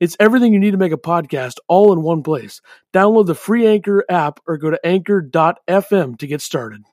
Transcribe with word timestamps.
It's 0.00 0.16
everything 0.20 0.52
you 0.52 0.60
need 0.60 0.70
to 0.70 0.76
make 0.76 0.92
a 0.92 0.96
podcast 0.96 1.54
all 1.66 1.92
in 1.92 2.02
one 2.02 2.22
place. 2.22 2.60
Download 2.94 3.26
the 3.26 3.34
free 3.34 3.66
Anchor 3.66 4.04
app 4.08 4.38
or 4.46 4.56
go 4.56 4.70
to 4.70 4.86
anchor.fm 4.86 6.18
to 6.18 6.26
get 6.28 6.40
started. 6.40 6.84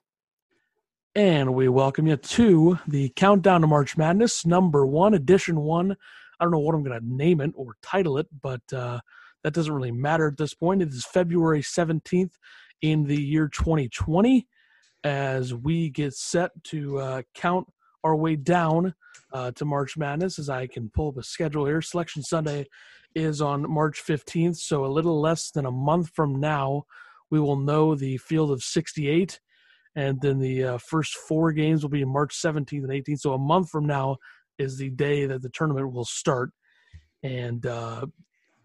And 1.14 1.54
we 1.54 1.68
welcome 1.68 2.08
you 2.08 2.16
to 2.16 2.80
the 2.88 3.10
Countdown 3.10 3.60
to 3.60 3.68
March 3.68 3.96
Madness, 3.96 4.44
number 4.44 4.84
one, 4.84 5.14
edition 5.14 5.60
one. 5.60 5.96
I 6.40 6.44
don't 6.44 6.50
know 6.50 6.58
what 6.58 6.74
I'm 6.74 6.82
going 6.82 7.00
to 7.00 7.06
name 7.06 7.40
it 7.40 7.52
or 7.54 7.76
title 7.80 8.18
it, 8.18 8.26
but 8.42 8.60
uh, 8.72 8.98
that 9.44 9.54
doesn't 9.54 9.72
really 9.72 9.92
matter 9.92 10.26
at 10.26 10.36
this 10.36 10.54
point. 10.54 10.82
It 10.82 10.88
is 10.88 11.06
February 11.06 11.62
17th 11.62 12.32
in 12.82 13.04
the 13.04 13.22
year 13.22 13.46
2020 13.46 14.48
as 15.04 15.54
we 15.54 15.90
get 15.90 16.12
set 16.12 16.50
to 16.64 16.98
uh, 16.98 17.22
count 17.34 17.68
our 18.02 18.16
way 18.16 18.34
down 18.34 18.94
uh, 19.32 19.52
to 19.52 19.64
March 19.64 19.96
Madness. 19.96 20.40
As 20.40 20.48
I 20.50 20.66
can 20.66 20.90
pull 20.90 21.10
up 21.10 21.18
a 21.18 21.22
schedule 21.22 21.66
here, 21.66 21.80
Selection 21.80 22.24
Sunday 22.24 22.66
is 23.16 23.40
on 23.40 23.68
March 23.68 24.02
15th, 24.06 24.56
so 24.56 24.84
a 24.84 24.86
little 24.86 25.20
less 25.20 25.50
than 25.50 25.64
a 25.64 25.70
month 25.70 26.10
from 26.14 26.38
now, 26.38 26.84
we 27.30 27.40
will 27.40 27.56
know 27.56 27.94
the 27.94 28.18
field 28.18 28.50
of 28.50 28.62
68. 28.62 29.40
And 29.96 30.20
then 30.20 30.38
the 30.38 30.64
uh, 30.64 30.78
first 30.78 31.14
four 31.14 31.50
games 31.52 31.82
will 31.82 31.88
be 31.88 32.04
March 32.04 32.36
17th 32.36 32.84
and 32.84 32.90
18th. 32.90 33.20
So 33.20 33.32
a 33.32 33.38
month 33.38 33.70
from 33.70 33.86
now 33.86 34.18
is 34.58 34.76
the 34.76 34.90
day 34.90 35.24
that 35.24 35.40
the 35.40 35.48
tournament 35.48 35.90
will 35.92 36.04
start. 36.04 36.50
And 37.22 37.64
uh, 37.64 38.04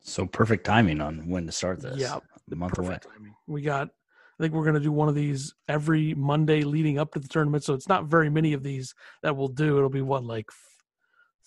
so 0.01 0.25
perfect 0.25 0.65
timing 0.65 0.99
on 0.99 1.29
when 1.29 1.45
to 1.45 1.53
start 1.53 1.81
this. 1.81 1.97
Yeah, 1.97 2.19
the 2.49 2.57
month 2.57 2.77
away. 2.77 2.97
Timing. 3.01 3.33
We 3.47 3.61
got. 3.61 3.87
I 3.87 4.43
think 4.43 4.53
we're 4.53 4.63
going 4.63 4.75
to 4.75 4.81
do 4.81 4.91
one 4.91 5.07
of 5.07 5.15
these 5.15 5.53
every 5.69 6.13
Monday 6.15 6.63
leading 6.63 6.97
up 6.99 7.13
to 7.13 7.19
the 7.19 7.27
tournament. 7.27 7.63
So 7.63 7.73
it's 7.73 7.87
not 7.87 8.05
very 8.05 8.29
many 8.29 8.53
of 8.53 8.63
these 8.63 8.93
that 9.23 9.37
we'll 9.37 9.47
do. 9.47 9.77
It'll 9.77 9.89
be 9.89 10.01
what 10.01 10.25
like 10.25 10.49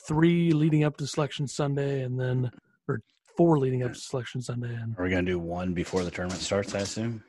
three 0.07 0.53
leading 0.53 0.85
up 0.85 0.97
to 0.99 1.07
Selection 1.07 1.47
Sunday, 1.47 2.03
and 2.03 2.19
then 2.19 2.51
or 2.89 3.01
four 3.37 3.59
leading 3.59 3.83
up 3.83 3.93
to 3.93 3.99
Selection 3.99 4.41
Sunday. 4.43 4.75
And 4.75 4.95
are 4.99 5.05
we 5.05 5.11
going 5.11 5.25
to 5.25 5.33
do 5.33 5.39
one 5.39 5.73
before 5.75 6.05
the 6.05 6.11
tournament 6.11 6.41
starts? 6.41 6.75
I 6.75 6.81
assume. 6.81 7.23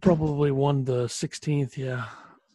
Probably 0.00 0.50
one 0.50 0.84
the 0.84 1.08
sixteenth. 1.08 1.76
Yeah. 1.76 2.04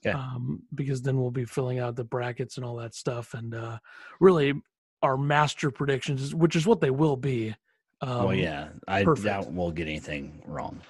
Okay. 0.05 0.17
Um, 0.17 0.63
because 0.73 1.01
then 1.01 1.19
we'll 1.19 1.31
be 1.31 1.45
filling 1.45 1.79
out 1.79 1.95
the 1.95 2.03
brackets 2.03 2.57
and 2.57 2.65
all 2.65 2.75
that 2.77 2.93
stuff, 2.93 3.33
and 3.33 3.53
uh, 3.53 3.79
really 4.19 4.53
our 5.01 5.17
master 5.17 5.71
predictions, 5.71 6.33
which 6.33 6.55
is 6.55 6.65
what 6.65 6.81
they 6.81 6.91
will 6.91 7.17
be. 7.17 7.55
Um, 8.01 8.25
well, 8.25 8.33
yeah, 8.33 8.69
I 8.87 9.03
perfect. 9.03 9.25
doubt 9.25 9.51
we'll 9.51 9.71
get 9.71 9.87
anything 9.87 10.41
wrong. 10.45 10.81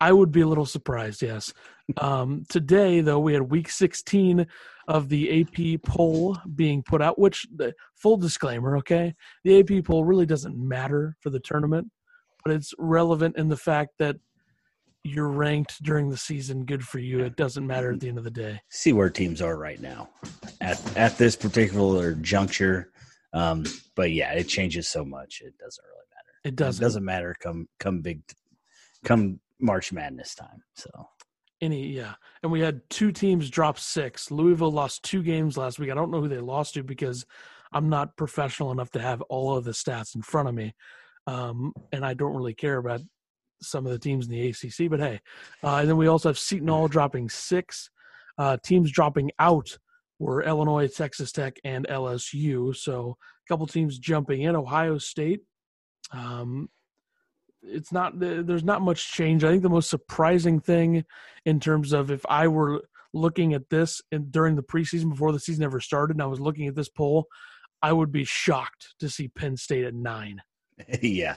I 0.00 0.12
would 0.12 0.32
be 0.32 0.40
a 0.40 0.46
little 0.46 0.66
surprised, 0.66 1.20
yes. 1.20 1.52
Um, 1.98 2.44
today, 2.48 3.02
though, 3.02 3.18
we 3.18 3.34
had 3.34 3.42
week 3.42 3.68
16 3.68 4.46
of 4.90 5.08
the 5.08 5.40
AP 5.40 5.80
poll 5.82 6.36
being 6.56 6.82
put 6.82 7.00
out, 7.00 7.16
which, 7.16 7.46
the 7.54 7.72
full 7.94 8.16
disclaimer, 8.16 8.76
okay, 8.76 9.14
the 9.44 9.60
AP 9.60 9.84
poll 9.84 10.04
really 10.04 10.26
doesn't 10.26 10.56
matter 10.58 11.16
for 11.20 11.30
the 11.30 11.38
tournament, 11.38 11.88
but 12.44 12.52
it's 12.52 12.74
relevant 12.76 13.36
in 13.36 13.48
the 13.48 13.56
fact 13.56 13.90
that 14.00 14.16
you're 15.04 15.28
ranked 15.28 15.80
during 15.84 16.10
the 16.10 16.16
season. 16.16 16.64
Good 16.64 16.82
for 16.82 16.98
you. 16.98 17.20
It 17.20 17.36
doesn't 17.36 17.64
matter 17.64 17.92
at 17.92 18.00
the 18.00 18.08
end 18.08 18.18
of 18.18 18.24
the 18.24 18.32
day. 18.32 18.60
See 18.68 18.92
where 18.92 19.08
teams 19.08 19.40
are 19.40 19.56
right 19.56 19.80
now 19.80 20.10
at 20.60 20.96
at 20.96 21.16
this 21.16 21.36
particular 21.36 22.14
juncture. 22.14 22.90
Um, 23.32 23.64
but 23.94 24.10
yeah, 24.10 24.32
it 24.32 24.48
changes 24.48 24.88
so 24.88 25.04
much. 25.04 25.40
It 25.40 25.56
doesn't 25.56 25.84
really 25.84 26.06
matter. 26.10 26.40
it 26.44 26.56
doesn't. 26.56 26.82
It 26.82 26.84
doesn't 26.84 27.04
matter 27.04 27.36
come 27.40 27.68
come 27.78 28.00
big 28.00 28.22
come 29.04 29.38
March 29.60 29.92
Madness 29.92 30.34
time. 30.34 30.64
So 30.74 30.90
any 31.60 31.88
yeah, 31.88 32.14
and 32.42 32.50
we 32.50 32.60
had 32.60 32.82
two 32.90 33.12
teams 33.12 33.50
drop 33.50 33.78
six. 33.78 34.30
Louisville 34.30 34.72
lost 34.72 35.02
two 35.02 35.22
games 35.22 35.56
last 35.56 35.78
week. 35.78 35.90
I 35.90 35.94
don't 35.94 36.10
know 36.10 36.20
who 36.20 36.28
they 36.28 36.38
lost 36.38 36.74
to 36.74 36.82
because 36.82 37.26
I'm 37.72 37.88
not 37.88 38.16
professional 38.16 38.72
enough 38.72 38.90
to 38.92 39.00
have 39.00 39.20
all 39.22 39.56
of 39.56 39.64
the 39.64 39.72
stats 39.72 40.14
in 40.14 40.22
front 40.22 40.48
of 40.48 40.54
me, 40.54 40.74
um, 41.26 41.72
and 41.92 42.04
I 42.04 42.14
don't 42.14 42.34
really 42.34 42.54
care 42.54 42.78
about 42.78 43.00
some 43.62 43.86
of 43.86 43.92
the 43.92 43.98
teams 43.98 44.26
in 44.26 44.32
the 44.32 44.48
ACC. 44.48 44.90
But 44.90 45.00
hey, 45.00 45.20
uh, 45.62 45.76
and 45.76 45.88
then 45.88 45.96
we 45.96 46.06
also 46.06 46.28
have 46.28 46.38
Seton 46.38 46.68
Hall 46.68 46.88
dropping 46.88 47.28
six. 47.28 47.90
Uh, 48.38 48.56
teams 48.64 48.90
dropping 48.90 49.30
out 49.38 49.76
were 50.18 50.42
Illinois, 50.42 50.88
Texas 50.88 51.32
Tech, 51.32 51.58
and 51.64 51.86
LSU. 51.88 52.74
So 52.76 53.16
a 53.20 53.48
couple 53.48 53.66
teams 53.66 53.98
jumping 53.98 54.42
in. 54.42 54.56
Ohio 54.56 54.98
State 54.98 55.40
um, 56.12 56.68
it's 57.62 57.92
not 57.92 58.18
there's 58.18 58.64
not 58.64 58.82
much 58.82 59.12
change. 59.12 59.44
I 59.44 59.50
think 59.50 59.62
the 59.62 59.68
most 59.68 59.90
surprising 59.90 60.60
thing 60.60 61.04
in 61.44 61.60
terms 61.60 61.92
of 61.92 62.10
if 62.10 62.24
I 62.28 62.48
were 62.48 62.82
looking 63.12 63.54
at 63.54 63.68
this 63.70 64.00
in, 64.12 64.30
during 64.30 64.56
the 64.56 64.62
preseason 64.62 65.10
before 65.10 65.32
the 65.32 65.40
season 65.40 65.64
ever 65.64 65.80
started, 65.80 66.14
and 66.16 66.22
I 66.22 66.26
was 66.26 66.40
looking 66.40 66.68
at 66.68 66.74
this 66.74 66.88
poll, 66.88 67.26
I 67.82 67.92
would 67.92 68.12
be 68.12 68.24
shocked 68.24 68.94
to 69.00 69.08
see 69.08 69.28
Penn 69.28 69.56
State 69.56 69.84
at 69.84 69.94
nine. 69.94 70.42
yeah, 71.02 71.36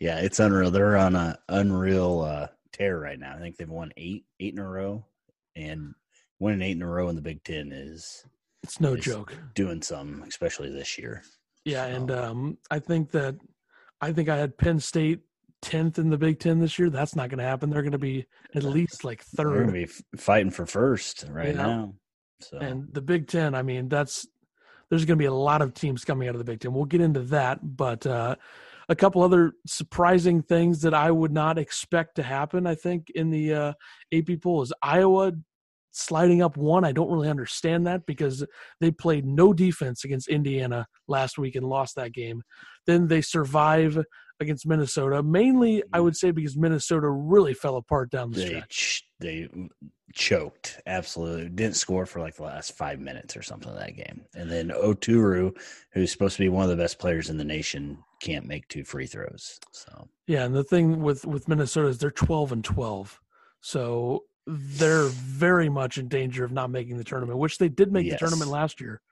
yeah, 0.00 0.20
it's 0.20 0.40
unreal. 0.40 0.70
They're 0.70 0.96
on 0.96 1.16
a 1.16 1.38
unreal 1.48 2.20
uh, 2.20 2.48
tear 2.72 2.98
right 2.98 3.18
now. 3.18 3.34
I 3.34 3.38
think 3.38 3.56
they've 3.56 3.68
won 3.68 3.92
eight 3.96 4.24
eight 4.40 4.54
in 4.54 4.60
a 4.60 4.68
row, 4.68 5.04
and 5.56 5.94
winning 6.38 6.62
eight 6.62 6.76
in 6.76 6.82
a 6.82 6.88
row 6.88 7.08
in 7.08 7.16
the 7.16 7.22
Big 7.22 7.42
Ten 7.42 7.72
is 7.72 8.24
it's 8.62 8.80
no 8.80 8.96
joke. 8.96 9.36
Doing 9.54 9.82
some, 9.82 10.24
especially 10.26 10.70
this 10.70 10.98
year. 10.98 11.22
Yeah, 11.64 11.86
so. 11.86 11.94
and 11.94 12.10
um, 12.10 12.58
I 12.70 12.78
think 12.78 13.10
that 13.12 13.36
I 14.00 14.12
think 14.12 14.28
I 14.28 14.36
had 14.36 14.56
Penn 14.56 14.80
State 14.80 15.20
tenth 15.62 15.98
in 15.98 16.10
the 16.10 16.18
Big 16.18 16.38
Ten 16.38 16.58
this 16.58 16.78
year. 16.78 16.90
That's 16.90 17.16
not 17.16 17.28
going 17.28 17.38
to 17.38 17.44
happen. 17.44 17.70
They're 17.70 17.82
going 17.82 17.92
to 17.92 17.98
be 17.98 18.26
at 18.54 18.62
least 18.62 19.04
like 19.04 19.24
3rd 19.24 19.36
They're 19.36 19.46
going 19.46 19.66
to 19.66 19.72
be 19.72 19.86
fighting 20.16 20.50
for 20.50 20.66
first 20.66 21.24
right 21.30 21.54
now. 21.54 21.94
So. 22.40 22.58
And 22.58 22.88
the 22.92 23.02
Big 23.02 23.26
Ten, 23.26 23.54
I 23.54 23.62
mean, 23.62 23.88
that's 23.88 24.26
there's 24.90 25.04
going 25.04 25.18
to 25.18 25.22
be 25.22 25.26
a 25.26 25.32
lot 25.32 25.60
of 25.60 25.74
teams 25.74 26.04
coming 26.04 26.28
out 26.28 26.34
of 26.34 26.38
the 26.38 26.44
Big 26.44 26.60
Ten. 26.60 26.72
We'll 26.72 26.84
get 26.84 27.00
into 27.00 27.20
that, 27.20 27.58
but 27.62 28.06
uh, 28.06 28.36
a 28.88 28.96
couple 28.96 29.22
other 29.22 29.52
surprising 29.66 30.42
things 30.42 30.80
that 30.82 30.94
I 30.94 31.10
would 31.10 31.32
not 31.32 31.58
expect 31.58 32.16
to 32.16 32.22
happen. 32.22 32.66
I 32.66 32.74
think 32.74 33.10
in 33.14 33.30
the 33.30 33.54
uh, 33.54 33.72
AP 34.14 34.40
poll 34.42 34.62
is 34.62 34.72
Iowa 34.82 35.32
sliding 35.92 36.42
up 36.42 36.56
one. 36.56 36.84
I 36.84 36.92
don't 36.92 37.10
really 37.10 37.28
understand 37.28 37.86
that 37.86 38.06
because 38.06 38.46
they 38.80 38.90
played 38.90 39.26
no 39.26 39.52
defense 39.52 40.04
against 40.04 40.28
Indiana 40.28 40.86
last 41.06 41.38
week 41.38 41.56
and 41.56 41.66
lost 41.66 41.96
that 41.96 42.12
game. 42.12 42.42
Then 42.86 43.08
they 43.08 43.20
survive 43.20 43.98
against 44.40 44.66
Minnesota, 44.66 45.22
mainly 45.22 45.82
I 45.92 46.00
would 46.00 46.16
say 46.16 46.30
because 46.30 46.56
Minnesota 46.56 47.08
really 47.10 47.54
fell 47.54 47.76
apart 47.76 48.10
down 48.10 48.30
the 48.30 48.40
they 48.40 48.46
stretch. 48.46 48.68
Ch- 48.68 49.04
they 49.20 49.48
choked, 50.14 50.80
absolutely. 50.86 51.48
Didn't 51.48 51.76
score 51.76 52.06
for 52.06 52.20
like 52.20 52.36
the 52.36 52.44
last 52.44 52.76
five 52.76 53.00
minutes 53.00 53.36
or 53.36 53.42
something 53.42 53.70
of 53.70 53.78
that 53.78 53.96
game. 53.96 54.22
And 54.34 54.50
then 54.50 54.68
Oturu, 54.68 55.56
who's 55.92 56.12
supposed 56.12 56.36
to 56.36 56.42
be 56.42 56.48
one 56.48 56.64
of 56.64 56.70
the 56.70 56.76
best 56.76 56.98
players 56.98 57.30
in 57.30 57.36
the 57.36 57.44
nation, 57.44 57.98
can't 58.22 58.46
make 58.46 58.68
two 58.68 58.84
free 58.84 59.06
throws. 59.06 59.58
So 59.72 60.08
yeah, 60.26 60.44
and 60.44 60.54
the 60.54 60.64
thing 60.64 61.02
with 61.02 61.24
with 61.24 61.48
Minnesota 61.48 61.88
is 61.88 61.98
they're 61.98 62.10
twelve 62.10 62.52
and 62.52 62.64
twelve. 62.64 63.20
So 63.60 64.24
they're 64.46 65.08
very 65.08 65.68
much 65.68 65.98
in 65.98 66.08
danger 66.08 66.44
of 66.44 66.52
not 66.52 66.70
making 66.70 66.96
the 66.96 67.04
tournament, 67.04 67.38
which 67.38 67.58
they 67.58 67.68
did 67.68 67.92
make 67.92 68.06
yes. 68.06 68.14
the 68.14 68.18
tournament 68.18 68.50
last 68.50 68.80
year. 68.80 69.02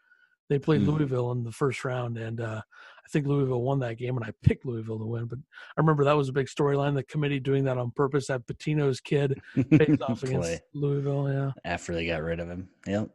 They 0.48 0.58
played 0.60 0.82
mm. 0.82 0.86
Louisville 0.86 1.32
in 1.32 1.42
the 1.42 1.52
first 1.52 1.84
round, 1.84 2.16
and 2.16 2.40
uh, 2.40 2.62
I 3.06 3.08
think 3.10 3.26
Louisville 3.26 3.62
won 3.62 3.78
that 3.80 3.98
game, 3.98 4.16
and 4.16 4.26
I 4.26 4.32
picked 4.42 4.66
Louisville 4.66 4.98
to 4.98 5.04
win. 5.04 5.26
But 5.26 5.38
I 5.38 5.80
remember 5.80 6.02
that 6.04 6.16
was 6.16 6.28
a 6.28 6.32
big 6.32 6.48
storyline. 6.48 6.94
The 6.94 7.04
committee 7.04 7.38
doing 7.38 7.64
that 7.64 7.78
on 7.78 7.92
purpose. 7.92 8.26
That 8.26 8.46
Pitino's 8.46 9.00
kid 9.00 9.40
faced 9.54 10.02
off 10.08 10.24
against 10.24 10.62
Louisville. 10.74 11.30
Yeah, 11.30 11.52
after 11.64 11.94
they 11.94 12.06
got 12.06 12.22
rid 12.22 12.40
of 12.40 12.48
him. 12.48 12.68
Yep, 12.86 13.10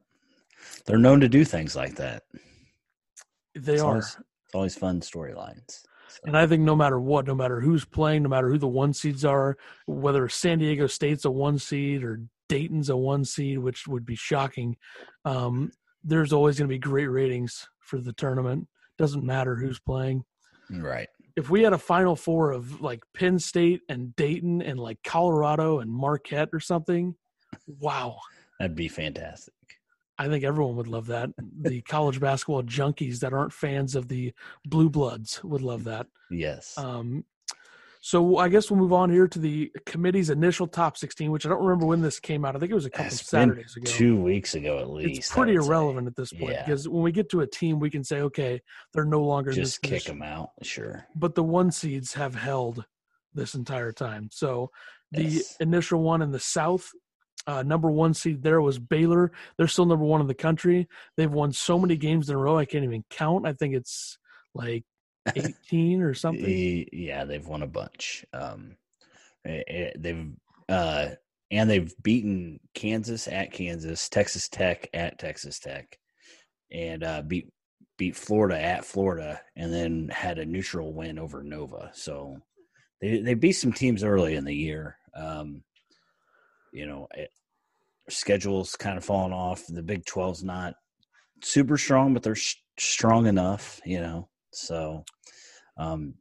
they're 0.86 0.98
known 0.98 1.20
to 1.20 1.30
do 1.30 1.44
things 1.44 1.76
like 1.76 1.96
that. 1.96 2.24
They 3.54 3.74
it's 3.74 3.82
are. 3.82 3.90
Always, 3.90 4.18
it's 4.46 4.56
always 4.56 4.78
fun 4.78 5.02
storylines. 5.02 5.84
And 6.26 6.38
I 6.38 6.46
think 6.46 6.62
no 6.64 6.76
matter 6.76 7.00
what, 7.00 7.26
no 7.26 7.36
matter 7.36 7.60
who's 7.60 7.86
playing, 7.86 8.24
no 8.24 8.30
matter 8.30 8.50
who 8.50 8.58
the 8.58 8.68
one 8.68 8.94
seeds 8.94 9.26
are, 9.26 9.58
whether 9.88 10.28
San 10.30 10.60
Diego 10.60 10.88
State's 10.88 11.26
a 11.26 11.32
one 11.32 11.58
seed 11.58 12.04
or 12.04 12.22
Dayton's 12.50 12.90
a 12.90 12.98
one 12.98 13.26
seed, 13.26 13.60
which 13.60 13.88
would 13.88 14.06
be 14.06 14.16
shocking, 14.16 14.76
um, 15.26 15.72
there's 16.04 16.34
always 16.34 16.58
going 16.58 16.68
to 16.68 16.74
be 16.74 16.80
great 16.80 17.08
ratings 17.08 17.68
for 17.80 18.00
the 18.00 18.14
tournament. 18.14 18.68
Doesn't 18.98 19.24
matter 19.24 19.56
who's 19.56 19.80
playing. 19.80 20.24
Right. 20.70 21.08
If 21.36 21.50
we 21.50 21.64
had 21.64 21.74
a 21.74 21.78
final 21.78 22.16
four 22.16 22.52
of 22.52 22.82
like 22.82 23.04
Penn 23.14 23.40
State 23.40 23.82
and 23.90 24.16
Dayton 24.16 24.62
and 24.62 24.80
like 24.80 25.00
Colorado 25.04 25.80
and 25.80 25.92
Marquette 25.92 26.50
or 26.54 26.60
something, 26.60 27.16
wow. 27.68 28.18
That'd 28.60 28.76
be 28.76 28.88
fantastic. 28.88 29.54
I 30.18 30.28
think 30.28 30.44
everyone 30.44 30.76
would 30.76 30.88
love 30.88 31.08
that. 31.08 31.30
The 31.62 31.82
college 31.88 32.20
basketball 32.20 32.64
junkies 32.64 33.20
that 33.20 33.34
aren't 33.34 33.54
fans 33.54 33.96
of 33.96 34.08
the 34.08 34.34
blue 34.66 34.90
bloods 34.90 35.44
would 35.44 35.62
love 35.62 35.86
that. 35.86 36.08
Yes. 36.30 36.78
Um, 36.78 37.26
So 38.04 38.38
I 38.38 38.50
guess 38.50 38.72
we'll 38.72 38.80
move 38.80 38.94
on 38.94 39.12
here 39.12 39.28
to 39.28 39.38
the 39.40 39.72
committee's 39.86 40.32
initial 40.32 40.68
top 40.68 40.98
16, 40.98 41.30
which 41.32 41.46
I 41.46 41.50
don't 41.50 41.64
remember 41.64 41.86
when 41.86 42.02
this 42.02 42.20
came 42.20 42.44
out. 42.44 42.56
I 42.56 42.60
think 42.60 42.72
it 42.72 42.76
was 42.76 42.88
a 42.88 42.90
couple 42.90 43.06
It's 43.06 43.28
Saturdays 43.30 43.76
ago. 43.78 43.92
Two 43.92 44.20
weeks 44.20 44.56
ago, 44.56 44.80
at 44.80 44.90
least. 44.90 45.20
it's 45.20 45.30
pretty 45.32 45.54
would 45.54 45.62
say. 45.64 45.68
irrelevant 45.68 46.08
at 46.08 46.16
this 46.16 46.34
point 46.34 46.54
Yeah. 46.54 46.66
because 46.66 46.90
when 46.90 47.04
we 47.04 47.12
get 47.12 47.30
to 47.30 47.42
a 47.42 47.48
team, 47.48 47.80
we 47.80 47.92
can 47.92 48.04
say, 48.04 48.22
okay, 48.22 48.60
they're 48.94 49.06
no 49.06 49.22
longer 49.22 49.52
in 49.52 49.58
this 49.58 49.70
Just 49.74 49.82
kick 49.84 49.92
position. 49.92 50.20
them 50.20 50.28
out. 50.28 50.50
Sure. 50.64 51.06
But 51.16 51.36
the 51.36 51.44
one 51.44 51.72
seeds 51.72 52.14
have 52.16 52.34
held 52.34 52.86
this 53.36 53.54
entire 53.54 53.92
time. 53.92 54.30
So 54.32 54.72
the 55.12 55.24
Yes. 55.24 55.56
initial 55.60 56.02
one 56.02 56.24
in 56.24 56.32
the 56.32 56.40
South, 56.40 56.90
uh, 57.46 57.62
number 57.62 57.92
one 57.92 58.16
seed 58.16 58.42
there 58.42 58.62
was 58.62 58.80
Baylor. 58.80 59.32
They're 59.58 59.68
still 59.68 59.86
number 59.86 60.06
one 60.06 60.22
in 60.22 60.28
the 60.28 60.34
country. 60.34 60.88
They've 61.18 61.32
won 61.32 61.52
so 61.54 61.78
many 61.78 61.98
games 61.98 62.30
in 62.32 62.36
a 62.36 62.40
row, 62.40 62.58
I 62.58 62.66
can't 62.66 62.84
even 62.84 63.04
count. 63.12 63.46
I 63.46 63.54
think 63.54 63.76
it's 63.76 64.18
like 64.56 64.86
18 65.36 66.02
or 66.02 66.14
something. 66.14 66.88
Yeah, 66.92 67.26
they've 67.26 67.46
won 67.46 67.64
a 67.64 67.68
bunch. 67.68 68.26
Um, 68.34 68.76
eh, 69.46 69.62
eh, 69.68 69.92
they've 69.98 70.32
uh, 70.70 71.10
and 71.52 71.70
they've 71.70 71.94
beaten 72.02 72.60
Kansas 72.74 73.28
at 73.28 73.52
Kansas, 73.52 74.08
Texas 74.10 74.48
Tech 74.48 74.90
at 74.94 75.20
Texas 75.20 75.60
Tech, 75.60 76.00
and 76.72 77.04
uh, 77.04 77.22
beat 77.22 77.50
beat 77.98 78.16
Florida 78.16 78.60
at 78.60 78.86
Florida, 78.86 79.42
and 79.56 79.72
then 79.72 80.10
had 80.10 80.40
a 80.40 80.46
neutral 80.46 80.94
win 80.94 81.20
over 81.20 81.44
Nova. 81.44 81.92
So 81.94 82.38
they 83.02 83.20
they 83.20 83.34
beat 83.34 83.54
some 83.54 83.74
teams 83.74 84.04
early 84.04 84.36
in 84.36 84.46
the 84.46 84.56
year. 84.56 84.98
Um, 85.14 85.64
you 86.72 86.88
know, 86.88 87.08
it, 87.14 87.30
schedules 88.10 88.76
kind 88.76 88.98
of 88.98 89.06
falling 89.06 89.34
off. 89.34 89.64
The 89.68 89.84
Big 89.84 90.06
12's 90.06 90.44
not 90.44 90.76
super 91.44 91.78
strong, 91.78 92.14
but 92.14 92.24
they're 92.24 92.36
sh- 92.36 92.56
strong 92.78 93.28
enough. 93.28 93.82
You 93.86 94.00
know, 94.00 94.30
so 94.54 95.04
um, 95.78 96.14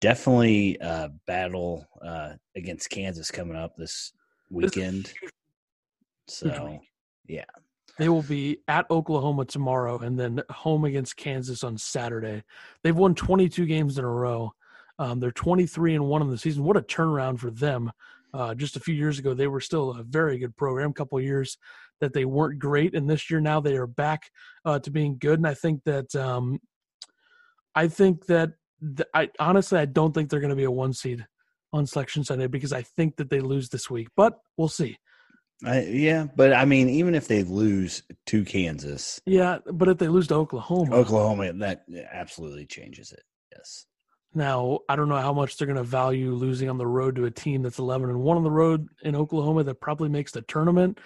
definitely 0.00 0.80
uh, 0.80 1.08
battle 1.26 1.86
uh, 2.02 2.32
against 2.54 2.90
Kansas 2.90 3.30
coming 3.30 3.56
up 3.56 3.76
this 3.76 4.12
weekend. 4.50 5.12
So 6.28 6.80
yeah, 7.28 7.44
They 7.98 8.08
will 8.08 8.22
be 8.22 8.58
at 8.68 8.90
Oklahoma 8.90 9.44
tomorrow 9.44 9.98
and 9.98 10.18
then 10.18 10.42
home 10.50 10.84
against 10.84 11.16
Kansas 11.16 11.64
on 11.64 11.78
Saturday. 11.78 12.42
They've 12.82 12.96
won 12.96 13.14
22 13.14 13.66
games 13.66 13.98
in 13.98 14.04
a 14.04 14.10
row. 14.10 14.52
Um, 14.98 15.20
they're 15.20 15.30
23 15.30 15.94
and 15.94 16.06
one 16.06 16.22
in 16.22 16.30
the 16.30 16.38
season. 16.38 16.64
What 16.64 16.76
a 16.76 16.82
turnaround 16.82 17.38
for 17.38 17.50
them! 17.50 17.92
Uh, 18.32 18.54
just 18.54 18.76
a 18.76 18.80
few 18.80 18.94
years 18.94 19.18
ago, 19.18 19.34
they 19.34 19.46
were 19.46 19.60
still 19.60 19.90
a 19.92 20.02
very 20.02 20.38
good 20.38 20.56
program. 20.56 20.90
A 20.90 20.94
couple 20.94 21.18
of 21.18 21.24
years 21.24 21.58
that 22.00 22.12
they 22.12 22.24
weren't 22.24 22.58
great, 22.58 22.94
and 22.94 23.08
this 23.08 23.30
year 23.30 23.40
now 23.40 23.60
they 23.60 23.76
are 23.76 23.86
back 23.86 24.30
uh, 24.64 24.78
to 24.78 24.90
being 24.90 25.16
good. 25.18 25.38
And 25.38 25.46
I 25.46 25.54
think 25.54 25.84
that 25.84 26.14
um, 26.16 26.60
I 27.76 27.88
think 27.88 28.26
that 28.26 28.54
th- 28.80 29.08
I 29.14 29.30
honestly 29.38 29.78
I 29.78 29.84
don't 29.84 30.12
think 30.12 30.30
they're 30.30 30.40
going 30.40 30.50
to 30.50 30.56
be 30.56 30.64
a 30.64 30.70
one 30.70 30.94
seed 30.94 31.26
on 31.72 31.86
Selection 31.86 32.24
Sunday 32.24 32.46
because 32.46 32.72
I 32.72 32.82
think 32.82 33.16
that 33.16 33.30
they 33.30 33.40
lose 33.40 33.68
this 33.68 33.90
week. 33.90 34.08
But 34.16 34.40
we'll 34.56 34.68
see. 34.68 34.98
I, 35.64 35.82
yeah, 35.82 36.26
but 36.36 36.52
I 36.52 36.64
mean, 36.64 36.88
even 36.88 37.14
if 37.14 37.28
they 37.28 37.42
lose 37.42 38.02
to 38.26 38.44
Kansas, 38.44 39.20
Yeah, 39.24 39.58
but 39.72 39.88
if 39.88 39.98
they 39.98 40.08
lose 40.08 40.26
to 40.28 40.34
Oklahoma, 40.34 40.94
Oklahoma, 40.94 41.52
that 41.54 41.84
absolutely 42.12 42.66
changes 42.66 43.12
it. 43.12 43.22
Yes. 43.54 43.86
Now, 44.34 44.80
I 44.86 44.96
don't 44.96 45.08
know 45.08 45.16
how 45.16 45.32
much 45.32 45.56
they're 45.56 45.66
going 45.66 45.78
to 45.78 45.82
value 45.82 46.34
losing 46.34 46.68
on 46.68 46.76
the 46.76 46.86
road 46.86 47.16
to 47.16 47.24
a 47.24 47.30
team 47.30 47.62
that's 47.62 47.78
11 47.78 48.10
and 48.10 48.20
1 48.20 48.36
on 48.36 48.42
the 48.42 48.50
road 48.50 48.86
in 49.02 49.16
Oklahoma 49.16 49.64
that 49.64 49.80
probably 49.80 50.10
makes 50.10 50.32
the 50.32 50.42
tournament. 50.42 50.98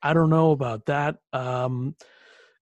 I 0.00 0.12
don't 0.12 0.30
know 0.30 0.52
about 0.52 0.86
that. 0.86 1.16
Um, 1.32 1.96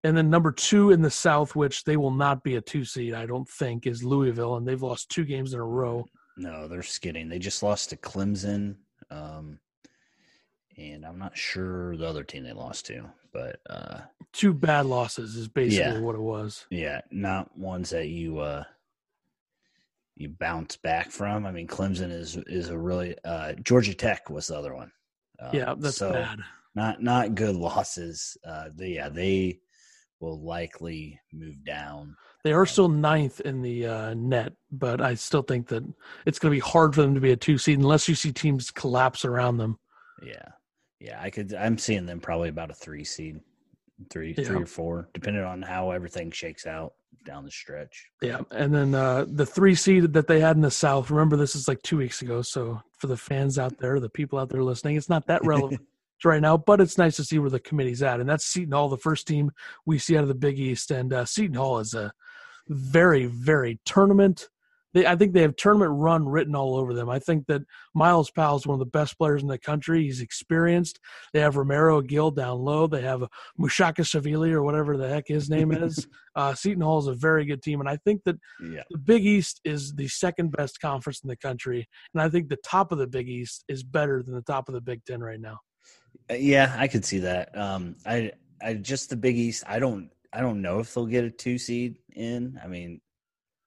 and 0.04 0.16
then 0.16 0.30
number 0.30 0.52
two 0.52 0.90
in 0.90 1.02
the 1.02 1.10
South, 1.10 1.56
which 1.56 1.82
they 1.84 1.96
will 1.96 2.10
not 2.12 2.44
be 2.44 2.56
a 2.56 2.60
two 2.60 2.84
seed, 2.84 3.14
I 3.14 3.26
don't 3.26 3.48
think, 3.48 3.86
is 3.86 4.04
Louisville, 4.04 4.56
and 4.56 4.66
they've 4.68 4.82
lost 4.82 5.08
two 5.10 5.24
games 5.24 5.54
in 5.54 5.60
a 5.60 5.64
row. 5.64 6.04
No, 6.36 6.68
they're 6.68 6.82
skidding. 6.82 7.28
They 7.28 7.38
just 7.38 7.62
lost 7.62 7.90
to 7.90 7.96
Clemson, 7.96 8.76
um, 9.10 9.58
and 10.76 11.04
I'm 11.06 11.18
not 11.18 11.36
sure 11.36 11.96
the 11.96 12.06
other 12.06 12.24
team 12.24 12.44
they 12.44 12.52
lost 12.52 12.86
to, 12.86 13.04
but 13.32 13.60
uh, 13.70 14.00
Two 14.32 14.52
bad 14.52 14.86
losses 14.86 15.36
is 15.36 15.46
basically 15.48 15.92
Yeah. 15.92 16.00
what 16.00 16.16
it 16.16 16.20
was. 16.20 16.66
yeah, 16.70 17.00
not 17.10 17.56
ones 17.56 17.90
that 17.90 18.08
you 18.08 18.40
uh, 18.40 18.64
you 20.16 20.28
bounce 20.28 20.76
back 20.76 21.10
from. 21.10 21.46
I 21.46 21.52
mean, 21.52 21.66
Clemson 21.68 22.10
is 22.10 22.36
is 22.48 22.68
a 22.68 22.78
really 22.78 23.16
uh, 23.24 23.52
Georgia 23.62 23.94
Tech 23.94 24.28
was 24.28 24.48
the 24.48 24.58
other 24.58 24.74
one. 24.74 24.90
Um, 25.40 25.50
Yeah, 25.54 25.74
that's 25.78 25.96
so 25.98 26.12
bad. 26.12 26.40
Not 26.74 27.00
not 27.02 27.36
good 27.36 27.54
losses. 27.54 28.36
Uh, 28.44 28.70
they, 28.74 28.88
yeah, 28.88 29.08
they 29.08 29.60
will 30.20 30.40
likely 30.40 31.20
move 31.32 31.64
down. 31.64 32.16
They 32.44 32.52
are 32.52 32.66
still 32.66 32.88
ninth 32.88 33.40
in 33.40 33.62
the 33.62 33.86
uh, 33.86 34.14
net, 34.14 34.52
but 34.70 35.00
I 35.00 35.14
still 35.14 35.42
think 35.42 35.68
that 35.68 35.82
it's 36.26 36.38
going 36.38 36.50
to 36.52 36.56
be 36.56 36.60
hard 36.60 36.94
for 36.94 37.02
them 37.02 37.14
to 37.14 37.20
be 37.20 37.32
a 37.32 37.36
two 37.36 37.58
seed 37.58 37.78
unless 37.78 38.08
you 38.08 38.14
see 38.14 38.32
teams 38.32 38.70
collapse 38.70 39.24
around 39.24 39.56
them. 39.58 39.78
Yeah, 40.22 40.48
yeah, 41.00 41.20
I 41.20 41.30
could. 41.30 41.54
I'm 41.54 41.78
seeing 41.78 42.06
them 42.06 42.20
probably 42.20 42.48
about 42.50 42.70
a 42.70 42.74
three 42.74 43.04
seed, 43.04 43.40
three, 44.10 44.34
Yeah. 44.36 44.44
three 44.44 44.62
or 44.62 44.66
four, 44.66 45.08
depending 45.14 45.42
on 45.42 45.62
how 45.62 45.90
everything 45.90 46.30
shakes 46.30 46.66
out 46.66 46.94
down 47.24 47.44
the 47.44 47.50
stretch. 47.50 48.06
Yeah, 48.20 48.40
and 48.50 48.74
then 48.74 48.94
uh, 48.94 49.24
the 49.26 49.46
three 49.46 49.74
seed 49.74 50.12
that 50.12 50.26
they 50.26 50.40
had 50.40 50.56
in 50.56 50.62
the 50.62 50.70
South. 50.70 51.10
Remember, 51.10 51.36
this 51.36 51.54
is 51.56 51.66
like 51.68 51.82
two 51.82 51.96
weeks 51.96 52.20
ago. 52.22 52.42
So 52.42 52.80
for 52.98 53.06
the 53.06 53.16
fans 53.16 53.58
out 53.58 53.78
there, 53.78 53.98
the 54.00 54.10
people 54.10 54.38
out 54.38 54.50
there 54.50 54.62
listening, 54.62 54.96
it's 54.96 55.08
not 55.08 55.26
that 55.26 55.44
relevant 55.44 55.80
right 56.24 56.42
now, 56.42 56.56
but 56.56 56.80
it's 56.80 56.98
nice 56.98 57.16
to 57.16 57.24
see 57.24 57.38
where 57.38 57.50
the 57.50 57.60
committee's 57.60 58.02
at. 58.02 58.20
And 58.20 58.28
that's 58.28 58.46
Seton 58.46 58.72
Hall, 58.72 58.88
the 58.88 58.96
first 58.96 59.26
team 59.26 59.50
we 59.86 59.98
see 59.98 60.16
out 60.16 60.22
of 60.22 60.28
the 60.28 60.34
Big 60.34 60.58
East. 60.58 60.90
And 60.90 61.12
uh, 61.12 61.24
Seton 61.24 61.54
Hall 61.54 61.78
is 61.78 61.94
a 61.94 62.12
very, 62.68 63.26
very 63.26 63.78
tournament. 63.84 64.48
They, 64.94 65.04
I 65.06 65.16
think 65.16 65.32
they 65.32 65.42
have 65.42 65.56
tournament 65.56 65.90
run 65.92 66.26
written 66.26 66.54
all 66.54 66.76
over 66.76 66.94
them. 66.94 67.10
I 67.10 67.18
think 67.18 67.46
that 67.48 67.62
Myles 67.94 68.30
Powell 68.30 68.56
is 68.56 68.66
one 68.66 68.76
of 68.76 68.78
the 68.78 68.86
best 68.86 69.18
players 69.18 69.42
in 69.42 69.48
the 69.48 69.58
country. 69.58 70.04
He's 70.04 70.20
experienced. 70.20 71.00
They 71.32 71.40
have 71.40 71.56
Romaro 71.56 72.06
Gill 72.06 72.30
down 72.30 72.60
low. 72.60 72.86
They 72.86 73.02
have 73.02 73.24
Mushaka 73.60 74.02
Savili 74.02 74.52
or 74.52 74.62
whatever 74.62 74.96
the 74.96 75.08
heck 75.08 75.26
his 75.26 75.50
name 75.50 75.72
is. 75.72 76.06
uh, 76.36 76.54
Seton 76.54 76.80
Hall 76.80 77.00
is 77.00 77.08
a 77.08 77.14
very 77.14 77.44
good 77.44 77.60
team, 77.60 77.80
and 77.80 77.88
I 77.88 77.96
think 77.96 78.22
that 78.24 78.36
Yeah, 78.62 78.82
the 78.88 78.98
Big 78.98 79.26
East 79.26 79.60
is 79.64 79.92
the 79.94 80.06
second 80.06 80.52
best 80.52 80.80
conference 80.80 81.20
in 81.22 81.28
the 81.28 81.36
country, 81.36 81.88
and 82.14 82.22
I 82.22 82.28
think 82.28 82.48
the 82.48 82.56
top 82.56 82.92
of 82.92 82.98
the 82.98 83.08
Big 83.08 83.28
East 83.28 83.64
is 83.68 83.82
better 83.82 84.22
than 84.22 84.34
the 84.34 84.42
top 84.42 84.68
of 84.68 84.74
the 84.74 84.80
Big 84.80 85.04
Ten 85.04 85.20
right 85.20 85.40
now. 85.40 85.58
Uh, 86.30 86.34
yeah, 86.34 86.74
I 86.78 86.88
could 86.88 87.04
see 87.04 87.18
that. 87.20 87.56
Um, 87.56 87.96
I, 88.06 88.32
I 88.62 88.74
just 88.74 89.10
the 89.10 89.16
Big 89.16 89.36
East. 89.36 89.64
I 89.66 89.78
don't, 89.78 90.10
I 90.32 90.40
don't 90.40 90.62
know 90.62 90.78
if 90.80 90.94
they'll 90.94 91.06
get 91.06 91.24
a 91.24 91.30
two 91.30 91.58
seed 91.58 91.96
in. 92.14 92.58
I 92.62 92.66
mean, 92.66 93.00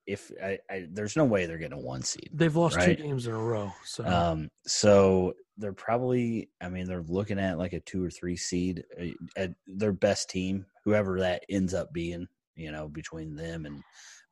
if 0.06 0.32
I, 0.42 0.58
I 0.70 0.88
there's 0.90 1.16
no 1.16 1.26
way 1.26 1.46
they're 1.46 1.58
getting 1.58 1.78
a 1.78 1.82
one 1.82 2.02
seed. 2.02 2.30
They've 2.34 2.56
lost 2.56 2.78
Right. 2.78 2.98
two 2.98 3.04
games 3.04 3.28
in 3.28 3.34
a 3.34 3.38
row, 3.38 3.72
so 3.84 4.06
Um, 4.06 4.50
so 4.66 5.34
they're 5.58 5.74
probably, 5.74 6.50
I 6.62 6.70
mean, 6.70 6.86
they're 6.86 7.02
looking 7.02 7.40
at 7.40 7.58
like 7.58 7.74
a 7.74 7.80
two 7.82 8.04
or 8.04 8.10
three 8.10 8.38
seed, 8.38 8.84
uh, 9.00 9.06
at 9.36 9.54
their 9.66 9.92
best 9.92 10.30
team, 10.30 10.66
whoever 10.86 11.20
that 11.20 11.44
ends 11.50 11.74
up 11.74 11.92
being, 11.92 12.28
you 12.56 12.72
know, 12.72 12.88
between 12.88 13.36
them 13.36 13.66
and 13.66 13.84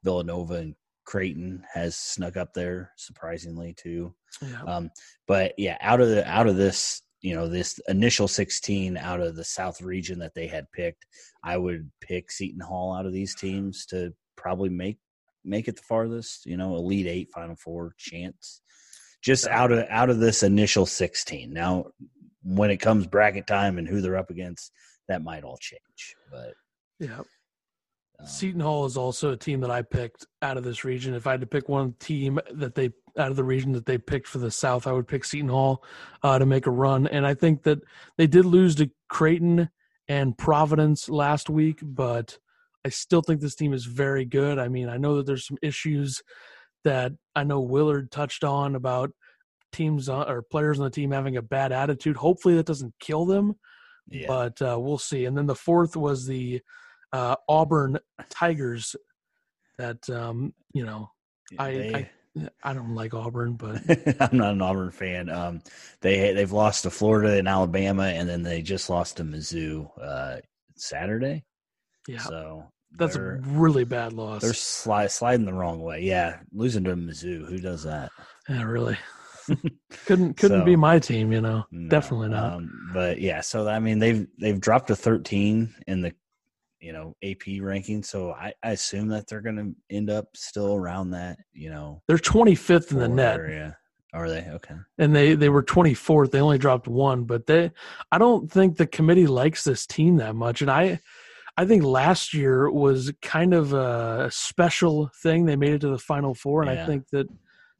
Villanova 0.03 0.55
and 0.55 0.75
Creighton 1.03 1.63
has 1.73 1.95
snuck 1.97 2.37
up 2.37 2.53
there 2.53 2.91
surprisingly 2.95 3.73
too. 3.73 4.13
yeah. 4.41 4.61
Um, 4.63 4.89
but 5.27 5.53
yeah, 5.57 5.77
out 5.81 5.99
of 6.01 6.09
the 6.09 6.27
out 6.27 6.47
of 6.47 6.55
this, 6.57 7.01
you 7.25 7.35
know, 7.35 7.47
this 7.47 7.79
initial 7.87 8.27
sixteen 8.27 8.97
out 8.97 9.19
of 9.19 9.35
the 9.35 9.43
South 9.43 9.81
region 9.81 10.19
that 10.19 10.35
they 10.35 10.45
had 10.45 10.71
picked, 10.71 11.07
I 11.43 11.57
would 11.57 11.89
pick 11.99 12.31
Seton 12.31 12.61
Hall 12.61 12.95
out 12.95 13.07
of 13.07 13.13
these 13.13 13.33
teams 13.33 13.87
to 13.87 14.13
probably 14.35 14.69
make 14.69 14.99
make 15.43 15.67
it 15.67 15.75
the 15.75 15.81
farthest. 15.81 16.45
You 16.45 16.55
know, 16.55 16.75
Elite 16.75 17.07
Eight, 17.07 17.31
Final 17.33 17.55
Four 17.55 17.95
chance. 17.97 18.61
Just 19.23 19.47
out 19.47 19.71
of 19.71 19.87
out 19.89 20.11
of 20.11 20.19
this 20.19 20.43
initial 20.43 20.85
sixteen. 20.85 21.51
Now, 21.51 21.85
when 22.43 22.69
it 22.69 22.77
comes 22.77 23.07
bracket 23.07 23.47
time 23.47 23.79
and 23.79 23.87
who 23.87 24.01
they're 24.01 24.17
up 24.17 24.29
against, 24.29 24.71
that 25.07 25.23
might 25.23 25.43
all 25.43 25.57
change. 25.57 26.15
But 26.29 26.53
yeah. 26.99 27.21
um, 28.19 28.27
Seton 28.27 28.61
Hall 28.61 28.85
is 28.85 28.97
also 28.97 29.31
a 29.31 29.37
team 29.37 29.61
that 29.61 29.71
I 29.71 29.81
picked 29.81 30.27
out 30.43 30.57
of 30.57 30.63
this 30.63 30.85
region. 30.85 31.15
If 31.15 31.25
I 31.25 31.31
had 31.31 31.41
to 31.41 31.47
pick 31.47 31.67
one 31.69 31.95
team 31.99 32.39
that 32.53 32.75
they 32.75 32.91
out 33.17 33.29
of 33.31 33.35
the 33.35 33.43
region 33.43 33.71
that 33.73 33.85
they 33.85 33.97
picked 33.97 34.27
for 34.27 34.37
the 34.39 34.51
South, 34.51 34.87
I 34.87 34.91
would 34.91 35.07
pick 35.07 35.23
Seton 35.25 35.49
Hall 35.49 35.83
uh, 36.23 36.39
to 36.39 36.45
make 36.45 36.65
a 36.67 36.71
run. 36.71 37.07
And 37.07 37.25
I 37.25 37.33
think 37.33 37.63
that 37.63 37.79
they 38.17 38.27
did 38.27 38.45
lose 38.45 38.75
to 38.75 38.89
Creighton 39.09 39.69
and 40.07 40.37
Providence 40.37 41.09
last 41.09 41.49
week, 41.49 41.79
but 41.81 42.37
I 42.85 42.89
still 42.89 43.21
think 43.21 43.41
this 43.41 43.55
team 43.55 43.73
is 43.73 43.85
very 43.85 44.25
good. 44.25 44.59
I 44.59 44.67
mean, 44.67 44.89
I 44.89 44.97
know 44.97 45.15
that 45.17 45.25
there's 45.25 45.47
some 45.47 45.57
issues 45.61 46.21
that 46.83 47.13
I 47.35 47.43
know 47.43 47.61
Willard 47.61 48.11
touched 48.11 48.43
on 48.43 48.75
about 48.75 49.11
teams 49.71 50.07
uh, 50.07 50.21
or 50.23 50.43
players 50.43 50.79
on 50.79 50.85
the 50.85 50.91
team 50.91 51.11
having 51.11 51.37
a 51.37 51.41
bad 51.41 51.71
attitude. 51.71 52.15
Hopefully, 52.17 52.55
that 52.55 52.65
doesn't 52.67 52.93
kill 52.99 53.25
them 53.25 53.55
yeah, 54.07 54.27
but 54.27 54.61
uh, 54.61 54.77
we'll 54.79 54.97
see. 54.97 55.25
And 55.25 55.37
then 55.37 55.47
the 55.47 55.55
fourth 55.55 55.95
was 55.95 56.25
the 56.27 56.61
uh, 57.11 57.35
Auburn 57.49 57.97
Tigers. 58.29 58.95
That 59.77 60.07
um, 60.09 60.53
you 60.73 60.85
know, 60.85 61.09
I, 61.57 61.71
they- 61.71 61.93
I 61.95 62.09
I 62.63 62.73
don't 62.73 62.95
like 62.95 63.13
Auburn, 63.13 63.53
but 63.53 63.81
I'm 64.19 64.37
not 64.37 64.53
an 64.53 64.61
Auburn 64.61 64.91
fan. 64.91 65.29
Um, 65.29 65.61
they 66.01 66.33
they've 66.33 66.51
lost 66.51 66.83
to 66.83 66.89
Florida 66.89 67.37
and 67.37 67.47
Alabama, 67.47 68.03
and 68.03 68.27
then 68.27 68.43
they 68.43 68.61
just 68.61 68.89
lost 68.89 69.17
to 69.17 69.23
Mizzou 69.23 69.89
uh, 70.01 70.37
Saturday. 70.75 71.43
yeah, 72.07 72.19
So 72.19 72.65
that's 72.97 73.15
a 73.15 73.21
really 73.21 73.83
bad 73.83 74.13
loss. 74.13 74.41
They're 74.41 74.53
slide, 74.53 75.11
sliding 75.11 75.45
the 75.45 75.53
wrong 75.53 75.81
way. 75.81 76.01
Yeah, 76.01 76.39
losing 76.51 76.83
to 76.85 76.95
Mizzou. 76.95 77.47
Who 77.47 77.57
does 77.59 77.83
that? 77.83 78.11
Yeah, 78.47 78.61
really. 78.61 78.95
couldn't 80.05 80.37
couldn't 80.37 80.65
be 80.65 80.75
my 80.75 80.99
team, 80.99 81.31
you 81.31 81.41
know. 81.41 81.65
No, 81.71 81.89
Definitely 81.89 82.29
not. 82.29 82.53
Um, 82.53 82.91
but 82.93 83.19
yeah, 83.19 83.41
so 83.41 83.67
I 83.67 83.79
mean 83.79 83.97
they've 83.97 84.27
they've 84.39 84.59
dropped 84.59 84.89
to 84.89 84.95
13 84.95 85.73
in 85.87 86.01
the 86.01 86.13
you 86.85 86.93
know 86.93 87.15
AP 87.23 87.61
ranking. 87.61 88.03
So 88.03 88.31
I, 88.31 88.53
I 88.63 88.71
assume 88.71 89.07
that 89.09 89.27
they're 89.27 89.41
going 89.41 89.57
to 89.57 89.95
end 89.95 90.11
up 90.11 90.27
still 90.35 90.75
around 90.75 91.09
that 91.11 91.37
you 91.53 91.69
know 91.71 92.03
They're 92.07 92.17
25th 92.17 92.91
in 92.91 92.99
the 92.99 93.07
net, 93.07 93.39
area. 93.39 93.77
Are 94.13 94.29
they 94.29 94.47
okay? 94.51 94.75
and 94.99 95.13
they 95.13 95.33
they 95.33 95.49
were 95.49 95.63
24th. 95.63 96.31
They 96.31 96.39
only 96.39 96.59
dropped 96.59 96.87
one, 96.87 97.23
but 97.23 97.47
they 97.47 97.71
I 98.11 98.17
don't 98.19 98.49
think 98.49 98.77
the 98.77 98.87
committee 98.87 99.27
likes 99.27 99.63
this 99.63 99.85
team 99.85 100.17
that 100.17 100.35
much, 100.35 100.61
and 100.61 100.69
I. 100.71 100.99
I 101.57 101.65
think 101.65 101.83
last 101.83 102.33
year 102.33 102.69
was 102.69 103.13
kind 103.21 103.53
of 103.53 103.71
a 103.71 104.27
special 104.29 105.09
thing. 105.23 105.45
They 105.45 105.55
made 105.55 105.71
it 105.71 105.79
to 105.79 105.87
the 105.87 105.97
final 105.97 106.33
four, 106.33 106.61
and 106.61 106.69
I 106.69 106.85
think 106.85 107.07
that 107.13 107.29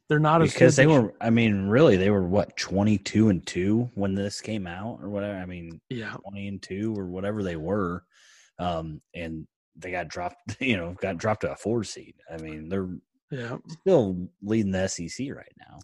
they're 0.08 0.18
not 0.18 0.42
as 0.42 0.54
Because 0.54 0.78
they 0.78 0.88
were, 0.88 1.14
I 1.20 1.30
mean, 1.30 1.68
really, 1.68 1.98
they 1.98 2.10
were 2.10 2.26
what 2.26 2.56
22 2.56 3.28
and 3.28 3.46
two 3.46 3.90
when 3.96 4.16
this 4.16 4.40
came 4.40 4.66
out 4.66 5.00
or 5.02 5.10
whatever. 5.10 5.38
I 5.38 5.46
mean, 5.46 5.82
yeah, 5.90 6.14
20 6.30 6.48
and 6.48 6.62
two 6.62 6.98
or 6.98 7.08
whatever 7.08 7.44
they 7.44 7.58
were, 7.58 8.06
um, 8.60 9.02
and 9.14 9.48
they 9.76 9.92
got 9.92 10.08
dropped. 10.08 10.36
You 10.60 10.78
know, 10.78 10.96
got 11.02 11.18
dropped 11.18 11.42
to 11.42 11.52
a 11.52 11.56
four 11.56 11.84
seed. 11.84 12.16
I 12.32 12.38
mean, 12.38 12.70
they're 12.70 12.90
yeah. 13.32 13.58
still 13.82 14.30
leading 14.42 14.72
the 14.72 14.88
SEC 14.88 15.28
right 15.36 15.54
now. 15.60 15.80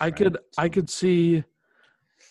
I 0.00 0.06
right? 0.06 0.16
could 0.16 0.38
I 0.58 0.68
could 0.68 0.90
see 0.90 1.44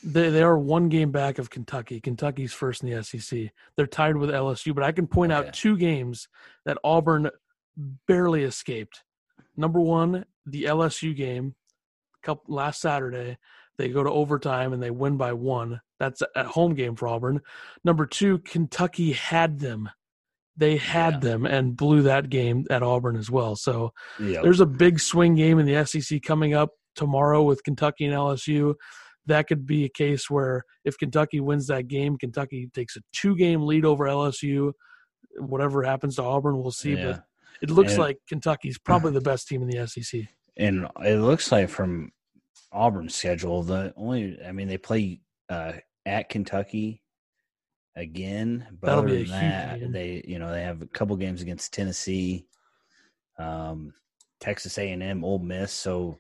they 0.04 0.30
they 0.30 0.44
are 0.44 0.58
one 0.58 0.90
game 0.90 1.12
back 1.12 1.40
of 1.40 1.50
Kentucky. 1.50 2.02
Kentucky's 2.02 2.54
first 2.54 2.84
in 2.84 2.90
the 2.90 3.04
SEC. 3.04 3.50
They're 3.76 3.88
tied 3.88 4.18
with 4.18 4.30
LSU, 4.30 4.74
but 4.76 4.84
I 4.84 4.92
can 4.92 5.08
point 5.08 5.32
out 5.32 5.54
two 5.54 5.78
games 5.78 6.28
that 6.66 6.78
Auburn 6.84 7.30
barely 8.08 8.44
escaped. 8.44 9.04
Number 9.56 9.80
one, 9.80 10.26
the 10.46 10.66
LSU 10.66 11.16
game, 11.16 11.56
couple 12.22 12.56
last 12.56 12.82
Saturday. 12.82 13.38
They 13.78 13.90
go 13.90 14.04
to 14.04 14.10
overtime 14.10 14.74
and 14.74 14.82
they 14.82 14.92
win 14.92 15.18
by 15.18 15.34
one. 15.34 15.82
That's 16.04 16.22
a 16.36 16.44
home 16.44 16.74
game 16.76 16.96
for 16.96 17.08
Auburn. 17.08 17.42
Number 17.84 18.06
two, 18.06 18.40
Kentucky 18.40 19.14
had 19.14 19.60
them. 19.60 19.90
They 20.58 20.78
had 20.78 21.14
Yeah. 21.16 21.20
them 21.20 21.46
and 21.46 21.76
blew 21.78 22.02
that 22.04 22.30
game 22.30 22.66
at 22.70 22.84
Auburn 22.84 23.16
as 23.16 23.32
well. 23.32 23.56
So 23.56 23.92
Yeah, 24.20 24.42
there's 24.42 24.60
a 24.60 24.66
big 24.66 25.00
swing 25.00 25.36
game 25.36 25.60
in 25.60 25.66
the 25.66 25.76
SEC 25.76 26.20
coming 26.20 26.54
up 26.54 26.72
tomorrow 26.96 27.42
with 27.42 27.64
Kentucky 27.64 28.06
and 28.06 28.14
LSU. 28.14 28.76
That 29.26 29.48
could 29.48 29.66
be 29.66 29.86
a 29.86 29.90
case 29.90 30.30
where 30.30 30.64
if 30.84 30.98
Kentucky 30.98 31.40
wins 31.40 31.68
that 31.68 31.88
game, 31.88 32.18
Kentucky 32.18 32.70
takes 32.74 32.98
a 32.98 33.02
two 33.14 33.36
game 33.36 33.62
lead 33.64 33.86
over 33.86 34.06
LSU. 34.06 34.74
Whatever 35.38 35.84
happens 35.84 36.18
to 36.18 36.24
Auburn, 36.24 36.60
we'll 36.62 36.72
see. 36.72 36.96
yeah. 36.96 37.06
But 37.06 37.24
it 37.62 37.70
looks 37.72 37.94
And- 37.94 38.02
like 38.02 38.18
Kentucky's 38.28 38.78
probably 38.78 39.12
the 39.14 39.22
best 39.32 39.48
team 39.48 39.62
in 39.64 39.70
the 39.70 39.88
SEC. 39.88 40.28
and 40.58 40.88
it 41.04 41.18
looks 41.20 41.52
like 41.52 41.70
from 41.70 42.12
Auburn's 42.72 43.16
schedule, 43.16 43.64
the 43.64 43.94
only 43.96 44.38
I 44.46 44.52
mean 44.52 44.68
they 44.68 44.78
play 44.78 45.22
uh, 45.50 45.74
at 46.06 46.30
Kentucky 46.30 47.02
again, 47.96 48.68
but 48.82 48.88
That'll 48.88 49.04
other 49.04 49.18
than 49.18 49.28
that, 49.28 49.80
game. 49.80 49.92
they 49.92 50.24
you 50.28 50.40
know 50.40 50.52
they 50.52 50.64
have 50.64 50.82
a 50.82 50.88
couple 50.88 51.16
games 51.16 51.42
against 51.42 51.74
Tennessee, 51.74 52.46
um, 53.38 53.94
Texas 54.40 54.78
A 54.78 54.92
and 54.92 55.04
M, 55.04 55.24
Ole 55.24 55.40
Miss, 55.40 55.72
so 55.72 56.18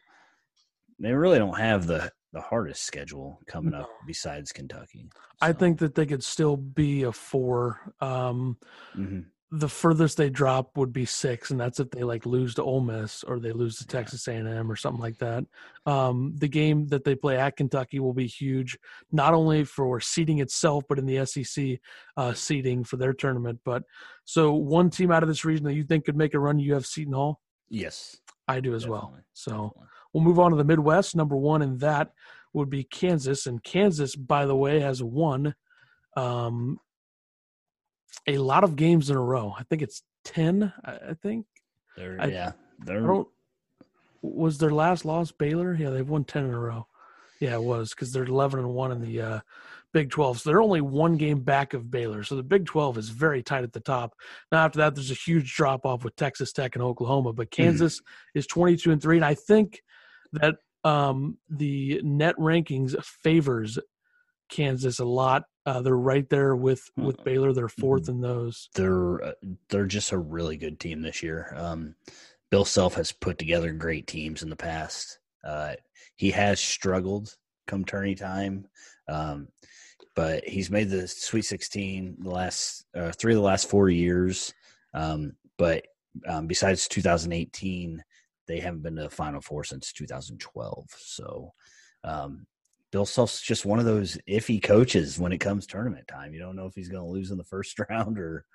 they 0.99 1.11
really 1.13 1.39
don't 1.39 1.57
have 1.57 1.87
the 1.87 2.11
the 2.33 2.41
hardest 2.41 2.83
schedule 2.83 3.39
coming 3.47 3.75
up 3.75 3.89
besides 4.07 4.51
Kentucky. 4.51 5.07
I 5.39 5.53
think 5.53 5.77
that 5.79 5.93
they 5.93 6.05
could 6.07 6.23
still 6.23 6.57
be 6.57 7.03
a 7.03 7.11
four. 7.11 7.93
Um, 8.01 8.57
mhm. 8.95 9.25
The 9.55 9.69
furthest 9.69 10.17
they 10.17 10.31
drop 10.31 10.75
would 10.77 10.91
be 10.91 11.05
six, 11.05 11.51
and 11.51 11.59
that's 11.59 11.79
if 11.79 11.91
they 11.91 12.01
like 12.01 12.25
lose 12.25 12.55
to 12.55 12.63
Ole 12.63 12.81
Miss 12.81 13.23
or 13.23 13.39
they 13.39 13.51
lose 13.51 13.77
to 13.77 13.85
Texas 13.85 14.27
A&M 14.27 14.71
or 14.71 14.75
something 14.75 14.99
like 14.99 15.19
that. 15.19 15.43
Um, 15.85 16.33
the 16.35 16.47
game 16.47 16.87
that 16.87 17.03
they 17.03 17.13
play 17.13 17.37
at 17.37 17.55
Kentucky 17.55 17.99
will 17.99 18.15
be 18.15 18.25
huge, 18.25 18.79
not 19.11 19.35
only 19.35 19.63
for 19.63 19.99
seeding 19.99 20.39
itself, 20.39 20.85
but 20.89 20.97
in 20.97 21.05
the 21.05 21.23
SEC 21.27 21.77
uh, 22.17 22.33
seeding 22.33 22.83
for 22.83 22.97
their 22.97 23.13
tournament. 23.13 23.59
But 23.63 23.83
so 24.25 24.53
one 24.53 24.89
team 24.89 25.11
out 25.11 25.21
of 25.21 25.29
this 25.29 25.45
region 25.45 25.65
that 25.65 25.75
you 25.75 25.83
think 25.83 26.05
could 26.05 26.17
make 26.17 26.33
a 26.33 26.39
run, 26.39 26.57
you 26.57 26.73
have 26.73 26.87
Seton 26.87 27.13
Hall. 27.13 27.39
yes, 27.69 28.17
I 28.47 28.59
do 28.59 28.73
as 28.73 28.87
well. 28.87 29.15
So 29.33 29.51
definitely. 29.51 29.83
we'll 30.13 30.23
move 30.23 30.39
on 30.39 30.49
to 30.49 30.57
the 30.57 30.63
Midwest. 30.63 31.15
Number 31.15 31.37
one 31.37 31.61
in 31.61 31.77
that 31.77 32.09
would 32.53 32.71
be 32.71 32.85
Kansas, 32.85 33.45
and 33.45 33.63
Kansas, 33.63 34.15
by 34.15 34.47
the 34.47 34.55
way, 34.55 34.79
has 34.79 35.03
won 35.03 35.53
um, 36.17 36.79
a 38.27 38.37
lot 38.37 38.63
of 38.63 38.75
games 38.75 39.09
in 39.09 39.15
a 39.15 39.21
row. 39.21 39.53
I 39.57 39.63
think 39.63 39.81
it's 39.81 40.03
ten. 40.23 40.71
I, 40.83 40.91
I 41.09 41.13
think 41.21 41.45
they're 41.97 42.17
I- 42.19 42.27
yeah 42.27 42.51
they're 42.79 43.01
don't. 43.01 43.27
Was 44.21 44.57
their 44.57 44.71
last 44.71 45.03
loss 45.03 45.31
Baylor? 45.31 45.73
Yeah, 45.73 45.89
they've 45.89 46.07
won 46.07 46.23
ten 46.23 46.45
in 46.45 46.53
a 46.53 46.59
row. 46.59 46.87
Yeah, 47.39 47.55
it 47.55 47.63
was 47.63 47.89
because 47.89 48.13
they're 48.13 48.23
eleven 48.23 48.59
and 48.59 48.69
one 48.69 48.93
in 48.93 49.01
the 49.01 49.21
uh, 49.21 49.39
Big 49.91 50.11
Twelve. 50.11 50.39
So 50.39 50.49
they're 50.49 50.61
only 50.61 50.79
one 50.79 51.17
game 51.17 51.41
back 51.41 51.73
of 51.73 51.91
Baylor. 51.91 52.23
So 52.23 52.35
the 52.37 52.43
Big 52.43 52.65
Twelve 52.65 52.97
is 52.97 53.09
very 53.09 53.43
tight 53.43 53.65
at 53.65 53.73
the 53.73 53.81
top. 53.81 54.13
Now 54.49 54.63
after 54.63 54.77
that, 54.79 54.95
there's 54.95 55.11
a 55.11 55.15
huge 55.15 55.53
drop 55.53 55.85
off 55.85 56.05
with 56.05 56.15
Texas 56.15 56.53
Tech 56.53 56.75
and 56.75 56.83
Oklahoma. 56.83 57.33
But 57.33 57.51
Kansas 57.51 57.99
is 58.33 58.47
twenty 58.47 58.77
two 58.77 58.91
and 58.91 59.01
three, 59.01 59.17
and 59.17 59.25
I 59.25 59.33
think 59.33 59.81
that 60.31 60.55
um, 60.85 61.37
the 61.49 61.99
net 62.03 62.35
rankings 62.37 62.95
favors 63.03 63.77
Kansas 64.49 64.99
a 64.99 65.05
lot. 65.05 65.43
Uh, 65.65 65.81
they're 65.81 65.95
right 65.95 66.29
there 66.29 66.55
with 66.55 66.89
with 66.97 67.17
Mhm. 67.17 67.23
Baylor. 67.23 67.53
They're 67.53 67.67
4th 67.69 68.09
in 68.09 68.19
those. 68.21 68.69
they're 68.75 69.23
uh, 69.23 69.33
they're 69.69 69.85
just 69.85 70.11
a 70.11 70.17
really 70.17 70.57
good 70.57 70.79
team 70.79 71.01
this 71.01 71.23
year. 71.23 71.53
Um, 71.55 71.95
Bill 72.51 72.65
Self 72.65 72.95
has 72.95 73.11
put 73.11 73.37
together 73.37 73.71
great 73.71 74.05
teams 74.07 74.43
in 74.43 74.49
the 74.49 74.55
past. 74.55 75.19
Uh, 75.43 75.75
he 76.15 76.31
has 76.31 76.59
struggled 76.59 77.35
come 77.65 77.85
tourney 77.85 78.13
time, 78.13 78.67
um, 79.07 79.47
but 80.15 80.43
he's 80.47 80.69
made 80.69 80.89
the 80.89 81.07
Sweet 81.07 81.43
16 81.45 82.17
the 82.19 82.29
last 82.29 82.85
uh, 82.93 83.11
three 83.13 83.33
of 83.33 83.37
the 83.37 83.41
last 83.41 83.69
four 83.69 83.89
years. 83.89 84.53
Um, 84.93 85.33
but 85.57 85.85
um, 86.27 86.45
besides 86.47 86.87
2018, 86.89 88.03
they 88.47 88.59
haven't 88.59 88.81
been 88.83 88.97
to 88.97 89.03
the 89.03 89.09
Final 89.09 89.41
Four 89.41 89.63
since 89.63 89.93
2012. 89.93 90.89
So. 90.97 91.53
Um, 92.05 92.45
Bill 92.93 93.05
Self's 93.07 93.41
just 93.41 93.65
one 93.65 93.79
of 93.79 93.85
those 93.85 94.19
iffy 94.29 94.61
coaches 94.61 95.17
when 95.17 95.33
it 95.33 95.39
comes 95.39 95.65
tournament 95.65 96.07
time. 96.07 96.31
You 96.31 96.39
don't 96.39 96.55
know 96.55 96.67
if 96.67 96.75
he's 96.75 96.89
going 96.89 97.03
to 97.03 97.09
lose 97.09 97.31
in 97.31 97.39
the 97.39 97.43
first 97.43 97.75
round 97.89 98.19
or 98.19 98.45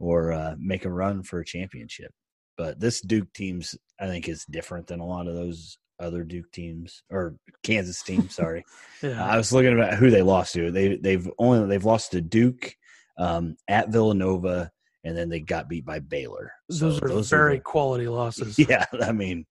or 0.00 0.32
uh, 0.32 0.54
make 0.58 0.86
a 0.86 0.90
run 0.90 1.22
for 1.22 1.40
a 1.40 1.44
championship. 1.44 2.10
But 2.56 2.80
this 2.80 3.02
Duke 3.02 3.30
team's 3.34 3.76
I 4.00 4.06
think 4.06 4.28
is 4.28 4.46
different 4.50 4.86
than 4.86 5.00
a 5.00 5.06
lot 5.06 5.28
of 5.28 5.34
those 5.34 5.76
other 6.00 6.24
Duke 6.24 6.50
teams 6.52 7.02
or 7.10 7.36
Kansas 7.62 8.02
teams. 8.02 8.34
Sorry, 8.34 8.64
Yeah, 9.02 9.22
I 9.22 9.36
was 9.36 9.52
looking 9.52 9.78
at 9.78 9.94
who 9.94 10.10
they 10.10 10.22
lost 10.22 10.54
to. 10.54 10.72
They 10.72 10.96
they've 10.96 11.30
only 11.38 11.66
they've 11.68 11.84
lost 11.84 12.12
to 12.12 12.22
Duke 12.22 12.74
um, 13.18 13.56
at 13.68 13.90
Villanova, 13.90 14.70
and 15.04 15.14
then 15.14 15.28
they 15.28 15.40
got 15.40 15.68
beat 15.68 15.84
by 15.84 15.98
Baylor. 15.98 16.50
So 16.70 16.88
those 16.88 17.02
are 17.02 17.08
those 17.08 17.28
very 17.28 17.56
the- 17.56 17.62
quality 17.62 18.08
losses. 18.08 18.58
yeah. 18.70 18.86
I 19.02 19.12
mean, 19.12 19.44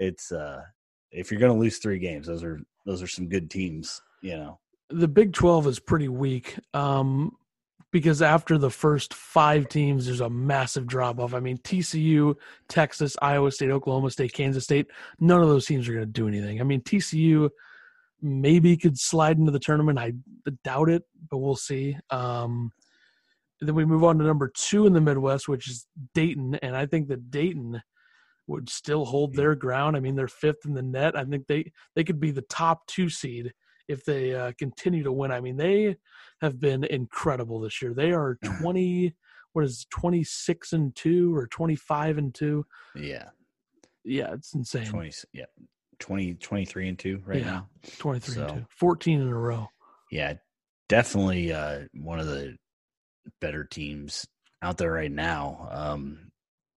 it's 0.00 0.32
uh, 0.32 0.62
if 1.12 1.30
you're 1.30 1.40
going 1.40 1.52
to 1.54 1.60
lose 1.60 1.78
three 1.78 2.00
games, 2.00 2.26
those 2.26 2.42
are 2.42 2.60
those 2.88 3.02
are 3.02 3.06
some 3.06 3.28
good 3.28 3.50
teams. 3.50 4.00
You 4.22 4.38
know, 4.38 4.58
the 4.88 5.06
Big 5.06 5.34
12 5.34 5.66
is 5.66 5.78
pretty 5.78 6.08
weak 6.08 6.58
um, 6.72 7.36
because 7.92 8.22
after 8.22 8.56
the 8.56 8.70
first 8.70 9.12
five 9.12 9.68
teams, 9.68 10.06
there's 10.06 10.22
a 10.22 10.30
massive 10.30 10.86
drop 10.86 11.20
off. 11.20 11.34
I 11.34 11.40
mean, 11.40 11.58
TCU, 11.58 12.34
Texas, 12.66 13.14
Iowa 13.20 13.52
State, 13.52 13.70
Oklahoma 13.70 14.10
State, 14.10 14.32
Kansas 14.32 14.64
State, 14.64 14.86
none 15.20 15.42
of 15.42 15.48
those 15.48 15.66
teams 15.66 15.86
are 15.86 15.92
going 15.92 16.06
to 16.06 16.10
do 16.10 16.26
anything. 16.26 16.62
I 16.62 16.64
mean, 16.64 16.80
TCU 16.80 17.50
maybe 18.22 18.74
could 18.76 18.98
slide 18.98 19.36
into 19.36 19.52
the 19.52 19.60
tournament. 19.60 19.98
I 19.98 20.14
doubt 20.64 20.88
it, 20.88 21.02
but 21.30 21.38
we'll 21.38 21.56
see. 21.56 21.94
Um, 22.08 22.72
then 23.60 23.74
we 23.74 23.84
move 23.84 24.02
on 24.02 24.18
to 24.18 24.24
number 24.24 24.50
two 24.56 24.86
in 24.86 24.94
the 24.94 25.00
Midwest, 25.00 25.46
which 25.46 25.68
is 25.68 25.86
Dayton. 26.14 26.54
And 26.62 26.74
I 26.74 26.86
think 26.86 27.08
that 27.08 27.30
Dayton 27.30 27.82
would 28.48 28.68
still 28.68 29.04
hold 29.04 29.34
their 29.34 29.54
ground. 29.54 29.96
I 29.96 30.00
mean, 30.00 30.16
they're 30.16 30.26
fifth 30.26 30.64
in 30.64 30.74
the 30.74 30.82
net. 30.82 31.16
I 31.16 31.24
think 31.24 31.46
they, 31.46 31.70
they 31.94 32.02
could 32.02 32.18
be 32.18 32.32
the 32.32 32.42
top 32.42 32.86
two 32.86 33.08
seed 33.08 33.52
if 33.86 34.04
they 34.04 34.34
uh, 34.34 34.52
continue 34.58 35.02
to 35.04 35.12
win. 35.12 35.30
I 35.30 35.40
mean, 35.40 35.56
they 35.56 35.96
have 36.40 36.58
been 36.58 36.82
incredible 36.84 37.60
this 37.60 37.80
year. 37.80 37.94
They 37.94 38.10
are 38.10 38.38
20, 38.44 39.14
what 39.52 39.64
is 39.64 39.86
twenty 39.90 40.24
six 40.24 40.72
and 40.72 40.94
2 40.96 41.34
or 41.36 41.46
25 41.46 42.18
and 42.18 42.34
2. 42.34 42.66
yeah, 42.96 43.28
Yeah, 44.04 44.32
it's 44.32 44.54
insane. 44.54 44.86
twenty, 44.86 45.12
yeah, 45.32 45.44
20, 46.00 46.34
23 46.34 46.88
and 46.88 46.98
two 46.98 47.22
right 47.26 47.40
Yeah. 47.40 47.44
now. 47.44 47.68
23 47.98 48.40
and 48.42 48.48
2. 48.50 48.66
14 48.78 49.20
in 49.20 49.28
a 49.28 49.34
row. 49.38 49.68
Yeah, 50.10 50.34
definitely 50.88 51.52
uh, 51.52 51.80
one 51.94 52.18
of 52.18 52.26
the 52.26 52.56
better 53.40 53.64
teams 53.64 54.26
out 54.62 54.78
there 54.78 54.92
right 54.92 55.12
now. 55.12 55.68
Um, 55.70 56.30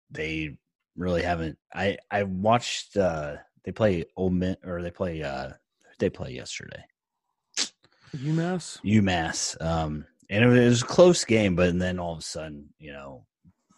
they 0.09 0.57
really 1.01 1.21
haven't. 1.23 1.57
I 1.73 1.97
I 2.09 2.23
watched. 2.23 2.95
Uh, 2.97 3.37
they 3.65 3.71
play 3.71 4.05
Ole 4.15 4.29
Miss, 4.29 4.55
or 4.63 4.81
they 4.81 4.91
play. 4.91 5.21
Uh, 5.23 5.51
they 5.99 6.09
play 6.09 6.31
yesterday. 6.31 6.83
UMass? 8.15 8.79
UMass. 8.83 9.61
Um, 9.63 10.05
and 10.29 10.43
it 10.43 10.47
was 10.47 10.81
a 10.81 10.85
close 10.85 11.23
game, 11.25 11.55
but 11.55 11.77
then 11.77 11.99
all 11.99 12.13
of 12.13 12.19
a 12.19 12.23
sudden, 12.23 12.69
you 12.79 12.91
know, 12.91 13.25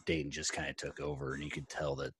Dayton 0.06 0.32
just 0.32 0.54
kind 0.54 0.70
of 0.70 0.76
took 0.78 1.00
over, 1.00 1.34
and 1.34 1.44
you 1.44 1.50
could 1.52 1.70
tell 1.70 1.96
that 1.98 2.14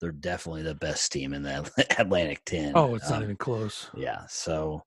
they're 0.00 0.12
definitely 0.12 0.62
the 0.62 0.74
best 0.74 1.12
team 1.12 1.32
in 1.34 1.42
the 1.42 1.70
Atlantic 1.98 2.44
Ten. 2.44 2.72
Oh, 2.74 2.94
it's 2.94 3.08
not 3.08 3.18
Um, 3.18 3.22
even 3.24 3.36
close. 3.36 3.90
yeah. 3.96 4.22
So 4.28 4.82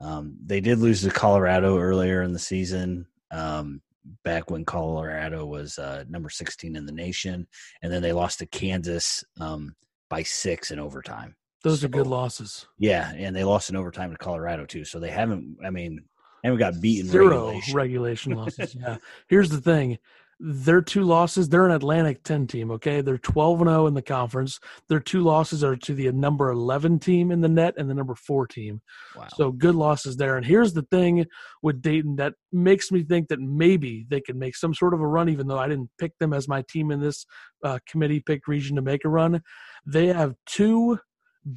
um, 0.00 0.36
they 0.44 0.60
did 0.60 0.78
lose 0.78 1.02
to 1.02 1.10
Colorado 1.10 1.78
earlier 1.78 2.22
in 2.22 2.32
the 2.32 2.38
season, 2.38 3.06
um, 3.30 3.80
back 4.24 4.50
when 4.50 4.64
Colorado 4.64 5.46
was 5.46 5.78
uh, 5.78 6.04
number 6.08 6.30
16 6.30 6.76
in 6.76 6.86
the 6.86 6.92
nation. 6.92 7.46
And 7.82 7.92
then 7.92 8.02
they 8.02 8.12
lost 8.12 8.38
to 8.40 8.46
Kansas 8.46 9.24
um, 9.40 9.74
by 10.08 10.22
six 10.22 10.70
in 10.70 10.78
overtime. 10.78 11.36
Those 11.62 11.82
are 11.82 11.88
good 11.88 12.06
losses. 12.06 12.66
Yeah. 12.78 13.12
And 13.16 13.34
they 13.34 13.44
lost 13.44 13.70
in 13.70 13.76
overtime 13.76 14.10
to 14.12 14.18
Colorado, 14.18 14.66
too. 14.66 14.84
So 14.84 15.00
they 15.00 15.10
haven't, 15.10 15.56
I 15.64 15.70
mean, 15.70 16.04
haven't 16.44 16.60
got 16.60 16.80
beaten 16.80 17.10
Zero 17.10 17.46
regulation. 17.46 17.74
regulation 17.74 18.32
losses. 18.32 18.74
Yeah. 18.74 18.96
Here's 19.28 19.50
the 19.50 19.60
thing. 19.60 19.98
Their 20.38 20.82
two 20.82 21.02
losses, 21.02 21.48
they're 21.48 21.64
an 21.64 21.72
Atlantic 21.72 22.22
10 22.22 22.46
team, 22.46 22.70
okay? 22.72 23.00
They're 23.00 23.16
12 23.16 23.62
and 23.62 23.70
0 23.70 23.86
in 23.86 23.94
the 23.94 24.02
conference. 24.02 24.60
Their 24.88 25.00
two 25.00 25.22
losses 25.22 25.64
are 25.64 25.76
to 25.76 25.94
the 25.94 26.12
number 26.12 26.50
11 26.50 26.98
team 26.98 27.30
in 27.30 27.40
the 27.40 27.48
net 27.48 27.74
and 27.78 27.88
the 27.88 27.94
number 27.94 28.14
4 28.14 28.46
team. 28.46 28.82
Wow. 29.16 29.28
So 29.34 29.50
good 29.50 29.74
losses 29.74 30.16
there. 30.16 30.36
And 30.36 30.44
here's 30.44 30.74
the 30.74 30.82
thing 30.82 31.24
with 31.62 31.80
Dayton 31.80 32.16
that 32.16 32.34
makes 32.52 32.92
me 32.92 33.02
think 33.02 33.28
that 33.28 33.40
maybe 33.40 34.06
they 34.10 34.20
can 34.20 34.38
make 34.38 34.56
some 34.56 34.74
sort 34.74 34.92
of 34.92 35.00
a 35.00 35.06
run, 35.06 35.30
even 35.30 35.46
though 35.46 35.58
I 35.58 35.68
didn't 35.68 35.90
pick 35.98 36.12
them 36.18 36.34
as 36.34 36.48
my 36.48 36.62
team 36.68 36.90
in 36.90 37.00
this 37.00 37.24
uh, 37.64 37.78
committee 37.88 38.20
picked 38.20 38.46
region 38.46 38.76
to 38.76 38.82
make 38.82 39.04
a 39.04 39.08
run. 39.08 39.40
They 39.86 40.08
have 40.08 40.34
two 40.44 40.98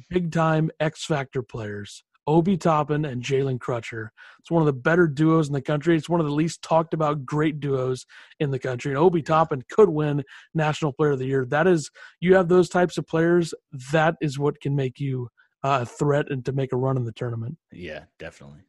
big 0.08 0.32
time 0.32 0.70
X 0.80 1.04
Factor 1.04 1.42
players. 1.42 2.02
Obi 2.30 2.56
Toppin 2.56 3.04
and 3.04 3.24
Jalen 3.24 3.58
Crutcher. 3.58 4.10
It's 4.38 4.52
one 4.52 4.62
of 4.62 4.66
the 4.66 4.72
better 4.72 5.08
duos 5.08 5.48
in 5.48 5.52
the 5.52 5.60
country. 5.60 5.96
It's 5.96 6.08
one 6.08 6.20
of 6.20 6.26
the 6.26 6.32
least 6.32 6.62
talked 6.62 6.94
about 6.94 7.26
great 7.26 7.58
duos 7.58 8.06
in 8.38 8.52
the 8.52 8.58
country. 8.60 8.92
And 8.92 8.98
Obi 8.98 9.20
Toppin 9.20 9.64
could 9.68 9.88
win 9.88 10.22
National 10.54 10.92
Player 10.92 11.10
of 11.10 11.18
the 11.18 11.26
Year. 11.26 11.44
That 11.44 11.66
is, 11.66 11.90
you 12.20 12.36
have 12.36 12.46
those 12.46 12.68
types 12.68 12.96
of 12.98 13.06
players. 13.08 13.52
That 13.90 14.14
is 14.20 14.38
what 14.38 14.60
can 14.60 14.76
make 14.76 15.00
you 15.00 15.28
uh, 15.64 15.80
a 15.82 15.86
threat 15.86 16.30
and 16.30 16.44
to 16.44 16.52
make 16.52 16.72
a 16.72 16.76
run 16.76 16.96
in 16.96 17.02
the 17.02 17.10
tournament. 17.10 17.58
yeah, 17.72 18.04
definitely. 18.20 18.60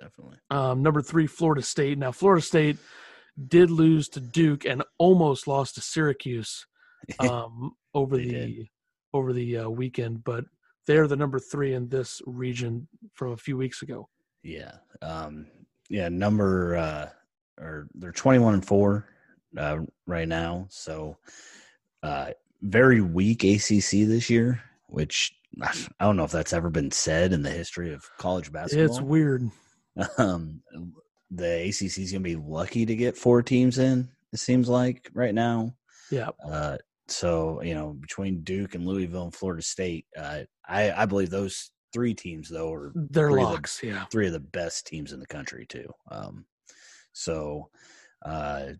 Definitely. 0.00 0.38
Um, 0.50 0.82
number 0.82 1.02
three, 1.02 1.26
Florida 1.26 1.60
State. 1.60 1.98
Now, 1.98 2.10
Florida 2.10 2.42
State 2.42 2.78
did 3.48 3.70
lose 3.70 4.08
to 4.08 4.20
Duke 4.20 4.64
and 4.64 4.82
almost 4.96 5.46
lost 5.46 5.74
to 5.74 5.82
Syracuse 5.82 6.66
um, 7.18 7.72
over 7.92 8.16
the 8.16 8.30
did. 8.30 8.68
over 9.12 9.34
the 9.34 9.58
uh, 9.58 9.68
weekend, 9.68 10.24
but 10.24 10.46
they're 10.86 11.08
the 11.08 11.16
number 11.16 11.38
three 11.38 11.74
in 11.74 11.88
this 11.88 12.20
region 12.26 12.88
from 13.14 13.32
a 13.32 13.36
few 13.36 13.56
weeks 13.56 13.82
ago. 13.82 14.08
Yeah. 14.42 14.72
Um, 15.02 15.46
yeah, 15.88 16.08
number 16.08 16.76
uh 16.76 17.08
or 17.60 17.88
they're 17.94 18.12
21 18.12 18.54
and 18.54 18.66
4 18.66 19.06
uh 19.58 19.78
right 20.06 20.28
now. 20.28 20.66
So 20.70 21.16
uh 22.02 22.30
very 22.62 23.00
weak 23.00 23.44
ACC 23.44 24.06
this 24.08 24.30
year, 24.30 24.62
which 24.88 25.34
I 25.62 25.72
don't 26.00 26.16
know 26.16 26.24
if 26.24 26.32
that's 26.32 26.52
ever 26.52 26.70
been 26.70 26.90
said 26.90 27.32
in 27.32 27.42
the 27.42 27.50
history 27.50 27.92
of 27.92 28.08
college 28.18 28.50
basketball. 28.50 28.86
It's 28.86 29.00
weird. 29.00 29.50
Um 30.18 30.60
the 31.30 31.68
ACC 31.68 31.98
is 31.98 32.12
going 32.12 32.22
to 32.22 32.30
be 32.30 32.36
lucky 32.36 32.84
to 32.86 32.94
get 32.94 33.16
four 33.16 33.42
teams 33.42 33.78
in, 33.78 34.08
it 34.32 34.38
seems 34.38 34.68
like 34.68 35.10
right 35.14 35.34
now. 35.34 35.74
Yeah, 36.10 36.30
Uh 36.44 36.78
so, 37.08 37.60
you 37.62 37.74
know, 37.74 37.92
between 38.00 38.42
Duke 38.42 38.74
and 38.74 38.86
Louisville 38.86 39.24
and 39.24 39.34
Florida 39.34 39.62
State, 39.62 40.06
uh 40.16 40.40
I 40.66 40.90
I 40.92 41.06
believe 41.06 41.30
those 41.30 41.70
three 41.92 42.14
teams 42.14 42.48
though 42.48 42.72
are 42.72 42.92
they're 42.94 43.28
of 43.28 43.36
the- 43.36 43.86
Yeah, 43.86 44.04
three 44.10 44.26
of 44.26 44.32
the 44.32 44.40
best 44.40 44.86
teams 44.86 45.12
in 45.12 45.20
the 45.20 45.26
country 45.26 45.66
too. 45.66 45.88
Um, 46.10 46.44
so 47.12 47.70
uh, 48.26 48.72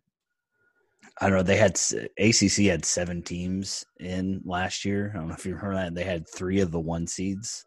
I 1.21 1.29
don't 1.29 1.37
know. 1.37 1.43
They 1.45 1.57
had 1.59 1.79
ACC 2.19 2.65
had 2.67 2.85
seven 2.85 3.23
teams 3.23 3.85
in 4.01 4.41
last 4.45 4.85
year. 4.85 5.13
I 5.15 5.19
don't 5.19 5.29
know 5.29 5.35
if 5.35 5.47
you 5.47 5.55
remember 5.55 5.77
that. 5.77 5.95
They 5.95 6.03
had 6.03 6.29
three 6.29 6.61
of 6.61 6.73
the 6.73 6.81
one 6.81 7.07
seeds, 7.07 7.67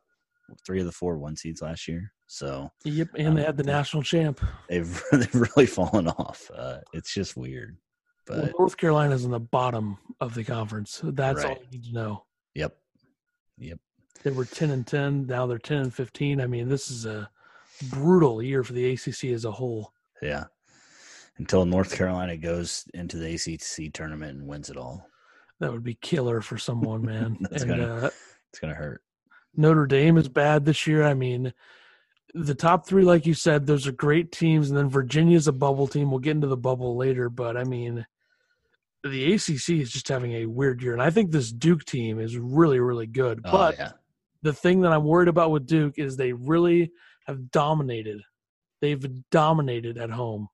three 0.66 0.80
of 0.82 0.86
the 0.86 0.92
four 0.92 1.18
one 1.18 1.36
seeds 1.38 1.62
last 1.62 1.88
year. 1.88 2.12
So 2.26 2.70
yep, 2.84 3.08
and 3.16 3.38
they 3.38 3.42
Um, 3.42 3.46
had 3.46 3.56
the 3.58 3.64
national 3.64 4.04
champ. 4.04 4.42
they've 4.68 5.02
they've 5.14 5.34
really 5.56 5.66
fallen 5.68 6.08
off. 6.10 6.50
Uh, 6.54 6.80
it's 6.94 7.14
just 7.14 7.38
weird. 7.38 7.78
Well, 8.29 8.41
But 8.41 8.53
North 8.57 8.77
Carolina's 8.77 9.25
in 9.25 9.31
the 9.31 9.39
bottom 9.39 9.98
of 10.19 10.34
the 10.34 10.43
conference. 10.43 11.02
That's 11.04 11.43
all 11.43 11.52
you 11.52 11.67
need 11.71 11.84
to 11.86 11.93
know. 11.93 12.23
yep, 12.56 12.75
yep, 13.58 13.80
They 14.23 14.32
were 14.32 14.45
ten 14.45 14.71
and 14.71 14.86
ten. 14.86 15.25
Now 15.28 15.45
they're 15.47 15.58
ten 15.58 15.78
and 15.78 15.93
fifteen. 15.93 16.41
I 16.41 16.47
mean, 16.47 16.67
this 16.69 16.89
is 16.91 17.06
a 17.06 17.30
brutal 17.89 18.41
year 18.41 18.63
for 18.63 18.73
the 18.73 18.91
ACC 18.93 19.25
as 19.25 19.45
a 19.45 19.52
whole. 19.52 19.93
yeah. 20.21 20.45
Until 21.39 21.65
North 21.65 21.95
Carolina 21.95 22.36
goes 22.36 22.86
into 22.95 23.17
the 23.17 23.36
ACC 23.36 23.93
tournament 23.93 24.39
and 24.39 24.47
wins 24.47 24.71
it 24.71 24.78
all, 24.78 25.08
That 25.60 25.71
would 25.71 25.84
be 25.84 25.93
killer 25.93 26.41
for 26.41 26.58
someone, 26.58 27.06
man. 27.06 27.38
That's 27.52 27.62
and 27.62 27.69
gonna- 27.71 27.95
uh, 28.08 28.10
it's 28.49 28.60
gonna 28.60 28.73
hurt. 28.73 29.04
Notre 29.56 29.86
Dame 29.86 30.17
is 30.17 30.28
bad 30.30 30.65
this 30.65 30.88
year. 30.88 31.04
I 31.04 31.13
mean, 31.13 31.54
the 32.34 32.56
top 32.56 32.88
three, 32.88 33.04
like 33.04 33.25
you 33.28 33.36
said, 33.36 33.65
those 33.67 33.86
are 33.88 33.91
great 33.91 34.32
teams, 34.32 34.69
and 34.69 34.78
then 34.78 34.89
Virginia's 34.89 35.47
a 35.47 35.52
bubble 35.52 35.86
team. 35.88 36.10
We'll 36.10 36.19
get 36.19 36.32
into 36.32 36.47
the 36.47 36.58
bubble 36.58 36.95
later, 36.97 37.30
but 37.30 37.56
I 37.56 37.63
mean, 37.63 38.06
the 39.03 39.33
ACC 39.33 39.69
is 39.81 39.91
just 39.91 40.07
having 40.07 40.33
a 40.33 40.45
weird 40.45 40.81
year, 40.81 40.93
and 40.93 41.01
I 41.01 41.10
think 41.10 41.31
this 41.31 41.51
Duke 41.51 41.86
team 41.86 42.19
is 42.19 42.38
really, 42.38 42.79
really 42.79 43.07
good. 43.07 43.41
Oh, 43.45 43.51
but 43.51 43.75
yeah, 43.77 43.91
the 44.41 44.53
thing 44.53 44.81
that 44.81 44.91
I'm 44.91 45.03
worried 45.05 45.27
about 45.29 45.51
with 45.51 45.65
Duke 45.65 45.95
is 45.97 46.15
they 46.17 46.33
really 46.33 46.91
have 47.27 47.51
dominated. 47.51 48.21
They've 48.81 49.05
dominated 49.31 49.97
at 49.97 50.10
home. 50.12 50.47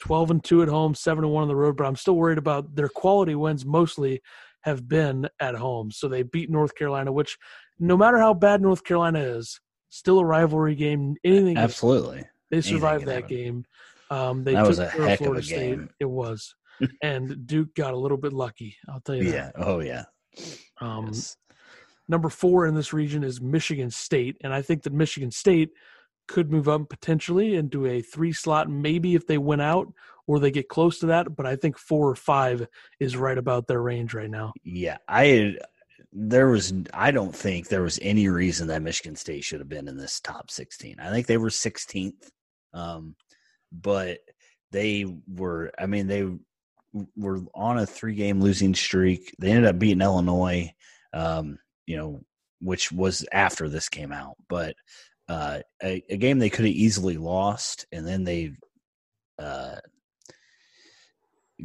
12 0.00 0.30
and 0.30 0.44
2 0.44 0.62
at 0.62 0.68
home, 0.68 0.94
7 0.94 1.22
and 1.24 1.32
1 1.32 1.42
on 1.42 1.48
the 1.48 1.54
road, 1.56 1.76
but 1.76 1.84
I'm 1.86 1.96
still 1.96 2.16
worried 2.16 2.38
about 2.38 2.74
their 2.74 2.88
quality 2.88 3.34
wins 3.34 3.66
mostly 3.66 4.22
have 4.62 4.88
been 4.88 5.28
at 5.40 5.54
home. 5.54 5.90
So 5.90 6.08
they 6.08 6.22
beat 6.22 6.50
North 6.50 6.74
Carolina, 6.74 7.12
which 7.12 7.36
no 7.78 7.96
matter 7.96 8.18
how 8.18 8.32
bad 8.34 8.62
North 8.62 8.82
Carolina 8.82 9.20
is, 9.20 9.60
still 9.90 10.18
a 10.18 10.24
rivalry 10.24 10.74
game. 10.74 11.16
Anything 11.24 11.56
absolutely. 11.58 12.24
they 12.50 12.60
survived 12.62 13.06
that 13.06 13.22
happen. 13.22 13.28
game. 13.36 13.64
Um, 14.10 14.42
they 14.42 14.54
That 14.54 14.60
took 14.60 14.68
was 14.68 14.78
a 14.78 14.88
heck 14.88 15.00
of 15.02 15.10
a 15.10 15.16
Florida 15.24 15.42
State. 15.42 15.56
game. 15.56 15.90
It 16.00 16.06
was. 16.06 16.54
And 17.02 17.46
Duke 17.46 17.74
got 17.74 17.94
a 17.94 17.98
little 17.98 18.18
bit 18.18 18.32
lucky. 18.32 18.76
I'll 18.88 19.00
tell 19.00 19.14
you 19.16 19.24
that. 19.24 19.52
Yeah. 19.56 19.64
Oh 19.64 19.80
yeah. 19.80 20.04
Um, 20.80 21.06
Yes. 21.06 21.36
Number 22.08 22.28
four 22.28 22.66
in 22.66 22.74
this 22.74 22.92
region 22.92 23.22
is 23.22 23.40
Michigan 23.40 23.88
State, 23.88 24.36
and 24.42 24.52
I 24.52 24.62
think 24.62 24.82
that 24.82 24.92
Michigan 24.92 25.30
State 25.30 25.70
could 26.26 26.50
move 26.50 26.68
up 26.68 26.88
potentially 26.88 27.56
into 27.56 27.86
a 27.86 28.02
three 28.02 28.32
slot, 28.32 28.70
maybe 28.70 29.14
if 29.14 29.26
they 29.26 29.38
win 29.38 29.60
out 29.60 29.92
or 30.26 30.38
they 30.38 30.50
get 30.50 30.68
close 30.68 31.00
to 31.00 31.06
that. 31.06 31.34
But 31.34 31.44
I 31.44 31.56
think 31.56 31.76
four 31.76 32.08
or 32.08 32.14
five 32.14 32.66
is 33.00 33.16
right 33.16 33.36
about 33.36 33.66
their 33.66 33.82
range 33.82 34.14
right 34.14 34.30
now. 34.30 34.52
Yeah. 34.62 34.98
I 35.08 35.56
there 36.12 36.48
was 36.48 36.72
I 36.94 37.10
don't 37.10 37.34
think 37.34 37.68
there 37.68 37.82
was 37.82 37.98
any 38.00 38.28
reason 38.28 38.68
that 38.68 38.82
Michigan 38.82 39.16
State 39.16 39.44
should 39.44 39.60
have 39.60 39.68
been 39.68 39.88
in 39.88 39.96
this 39.96 40.20
top 40.20 40.50
16. 40.50 40.96
I 41.00 41.10
think 41.10 41.26
they 41.26 41.36
were 41.36 41.48
16th. 41.48 42.30
Um 42.72 43.16
but 43.72 44.18
they 44.70 45.04
were 45.28 45.72
I 45.78 45.86
mean 45.86 46.06
they 46.06 46.28
were 47.16 47.40
on 47.54 47.78
a 47.78 47.86
three 47.86 48.14
game 48.14 48.40
losing 48.40 48.74
streak. 48.74 49.34
They 49.38 49.50
ended 49.50 49.66
up 49.66 49.78
beating 49.78 50.02
Illinois 50.02 50.72
um 51.12 51.58
you 51.86 51.96
know 51.96 52.24
which 52.60 52.92
was 52.92 53.26
after 53.32 53.68
this 53.68 53.88
came 53.88 54.12
out, 54.12 54.36
but 54.48 54.74
uh 55.28 55.60
a, 55.82 56.02
a 56.08 56.16
game 56.16 56.38
they 56.38 56.50
could 56.50 56.64
have 56.64 56.74
easily 56.74 57.16
lost 57.16 57.86
and 57.92 58.06
then 58.06 58.24
they 58.24 58.52
uh 59.38 59.76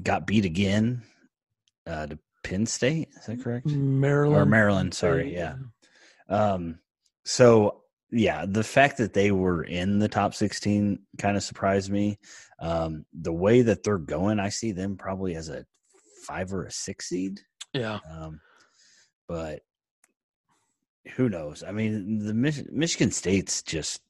got 0.02 0.28
beat 0.28 0.46
again 0.46 1.04
uh 1.88 2.08
to 2.08 2.20
Penn 2.44 2.66
State. 2.66 3.10
Is 3.18 3.26
that 3.26 3.44
correct? 3.44 3.66
Maryland 3.66 4.42
Or 4.42 4.46
Maryland, 4.46 4.94
sorry, 4.94 5.34
yeah. 5.34 5.56
Um, 6.30 6.80
so 7.24 7.82
yeah, 8.16 8.46
the 8.48 8.64
fact 8.64 8.98
that 8.98 9.14
they 9.14 9.32
were 9.32 9.64
in 9.64 10.00
the 10.00 10.08
top 10.08 10.34
16 10.34 11.00
kind 11.18 11.36
of 11.36 11.44
surprised 11.44 11.92
me. 11.92 12.18
Um, 12.62 13.06
the 13.14 13.34
way 13.34 13.62
that 13.62 13.84
they're 13.84 13.98
going, 13.98 14.40
I 14.40 14.50
see 14.50 14.72
them 14.72 14.96
probably 14.96 15.36
as 15.36 15.50
a 15.50 15.66
five 16.26 16.54
or 16.54 16.64
a 16.64 16.72
six 16.72 17.10
seed. 17.10 17.42
yeah. 17.74 18.00
Um, 18.10 18.40
but 19.28 19.62
who 21.16 21.28
knows? 21.28 21.62
I 21.62 21.72
mean, 21.72 22.20
the 22.20 22.34
Mich- 22.34 22.72
Michigan 22.72 23.12
State's 23.12 23.62
just 23.62 24.02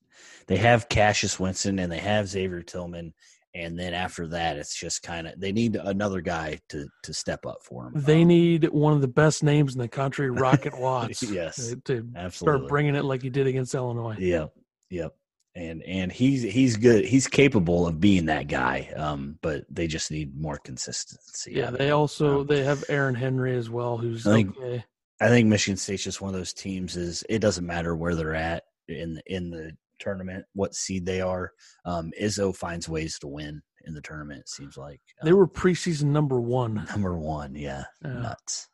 they 0.48 0.58
have 0.58 0.88
Cassius 0.88 1.40
Winston 1.40 1.80
and 1.80 1.92
they 1.92 2.00
have 2.00 2.28
Xavier 2.28 2.62
Tillman, 2.62 3.14
and 3.56 3.80
then 3.80 3.94
after 3.94 4.28
that, 4.28 4.58
it's 4.58 4.76
just 4.78 5.02
kind 5.02 5.26
of 5.28 5.40
they 5.40 5.52
need 5.52 5.76
another 5.78 6.22
guy 6.22 6.60
to 6.70 6.88
to 7.04 7.14
step 7.14 7.46
up 7.46 7.64
for 7.64 7.86
them. 7.90 8.04
They 8.04 8.24
need 8.26 8.66
one 8.70 8.94
of 8.94 9.02
the 9.02 9.08
best 9.08 9.42
names 9.44 9.74
in 9.74 9.82
the 9.82 9.88
country, 9.88 10.30
Rocket 10.30 10.78
Watts. 10.80 11.24
Yes. 11.24 11.56
to- 11.70 11.76
to 11.86 12.08
absolutely 12.16 12.60
start 12.60 12.70
bringing 12.70 12.96
it 12.96 13.06
like 13.06 13.22
he 13.22 13.30
did 13.30 13.48
against 13.48 13.74
Illinois. 13.74 14.18
Yep, 14.20 14.54
yep. 14.90 15.16
And 15.56 15.82
and 15.84 16.12
he's 16.12 16.44
he's 16.44 16.76
good. 16.76 17.06
He's 17.06 17.28
capable 17.28 17.88
of 17.88 18.02
being 18.02 18.26
that 18.26 18.48
guy. 18.50 18.92
Um, 18.96 19.40
but 19.42 19.64
they 19.70 19.88
just 19.88 20.12
need 20.12 20.36
more 20.38 20.58
consistency. 20.58 21.54
Yeah, 21.54 21.72
they 21.72 21.92
also 21.92 22.42
Um, 22.42 22.48
they 22.48 22.62
have 22.66 22.84
Aaron 22.90 23.16
Henry 23.16 23.56
as 23.56 23.70
well, 23.70 23.98
who's 23.98 24.28
I 24.28 24.34
think- 24.34 24.58
okay. 24.58 24.84
I 25.22 25.30
think 25.30 25.48
Michigan 25.48 25.78
State's 25.78 26.04
just 26.04 26.20
one 26.20 26.28
of 26.34 26.38
those 26.38 26.52
teams. 26.52 26.98
Is 26.98 27.24
it 27.30 27.40
doesn't 27.40 27.66
matter 27.66 27.96
where 27.96 28.16
they're 28.16 28.36
at 28.36 28.64
in 28.90 29.22
in 29.28 29.50
the 29.50 29.72
tournament, 30.00 30.46
what 30.54 30.76
seed 30.76 31.06
they 31.06 31.22
are. 31.22 31.52
Um, 31.86 32.12
Izzo 32.22 32.56
finds 32.56 32.88
ways 32.90 33.18
to 33.20 33.28
win, 33.28 33.62
in 33.86 33.94
the 33.94 34.02
tournament. 34.02 34.42
It 34.42 34.50
seems 34.50 34.78
like 34.78 35.00
They 35.24 35.34
were 35.34 35.48
preseason 35.48 36.06
number 36.06 36.40
one. 36.42 36.86
number 36.90 37.18
one. 37.18 37.56
Yeah, 37.56 37.84
Yeah. 38.04 38.14
nuts, 38.14 38.68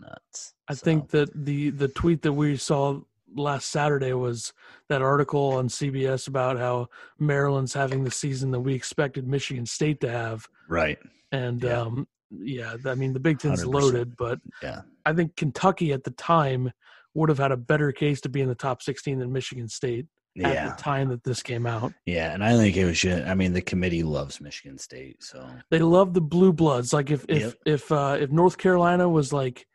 nuts. 0.00 0.54
I 0.68 0.74
So, 0.74 0.84
think 0.84 1.10
that 1.10 1.28
the 1.34 1.70
the 1.70 1.88
tweet 1.88 2.22
that 2.22 2.32
we 2.32 2.56
saw 2.56 3.00
last 3.34 3.70
Saturday 3.70 4.12
was 4.12 4.52
that 4.88 5.02
article 5.02 5.52
on 5.52 5.68
CBS 5.68 6.28
about 6.28 6.58
how 6.58 6.88
Maryland's 7.18 7.74
having 7.74 8.04
the 8.04 8.10
season 8.10 8.50
that 8.52 8.60
we 8.60 8.72
expected 8.74 9.26
Michigan 9.26 9.66
State 9.66 10.00
to 10.00 10.10
have, 10.10 10.46
right. 10.68 10.98
and 11.32 11.62
Yeah. 11.62 11.80
um, 11.82 12.08
yeah, 12.30 12.76
I 12.86 12.94
mean 12.94 13.12
the 13.12 13.20
Big 13.20 13.38
Ten's 13.38 13.62
100%. 13.64 13.74
loaded, 13.74 14.16
but 14.16 14.40
Yeah, 14.62 14.82
I 15.04 15.12
think 15.12 15.36
Kentucky 15.36 15.92
at 15.92 16.04
the 16.04 16.10
time 16.12 16.72
would 17.14 17.28
have 17.28 17.38
had 17.38 17.52
a 17.52 17.56
better 17.56 17.92
case 17.92 18.20
to 18.22 18.28
be 18.28 18.40
in 18.40 18.48
the 18.48 18.54
top 18.54 18.82
16 18.82 19.18
than 19.18 19.32
Michigan 19.32 19.68
State 19.68 20.06
at 20.42 20.52
yeah, 20.52 20.68
the 20.70 20.82
time 20.82 21.08
that 21.08 21.24
this 21.24 21.42
came 21.42 21.66
out. 21.66 21.92
yeah. 22.04 22.32
And 22.34 22.44
I 22.44 22.56
think 22.56 22.76
it 22.76 22.84
was. 22.84 23.04
I 23.04 23.34
mean, 23.34 23.52
the 23.52 23.62
committee 23.62 24.02
loves 24.02 24.40
Michigan 24.40 24.78
State, 24.78 25.22
so 25.22 25.48
They 25.70 25.78
love 25.78 26.12
the 26.14 26.20
blue 26.20 26.52
bloods. 26.52 26.92
Like 26.92 27.10
if 27.10 27.24
if 27.28 27.42
Yep. 27.42 27.54
if 27.64 27.92
uh, 27.92 28.16
if 28.20 28.30
North 28.30 28.58
Carolina 28.58 29.08
was 29.08 29.32
like 29.32 29.66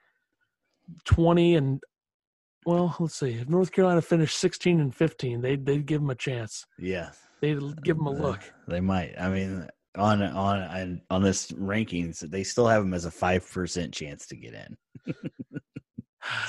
20 1.06 1.56
and 1.56 1.82
well, 2.66 2.96
let's 3.00 3.16
see. 3.16 3.32
If 3.32 3.50
North 3.50 3.72
Carolina 3.72 4.02
finished 4.04 4.38
16 4.38 4.80
and 4.80 4.94
15, 4.96 5.42
they'd 5.42 5.66
they'd 5.66 5.86
give 5.86 6.02
them 6.02 6.10
a 6.12 6.16
chance. 6.16 6.66
yeah, 6.78 7.10
They'd 7.42 7.60
give 7.84 7.98
them 7.98 8.06
a 8.06 8.12
look. 8.12 8.40
They 8.68 8.82
might. 8.82 9.16
I 9.20 9.30
mean, 9.30 9.68
on 9.98 10.22
on 10.22 10.60
on, 10.62 11.02
on 11.10 11.24
this 11.24 11.52
rankings, 11.54 12.20
they 12.20 12.44
still 12.44 12.68
have 12.68 12.84
them 12.84 12.94
as 12.94 13.06
a 13.06 13.12
five 13.12 13.50
percent 13.50 13.94
chance 13.94 14.28
to 14.28 14.36
get 14.36 14.54
in. 14.54 14.78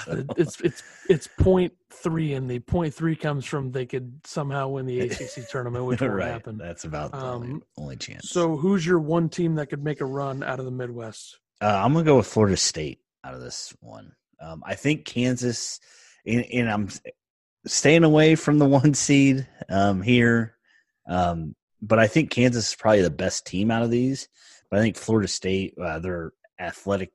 So- 0.04 0.24
It's 0.37 0.61
it's 0.61 0.82
it's 1.08 1.26
point 1.38 1.72
three, 1.90 2.35
and 2.35 2.50
the 2.50 2.58
point 2.58 2.94
three 2.94 3.16
comes 3.16 3.44
from 3.44 3.70
they 3.72 3.87
could 3.87 4.20
somehow 4.24 4.68
win 4.68 4.87
the 4.87 5.00
ACC 5.00 5.48
tournament, 5.50 5.85
which 5.87 6.00
won't 6.00 6.12
right. 6.14 6.28
happen. 6.28 6.58
That's 6.58 6.85
about 6.85 7.12
the 7.12 7.18
only, 7.18 7.48
Um, 7.52 7.62
only 7.78 7.96
chance. 7.96 8.28
So, 8.30 8.56
who's 8.56 8.85
your 8.85 8.98
one 8.98 9.28
team 9.28 9.54
that 9.56 9.66
could 9.68 9.82
make 9.82 10.00
a 10.00 10.04
run 10.04 10.42
out 10.42 10.58
of 10.58 10.64
the 10.64 10.70
Midwest? 10.70 11.38
Uh, 11.61 11.80
I'm 11.85 11.92
gonna 11.92 12.04
go 12.04 12.16
with 12.16 12.26
Florida 12.26 12.56
State 12.56 13.00
out 13.24 13.35
of 13.35 13.40
this 13.40 13.74
one. 13.80 14.12
Um, 14.40 14.62
I 14.66 14.74
think 14.74 15.04
Kansas, 15.04 15.78
and, 16.26 16.44
and 16.52 16.68
I'm 16.70 16.88
staying 17.66 18.02
away 18.04 18.35
from 18.35 18.58
the 18.58 18.66
one 18.66 18.92
seed 18.94 19.46
um, 19.68 20.02
here, 20.02 20.56
um, 21.08 21.54
but 21.80 21.98
I 21.98 22.08
think 22.08 22.30
Kansas 22.30 22.70
is 22.70 22.74
probably 22.74 23.02
the 23.02 23.11
best 23.11 23.46
team 23.46 23.70
out 23.70 23.82
of 23.85 23.90
these. 23.90 24.28
But 24.70 24.80
I 24.80 24.82
think 24.82 24.96
Florida 24.96 25.28
State, 25.28 25.74
uh, 25.80 25.98
their 26.00 26.32
athletic 26.58 27.12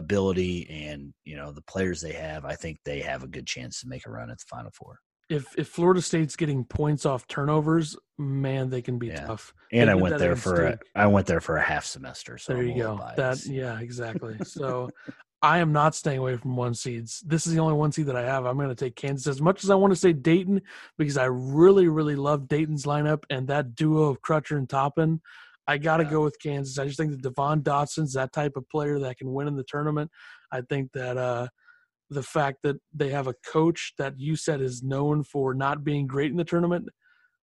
ability 0.00 0.66
and 0.68 1.14
you 1.24 1.36
know 1.36 1.52
the 1.52 1.62
players 1.62 2.00
they 2.00 2.12
have, 2.14 2.44
I 2.44 2.54
think 2.56 2.78
they 2.84 3.00
have 3.00 3.22
a 3.22 3.28
good 3.28 3.46
chance 3.46 3.80
to 3.80 3.88
make 3.88 4.06
a 4.06 4.10
run 4.10 4.30
at 4.30 4.38
the 4.38 4.44
Final 4.48 4.72
Four. 4.72 4.98
If 5.28 5.46
if 5.56 5.68
Florida 5.68 6.02
State's 6.02 6.34
getting 6.34 6.64
points 6.64 7.06
off 7.06 7.28
turnovers, 7.28 7.96
man, 8.18 8.68
they 8.70 8.82
can 8.82 8.98
be 8.98 9.06
Yeah. 9.08 9.26
tough. 9.26 9.54
And 9.72 9.88
They 9.88 9.92
I 9.92 9.94
went 9.94 10.18
there 10.18 10.34
for 10.34 10.66
a. 10.66 10.78
I 10.96 11.06
went 11.06 11.26
there 11.28 11.40
for 11.40 11.56
a 11.56 11.62
half 11.62 11.84
semester. 11.84 12.36
So 12.36 12.52
there 12.54 12.62
I'm 12.62 12.68
you 12.70 12.82
go. 12.82 13.00
That 13.16 13.46
yeah, 13.46 13.78
exactly. 13.78 14.36
So 14.44 14.90
I 15.42 15.58
am 15.60 15.72
not 15.72 15.94
staying 15.94 16.18
away 16.18 16.36
from 16.36 16.56
one 16.56 16.74
seeds. 16.74 17.20
This 17.26 17.46
is 17.46 17.54
the 17.54 17.60
only 17.60 17.74
one 17.74 17.92
seed 17.92 18.06
that 18.06 18.16
I 18.16 18.22
have. 18.24 18.44
I'm 18.44 18.56
going 18.56 18.68
to 18.68 18.74
take 18.74 18.94
Kansas 18.96 19.26
as 19.26 19.40
much 19.40 19.64
as 19.64 19.70
I 19.70 19.74
want 19.74 19.92
to 19.92 19.96
say 20.04 20.12
Dayton 20.12 20.60
because 20.98 21.16
I 21.16 21.26
really 21.26 21.86
really 21.88 22.16
love 22.16 22.48
Dayton's 22.48 22.84
lineup 22.84 23.22
and 23.30 23.46
that 23.48 23.74
duo 23.74 24.02
of 24.10 24.20
Crutcher 24.20 24.58
and 24.58 24.68
Toppin. 24.68 25.20
I 25.66 25.78
got 25.78 25.98
to 25.98 26.04
Yeah. 26.04 26.10
go 26.10 26.22
with 26.24 26.36
Kansas. 26.42 26.78
I 26.78 26.86
just 26.86 26.96
think 26.98 27.10
that 27.12 27.22
Devon 27.22 27.62
Dotson's 27.62 28.14
that 28.14 28.32
type 28.32 28.56
of 28.56 28.68
player 28.68 28.98
that 29.00 29.18
can 29.18 29.32
win 29.32 29.46
in 29.48 29.56
the 29.56 29.64
tournament. 29.64 30.10
I 30.50 30.62
think 30.62 30.92
that 30.92 31.16
uh, 31.16 31.48
the 32.08 32.22
fact 32.22 32.58
that 32.64 32.76
they 32.92 33.10
have 33.10 33.26
a 33.28 33.34
coach 33.46 33.92
that 33.98 34.18
you 34.18 34.34
said 34.36 34.60
is 34.60 34.82
known 34.82 35.22
for 35.22 35.54
not 35.54 35.84
being 35.84 36.06
great 36.06 36.30
in 36.30 36.36
the 36.36 36.44
tournament, 36.44 36.88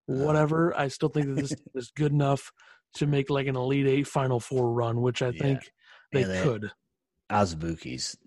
Uh-huh. 0.10 0.26
whatever. 0.26 0.78
I 0.78 0.88
still 0.90 1.10
think 1.10 1.28
that 1.28 1.36
this 1.42 1.54
is 1.76 1.92
good 1.96 2.12
enough 2.12 2.52
to 2.96 3.06
make 3.08 3.30
like 3.30 3.48
an 3.48 3.56
Elite 3.56 3.88
Eight 3.88 4.08
Final 4.08 4.40
Four 4.40 4.72
run, 4.74 5.02
which 5.02 5.22
I 5.22 5.30
Yeah. 5.30 5.42
think 5.42 5.72
they 6.12 6.24
And 6.24 6.32
they- 6.32 6.44
could. 6.44 6.72
Azubuike's 7.30 8.18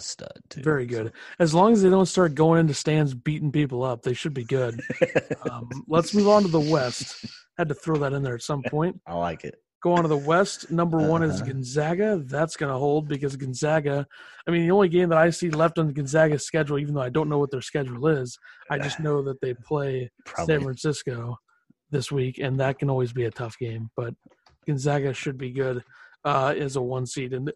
a 0.00 0.04
stud 0.04 0.32
too. 0.48 0.62
Very 0.62 0.86
good. 0.86 1.12
As 1.38 1.54
long 1.54 1.72
as 1.72 1.82
they 1.82 1.90
don't 1.90 2.06
start 2.06 2.34
going 2.34 2.60
into 2.60 2.74
stands 2.74 3.14
beating 3.14 3.52
people 3.52 3.82
up, 3.84 4.02
they 4.02 4.14
should 4.14 4.34
be 4.34 4.44
good. 4.44 4.80
Um, 5.50 5.68
let's 5.88 6.12
move 6.14 6.28
on 6.28 6.42
to 6.42 6.48
the 6.48 6.60
West. 6.60 7.24
Had 7.56 7.68
to 7.68 7.74
throw 7.74 7.96
that 7.96 8.12
in 8.12 8.22
there 8.22 8.34
at 8.34 8.42
some 8.42 8.62
point. 8.68 9.00
I 9.06 9.14
like 9.14 9.44
it. 9.44 9.54
Go 9.82 9.94
on 9.94 10.02
to 10.02 10.08
the 10.08 10.16
West. 10.16 10.70
Number 10.70 10.98
one 10.98 11.22
is 11.22 11.36
Uh-huh. 11.40 11.52
Gonzaga. 11.52 12.22
That's 12.26 12.56
going 12.56 12.70
to 12.70 12.78
hold 12.78 13.08
because 13.08 13.34
Gonzaga. 13.36 14.06
I 14.46 14.50
mean, 14.50 14.62
the 14.62 14.70
only 14.70 14.90
game 14.90 15.08
that 15.08 15.18
I 15.18 15.30
see 15.30 15.48
left 15.50 15.78
on 15.78 15.92
Gonzaga's 15.94 16.44
schedule, 16.44 16.78
even 16.78 16.94
though 16.94 17.00
I 17.00 17.08
don't 17.08 17.30
know 17.30 17.38
what 17.38 17.50
their 17.50 17.62
schedule 17.62 18.06
is, 18.08 18.38
I 18.70 18.78
just 18.78 19.00
know 19.00 19.22
that 19.22 19.40
they 19.40 19.54
play 19.54 20.10
Probably. 20.26 20.54
San 20.54 20.62
Francisco 20.62 21.38
this 21.90 22.12
week, 22.12 22.38
and 22.38 22.60
that 22.60 22.78
can 22.78 22.90
always 22.90 23.12
be 23.14 23.24
a 23.24 23.30
tough 23.30 23.56
game. 23.58 23.88
But 23.96 24.12
Gonzaga 24.66 25.14
should 25.14 25.38
be 25.38 25.50
good 25.52 25.82
uh, 26.24 26.54
as 26.56 26.76
a 26.76 26.82
one 26.82 27.06
seed. 27.06 27.32
And 27.32 27.50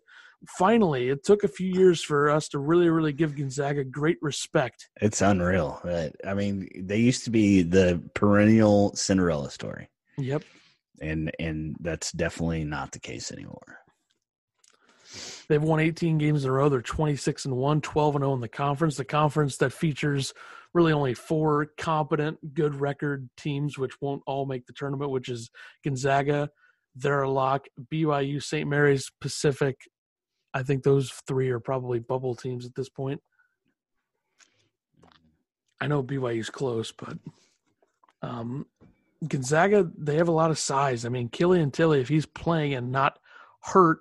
finally, 0.48 1.09
it 1.09 1.24
took 1.24 1.44
a 1.44 1.48
few 1.48 1.68
years 1.68 2.02
for 2.02 2.30
us 2.30 2.48
to 2.48 2.59
really, 2.59 2.88
really 2.88 3.12
give 3.12 3.37
Gonzaga 3.37 3.85
great 3.85 4.18
respect. 4.22 4.88
It's 5.00 5.22
unreal. 5.22 5.80
Uh, 5.85 6.09
I 6.26 6.35
mean, 6.35 6.68
they 6.76 6.98
used 6.98 7.24
to 7.24 7.30
be 7.30 7.62
the 7.62 8.02
perennial 8.14 8.94
Cinderella 8.94 9.50
story, 9.50 9.88
Yep. 10.18 10.42
and 11.00 11.30
and 11.38 11.76
that's 11.80 12.12
definitely 12.12 12.64
not 12.64 12.92
the 12.92 13.00
case 13.00 13.33
anymore. 13.33 13.78
They've 15.48 15.62
won 15.62 15.80
18 15.80 16.18
games 16.18 16.44
in 16.44 16.50
a 16.50 16.52
row. 16.52 16.68
They're 16.68 16.80
26 16.83 17.44
and 17.44 17.57
1, 17.57 17.80
12 17.80 18.16
and 18.16 18.22
0 18.22 18.35
in 18.35 18.40
the 18.40 18.48
conference. 18.48 18.96
The 18.96 19.04
conference 19.04 19.59
that 19.59 19.72
features 19.72 20.33
really 20.72 20.92
only 20.92 21.14
four 21.14 21.68
competent, 21.78 22.54
good 22.54 22.74
record 22.74 23.28
teams, 23.37 23.78
which 23.78 24.00
won't 24.00 24.22
all 24.26 24.44
make 24.46 24.66
the 24.66 24.72
tournament, 24.72 25.11
which 25.11 25.28
is 25.28 25.50
Gonzaga, 25.85 26.50
they're 26.96 27.22
a 27.22 27.30
lock, 27.30 27.66
BYU, 27.92 28.42
St. 28.42 28.68
Mary's, 28.68 29.11
Pacific. 29.20 29.76
I 30.54 30.62
think 30.62 30.82
those 30.82 31.10
three 31.26 31.50
are 31.50 31.60
probably 31.60 31.98
bubble 31.98 32.36
teams 32.36 32.64
at 32.64 32.74
this 32.74 32.88
point. 32.88 33.20
I 35.80 35.88
know 35.88 36.02
BYU's 36.02 36.48
close, 36.48 36.92
but 36.92 37.18
um, 38.22 38.66
Gonzaga, 39.26 39.90
they 39.98 40.16
have 40.16 40.28
a 40.28 40.32
lot 40.32 40.50
of 40.50 40.58
size. 40.58 41.04
I 41.04 41.08
mean, 41.08 41.28
Killian 41.28 41.72
Tillie, 41.72 42.00
if 42.00 42.08
he's 42.08 42.24
playing 42.24 42.74
and 42.74 42.92
not 42.92 43.18
hurt, 43.60 43.98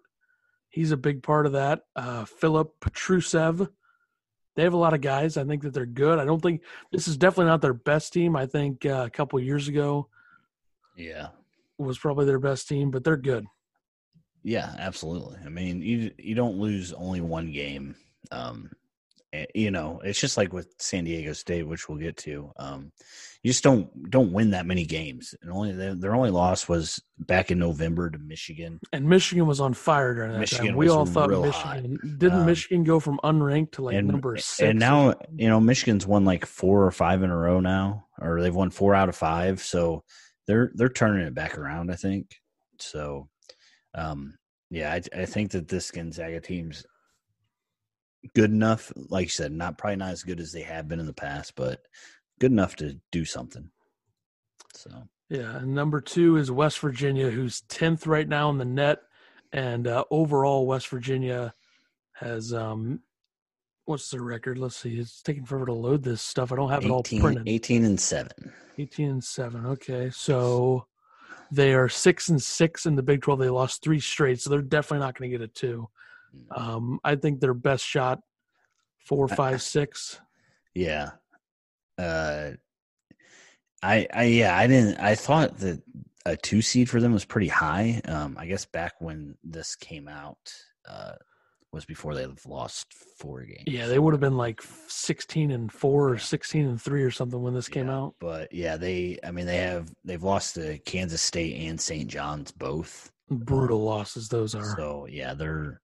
he's 0.70 0.92
a 0.92 0.98
big 0.98 1.24
part 1.24 1.46
of 1.46 1.54
that. 1.54 1.82
Uh, 1.96 2.26
Filip 2.26 2.80
Petrusev, 2.80 3.68
they 4.56 4.64
have 4.64 4.74
a 4.74 4.78
lot 4.78 4.94
of 4.94 5.02
guys. 5.02 5.36
I 5.36 5.44
think 5.44 5.64
that 5.64 5.74
they're 5.74 5.86
good. 5.86 6.20
I 6.20 6.26
don't 6.26 6.42
think 6.42 6.62
this 6.92 7.08
is 7.08 7.18
definitely 7.18 7.46
not 7.50 7.62
their 7.62 7.74
best 7.74 8.14
team. 8.14 8.36
I 8.36 8.46
think 8.46 8.86
uh, 8.86 9.04
a 9.08 9.10
couple 9.10 9.40
years 9.40 9.68
ago 9.68 10.08
Yeah, 10.96 11.30
was 11.78 11.98
probably 11.98 12.26
their 12.26 12.40
best 12.40 12.68
team, 12.68 12.92
but 12.92 13.04
they're 13.04 13.18
good. 13.18 13.46
Yeah, 14.44 14.74
absolutely. 14.78 15.38
I 15.46 15.50
mean, 15.50 15.82
you 15.82 16.12
you 16.18 16.36
don't 16.36 16.58
lose 16.58 16.94
only 16.94 17.22
one 17.22 17.52
game. 17.52 17.96
Um, 18.32 18.72
eh, 19.32 19.46
you 19.56 19.72
know, 19.72 20.02
it's 20.04 20.20
just 20.20 20.38
like 20.38 20.54
with 20.54 20.74
San 20.80 21.06
Diego 21.06 21.34
State, 21.34 21.68
which 21.68 21.88
we'll 21.88 21.98
get 21.98 22.18
to. 22.18 22.52
Um, 22.58 22.92
you 23.42 23.52
just 23.52 23.64
don't 23.64 24.10
don't 24.10 24.32
win 24.32 24.52
that 24.52 24.66
many 24.66 24.86
games, 24.86 25.36
and 25.42 25.52
only 25.52 25.74
their, 25.74 25.96
their 25.96 26.16
only 26.16 26.30
loss 26.30 26.68
was 26.70 27.02
back 27.20 27.52
in 27.52 27.60
November 27.60 28.10
to 28.10 28.18
Michigan. 28.18 28.80
And 28.92 29.08
Michigan 29.08 29.46
was 29.46 29.60
on 29.60 29.74
fire 29.74 30.14
during 30.14 30.32
that 30.34 30.40
Michigan 30.40 30.68
time. 30.68 30.76
We 30.76 30.90
all 30.90 31.06
thought 31.06 31.30
Michigan 31.30 32.00
didn't 32.18 32.40
Um, 32.40 32.46
Michigan 32.46 32.84
go 32.84 33.00
from 33.00 33.20
unranked 33.24 33.74
to 33.74 33.82
like 33.84 33.96
and 33.96 34.08
number 34.08 34.38
six. 34.38 34.62
and 34.62 34.80
now 34.80 35.16
you 35.36 35.50
know 35.50 35.60
Michigan's 35.60 36.08
won 36.08 36.26
like 36.26 36.46
four 36.46 36.86
or 36.86 36.92
five 36.92 37.24
in 37.24 37.30
a 37.30 37.38
row 37.38 37.60
now, 37.60 38.08
or 38.20 38.42
they've 38.42 38.56
won 38.56 38.70
four 38.70 38.96
out 38.96 39.10
of 39.10 39.16
five. 39.16 39.62
So 39.62 40.04
they're 40.48 40.72
they're 40.74 40.90
turning 40.90 41.28
it 41.28 41.34
back 41.34 41.58
around. 41.58 41.92
I 41.92 41.96
think 41.96 42.36
so. 42.80 43.30
Um, 43.96 44.38
yeah, 44.70 44.92
I, 44.92 45.22
I 45.22 45.26
think 45.26 45.52
that 45.52 45.68
this 45.68 45.92
Gonzaga 45.92 46.40
team's 46.40 46.86
good 48.34 48.52
enough. 48.52 48.92
Like 48.96 49.26
you 49.26 49.30
said, 49.30 49.52
not 49.52 49.78
probably 49.78 49.98
not 49.98 50.12
as 50.12 50.24
good 50.24 50.40
as 50.40 50.52
they 50.52 50.62
have 50.62 50.88
been 50.88 51.00
in 51.00 51.06
the 51.06 51.14
past, 51.14 51.56
but 51.56 51.82
good 52.40 52.52
enough 52.52 52.76
to 52.78 53.00
do 53.12 53.26
something. 53.26 53.70
So 54.74 54.90
Yeah, 55.30 55.58
and 55.58 55.76
number 55.76 56.02
two 56.02 56.38
is 56.38 56.52
West 56.52 56.80
Virginia, 56.80 57.30
who's 57.30 57.62
tenth 57.62 58.08
right 58.08 58.28
now 58.28 58.50
in 58.50 58.58
the 58.58 58.66
net, 58.66 59.00
and 59.52 59.88
uh, 59.88 60.04
overall 60.10 60.66
West 60.66 60.88
Virginia 60.88 61.54
has 62.14 62.54
um, 62.54 63.02
what's 63.86 64.10
their 64.10 64.24
record? 64.24 64.58
Let's 64.58 64.78
see, 64.78 64.98
it's 64.98 65.22
taking 65.22 65.46
forever 65.46 65.68
to 65.68 65.74
load 65.74 66.04
this 66.04 66.22
stuff. 66.22 66.52
I 66.52 66.56
don't 66.56 66.70
have 66.70 66.86
it 66.86 66.92
all 66.92 67.04
printed. 67.04 67.48
18 67.48 67.86
and 67.86 68.00
seven. 68.00 68.54
Eighteen 68.78 69.10
and 69.10 69.24
seven. 69.24 69.66
Okay, 69.68 70.10
so 70.12 70.88
they 71.54 71.74
are 71.74 71.90
six 71.90 72.30
and 72.30 72.42
six 72.42 72.86
in 72.86 72.96
the 72.96 73.04
Big 73.04 73.22
Twelve. 73.22 73.40
They 73.40 73.50
lost 73.50 73.84
three 73.84 74.00
straight, 74.00 74.42
so 74.42 74.50
they're 74.50 74.62
definitely 74.62 75.06
not 75.06 75.18
going 75.18 75.32
to 75.32 75.38
get 75.38 75.44
a 75.44 75.48
two. 75.48 75.88
Um, 76.56 77.00
I 77.04 77.16
think 77.16 77.40
their 77.40 77.54
best 77.54 77.86
shot 77.86 78.20
four, 79.06 79.28
five, 79.28 79.62
six. 79.62 80.20
Yeah. 80.74 81.12
Uh 81.98 82.52
I 83.84 84.08
I 84.14 84.24
yeah, 84.24 84.58
I 84.58 84.66
didn't 84.68 85.00
I 85.00 85.16
thought 85.16 85.60
that 85.60 85.82
a 86.26 86.38
2 86.38 86.62
seed 86.62 86.90
for 86.90 87.02
them 87.02 87.14
was 87.14 87.26
pretty 87.26 87.50
high. 87.50 88.02
Um 88.06 88.36
I 88.40 88.48
guess 88.48 88.66
back 88.66 88.94
when 89.00 89.38
this 89.44 89.76
came 89.76 90.08
out 90.08 90.54
uh 90.90 91.14
was 91.74 91.86
before 91.86 92.14
they've 92.14 92.46
lost 92.46 92.94
four 93.18 93.42
games. 93.42 93.64
Yeah, 93.66 93.88
they 93.88 94.00
would 94.00 94.14
have 94.14 94.22
been 94.22 94.38
like 94.38 94.62
16 94.88 95.52
and 95.52 95.72
4 95.72 96.10
or 96.10 96.18
16 96.18 96.68
and 96.68 96.82
3 96.82 97.04
or 97.04 97.12
something 97.12 97.42
when 97.42 97.54
this 97.54 97.68
came 97.68 97.88
Yeah, 97.88 97.96
out. 97.96 98.16
But 98.20 98.54
yeah, 98.54 98.78
they 98.78 99.18
I 99.24 99.32
mean 99.32 99.46
they 99.46 99.58
have 99.58 99.92
they've 100.06 100.24
lost 100.24 100.56
to 100.56 100.78
Kansas 100.80 101.22
State 101.22 101.68
and 101.68 101.80
St. 101.80 102.08
John's 102.08 102.52
both. 102.52 103.12
Brutal 103.30 103.84
losses 103.84 104.30
those 104.30 104.54
are. 104.54 104.76
So 104.76 105.08
yeah, 105.10 105.34
they're 105.34 105.82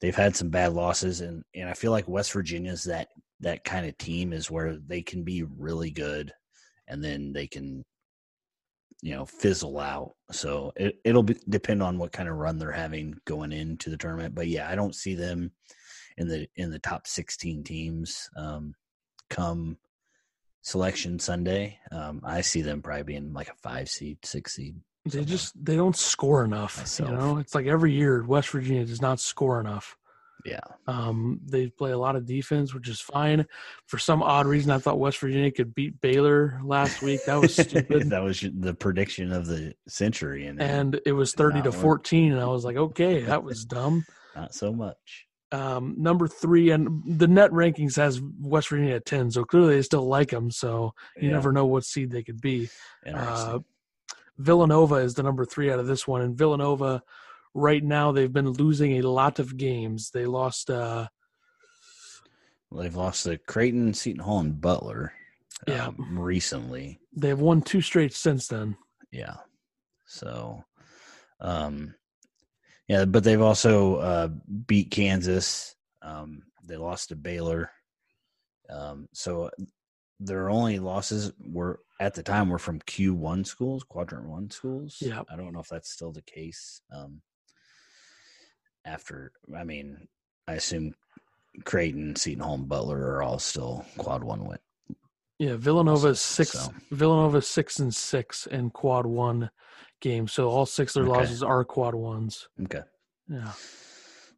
they've 0.00 0.16
had 0.16 0.34
some 0.34 0.48
bad 0.48 0.72
losses 0.72 1.20
and 1.20 1.44
and 1.54 1.68
I 1.68 1.74
feel 1.74 1.92
like 1.92 2.08
West 2.08 2.32
Virginia's 2.32 2.84
that 2.84 3.08
that 3.40 3.64
kind 3.64 3.86
of 3.86 3.96
team 3.98 4.32
is 4.32 4.50
where 4.50 4.76
they 4.76 5.00
can 5.00 5.22
be 5.22 5.44
really 5.44 5.90
good 5.90 6.32
and 6.88 7.02
then 7.02 7.32
they 7.32 7.46
can 7.46 7.84
you 9.02 9.14
know 9.14 9.24
fizzle 9.24 9.78
out. 9.78 10.14
So 10.30 10.72
it 10.76 10.98
it'll 11.04 11.22
be, 11.22 11.36
depend 11.48 11.82
on 11.82 11.98
what 11.98 12.12
kind 12.12 12.28
of 12.28 12.36
run 12.36 12.58
they're 12.58 12.72
having 12.72 13.18
going 13.24 13.52
into 13.52 13.90
the 13.90 13.96
tournament. 13.96 14.34
But 14.34 14.48
yeah, 14.48 14.68
I 14.68 14.74
don't 14.74 14.94
see 14.94 15.14
them 15.14 15.52
in 16.16 16.28
the 16.28 16.46
in 16.56 16.70
the 16.70 16.78
top 16.78 17.06
16 17.06 17.64
teams 17.64 18.28
um 18.36 18.74
come 19.28 19.78
selection 20.62 21.18
Sunday. 21.18 21.78
Um 21.92 22.20
I 22.24 22.42
see 22.42 22.62
them 22.62 22.82
probably 22.82 23.04
being 23.04 23.32
like 23.32 23.48
a 23.48 23.54
5 23.62 23.88
seed, 23.88 24.18
6 24.24 24.54
seed. 24.54 24.76
They 25.06 25.24
just 25.24 25.52
they 25.64 25.76
don't 25.76 25.96
score 25.96 26.44
enough. 26.44 26.78
Myself. 26.78 27.10
You 27.10 27.16
know, 27.16 27.38
it's 27.38 27.54
like 27.54 27.66
every 27.66 27.92
year 27.92 28.22
West 28.22 28.50
Virginia 28.50 28.84
does 28.84 29.00
not 29.00 29.18
score 29.18 29.60
enough. 29.60 29.96
Yeah. 30.44 30.60
Um, 30.86 31.40
they 31.44 31.68
play 31.68 31.92
a 31.92 31.98
lot 31.98 32.16
of 32.16 32.26
defense, 32.26 32.74
which 32.74 32.88
is 32.88 33.00
fine. 33.00 33.46
For 33.86 33.98
some 33.98 34.22
odd 34.22 34.46
reason, 34.46 34.70
I 34.70 34.78
thought 34.78 34.98
West 34.98 35.18
Virginia 35.18 35.50
could 35.50 35.74
beat 35.74 36.00
Baylor 36.00 36.60
last 36.64 37.02
week. 37.02 37.20
That 37.26 37.36
was 37.36 37.54
stupid. 37.54 38.10
that 38.10 38.22
was 38.22 38.40
the 38.40 38.74
prediction 38.74 39.32
of 39.32 39.46
the 39.46 39.74
century, 39.88 40.46
and, 40.46 40.60
and 40.60 41.00
it 41.06 41.12
was 41.12 41.32
30 41.32 41.62
to 41.62 41.72
14 41.72 42.32
and 42.32 42.40
i 42.40 42.46
was 42.46 42.64
like 42.64 42.76
okay 42.86 43.22
that 43.24 43.42
was 43.44 43.64
dumb 43.64 44.04
not 44.34 44.54
so 44.54 44.72
much. 44.72 45.26
um, 45.52 45.94
number 45.98 46.28
three 46.28 46.70
and 46.70 47.02
the 47.18 47.26
net 47.26 47.50
rankings 47.50 47.96
has 47.96 48.20
west 48.40 48.68
virginia 48.68 48.94
at 48.96 49.04
10 49.06 49.30
so 49.32 49.44
clearly 49.44 49.74
they 49.76 49.82
still 49.82 50.06
like 50.06 50.30
them 50.30 50.50
so 50.50 50.92
you 51.16 51.28
Yeah, 51.28 51.34
never 51.34 51.52
know 51.52 51.66
what 51.66 51.84
seed 51.84 52.10
they 52.10 52.22
could 52.22 52.40
be 52.40 52.68
uh, 53.06 53.58
villanova 54.38 54.96
is 54.96 55.14
the 55.14 55.22
number 55.22 55.44
three 55.44 55.70
out 55.70 55.78
of 55.78 55.86
this 55.86 56.06
one 56.06 56.22
and 56.22 56.36
villanova 56.36 57.02
right 57.54 57.82
now 57.82 58.12
they've 58.12 58.32
been 58.32 58.50
losing 58.50 58.98
a 58.98 59.02
lot 59.08 59.38
of 59.38 59.56
games 59.56 60.10
they 60.12 60.26
lost 60.26 60.70
uh, 60.70 61.06
Well, 62.70 62.82
they've 62.82 62.96
lost 62.96 63.24
to 63.24 63.38
Creighton, 63.38 63.92
Seton 63.94 64.22
Hall, 64.22 64.40
and 64.40 64.60
Butler. 64.60 65.12
Yeah. 65.68 65.88
um, 65.88 66.18
recently. 66.18 67.00
they've 67.14 67.38
won 67.38 67.60
two 67.62 67.80
straight 67.82 68.14
since 68.14 68.48
then 68.48 68.76
Yeah. 69.12 69.34
So, 70.06 70.64
um, 71.40 71.94
yeah, 72.88 73.04
but 73.04 73.22
they've 73.22 73.40
also 73.40 73.96
uh, 73.96 74.28
beat 74.66 74.90
Kansas. 74.90 75.76
Um, 76.02 76.42
they 76.66 76.76
lost 76.76 77.10
to 77.10 77.16
Baylor. 77.16 77.70
Um, 78.68 79.08
so 79.12 79.50
their 80.18 80.50
only 80.50 80.78
losses 80.78 81.32
were 81.38 81.80
at 82.00 82.14
the 82.14 82.22
time 82.22 82.48
were 82.48 82.58
from 82.58 82.80
Q 82.86 83.14
one 83.14 83.44
schools, 83.44 83.84
quadrant 83.84 84.28
one 84.28 84.50
schools. 84.50 84.96
Yeah. 85.00 85.22
I 85.30 85.36
don't 85.36 85.52
know 85.52 85.60
if 85.60 85.68
that's 85.68 85.90
still 85.92 86.12
the 86.12 86.22
case. 86.22 86.80
Um, 86.92 87.22
after, 88.84 89.32
I 89.56 89.64
mean, 89.64 90.08
I 90.48 90.54
assume 90.54 90.94
Creighton, 91.64 92.16
Seton 92.16 92.42
Hall, 92.42 92.54
and 92.54 92.68
Butler 92.68 92.98
are 93.16 93.22
all 93.22 93.38
still 93.38 93.84
quad 93.98 94.22
one 94.24 94.44
win. 94.44 94.58
yeah 95.38 95.56
villanova 95.56 96.08
is 96.08 96.20
six 96.20 96.50
So- 96.52 96.72
villanova 96.90 97.40
six 97.42 97.78
and 97.78 97.94
six 97.94 98.46
in 98.46 98.70
quad 98.70 99.06
one 99.06 99.50
games 100.00 100.32
so 100.32 100.48
all 100.48 100.66
six 100.66 100.94
of 100.96 101.04
their 101.04 101.12
Okay. 101.12 101.20
losses 101.22 101.42
are 101.42 101.64
quad 101.64 101.94
ones 101.94 102.48
Okay. 102.62 102.82
yeah 103.28 103.52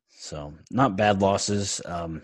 So 0.08 0.54
not 0.70 0.96
bad 0.96 1.20
losses. 1.20 1.80
Um, 1.84 2.22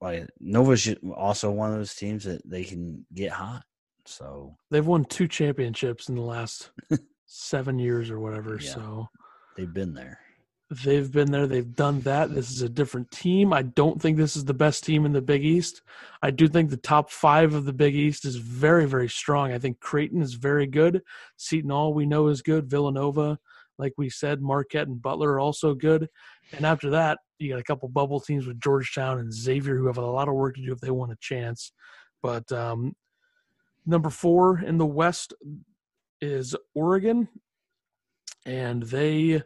like 0.00 0.28
Nova's 0.40 0.86
also 1.16 1.50
one 1.50 1.70
of 1.72 1.76
those 1.78 1.94
teams 1.94 2.24
that 2.24 2.42
they 2.48 2.64
can 2.64 3.06
get 3.14 3.32
hot. 3.32 3.64
So 4.04 4.56
They've 4.70 4.86
won 4.86 5.06
two 5.06 5.26
championships 5.26 6.10
in 6.10 6.14
the 6.16 6.20
last 6.20 6.70
seven 7.26 7.78
years 7.78 8.10
or 8.10 8.20
whatever. 8.20 8.58
Yeah. 8.60 8.74
So 8.74 9.08
they've 9.56 9.72
been 9.72 9.94
there. 9.94 10.18
They've 10.82 11.10
been 11.10 11.30
there. 11.30 11.46
They've 11.46 11.74
done 11.74 12.00
that. 12.00 12.34
This 12.34 12.50
is 12.50 12.62
a 12.62 12.68
different 12.68 13.10
team. 13.10 13.52
I 13.52 13.62
don't 13.62 14.00
think 14.00 14.16
this 14.16 14.36
is 14.36 14.44
the 14.44 14.54
best 14.54 14.84
team 14.84 15.04
in 15.06 15.12
the 15.12 15.20
Big 15.20 15.44
East. 15.44 15.82
I 16.22 16.30
do 16.30 16.48
think 16.48 16.70
the 16.70 16.76
top 16.76 17.10
five 17.10 17.54
of 17.54 17.64
the 17.64 17.72
Big 17.72 17.94
East 17.94 18.24
is 18.24 18.36
very, 18.36 18.86
very 18.86 19.08
strong. 19.08 19.52
I 19.52 19.58
think 19.58 19.80
Creighton 19.80 20.22
is 20.22 20.34
very 20.34 20.66
good. 20.66 21.02
Seton 21.36 21.70
Hall, 21.70 21.94
we 21.94 22.06
know, 22.06 22.28
is 22.28 22.42
good. 22.42 22.70
Villanova, 22.70 23.38
like 23.78 23.92
we 23.96 24.08
said, 24.08 24.40
Marquette 24.40 24.88
and 24.88 25.00
Butler 25.00 25.32
are 25.32 25.40
also 25.40 25.74
good. 25.74 26.08
And 26.52 26.64
after 26.64 26.90
that, 26.90 27.18
you 27.38 27.50
got 27.50 27.60
a 27.60 27.64
couple 27.64 27.88
bubble 27.88 28.20
teams 28.20 28.46
with 28.46 28.60
Georgetown 28.60 29.18
and 29.18 29.32
Xavier 29.32 29.76
who 29.76 29.86
have 29.86 29.98
a 29.98 30.06
lot 30.06 30.28
of 30.28 30.34
work 30.34 30.54
to 30.56 30.64
do 30.64 30.72
if 30.72 30.80
they 30.80 30.90
want 30.90 31.12
a 31.12 31.16
chance. 31.20 31.72
But 32.22 32.50
um, 32.52 32.94
number 33.86 34.10
four 34.10 34.60
in 34.60 34.78
the 34.78 34.86
West 34.86 35.34
is 36.20 36.54
Oregon, 36.74 37.28
and 38.46 38.82
they 38.84 39.42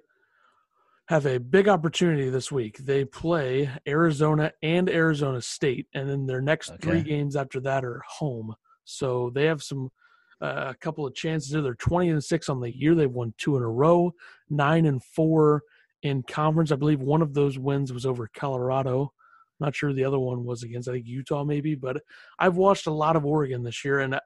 have 1.08 1.24
a 1.24 1.40
big 1.40 1.68
opportunity 1.68 2.28
this 2.28 2.52
week. 2.52 2.76
They 2.78 3.04
play 3.04 3.70
Arizona 3.86 4.52
and 4.62 4.90
Arizona 4.90 5.40
State, 5.40 5.86
and 5.94 6.08
then 6.08 6.26
their 6.26 6.42
next 6.42 6.70
three 6.82 7.00
games 7.00 7.34
after 7.34 7.60
that 7.60 7.82
are 7.82 8.02
home. 8.06 8.54
So 8.84 9.30
they 9.34 9.46
have 9.46 9.62
some 9.62 9.90
uh, 10.42 10.66
a 10.68 10.74
couple 10.74 11.06
of 11.06 11.14
chances. 11.14 11.50
They're 11.50 11.74
twenty 11.74 12.10
and 12.10 12.22
six 12.22 12.50
on 12.50 12.60
the 12.60 12.76
year. 12.76 12.94
They've 12.94 13.10
won 13.10 13.32
two 13.38 13.56
in 13.56 13.62
a 13.62 13.68
row, 13.68 14.12
nine 14.50 14.84
and 14.84 15.02
four 15.02 15.62
in 16.02 16.22
conference. 16.24 16.72
I 16.72 16.76
believe 16.76 17.00
one 17.00 17.22
of 17.22 17.32
those 17.32 17.58
wins 17.58 17.90
was 17.90 18.04
over 18.04 18.28
Colorado. 18.34 19.12
Not 19.60 19.74
sure 19.74 19.92
the 19.94 20.04
other 20.04 20.18
one 20.18 20.44
was 20.44 20.62
against 20.62 20.88
I 20.88 20.92
think 20.92 21.06
Utah 21.06 21.42
maybe, 21.42 21.74
but 21.74 22.02
I've 22.38 22.56
watched 22.56 22.86
a 22.86 22.92
lot 22.92 23.16
of 23.16 23.24
Oregon 23.24 23.62
this 23.62 23.82
year, 23.82 24.00
and 24.00 24.20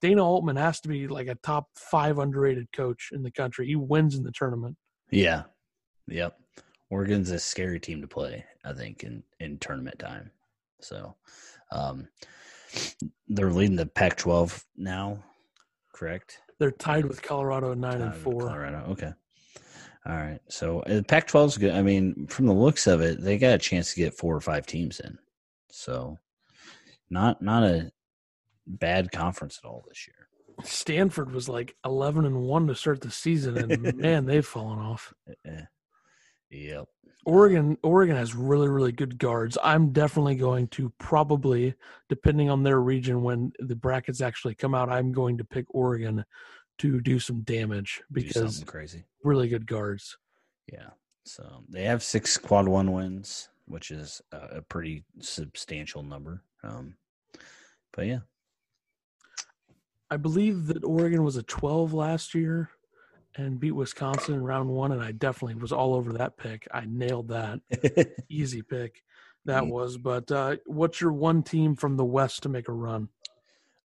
Dana 0.00 0.24
Altman 0.24 0.56
has 0.56 0.80
to 0.80 0.88
be 0.88 1.06
like 1.06 1.28
a 1.28 1.36
top 1.36 1.68
five 1.76 2.18
underrated 2.18 2.66
coach 2.72 3.10
in 3.12 3.22
the 3.22 3.30
country. 3.30 3.68
He 3.68 3.76
wins 3.76 4.16
in 4.16 4.24
the 4.24 4.32
tournament. 4.32 4.76
Yeah. 5.10 5.44
Yep. 6.08 6.38
Oregon's 6.90 7.30
a 7.30 7.38
scary 7.38 7.80
team 7.80 8.00
to 8.02 8.08
play, 8.08 8.44
I 8.64 8.72
think, 8.72 9.04
in, 9.04 9.22
in 9.40 9.58
tournament 9.58 9.98
time. 9.98 10.30
So 10.80 11.14
um, 11.72 12.08
they're 13.28 13.52
leading 13.52 13.76
the 13.76 13.86
Pac 13.86 14.16
12 14.16 14.64
now, 14.76 15.18
correct? 15.92 16.40
They're 16.58 16.70
tied 16.70 17.06
with 17.06 17.22
Colorado 17.22 17.72
at 17.72 17.78
nine 17.78 18.00
and 18.00 18.12
Tied 18.12 18.12
with 18.12 18.22
four. 18.22 18.40
Colorado. 18.48 18.86
Okay. 18.90 19.12
All 20.06 20.14
right. 20.14 20.40
So 20.48 20.80
uh, 20.80 21.02
Pac 21.02 21.26
12 21.26 21.48
is 21.48 21.58
good. 21.58 21.74
I 21.74 21.82
mean, 21.82 22.26
from 22.26 22.46
the 22.46 22.52
looks 22.52 22.86
of 22.86 23.00
it, 23.00 23.22
they 23.22 23.38
got 23.38 23.54
a 23.54 23.58
chance 23.58 23.94
to 23.94 24.00
get 24.00 24.14
four 24.14 24.36
or 24.36 24.40
five 24.40 24.66
teams 24.66 25.00
in. 25.00 25.18
So 25.70 26.18
not 27.10 27.42
not 27.42 27.64
a 27.64 27.90
bad 28.66 29.10
conference 29.10 29.60
at 29.62 29.68
all 29.68 29.84
this 29.88 30.06
year. 30.06 30.28
Stanford 30.62 31.32
was 31.32 31.48
like 31.48 31.74
eleven 31.84 32.24
and 32.24 32.42
one 32.42 32.66
to 32.68 32.74
start 32.74 33.00
the 33.00 33.10
season, 33.10 33.56
and 33.56 33.94
man, 33.96 34.26
they've 34.26 34.46
fallen 34.46 34.78
off. 34.78 35.12
Eh, 35.46 35.62
Yep. 36.54 36.88
Oregon, 37.26 37.78
Oregon 37.82 38.16
has 38.16 38.34
really, 38.34 38.68
really 38.68 38.92
good 38.92 39.18
guards. 39.18 39.56
I'm 39.62 39.92
definitely 39.92 40.34
going 40.34 40.68
to 40.68 40.92
probably, 40.98 41.74
depending 42.08 42.50
on 42.50 42.62
their 42.62 42.80
region, 42.80 43.22
when 43.22 43.52
the 43.58 43.74
brackets 43.74 44.20
actually 44.20 44.54
come 44.54 44.74
out, 44.74 44.90
I'm 44.90 45.10
going 45.10 45.38
to 45.38 45.44
pick 45.44 45.64
Oregon 45.70 46.24
to 46.78 47.00
do 47.00 47.18
some 47.18 47.40
damage 47.42 48.02
because 48.12 48.62
crazy. 48.66 49.04
really 49.22 49.48
good 49.48 49.66
guards. 49.66 50.18
Yeah. 50.70 50.90
So 51.24 51.64
they 51.68 51.84
have 51.84 52.02
six 52.02 52.36
quad 52.36 52.68
one 52.68 52.92
wins, 52.92 53.48
which 53.66 53.90
is 53.90 54.20
a, 54.32 54.58
a 54.58 54.62
pretty 54.62 55.04
substantial 55.20 56.02
number. 56.02 56.42
Um, 56.62 56.96
but 57.94 58.06
yeah, 58.06 58.20
I 60.10 60.18
believe 60.18 60.66
that 60.66 60.84
Oregon 60.84 61.24
was 61.24 61.36
a 61.36 61.42
12 61.42 61.94
last 61.94 62.34
year 62.34 62.70
and 63.36 63.58
beat 63.58 63.72
Wisconsin 63.72 64.34
in 64.34 64.42
round 64.42 64.68
one, 64.68 64.92
and 64.92 65.02
I 65.02 65.12
definitely 65.12 65.56
was 65.60 65.72
all 65.72 65.94
over 65.94 66.12
that 66.14 66.36
pick. 66.36 66.68
I 66.72 66.84
nailed 66.86 67.28
that. 67.28 67.60
Easy 68.28 68.62
pick 68.62 69.02
that 69.44 69.66
was. 69.66 69.96
But 69.98 70.30
uh, 70.30 70.56
what's 70.66 71.00
your 71.00 71.12
one 71.12 71.42
team 71.42 71.76
from 71.76 71.96
the 71.96 72.04
West 72.04 72.44
to 72.44 72.48
make 72.48 72.68
a 72.68 72.72
run? 72.72 73.08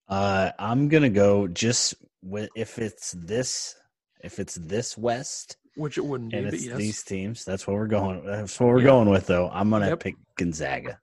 uh, 0.08 0.52
I'm 0.58 0.88
gonna 0.90 1.10
go 1.10 1.48
just 1.48 1.96
with 2.24 2.50
if 2.56 2.80
it's 2.80 3.12
this 3.12 3.76
if 4.22 4.40
it's 4.40 4.56
this 4.56 4.98
West 4.98 5.58
Which 5.76 5.98
it 5.98 6.06
wouldn't 6.06 6.32
be, 6.32 6.38
and 6.38 6.48
but 6.48 6.54
it's 6.56 6.66
yes. 6.66 6.78
these 6.78 7.04
teams. 7.04 7.46
That's 7.46 7.66
what 7.68 7.76
we're 7.76 7.88
going. 7.88 8.26
That's 8.26 8.60
what 8.60 8.70
we're 8.70 8.82
going 8.82 9.10
with, 9.10 9.28
though. 9.28 9.50
I'm 9.52 9.70
gonna 9.70 9.90
Yep. 9.90 10.00
pick 10.00 10.16
Gonzaga. 10.38 11.00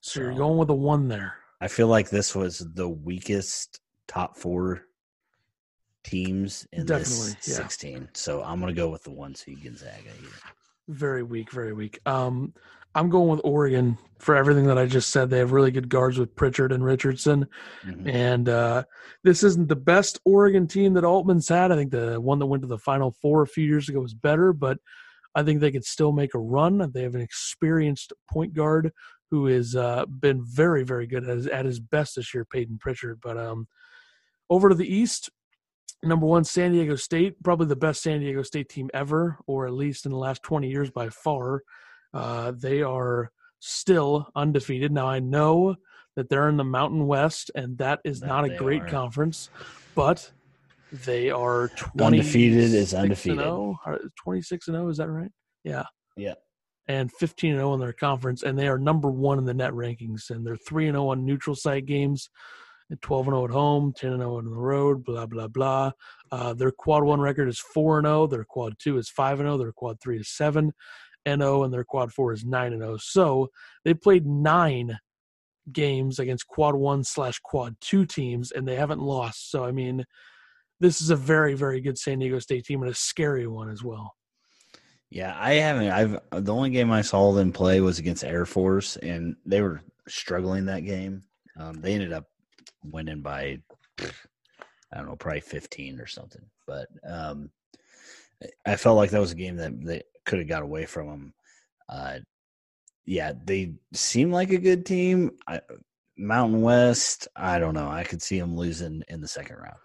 so 0.00 0.20
you're 0.20 0.34
going 0.34 0.58
with 0.58 0.70
a 0.70 0.74
one 0.74 1.08
there. 1.08 1.34
I 1.60 1.68
feel 1.68 1.86
like 1.86 2.10
this 2.10 2.34
was 2.34 2.58
the 2.58 2.88
weakest 2.88 3.80
top 4.08 4.36
four 4.36 4.82
teams 6.04 6.66
in 6.72 6.86
Definitely, 6.86 7.34
this 7.40 7.48
yeah. 7.48 7.54
16. 7.56 8.08
So 8.14 8.42
I'm 8.42 8.60
gonna 8.60 8.72
go 8.72 8.88
with 8.88 9.02
the 9.04 9.10
one 9.10 9.34
seed 9.34 9.62
Gonzaga 9.62 10.10
here. 10.20 10.30
Very 10.88 11.22
weak, 11.22 11.50
very 11.50 11.72
weak. 11.72 12.00
Um, 12.06 12.54
I'm 12.94 13.08
going 13.08 13.28
with 13.28 13.40
Oregon 13.44 13.96
for 14.18 14.36
everything 14.36 14.66
that 14.66 14.78
I 14.78 14.86
just 14.86 15.10
said. 15.10 15.30
They 15.30 15.38
have 15.38 15.52
really 15.52 15.70
good 15.70 15.88
guards 15.88 16.18
with 16.18 16.36
Pritchard 16.36 16.72
and 16.72 16.84
Richardson. 16.84 17.46
Mhm. 17.84 18.12
And 18.12 18.48
uh, 18.48 18.84
this 19.24 19.42
isn't 19.42 19.68
the 19.68 19.76
best 19.76 20.20
Oregon 20.24 20.66
team 20.66 20.92
that 20.94 21.04
Altman's 21.04 21.48
had. 21.48 21.72
I 21.72 21.76
think 21.76 21.90
the 21.90 22.20
one 22.20 22.38
that 22.38 22.46
went 22.46 22.62
to 22.62 22.68
the 22.68 22.78
Final 22.78 23.10
Four 23.10 23.42
a 23.42 23.46
few 23.46 23.64
years 23.64 23.88
ago 23.88 24.00
was 24.00 24.14
better, 24.14 24.52
but 24.52 24.78
I 25.34 25.42
think 25.42 25.60
they 25.60 25.72
could 25.72 25.84
still 25.84 26.12
make 26.12 26.34
a 26.34 26.38
run. 26.38 26.90
They 26.92 27.02
have 27.02 27.14
an 27.14 27.22
experienced 27.22 28.12
point 28.30 28.52
guard 28.52 28.92
who 29.30 29.46
has 29.46 29.74
uh, 29.74 30.04
been 30.06 30.44
very, 30.44 30.82
very 30.82 31.06
good 31.06 31.24
at 31.26 31.36
his, 31.36 31.46
at 31.46 31.64
his 31.64 31.80
best 31.80 32.16
this 32.16 32.34
year, 32.34 32.44
Payton 32.44 32.78
Pritchard. 32.78 33.18
But 33.22 33.38
um, 33.38 33.66
over 34.50 34.68
to 34.68 34.74
the 34.74 34.94
East, 34.94 35.30
number 36.02 36.26
one, 36.26 36.44
San 36.44 36.72
Diego 36.72 36.96
State, 36.96 37.42
probably 37.42 37.66
the 37.66 37.76
best 37.76 38.02
San 38.02 38.20
Diego 38.20 38.42
State 38.42 38.68
team 38.68 38.90
ever, 38.94 39.38
or 39.46 39.66
at 39.66 39.72
least 39.72 40.06
in 40.06 40.12
the 40.12 40.18
last 40.18 40.42
20 40.42 40.68
years 40.68 40.90
by 40.90 41.08
far. 41.08 41.62
Uh, 42.12 42.52
they 42.52 42.82
are 42.82 43.30
still 43.60 44.28
undefeated. 44.34 44.92
Now, 44.92 45.06
I 45.06 45.20
know 45.20 45.76
that 46.16 46.28
they're 46.28 46.48
in 46.48 46.56
the 46.56 46.64
Mountain 46.64 47.06
West, 47.06 47.50
and 47.54 47.78
that 47.78 48.00
is 48.04 48.20
That 48.20 48.26
not 48.26 48.44
a 48.44 48.56
great 48.56 48.82
are. 48.82 48.88
conference, 48.88 49.48
but 49.94 50.30
they 50.92 51.30
are 51.30 51.68
20 51.68 52.18
Undefeated 52.18 52.74
is 52.74 52.92
undefeated. 52.92 53.38
26 54.22 54.68
and 54.68 54.74
0, 54.76 54.88
is 54.88 54.98
that 54.98 55.08
right? 55.08 55.30
Yeah. 55.64 55.84
Yeah. 56.16 56.34
And 56.88 57.10
15 57.12 57.52
and 57.52 57.60
0 57.60 57.74
in 57.74 57.80
their 57.80 57.92
conference, 57.92 58.42
and 58.42 58.58
they 58.58 58.68
are 58.68 58.78
number 58.78 59.10
one 59.10 59.38
in 59.38 59.44
the 59.44 59.54
net 59.54 59.72
rankings. 59.72 60.28
And 60.30 60.44
they're 60.46 60.56
3 60.56 60.88
and 60.88 60.96
0 60.96 61.08
on 61.08 61.24
neutral 61.24 61.56
site 61.56 61.86
games, 61.86 62.28
and 62.28 62.30
12 63.00 63.28
and 63.28 63.34
0 63.34 63.44
at 63.44 63.50
home, 63.50 63.92
10 63.96 64.12
and 64.12 64.20
0 64.20 64.36
on 64.36 64.44
the 64.44 64.56
road, 64.56 65.04
blah, 65.04 65.26
blah, 65.26 65.48
blah. 65.48 65.90
Uh, 66.30 66.54
their 66.54 66.70
quad 66.70 67.04
one 67.04 67.20
record 67.20 67.48
is 67.48 67.58
4 67.58 67.98
and 67.98 68.06
0. 68.06 68.26
Their 68.26 68.44
quad 68.44 68.74
two 68.78 68.98
is 68.98 69.08
5 69.08 69.40
and 69.40 69.46
0. 69.46 69.58
Their 69.58 69.72
quad 69.72 70.00
three 70.00 70.18
is 70.18 70.28
7 70.28 70.72
and 71.24 71.42
0. 71.42 71.62
And 71.64 71.72
their 71.72 71.84
quad 71.84 72.12
four 72.12 72.32
is 72.32 72.44
9 72.44 72.72
and 72.72 72.82
0. 72.82 72.96
So 72.98 73.50
they 73.84 73.94
played 73.94 74.26
nine 74.26 74.98
games 75.70 76.18
against 76.18 76.46
quad 76.46 76.74
one 76.74 77.04
slash 77.04 77.38
quad 77.38 77.76
two 77.80 78.04
teams, 78.04 78.50
and 78.50 78.66
they 78.66 78.76
haven't 78.76 79.00
lost. 79.00 79.50
So, 79.50 79.64
I 79.64 79.72
mean, 79.72 80.04
this 80.80 81.00
is 81.00 81.10
a 81.10 81.16
very, 81.16 81.54
very 81.54 81.80
good 81.80 81.98
San 81.98 82.18
Diego 82.18 82.38
State 82.40 82.64
team 82.64 82.82
and 82.82 82.90
a 82.90 82.94
scary 82.94 83.46
one 83.46 83.70
as 83.70 83.82
well. 83.82 84.14
Yeah, 85.10 85.36
I 85.38 85.54
haven't. 85.54 85.90
I've 85.90 86.44
the 86.44 86.54
only 86.54 86.70
game 86.70 86.90
I 86.90 87.02
saw 87.02 87.32
them 87.32 87.52
play 87.52 87.82
was 87.82 87.98
against 87.98 88.24
Air 88.24 88.46
Force, 88.46 88.96
and 88.96 89.36
they 89.44 89.60
were 89.60 89.82
struggling 90.08 90.64
that 90.66 90.80
game. 90.80 91.22
Um, 91.58 91.82
they 91.82 91.92
ended 91.92 92.14
up 92.14 92.24
winning 92.84 93.20
by 93.22 93.58
I 94.00 94.96
don't 94.98 95.06
know, 95.06 95.16
probably 95.16 95.40
fifteen 95.40 96.00
or 96.00 96.06
something. 96.06 96.42
But 96.66 96.88
um, 97.08 97.50
I 98.66 98.76
felt 98.76 98.96
like 98.96 99.10
that 99.10 99.20
was 99.20 99.32
a 99.32 99.36
game 99.36 99.56
that 99.56 99.80
they 99.84 100.02
could 100.24 100.38
have 100.38 100.48
got 100.48 100.62
away 100.62 100.84
from 100.86 101.06
them. 101.08 101.34
Uh, 101.88 102.18
yeah, 103.04 103.32
they 103.44 103.74
seem 103.92 104.30
like 104.30 104.50
a 104.50 104.58
good 104.58 104.86
team. 104.86 105.32
I, 105.48 105.60
Mountain 106.16 106.60
West, 106.60 107.26
I 107.34 107.58
don't 107.58 107.74
know. 107.74 107.88
I 107.88 108.04
could 108.04 108.22
see 108.22 108.38
them 108.38 108.56
losing 108.56 109.02
in 109.08 109.20
the 109.20 109.28
second 109.28 109.56
round. 109.56 109.76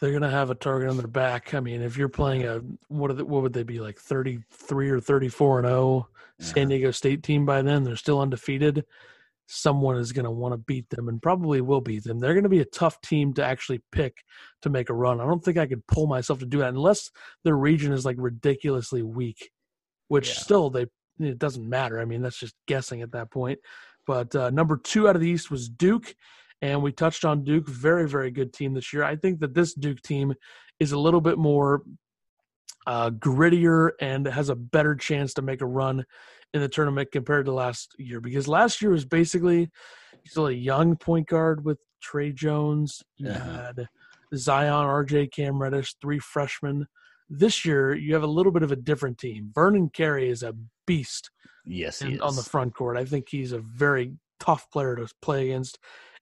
They're 0.00 0.10
going 0.10 0.22
to 0.22 0.30
have 0.30 0.50
a 0.50 0.54
target 0.54 0.90
on 0.90 0.98
their 0.98 1.06
back. 1.06 1.54
I 1.54 1.60
mean, 1.60 1.80
if 1.80 1.96
you're 1.96 2.10
playing 2.10 2.44
a 2.44 2.60
what 2.88 3.10
are 3.10 3.14
the, 3.14 3.24
what 3.24 3.42
would 3.42 3.54
they 3.54 3.62
be 3.62 3.80
like 3.80 3.98
33 3.98 4.90
or 4.90 5.00
34 5.00 5.60
and 5.60 5.68
0 5.68 6.08
San 6.38 6.64
Uh-huh. 6.64 6.68
Diego 6.68 6.90
State 6.90 7.22
team 7.22 7.46
by 7.46 7.62
then, 7.62 7.82
they're 7.82 7.96
still 7.96 8.20
undefeated. 8.20 8.84
Someone 9.46 9.96
is 9.96 10.12
going 10.12 10.24
to 10.24 10.30
want 10.30 10.52
to 10.52 10.58
beat 10.58 10.88
them 10.90 11.08
and 11.08 11.22
probably 11.22 11.60
will 11.60 11.80
beat 11.80 12.04
them. 12.04 12.18
They're 12.18 12.34
going 12.34 12.42
to 12.44 12.48
be 12.50 12.60
a 12.60 12.64
tough 12.64 13.00
team 13.00 13.32
to 13.34 13.44
actually 13.44 13.80
pick 13.92 14.24
to 14.62 14.70
make 14.70 14.90
a 14.90 14.94
run. 14.94 15.20
I 15.20 15.24
don't 15.26 15.44
think 15.44 15.56
I 15.56 15.66
could 15.66 15.86
pull 15.86 16.06
myself 16.06 16.40
to 16.40 16.46
do 16.46 16.58
that 16.58 16.70
unless 16.70 17.10
their 17.44 17.56
region 17.56 17.92
is 17.92 18.04
like 18.04 18.16
ridiculously 18.18 19.02
weak, 19.02 19.50
which 20.08 20.28
Yeah. 20.28 20.34
still 20.34 20.70
they 20.70 20.86
it 21.18 21.38
doesn't 21.38 21.66
matter. 21.68 21.98
I 22.00 22.04
mean, 22.04 22.20
that's 22.22 22.38
just 22.38 22.54
guessing 22.66 23.00
at 23.02 23.12
that 23.12 23.30
point. 23.30 23.58
But 24.06 24.34
uh, 24.36 24.50
number 24.50 24.76
two 24.76 25.08
out 25.08 25.16
of 25.16 25.22
the 25.22 25.30
East 25.30 25.50
was 25.50 25.68
Duke, 25.68 26.14
and 26.60 26.82
we 26.82 26.92
touched 26.92 27.24
on 27.24 27.42
Duke. 27.44 27.68
Very, 27.68 28.08
very 28.08 28.30
good 28.30 28.52
team 28.52 28.74
this 28.74 28.92
year. 28.92 29.02
I 29.02 29.16
think 29.16 29.40
that 29.40 29.54
this 29.54 29.74
Duke 29.74 30.02
team 30.02 30.34
is 30.78 30.92
a 30.92 30.98
little 30.98 31.20
bit 31.22 31.38
more 31.38 31.82
uh, 32.86 33.10
grittier 33.10 33.90
and 34.00 34.26
has 34.26 34.48
a 34.48 34.54
better 34.54 34.94
chance 34.94 35.34
to 35.34 35.42
make 35.42 35.60
a 35.60 35.66
run 35.66 36.04
in 36.54 36.60
the 36.60 36.68
tournament 36.68 37.10
compared 37.12 37.46
to 37.46 37.52
last 37.52 37.94
year 37.98 38.20
because 38.20 38.48
last 38.48 38.80
year 38.80 38.90
was 38.90 39.04
basically 39.04 39.70
still 40.24 40.46
a 40.46 40.52
young 40.52 40.96
point 40.96 41.28
guard 41.28 41.64
with 41.64 41.78
Tre 42.00 42.32
Jones. 42.32 43.02
You 43.16 43.30
Uh-huh. 43.30 43.62
had 43.62 43.88
Zion, 44.34 44.86
RJ, 44.86 45.32
Cam 45.32 45.60
Reddish, 45.60 45.94
three 46.00 46.18
freshmen. 46.18 46.86
This 47.28 47.64
year, 47.64 47.94
you 47.94 48.14
have 48.14 48.22
a 48.22 48.28
little 48.28 48.52
bit 48.52 48.62
of 48.62 48.72
a 48.72 48.76
different 48.76 49.18
team. 49.18 49.50
Vernon 49.54 49.90
Carey 49.90 50.28
is 50.28 50.42
a 50.42 50.54
beast 50.86 51.30
Yes, 51.64 52.00
he 52.00 52.14
in, 52.14 52.20
on 52.20 52.36
the 52.36 52.42
front 52.42 52.74
court. 52.74 52.96
I 52.96 53.04
think 53.04 53.28
he's 53.28 53.52
a 53.52 53.58
very 53.58 54.12
tough 54.38 54.70
player 54.70 54.96
to 54.96 55.08
play 55.20 55.50
against. 55.50 55.78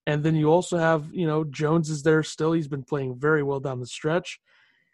And 0.07 0.23
then 0.23 0.35
you 0.35 0.49
also 0.49 0.79
have, 0.79 1.11
you 1.13 1.27
know, 1.27 1.45
Jones 1.45 1.89
is 1.91 2.03
there 2.03 2.23
still. 2.23 2.53
He's 2.53 2.69
been 2.69 2.85
playing 2.85 3.19
very 3.19 3.43
well 3.43 3.61
down 3.61 3.81
the 3.81 3.87
stretch. 3.87 4.39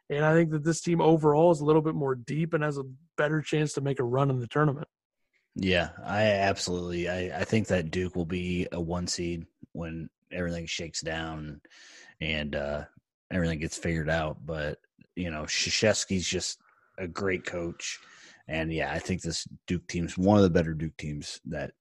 And 0.08 0.24
I 0.24 0.34
think 0.34 0.50
that 0.50 0.64
this 0.64 0.80
team 0.80 1.00
overall 1.00 1.50
is 1.52 1.60
a 1.60 1.64
little 1.64 1.82
bit 1.82 1.94
more 1.94 2.14
deep 2.14 2.54
and 2.54 2.64
has 2.64 2.78
a 2.78 2.84
better 3.16 3.40
chance 3.40 3.72
to 3.74 3.80
make 3.80 4.00
a 4.00 4.04
run 4.04 4.30
in 4.30 4.40
the 4.40 4.48
tournament. 4.48 4.88
Yeah, 5.56 5.90
I 6.04 6.22
absolutely. 6.22 7.08
I, 7.08 7.40
I 7.40 7.44
think 7.44 7.66
that 7.68 7.90
Duke 7.90 8.16
will 8.16 8.26
be 8.26 8.66
a 8.72 8.80
one 8.80 9.06
seed 9.06 9.46
when 9.72 10.08
everything 10.32 10.66
shakes 10.66 11.00
down 11.00 11.60
and 12.20 12.54
uh, 12.54 12.84
everything 13.30 13.58
gets 13.58 13.76
figured 13.76 14.08
out. 14.08 14.38
But 14.44 14.78
you 15.16 15.30
know, 15.30 15.42
Krzyzewski's 15.42 16.26
just 16.26 16.60
a 16.98 17.08
great 17.08 17.44
coach, 17.44 17.98
and 18.48 18.72
yeah, 18.72 18.92
I 18.92 18.98
think 18.98 19.22
this 19.22 19.46
Duke 19.66 19.86
team's 19.86 20.16
one 20.16 20.36
of 20.36 20.42
the 20.44 20.50
better 20.50 20.72
Duke 20.72 20.96
teams 20.96 21.40
that 21.46 21.72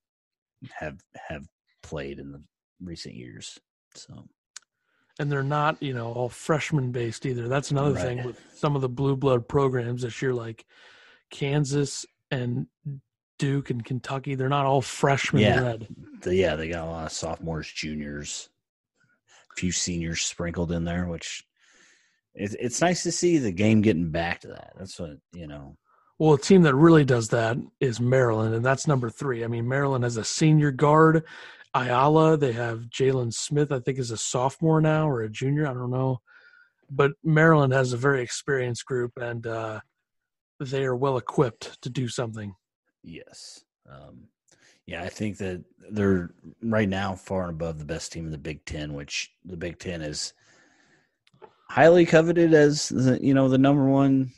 have 0.74 1.00
have 1.28 1.48
played 1.84 2.20
in 2.20 2.32
the 2.32 2.42
recent 2.82 3.16
years. 3.16 3.60
So 3.96 4.28
And 5.20 5.32
they're 5.32 5.44
not, 5.44 5.82
you 5.82 5.94
know, 5.94 6.12
all 6.12 6.30
freshman 6.30 6.92
based 6.92 7.26
either. 7.26 7.48
That's 7.48 7.72
another 7.72 7.96
thing 7.96 8.24
with 8.24 8.40
some 8.56 8.76
of 8.76 8.82
the 8.82 8.90
blue 8.90 9.16
blood 9.16 9.48
programs 9.48 10.02
this 10.02 10.22
year, 10.22 10.34
like 10.34 10.66
Kansas 11.30 12.06
and 12.32 12.68
Duke 13.40 13.72
and 13.72 13.84
Kentucky. 13.84 14.36
They're 14.36 14.50
not 14.50 14.68
all 14.68 14.82
freshmen 14.82 15.42
Yeah. 15.42 15.78
the, 16.22 16.36
yeah, 16.36 16.56
they 16.56 16.70
got 16.70 16.86
a 16.86 16.92
lot 16.92 17.06
of 17.08 17.12
sophomores, 17.12 17.72
juniors, 17.72 18.50
a 19.52 19.56
few 19.56 19.72
seniors 19.72 20.22
sprinkled 20.22 20.72
in 20.72 20.84
there, 20.84 21.08
which 21.08 21.44
it's 22.36 22.54
it's 22.60 22.82
nice 22.82 23.02
to 23.04 23.12
see 23.12 23.40
the 23.40 23.52
game 23.52 23.82
getting 23.82 24.12
back 24.12 24.42
to 24.42 24.50
that. 24.50 24.74
That's 24.78 25.00
what 25.00 25.18
you 25.34 25.48
know. 25.48 25.76
Well, 26.20 26.34
a 26.34 26.40
team 26.40 26.64
that 26.64 26.76
really 26.76 27.06
does 27.06 27.30
that 27.30 27.58
is 27.80 28.00
Maryland, 28.00 28.54
and 28.54 28.64
that's 28.64 28.88
number 28.88 29.10
three. 29.10 29.44
I 29.44 29.48
mean, 29.48 29.68
Maryland 29.68 30.04
has 30.04 30.18
a 30.18 30.24
senior 30.24 30.70
guard, 30.70 31.24
Ayala. 31.74 32.36
They 32.36 32.52
have 32.52 32.90
Jalen 32.90 33.34
Smith, 33.34 33.72
I 33.72 33.80
think, 33.80 34.00
is 34.00 34.12
a 34.12 34.18
sophomore 34.18 34.82
now 34.82 35.10
or 35.10 35.22
a 35.22 35.30
junior. 35.30 35.66
I 35.66 35.74
don't 35.74 35.92
know. 35.92 36.20
But 36.92 37.12
Maryland 37.24 37.72
has 37.72 37.94
a 37.94 37.98
very 37.98 38.22
experienced 38.22 38.86
group, 38.86 39.14
and 39.16 39.48
uh, 39.48 39.80
they 40.60 40.84
are 40.84 40.96
well 40.96 41.18
equipped 41.18 41.82
to 41.84 41.90
do 41.90 42.10
something. 42.10 42.54
Yes. 43.04 43.64
Um, 43.90 44.28
yeah, 44.86 45.04
I 45.04 45.10
think 45.10 45.38
that 45.38 45.64
they're 45.92 46.32
right 46.64 46.90
now 46.90 47.14
far 47.16 47.44
and 47.44 47.52
above 47.52 47.78
the 47.78 47.86
best 47.86 48.12
team 48.12 48.26
in 48.26 48.32
the 48.32 48.38
Big 48.38 48.66
Ten, 48.66 48.94
which 48.94 49.32
the 49.46 49.58
Big 49.58 49.78
Ten 49.78 50.02
is 50.02 50.34
highly 51.70 52.06
coveted 52.06 52.54
as 52.56 52.90
the 52.90 53.20
you 53.22 53.36
know 53.36 53.48
the 53.48 53.58
number 53.60 53.86
one 53.86 54.32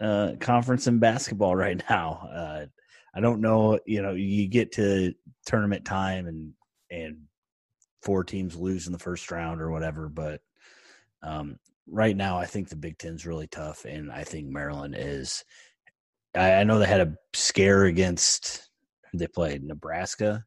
uh, 0.00 0.32
conference 0.40 0.86
in 0.86 0.98
basketball 0.98 1.54
right 1.56 1.82
now. 1.88 2.28
Uh, 2.32 2.66
I 3.14 3.20
don't 3.20 3.40
know, 3.40 3.78
you 3.86 4.02
know, 4.02 4.12
you 4.12 4.48
get 4.48 4.72
to 4.72 5.14
tournament 5.46 5.84
time 5.84 6.26
and 6.26 6.52
and 6.90 7.18
four 8.02 8.24
teams 8.24 8.56
lose 8.56 8.86
in 8.86 8.92
the 8.92 8.98
first 8.98 9.30
round 9.30 9.60
or 9.60 9.70
whatever, 9.70 10.08
but 10.08 10.40
um, 11.22 11.58
right 11.86 12.16
now 12.16 12.38
I 12.38 12.46
think 12.46 12.68
the 12.68 12.76
Big 12.76 12.98
Ten's 12.98 13.26
really 13.26 13.46
tough, 13.46 13.84
and 13.84 14.10
I 14.10 14.24
think 14.24 14.48
Maryland 14.48 14.96
is. 14.98 15.44
I, 16.38 16.54
I 16.60 16.64
know 16.64 16.78
they 16.78 16.86
had 16.86 17.00
a 17.00 17.14
scare 17.34 17.84
against 17.84 18.68
they 19.14 19.26
played 19.26 19.64
Nebraska 19.64 20.44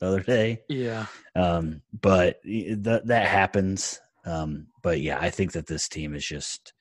the 0.00 0.06
other 0.06 0.20
day, 0.20 0.60
Yeah. 0.68 1.06
um, 1.34 1.82
but 2.00 2.38
that 2.44 3.02
that 3.06 3.26
happens. 3.28 4.00
Um, 4.24 4.68
but 4.82 5.00
yeah, 5.00 5.18
I 5.20 5.30
think 5.30 5.52
that 5.52 5.66
this 5.66 5.88
team 5.88 6.14
is 6.14 6.24
just 6.24 6.72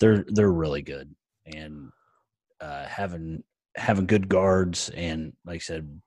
they're 0.00 0.24
they're 0.28 0.52
really 0.52 0.82
good 0.82 1.14
and 1.46 1.90
uh, 2.60 2.86
having 2.86 3.44
having 3.76 4.06
good 4.06 4.28
guards 4.28 4.88
and 4.90 5.32
like 5.44 5.56
I 5.56 5.58
said, 5.58 6.00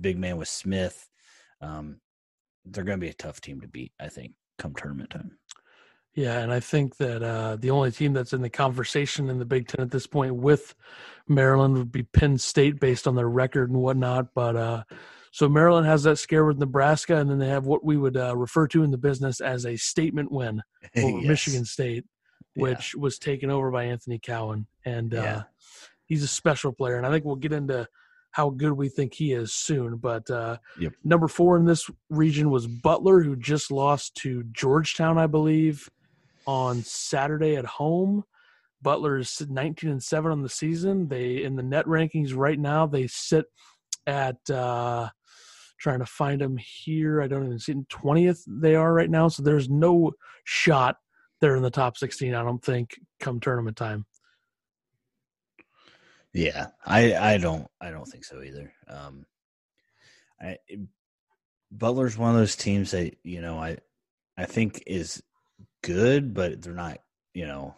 big 0.00 0.18
man 0.18 0.36
with 0.36 0.48
Smith. 0.48 1.08
Um, 1.62 2.00
they're 2.66 2.84
going 2.84 2.98
to 2.98 3.04
be 3.04 3.10
a 3.10 3.14
tough 3.14 3.40
team 3.40 3.60
to 3.62 3.68
beat. 3.68 3.92
I 4.00 4.08
think 4.08 4.32
come 4.58 4.74
tournament 4.74 5.10
time. 5.10 5.38
Yeah, 6.16 6.38
and 6.38 6.50
I 6.50 6.60
think 6.60 6.96
that 6.96 7.22
uh, 7.22 7.56
the 7.56 7.70
only 7.70 7.92
team 7.92 8.14
that's 8.14 8.32
in 8.32 8.40
the 8.40 8.48
conversation 8.48 9.28
in 9.28 9.38
the 9.38 9.44
Big 9.44 9.68
Ten 9.68 9.82
at 9.84 9.90
this 9.90 10.06
point 10.06 10.34
with 10.34 10.74
Maryland 11.28 11.76
would 11.76 11.92
be 11.92 12.04
Penn 12.04 12.38
State 12.38 12.80
based 12.80 13.06
on 13.06 13.14
their 13.14 13.28
record 13.28 13.68
and 13.70 13.78
whatnot. 13.80 14.32
But 14.34 14.56
uh, 14.56 14.84
so 15.30 15.46
Maryland 15.46 15.86
has 15.86 16.04
that 16.04 16.16
scare 16.16 16.46
with 16.46 16.56
Nebraska, 16.58 17.16
and 17.18 17.28
then 17.30 17.38
they 17.38 17.48
have 17.48 17.66
what 17.66 17.84
we 17.84 17.98
would 17.98 18.16
uh, 18.16 18.34
refer 18.34 18.66
to 18.68 18.82
in 18.82 18.90
the 18.90 18.96
business 18.98 19.42
as 19.42 19.66
a 19.66 19.76
statement 19.76 20.32
win 20.32 20.62
over 20.96 21.18
Yes. 21.18 21.28
Michigan 21.28 21.66
State, 21.66 22.06
Yeah. 22.54 22.62
which 22.62 22.94
was 22.94 23.18
taken 23.18 23.50
over 23.50 23.70
by 23.70 23.84
Anthony 23.84 24.18
Cowan. 24.18 24.66
And 24.86 25.12
uh, 25.12 25.16
Yeah. 25.22 25.42
he's 26.06 26.22
a 26.22 26.28
special 26.28 26.72
player. 26.72 26.96
And 26.96 27.04
I 27.04 27.10
think 27.10 27.26
we'll 27.26 27.36
get 27.36 27.52
into 27.52 27.86
how 28.30 28.48
good 28.50 28.72
we 28.72 28.88
think 28.88 29.12
he 29.12 29.32
is 29.32 29.52
soon. 29.52 29.96
But 29.96 30.30
uh, 30.30 30.56
Yep. 30.78 30.94
number 31.04 31.28
four 31.28 31.58
in 31.58 31.66
this 31.66 31.90
region 32.08 32.48
was 32.50 32.66
Butler, 32.66 33.22
who 33.22 33.36
just 33.36 33.70
lost 33.70 34.14
to 34.22 34.44
Georgetown, 34.44 35.18
I 35.18 35.26
believe, 35.26 35.90
on 36.46 36.82
Saturday 36.82 37.56
at 37.56 37.64
home. 37.64 38.24
Butler 38.82 39.18
is 39.18 39.44
19 39.48 39.90
and 39.90 40.02
7 40.02 40.30
on 40.30 40.42
the 40.42 40.48
season. 40.48 41.08
They 41.08 41.42
in 41.42 41.56
the 41.56 41.62
net 41.62 41.86
rankings 41.86 42.36
right 42.36 42.58
now, 42.58 42.86
they 42.86 43.06
sit 43.06 43.46
at 44.06 44.38
uh 44.50 45.08
trying 45.78 45.98
to 45.98 46.06
find 46.06 46.40
them 46.40 46.56
here. 46.56 47.20
I 47.20 47.26
don't 47.26 47.44
even 47.44 47.58
see 47.58 47.72
it. 47.72 47.88
20th 47.88 48.42
they 48.46 48.74
are 48.74 48.92
right 48.92 49.10
now, 49.10 49.28
so 49.28 49.42
there's 49.42 49.68
no 49.68 50.12
shot 50.44 50.96
they're 51.40 51.56
in 51.56 51.62
the 51.62 51.70
top 51.70 51.98
16 51.98 52.34
I 52.34 52.42
don't 52.42 52.62
think 52.62 52.98
come 53.20 53.40
tournament 53.40 53.76
time. 53.76 54.06
Yeah, 56.32 56.68
I 56.84 57.14
I 57.14 57.38
don't 57.38 57.66
I 57.80 57.90
don't 57.90 58.04
think 58.04 58.24
so 58.24 58.42
either. 58.42 58.72
Um, 58.88 59.24
I 60.40 60.58
Butler's 61.72 62.18
one 62.18 62.30
of 62.30 62.36
those 62.36 62.56
teams 62.56 62.90
that 62.90 63.16
you 63.22 63.40
know 63.40 63.58
I 63.58 63.78
I 64.36 64.44
think 64.44 64.82
is 64.86 65.22
good, 65.86 66.34
but 66.34 66.62
they're 66.62 66.72
not 66.72 66.98
you 67.34 67.46
know 67.46 67.74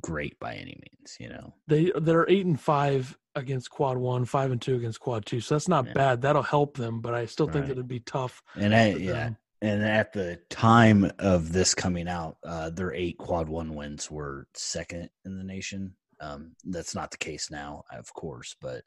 great 0.00 0.38
by 0.40 0.54
any 0.54 0.78
means. 0.82 1.16
You 1.18 1.28
know 1.28 1.54
they 1.66 1.92
they're 2.00 2.28
eight 2.28 2.46
and 2.46 2.60
five 2.60 3.16
against 3.34 3.70
quad 3.70 3.96
one, 3.96 4.24
five 4.24 4.50
and 4.50 4.60
two 4.60 4.76
against 4.76 5.00
quad 5.00 5.24
two, 5.24 5.40
so 5.40 5.54
that's 5.54 5.68
not 5.68 5.86
yeah. 5.86 5.92
bad. 5.92 6.22
That'll 6.22 6.42
help 6.42 6.76
them, 6.76 7.00
but 7.00 7.14
I 7.14 7.26
still 7.26 7.46
think 7.46 7.56
right. 7.56 7.68
that 7.68 7.72
it'd 7.72 7.88
be 7.88 8.00
tough. 8.00 8.42
And 8.56 8.74
I, 8.74 8.90
yeah, 8.94 9.30
and 9.62 9.82
at 9.82 10.12
the 10.12 10.40
time 10.48 11.10
of 11.18 11.52
this 11.52 11.74
coming 11.74 12.08
out, 12.08 12.38
uh, 12.44 12.70
their 12.70 12.94
eight 12.94 13.18
quad 13.18 13.48
one 13.48 13.74
wins 13.74 14.10
were 14.10 14.46
second 14.54 15.10
in 15.24 15.36
the 15.36 15.44
nation. 15.44 15.94
Um, 16.20 16.52
that's 16.64 16.94
not 16.94 17.10
the 17.10 17.18
case 17.18 17.50
now, 17.50 17.84
of 17.90 18.12
course, 18.12 18.54
but 18.60 18.82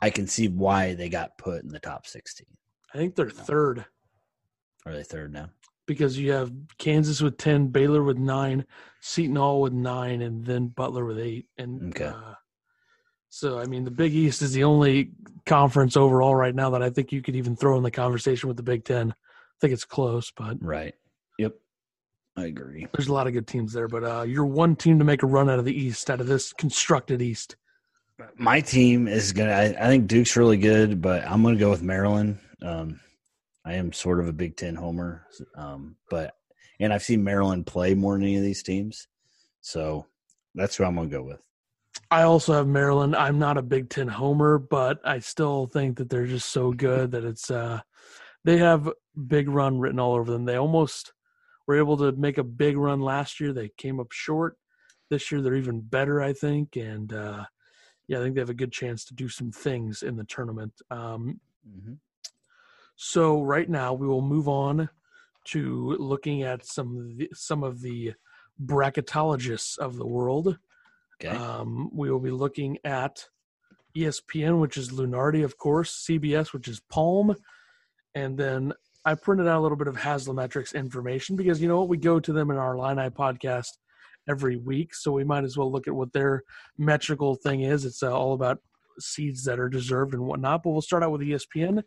I 0.00 0.10
can 0.10 0.26
see 0.26 0.48
why 0.48 0.94
they 0.94 1.08
got 1.08 1.38
put 1.38 1.62
in 1.62 1.68
the 1.68 1.78
top 1.78 2.06
16. 2.06 2.46
I 2.92 2.98
think 2.98 3.14
they're 3.14 3.30
third. 3.30 3.84
Are 4.86 4.94
they 4.94 5.02
third 5.02 5.32
now? 5.32 5.50
Because 5.86 6.18
you 6.18 6.32
have 6.32 6.50
Kansas 6.78 7.20
with 7.20 7.36
10, 7.36 7.68
Baylor 7.68 8.02
with 8.02 8.16
nine, 8.16 8.64
Seton 9.00 9.36
Hall 9.36 9.60
with 9.60 9.72
nine, 9.72 10.22
and 10.22 10.44
then 10.44 10.68
Butler 10.68 11.04
with 11.04 11.18
eight. 11.18 11.46
And 11.58 11.94
okay. 11.94 12.06
Uh, 12.06 12.34
so, 13.28 13.58
I 13.58 13.66
mean, 13.66 13.84
the 13.84 13.90
Big 13.90 14.14
East 14.14 14.42
is 14.42 14.52
the 14.52 14.64
only 14.64 15.10
conference 15.44 15.96
overall 15.96 16.34
right 16.34 16.54
now 16.54 16.70
that 16.70 16.82
I 16.82 16.88
think 16.88 17.12
you 17.12 17.20
could 17.20 17.36
even 17.36 17.56
throw 17.56 17.76
in 17.76 17.82
the 17.82 17.90
conversation 17.90 18.48
with 18.48 18.56
the 18.56 18.62
Big 18.62 18.84
Ten. 18.84 19.10
I 19.10 19.56
think 19.60 19.72
it's 19.72 19.84
close, 19.84 20.32
but. 20.34 20.56
Right. 20.62 20.94
Yep. 21.38 21.54
I 22.36 22.46
agree. 22.46 22.86
There's 22.92 23.08
a 23.08 23.12
lot 23.12 23.26
of 23.26 23.32
good 23.32 23.46
teams 23.46 23.72
there, 23.72 23.88
but 23.88 24.04
uh, 24.04 24.22
you're 24.22 24.46
one 24.46 24.76
team 24.76 24.98
to 24.98 25.04
make 25.04 25.22
a 25.22 25.26
run 25.26 25.50
out 25.50 25.58
of 25.58 25.64
the 25.64 25.76
East, 25.76 26.10
out 26.10 26.20
of 26.20 26.26
this 26.26 26.52
constructed 26.52 27.20
East. 27.20 27.56
My 28.36 28.60
team 28.60 29.08
is 29.08 29.32
gonna. 29.32 29.52
I, 29.52 29.64
I 29.78 29.88
think 29.88 30.06
Duke's 30.06 30.36
really 30.36 30.56
good, 30.56 31.02
but 31.02 31.24
I'm 31.26 31.42
gonna 31.42 31.56
go 31.56 31.70
with 31.70 31.82
Maryland. 31.82 32.38
Um, 32.62 33.00
I 33.64 33.74
am 33.74 33.92
sort 33.92 34.20
of 34.20 34.28
a 34.28 34.32
Big 34.32 34.56
Ten 34.56 34.74
homer, 34.74 35.26
um, 35.56 35.96
but 36.10 36.34
and 36.80 36.92
I've 36.92 37.02
seen 37.02 37.24
Maryland 37.24 37.66
play 37.66 37.94
more 37.94 38.14
than 38.14 38.22
any 38.22 38.36
of 38.36 38.42
these 38.42 38.62
teams, 38.62 39.08
so 39.60 40.06
that's 40.54 40.76
who 40.76 40.84
I'm 40.84 40.96
gonna 40.96 41.08
go 41.08 41.22
with. 41.22 41.40
I 42.10 42.22
also 42.22 42.52
have 42.52 42.66
Maryland. 42.66 43.16
I'm 43.16 43.38
not 43.38 43.56
a 43.56 43.62
Big 43.62 43.88
Ten 43.88 44.08
homer, 44.08 44.58
but 44.58 45.00
I 45.04 45.18
still 45.20 45.66
think 45.66 45.96
that 45.98 46.10
they're 46.10 46.26
just 46.26 46.50
so 46.50 46.72
good 46.72 47.12
that 47.12 47.24
it's. 47.24 47.50
Uh, 47.50 47.80
they 48.44 48.58
have 48.58 48.90
big 49.26 49.48
run 49.48 49.78
written 49.78 49.98
all 49.98 50.14
over 50.14 50.30
them. 50.30 50.44
They 50.44 50.56
almost 50.56 51.12
were 51.66 51.78
able 51.78 51.96
to 51.96 52.12
make 52.12 52.38
a 52.38 52.44
big 52.44 52.76
run 52.76 53.00
last 53.00 53.40
year. 53.40 53.52
They 53.52 53.70
came 53.76 53.98
up 53.98 54.12
short. 54.12 54.56
This 55.10 55.32
year 55.32 55.40
they're 55.40 55.54
even 55.54 55.80
better, 55.80 56.20
I 56.22 56.32
think, 56.32 56.76
and 56.76 57.12
uh, 57.12 57.44
yeah, 58.06 58.18
I 58.18 58.22
think 58.22 58.34
they 58.34 58.40
have 58.40 58.50
a 58.50 58.54
good 58.54 58.72
chance 58.72 59.04
to 59.06 59.14
do 59.14 59.28
some 59.28 59.50
things 59.50 60.02
in 60.02 60.16
the 60.16 60.24
tournament. 60.24 60.72
Um, 60.90 61.40
mm-hmm. 61.68 61.94
So 62.96 63.42
right 63.42 63.68
now 63.68 63.92
we 63.92 64.06
will 64.06 64.22
move 64.22 64.48
on 64.48 64.88
to 65.46 65.96
looking 65.98 66.42
at 66.42 66.64
some 66.64 66.96
of 66.96 67.16
the, 67.18 67.28
some 67.34 67.62
of 67.62 67.80
the 67.80 68.14
bracketologists 68.62 69.78
of 69.78 69.96
the 69.96 70.06
world. 70.06 70.58
Okay. 71.22 71.36
Um, 71.36 71.90
we 71.92 72.10
will 72.10 72.20
be 72.20 72.30
looking 72.30 72.78
at 72.84 73.24
ESPN, 73.96 74.60
which 74.60 74.76
is 74.76 74.90
Lunardi, 74.90 75.44
of 75.44 75.58
course, 75.58 76.06
CBS, 76.08 76.52
which 76.52 76.66
is 76.66 76.80
Palm, 76.90 77.34
and 78.14 78.36
then 78.36 78.72
I 79.04 79.14
printed 79.14 79.46
out 79.46 79.60
a 79.60 79.62
little 79.62 79.76
bit 79.76 79.88
of 79.88 79.96
Haslametrics 79.96 80.74
information 80.74 81.36
because 81.36 81.60
you 81.60 81.68
know 81.68 81.78
what? 81.80 81.88
We 81.88 81.98
go 81.98 82.18
to 82.18 82.32
them 82.32 82.50
in 82.50 82.56
our 82.56 82.74
Illini 82.74 83.10
podcast 83.10 83.68
every 84.28 84.56
week, 84.56 84.94
so 84.94 85.12
we 85.12 85.24
might 85.24 85.44
as 85.44 85.58
well 85.58 85.70
look 85.70 85.86
at 85.86 85.94
what 85.94 86.12
their 86.12 86.42
metrical 86.78 87.34
thing 87.34 87.60
is. 87.60 87.84
It's 87.84 88.02
uh, 88.02 88.12
all 88.12 88.32
about 88.32 88.60
seeds 88.98 89.44
that 89.44 89.60
are 89.60 89.68
deserved 89.68 90.14
and 90.14 90.24
whatnot. 90.24 90.62
But 90.62 90.70
we'll 90.70 90.80
start 90.80 91.02
out 91.02 91.12
with 91.12 91.20
ESPN, 91.20 91.82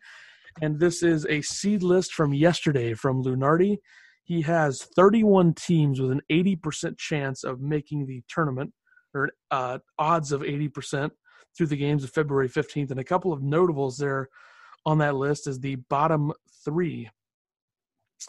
and 0.62 0.80
this 0.80 1.03
is 1.03 1.26
a 1.28 1.41
seed 1.41 1.84
list 1.84 2.14
from 2.14 2.34
yesterday 2.34 2.93
from 2.93 3.24
Lunardi. 3.24 3.78
He 4.24 4.41
has 4.41 4.84
31 4.95 5.53
teams 5.53 6.01
with 6.01 6.12
an 6.12 6.22
80% 6.30 6.97
chance 6.97 7.43
of 7.43 7.62
making 7.62 8.05
the 8.05 8.22
tournament, 8.28 8.74
or 9.14 9.30
uh, 9.51 9.80
odds 9.97 10.32
of 10.32 10.41
80% 10.41 11.12
through 11.55 11.68
the 11.68 11.78
games 11.78 12.03
of 12.03 12.12
February 12.12 12.49
15th, 12.49 12.91
and 12.91 12.99
a 12.99 13.05
couple 13.05 13.32
of 13.32 13.41
notables 13.41 13.97
there 13.97 14.30
on 14.86 14.97
that 14.99 15.16
list 15.16 15.47
is 15.47 15.60
the 15.60 15.76
bottom 15.89 16.32
three. 16.64 17.10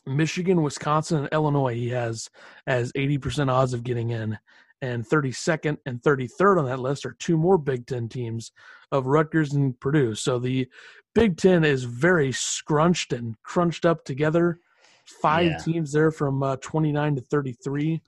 Michigan, 0.06 0.62
Wisconsin, 0.62 1.18
and 1.18 1.28
Illinois 1.32 1.74
he 1.74 1.88
has 1.88 2.28
as 2.66 2.92
80% 2.92 3.50
odds 3.50 3.72
of 3.72 3.84
getting 3.84 4.10
in. 4.10 4.38
And 4.80 5.04
32nd 5.04 5.78
and 5.86 6.00
33rd 6.02 6.58
on 6.58 6.64
that 6.66 6.78
list 6.78 7.04
are 7.04 7.16
two 7.18 7.36
more 7.36 7.58
Big 7.58 7.86
Ten 7.86 8.08
teams 8.08 8.52
of 8.92 9.06
Rutgers 9.06 9.52
and 9.54 9.78
Purdue. 9.80 10.14
So 10.14 10.38
the 10.38 10.68
Big 11.18 11.36
Ten 11.36 11.64
is 11.64 11.84
very 11.84 12.32
scrunched 12.32 13.12
and 13.12 13.36
crunched 13.42 13.84
up 13.84 14.04
together. 14.04 14.60
Five 15.04 15.46
yeah. 15.46 15.58
teams 15.58 15.92
there 15.92 16.10
from 16.10 16.42
uh, 16.42 16.56
29 16.56 17.16
to 17.16 17.20
33. 17.22 18.00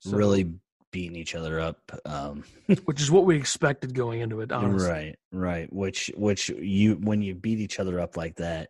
So, 0.00 0.16
really 0.16 0.52
beating 0.90 1.16
each 1.16 1.34
other 1.34 1.58
up 1.58 1.78
um, 2.04 2.44
which 2.84 3.00
is 3.00 3.10
what 3.10 3.24
we 3.24 3.34
expected 3.34 3.94
going 3.94 4.20
into 4.20 4.42
it 4.42 4.52
honestly. 4.52 4.90
right 4.90 5.18
right 5.32 5.72
which 5.72 6.10
which 6.16 6.50
you 6.50 6.96
when 6.96 7.22
you 7.22 7.34
beat 7.34 7.58
each 7.58 7.80
other 7.80 7.98
up 7.98 8.14
like 8.16 8.36
that 8.36 8.68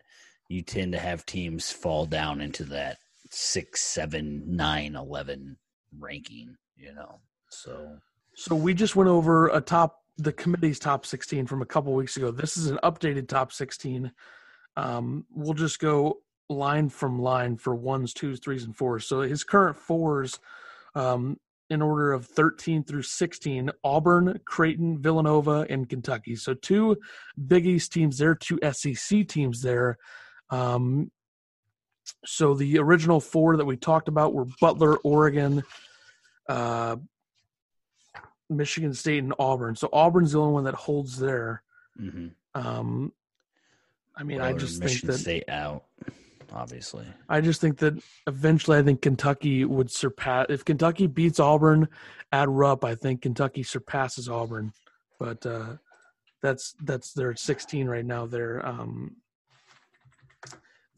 you 0.49 0.63
tend 0.63 0.93
to 0.93 0.99
have 1.01 1.27
teams 1.27 1.73
fall 1.73 2.07
down 2.07 2.41
into 2.41 2.63
that 2.63 2.99
six 3.31 3.83
seven 3.83 4.45
nine 4.47 4.95
eleven 4.95 5.57
ranking 5.99 6.55
you 6.77 6.95
know 6.95 7.19
so 7.51 7.99
so 8.37 8.55
we 8.55 8.73
just 8.73 8.95
went 8.95 9.11
over 9.11 9.49
a 9.49 9.61
top 9.61 10.02
the 10.19 10.33
committee's 10.33 10.79
top 10.79 11.07
16 11.07 11.47
from 11.47 11.63
a 11.63 11.67
couple 11.67 11.93
weeks 11.95 12.17
ago 12.17 12.31
this 12.31 12.57
is 12.57 12.67
an 12.67 12.79
updated 12.83 13.29
top 13.29 13.53
16 13.53 14.13
um, 14.77 15.25
we'll 15.35 15.55
just 15.55 15.79
go 15.79 16.19
line 16.49 16.89
from 16.89 17.21
line 17.21 17.57
for 17.57 17.75
ones 17.75 18.13
twos 18.13 18.41
threes 18.41 18.65
and 18.65 18.77
fours 18.77 19.07
so 19.07 19.21
his 19.21 19.45
current 19.45 19.77
fours 19.77 20.39
um, 20.95 21.39
in 21.73 21.81
order 21.81 22.13
of 22.13 22.27
13 22.27 22.85
through 22.85 23.03
16 23.03 23.71
Auburn, 23.83 24.39
Creighton, 24.45 24.99
Villanova, 24.99 25.67
and 25.71 25.89
Kentucky. 25.89 26.37
So 26.37 26.53
two 26.53 26.99
Big 27.47 27.67
East 27.67 27.93
teams 27.93 28.19
there, 28.19 28.35
two 28.35 28.59
SEC 28.73 29.27
teams 29.27 29.63
there. 29.63 29.97
Um, 30.51 31.11
so 32.27 32.55
the 32.55 32.79
original 32.79 33.21
four 33.21 33.57
that 33.57 33.65
we 33.65 33.79
talked 33.79 34.09
about 34.09 34.35
were 34.35 34.45
Butler, 34.61 34.99
Oregon, 34.99 35.63
uh, 36.47 36.97
Michigan 38.57 38.95
State, 38.95 39.23
and 39.23 39.35
Auburn. 39.39 39.77
So 39.77 39.89
Auburn's 39.93 40.33
the 40.33 40.41
only 40.41 40.53
one 40.53 40.65
that 40.65 40.75
holds 40.75 41.19
there. 41.19 41.63
Mm-hmm. 42.01 42.29
Um, 42.55 43.13
I 44.17 44.23
mean, 44.23 44.41
I 44.41 44.53
just 44.53 44.81
Michigan 44.81 45.09
think 45.09 45.17
that 45.17 45.19
State 45.19 45.49
out 45.49 45.85
obviously. 46.55 47.07
I 47.29 47.41
just 47.41 47.61
think 47.61 47.79
that 47.79 48.03
eventually, 48.27 48.79
I 48.79 48.83
think 48.83 49.03
Kentucky 49.03 49.65
would 49.65 49.91
surpass. 49.91 50.47
If 50.49 50.65
Kentucky 50.65 51.07
beats 51.07 51.41
Auburn 51.41 51.89
at 52.31 52.49
Rupp, 52.49 52.85
I 52.85 52.95
think 52.95 53.23
Kentucky 53.23 53.63
surpasses 53.63 54.29
Auburn. 54.29 54.73
But 55.19 55.45
uh, 55.47 55.77
that's 56.41 56.75
that's 56.83 57.13
their 57.13 57.35
16 57.35 57.87
right 57.87 58.05
now. 58.05 58.27
There. 58.27 58.65
Um, 58.65 59.17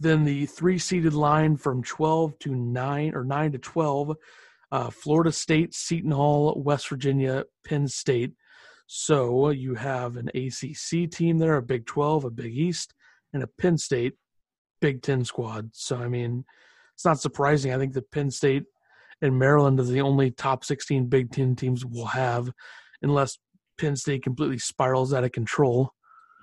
then 0.00 0.24
the 0.24 0.46
three 0.46 0.78
seeded 0.78 1.14
line 1.14 1.56
from 1.56 1.82
12 1.82 2.38
to 2.40 2.54
9 2.54 3.14
or 3.14 3.24
9 3.24 3.52
to 3.52 3.58
12 3.58 4.16
uh, 4.74 4.90
Florida 4.90 5.30
State, 5.30 5.72
Seton 5.72 6.10
Hall, 6.10 6.60
West 6.60 6.88
Virginia, 6.88 7.44
Penn 7.64 7.86
State. 7.86 8.32
So 8.88 9.50
you 9.50 9.76
have 9.76 10.16
an 10.16 10.28
ACC 10.34 11.08
team 11.08 11.38
there, 11.38 11.56
a 11.56 11.62
Big 11.62 11.86
12, 11.86 12.24
a 12.24 12.30
Big 12.30 12.58
East, 12.58 12.92
and 13.32 13.44
a 13.44 13.46
Penn 13.46 13.78
State. 13.78 14.14
Big 14.80 15.00
Ten 15.00 15.24
squad. 15.24 15.70
So 15.72 15.96
I 15.96 16.08
mean, 16.08 16.44
it's 16.92 17.04
not 17.04 17.20
surprising. 17.20 17.72
I 17.72 17.78
think 17.78 17.92
that 17.92 18.10
Penn 18.10 18.32
State 18.32 18.64
and 19.22 19.38
Maryland 19.38 19.78
are 19.78 19.84
the 19.84 20.00
only 20.00 20.32
top 20.32 20.64
16 20.64 21.06
Big 21.06 21.30
Ten 21.30 21.54
teams 21.54 21.84
we'll 21.84 22.06
have, 22.06 22.50
unless 23.00 23.38
Penn 23.78 23.94
State 23.94 24.24
completely 24.24 24.58
spirals 24.58 25.14
out 25.14 25.22
of 25.22 25.30
control. 25.30 25.92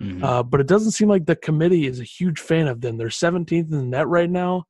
Mm-hmm. 0.01 0.23
Uh, 0.23 0.41
but 0.41 0.61
it 0.61 0.67
doesn't 0.67 0.91
seem 0.91 1.09
like 1.09 1.25
the 1.25 1.35
committee 1.35 1.85
is 1.85 1.99
a 1.99 2.05
huge 2.05 2.39
fan 2.39 2.69
of 2.69 2.79
them. 2.79 2.95
They're 2.95 3.09
17th 3.09 3.51
in 3.51 3.69
the 3.69 3.83
net 3.83 4.07
right 4.07 4.29
now. 4.29 4.63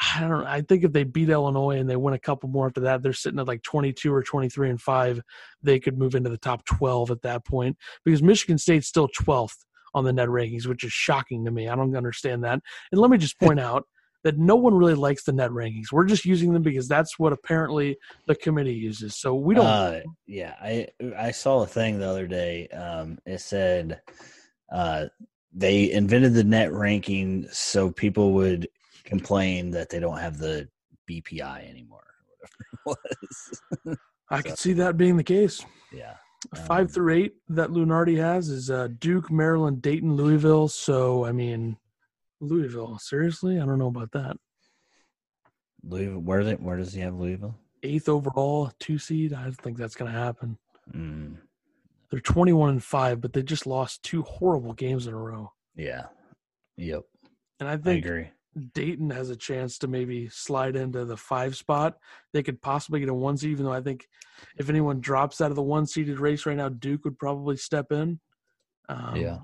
I 0.00 0.20
don't. 0.20 0.46
I 0.46 0.62
think 0.62 0.84
if 0.84 0.92
they 0.92 1.04
beat 1.04 1.28
Illinois 1.28 1.78
and 1.78 1.90
they 1.90 1.96
win 1.96 2.14
a 2.14 2.18
couple 2.18 2.48
more 2.48 2.66
after 2.66 2.80
that, 2.82 3.02
they're 3.02 3.12
sitting 3.12 3.40
at 3.40 3.48
like 3.48 3.62
22 3.62 4.12
or 4.12 4.22
23 4.22 4.70
and 4.70 4.80
five. 4.80 5.20
They 5.62 5.80
could 5.80 5.98
move 5.98 6.14
into 6.14 6.30
the 6.30 6.38
top 6.38 6.64
12 6.66 7.10
at 7.10 7.22
that 7.22 7.44
point 7.44 7.76
because 8.04 8.22
Michigan 8.22 8.58
State's 8.58 8.86
still 8.86 9.08
12th 9.20 9.56
on 9.94 10.04
the 10.04 10.12
net 10.12 10.28
rankings, 10.28 10.66
which 10.66 10.84
is 10.84 10.92
shocking 10.92 11.44
to 11.44 11.50
me. 11.50 11.68
I 11.68 11.74
don't 11.74 11.96
understand 11.96 12.44
that. 12.44 12.60
And 12.92 13.00
let 13.00 13.10
me 13.10 13.18
just 13.18 13.38
point 13.40 13.58
out 13.58 13.84
that 14.24 14.38
no 14.38 14.56
one 14.56 14.74
really 14.74 14.94
likes 14.94 15.24
the 15.24 15.32
net 15.32 15.50
rankings. 15.50 15.92
We're 15.92 16.04
just 16.04 16.24
using 16.24 16.52
them 16.52 16.62
because 16.62 16.88
that's 16.88 17.18
what 17.18 17.32
apparently 17.32 17.96
the 18.26 18.34
committee 18.34 18.74
uses. 18.74 19.16
So 19.16 19.34
we 19.34 19.54
don't. 19.54 19.66
Uh, 19.66 20.00
yeah, 20.26 20.54
I 20.60 20.88
I 21.16 21.30
saw 21.30 21.62
a 21.62 21.66
thing 21.66 21.98
the 21.98 22.08
other 22.08 22.26
day. 22.26 22.68
Um, 22.68 23.18
it 23.26 23.40
said 23.40 24.00
uh, 24.72 25.06
they 25.52 25.90
invented 25.90 26.34
the 26.34 26.44
net 26.44 26.72
ranking 26.72 27.48
so 27.50 27.90
people 27.90 28.32
would 28.34 28.68
complain 29.08 29.70
that 29.72 29.88
they 29.90 29.98
don't 29.98 30.18
have 30.18 30.38
the 30.38 30.68
BPI 31.10 31.68
anymore. 31.68 32.04
Or 32.84 32.94
whatever 32.94 33.10
it 33.84 33.88
was. 33.88 33.96
I 34.30 34.42
could 34.42 34.58
see 34.58 34.74
that 34.74 34.96
being 34.96 35.16
the 35.16 35.24
case. 35.24 35.64
yeah. 35.92 36.14
Five 36.66 36.82
Um, 36.86 36.88
through 36.88 37.14
eight 37.14 37.32
that 37.48 37.70
Lunardi 37.70 38.16
has 38.18 38.48
is 38.48 38.70
uh, 38.70 38.88
Duke, 39.00 39.28
Maryland, 39.30 39.82
Dayton, 39.82 40.14
Louisville. 40.14 40.68
So 40.68 41.24
I 41.24 41.32
mean, 41.32 41.76
Louisville. 42.40 42.98
Seriously, 43.00 43.58
I 43.58 43.66
don't 43.66 43.78
know 43.78 43.88
about 43.88 44.12
that. 44.12 44.36
Louisville. 45.82 46.20
Where 46.20 46.44
they, 46.44 46.54
Where 46.54 46.76
does 46.76 46.92
he 46.92 47.00
have 47.00 47.14
Louisville? 47.18 47.56
Eighth 47.82 48.08
overall, 48.08 48.70
two 48.78 48.98
seed. 48.98 49.32
I 49.32 49.42
don't 49.44 49.56
think 49.60 49.78
that's 49.78 49.94
going 49.96 50.12
to 50.12 50.18
happen. 50.18 50.58
Mm, 50.94 51.36
They're 52.10 52.20
twenty-one 52.20 52.70
and 52.70 52.84
five, 52.84 53.20
but 53.20 53.32
they 53.32 53.42
just 53.42 53.66
lost 53.66 54.02
two 54.04 54.22
horrible 54.22 54.74
games 54.74 55.06
in 55.06 55.14
a 55.14 55.18
row. 55.18 55.52
yeah. 55.76 56.06
Yep. 56.76 57.02
And 57.58 57.68
I 57.68 57.72
I 57.72 57.76
think 57.76 58.04
agree. 58.06 58.28
Dayton 58.74 59.10
has 59.10 59.30
a 59.30 59.36
chance 59.36 59.78
to 59.78 59.88
maybe 59.88 60.28
slide 60.28 60.76
into 60.76 61.04
the 61.04 61.16
five 61.16 61.56
spot. 61.56 61.96
They 62.32 62.42
could 62.42 62.60
possibly 62.60 63.00
get 63.00 63.08
a 63.08 63.14
one 63.14 63.36
seed, 63.36 63.50
even 63.50 63.64
though 63.64 63.72
I 63.72 63.80
think 63.80 64.08
if 64.56 64.68
anyone 64.68 65.00
drops 65.00 65.40
out 65.40 65.50
of 65.50 65.56
the 65.56 65.62
one 65.62 65.86
seeded 65.86 66.18
race 66.18 66.46
right 66.46 66.56
now, 66.56 66.68
Duke 66.68 67.04
would 67.04 67.18
probably 67.18 67.56
step 67.56 67.92
in. 67.92 68.20
Um, 68.88 69.16
yeah. 69.16 69.38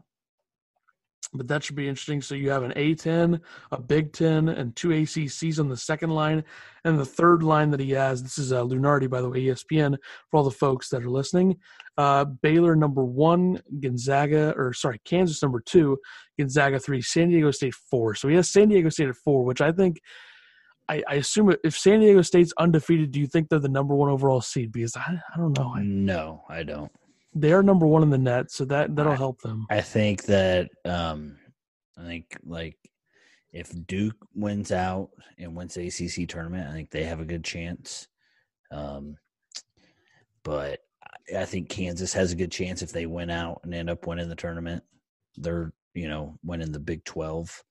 But 1.33 1.49
that 1.49 1.65
should 1.65 1.77
be 1.77 1.89
interesting. 1.89 2.21
So 2.21 2.35
you 2.35 2.51
have 2.51 2.63
an 2.63 2.73
A10, 2.73 3.41
a 3.73 3.81
Big 3.81 4.13
Ten, 4.13 4.49
and 4.49 4.75
two 4.77 4.89
ACCs 4.89 5.59
on 5.59 5.69
the 5.69 5.77
second 5.77 6.11
line. 6.11 6.45
And 6.85 6.99
the 6.99 7.07
third 7.07 7.43
line 7.43 7.71
that 7.71 7.81
he 7.81 7.91
has, 7.93 8.23
this 8.23 8.39
is 8.39 8.53
uh, 8.53 8.63
Lunardi, 8.63 9.09
by 9.09 9.21
the 9.21 9.29
way, 9.29 9.45
ESPN, 9.45 9.97
for 10.31 10.37
all 10.37 10.45
the 10.45 10.51
folks 10.51 10.89
that 10.91 11.03
are 11.03 11.11
listening. 11.11 11.57
Uh, 11.97 12.25
Baylor 12.25 12.75
number 12.77 13.05
one, 13.05 13.63
Gonzaga, 13.81 14.53
or 14.57 14.73
sorry, 14.73 15.01
Kansas 15.05 15.43
number 15.43 15.61
two, 15.61 15.99
Gonzaga 16.39 16.79
three, 16.79 17.01
San 17.01 17.29
Diego 17.29 17.51
State 17.51 17.75
four. 17.75 18.15
So 18.15 18.29
he 18.29 18.35
has 18.35 18.51
San 18.51 18.69
Diego 18.69 18.89
State 18.89 19.09
at 19.09 19.17
four, 19.17 19.45
which 19.45 19.61
I 19.61 19.73
think, 19.73 20.01
I, 20.89 21.03
I 21.09 21.15
assume 21.15 21.55
if 21.65 21.79
San 21.79 22.01
Diego 22.01 22.21
State's 22.23 22.53
undefeated, 22.59 23.13
do 23.13 23.21
you 23.21 23.27
think 23.27 23.49
they're 23.49 23.59
the 23.59 23.69
number 23.69 23.95
one 23.95 24.11
overall 24.11 24.41
seed? 24.41 24.73
Because 24.73 24.97
I, 24.97 25.21
I 25.35 25.39
don't 25.39 25.57
know. 25.57 25.75
No, 25.75 26.45
I 26.49 26.63
don't. 26.63 26.93
They 27.35 27.53
are 27.53 27.63
number 27.63 27.87
one 27.87 28.03
in 28.03 28.11
the 28.11 28.19
net, 28.19 28.51
so 28.51 28.65
that, 28.67 28.95
that'll 28.95 29.13
I- 29.13 29.17
help 29.17 29.41
them. 29.41 29.67
I 29.71 29.81
think 29.81 30.25
that 30.25 30.71
um 30.85 31.37
I 31.99 32.03
think 32.05 32.37
like 32.45 32.77
if 33.53 33.71
Duke 33.87 34.17
wins 34.35 34.73
out 34.73 35.11
and 35.39 35.55
wins 35.57 35.75
the 35.75 35.87
ACC 35.87 36.29
tournament, 36.29 36.69
I 36.69 36.73
think 36.73 36.91
they 36.91 37.05
have 37.05 37.21
a 37.21 37.25
good 37.25 37.45
chance. 37.45 38.09
Um 38.71 39.17
but 40.43 40.81
I- 41.35 41.45
think 41.47 41.69
Kansas 41.69 42.13
has 42.13 42.33
a 42.33 42.37
good 42.37 42.53
chance 42.53 42.83
if 42.83 42.93
they 42.93 43.07
win 43.07 43.31
out 43.31 43.61
and 43.65 43.75
end 43.75 43.89
up 43.91 44.07
winning 44.07 44.29
the 44.29 44.35
tournament. 44.37 44.83
They're, 45.37 45.73
you 45.95 46.09
know, 46.09 46.39
winning 46.45 46.73
the 46.73 46.79
Big 46.81 47.05
12. 47.05 47.63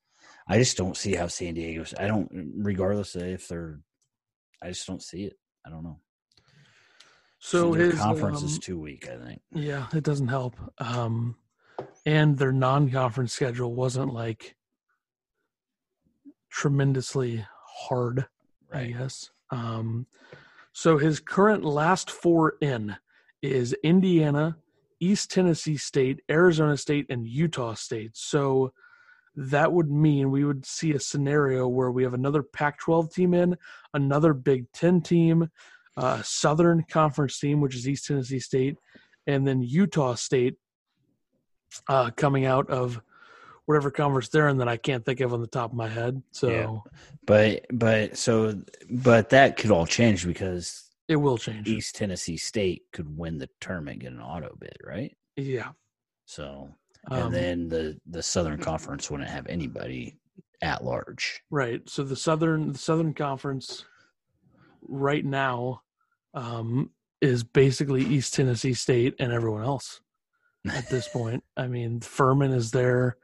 I 0.48 0.58
just 0.58 0.76
don't 0.78 0.98
see 0.98 1.14
how 1.16 1.28
San 1.28 1.54
Diego's 1.54 1.94
I 1.98 2.08
don't 2.08 2.30
regardless 2.58 3.16
of 3.16 3.24
if 3.24 3.48
they're 3.48 3.80
I 4.62 4.70
just 4.70 4.88
don't 4.88 5.02
see 5.04 5.26
it. 5.26 5.34
I 5.66 5.70
don't 5.70 5.84
know. 5.84 6.00
So 7.46 7.74
his 7.74 7.96
conference 7.96 8.40
um, 8.40 8.46
is 8.46 8.58
too 8.58 8.80
weak, 8.80 9.10
I 9.10 9.18
think. 9.18 9.42
Yeah, 9.52 9.88
it 9.94 10.06
doesn't 10.06 10.30
help. 10.30 10.56
Um, 10.78 11.36
and 12.06 12.38
their 12.38 12.54
non-conference 12.54 13.34
schedule 13.34 13.76
wasn't 13.76 14.14
like 14.14 14.56
tremendously 16.50 17.46
hard, 17.68 18.28
I 18.72 18.86
guess. 18.86 19.30
Um, 19.50 20.08
so 20.72 20.98
his 20.98 21.20
current 21.20 21.66
last 21.66 22.10
four 22.10 22.56
in 22.62 22.96
is 23.42 23.76
Indiana, 23.84 24.56
East 25.02 25.30
Tennessee 25.30 25.76
State, 25.78 26.22
Arizona 26.32 26.78
State, 26.78 27.08
and 27.10 27.28
Utah 27.28 27.74
State. 27.74 28.12
So 28.14 28.72
that 29.36 29.74
would 29.74 29.92
mean 29.92 30.32
we 30.32 30.46
would 30.46 30.66
see 30.66 30.94
a 30.94 31.00
scenario 31.00 31.68
where 31.68 31.92
we 31.92 32.04
have 32.04 32.14
another 32.14 32.42
Pac-12 32.42 33.14
team 33.14 33.34
in, 33.34 33.58
another 33.94 34.34
Big 34.34 34.72
Ten 34.72 35.02
team, 35.02 35.50
uh, 35.98 36.22
Southern 36.24 36.84
Conference 36.90 37.40
team, 37.40 37.62
which 37.62 37.76
is 37.76 37.88
East 37.88 38.08
Tennessee 38.08 38.40
State, 38.40 38.78
and 39.28 39.48
then 39.48 39.62
Utah 39.62 40.16
State 40.16 40.56
uh, 41.88 42.12
coming 42.16 42.46
out 42.46 42.70
of 42.70 43.02
whatever 43.66 43.90
conference 43.90 44.30
they're 44.30 44.50
in 44.50 44.58
that 44.58 44.68
I 44.68 44.78
can't 44.78 45.06
think 45.06 45.22
of 45.22 45.34
on 45.34 45.42
the 45.42 45.48
top 45.48 45.72
of 45.72 45.78
my 45.78 45.88
head. 45.88 46.22
So 46.32 46.50
Yeah. 46.50 46.92
But 47.26 47.66
but 47.72 48.18
so 48.18 48.62
but 48.90 49.30
that 49.30 49.58
could 49.58 49.72
all 49.72 49.86
change 49.86 50.26
because 50.26 50.90
it 51.08 51.16
will 51.16 51.38
change. 51.38 51.68
East 51.68 51.96
Tennessee 51.96 52.38
State 52.38 52.84
could 52.92 53.18
win 53.18 53.38
the 53.38 53.50
tournament, 53.62 54.00
get 54.00 54.12
an 54.12 54.22
auto 54.22 54.56
bid, 54.60 54.78
right? 54.84 55.16
Yeah. 55.36 55.72
So 56.26 56.70
Um, 57.10 57.22
and 57.22 57.34
then 57.34 57.70
the 57.70 58.00
the 58.06 58.24
Southern 58.24 58.60
Conference 58.60 59.10
wouldn't 59.10 59.30
have 59.30 59.48
anybody 59.48 60.18
at 60.62 60.84
large. 60.84 61.42
Right. 61.50 61.82
So 61.90 62.04
the 62.04 62.16
Southern 62.16 62.74
the 62.74 62.78
Southern 62.78 63.14
Conference 63.14 63.86
right 64.88 65.24
now 65.24 65.82
um, 66.34 66.92
is 67.22 67.44
basically 67.44 68.04
East 68.04 68.34
Tennessee 68.34 68.74
State 68.74 69.16
and 69.20 69.32
everyone 69.32 69.64
else 69.64 70.02
at 70.70 70.90
this 70.90 71.08
point. 71.14 71.44
I 71.56 71.68
mean, 71.68 72.02
Furman 72.02 72.52
is 72.52 72.72
there, 72.72 73.18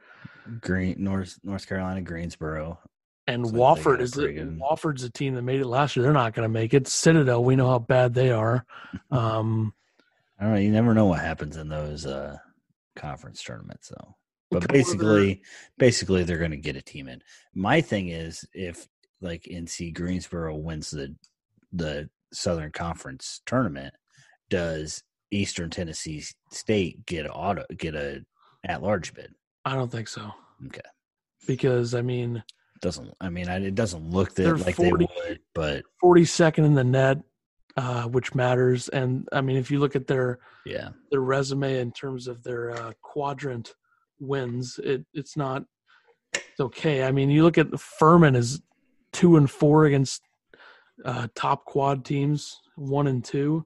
Green 0.60 0.96
North 0.98 1.38
North 1.42 1.68
Carolina, 1.68 2.02
Greensboro. 2.02 2.78
and 3.26 3.44
they 3.44 3.50
Wofford 3.50 4.00
is 4.00 4.14
Wofford's 4.14 5.04
a 5.04 5.10
team 5.10 5.34
that 5.34 5.42
made 5.42 5.60
it 5.60 5.66
last 5.66 5.96
year. 5.96 6.02
They're 6.02 6.12
not 6.12 6.34
going 6.34 6.44
to 6.44 6.52
make 6.52 6.74
it. 6.74 6.88
Citadel, 6.88 7.44
we 7.44 7.56
know 7.56 7.68
how 7.68 7.78
bad 7.78 8.14
they 8.14 8.30
are. 8.30 8.64
Um, 9.10 9.74
I 10.38 10.44
don't 10.44 10.54
know. 10.54 10.60
You 10.60 10.70
never 10.70 10.94
know 10.94 11.06
what 11.06 11.20
happens 11.20 11.56
in 11.56 11.68
those 11.68 12.06
uh 12.06 12.38
conference 12.96 13.42
tournaments, 13.42 13.88
though. 13.88 14.16
But 14.50 14.66
basically, 14.68 15.42
basically, 15.78 16.24
they're 16.24 16.38
going 16.38 16.50
to 16.50 16.56
get 16.56 16.76
a 16.76 16.82
team 16.82 17.08
in. 17.08 17.22
My 17.54 17.80
thing 17.80 18.08
is, 18.08 18.44
if 18.52 18.88
like 19.20 19.44
NC 19.50 19.94
Greensboro 19.94 20.56
wins 20.56 20.90
the 20.90 21.14
the 21.72 22.08
Southern 22.32 22.72
Conference 22.72 23.40
tournament, 23.46 23.94
does 24.48 25.02
Eastern 25.30 25.70
Tennessee 25.70 26.22
State 26.50 27.06
get 27.06 27.26
a 27.26 27.32
auto 27.32 27.64
get 27.76 27.94
a 27.94 28.24
at 28.64 28.82
large 28.82 29.14
bid? 29.14 29.34
I 29.64 29.74
don't 29.74 29.90
think 29.90 30.08
so. 30.08 30.30
Okay, 30.66 30.80
Because 31.46 31.94
I 31.94 32.02
mean, 32.02 32.42
doesn't 32.80 33.12
I 33.20 33.28
mean 33.28 33.48
it 33.48 33.74
doesn't 33.74 34.10
look 34.10 34.34
that 34.34 34.58
like 34.66 34.76
40 34.76 35.06
they 35.06 35.28
would, 35.28 35.40
but 35.54 35.84
42nd 36.02 36.64
in 36.64 36.74
the 36.74 36.84
net, 36.84 37.18
uh, 37.76 38.04
which 38.04 38.34
matters. 38.34 38.88
And 38.88 39.28
I 39.32 39.40
mean, 39.40 39.56
if 39.56 39.70
you 39.70 39.78
look 39.78 39.96
at 39.96 40.06
their 40.06 40.38
yeah, 40.66 40.90
their 41.10 41.20
resume 41.20 41.78
in 41.78 41.92
terms 41.92 42.26
of 42.26 42.42
their 42.42 42.70
uh, 42.72 42.92
quadrant 43.02 43.74
wins, 44.18 44.78
it 44.82 45.04
it's 45.14 45.36
not 45.36 45.64
it's 46.34 46.60
okay. 46.60 47.04
I 47.04 47.12
mean, 47.12 47.30
you 47.30 47.42
look 47.42 47.58
at 47.58 47.78
Furman 47.78 48.34
is 48.34 48.60
two 49.12 49.36
and 49.36 49.50
four 49.50 49.86
against 49.86 50.22
uh, 51.04 51.28
top 51.34 51.64
quad 51.64 52.04
teams, 52.04 52.60
one 52.76 53.06
and 53.06 53.24
2 53.24 53.64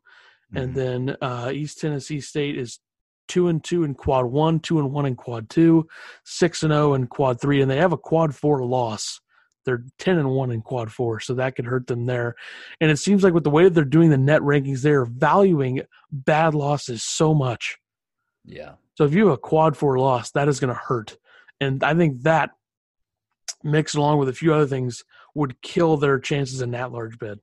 and 0.55 0.71
Mhm. 0.71 0.75
then 0.75 1.17
uh, 1.21 1.51
East 1.53 1.81
Tennessee 1.81 2.21
State 2.21 2.57
is 2.57 2.79
two 3.27 3.49
and 3.49 3.63
two 3.65 3.85
in 3.85 3.95
quad 3.95 4.27
one, 4.27 4.61
two 4.61 4.79
and 4.79 4.93
one 4.93 5.07
in 5.07 5.17
quad 5.17 5.49
two, 5.51 5.89
six 6.25 6.63
and 6.63 6.73
zero 6.73 6.95
in 6.95 7.07
quad 7.07 7.41
three, 7.41 7.61
and 7.61 7.71
they 7.71 7.79
have 7.79 7.93
a 7.93 7.99
quad 7.99 8.35
four 8.35 8.65
loss. 8.65 9.21
They're 9.65 9.85
ten 9.99 10.19
and 10.19 10.31
one 10.31 10.51
in 10.51 10.61
quad 10.63 10.93
four, 10.93 11.21
so 11.21 11.35
that 11.35 11.57
could 11.57 11.65
hurt 11.65 11.87
them 11.87 12.07
there. 12.07 12.35
And 12.81 12.91
it 12.91 12.99
seems 12.99 13.25
like 13.25 13.33
with 13.35 13.45
the 13.45 13.51
way 13.51 13.65
that 13.65 13.71
they're 13.75 13.85
doing 13.85 14.11
the 14.11 14.19
net 14.19 14.43
rankings, 14.43 14.83
they're 14.83 15.07
valuing 15.07 15.83
bad 16.13 16.55
losses 16.55 17.03
so 17.03 17.35
much. 17.35 17.79
yeah, 18.45 18.75
So 18.97 19.05
if 19.05 19.15
you 19.15 19.27
have 19.27 19.35
a 19.35 19.39
quad 19.39 19.77
four 19.77 19.99
loss, 19.99 20.31
that 20.33 20.49
is 20.49 20.61
going 20.61 20.73
to 20.73 20.81
hurt. 20.81 21.17
And 21.61 21.83
I 21.83 21.95
think 21.95 22.23
that 22.23 22.51
mixed 23.63 23.95
along 23.95 24.19
with 24.19 24.29
a 24.29 24.35
few 24.35 24.53
other 24.53 24.67
things 24.67 25.03
would 25.35 25.61
kill 25.63 25.97
their 25.97 26.19
chances 26.19 26.61
in 26.61 26.71
that 26.73 26.93
large 26.93 27.19
bid. 27.19 27.41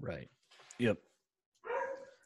right, 0.00 0.28
yep, 0.78 0.98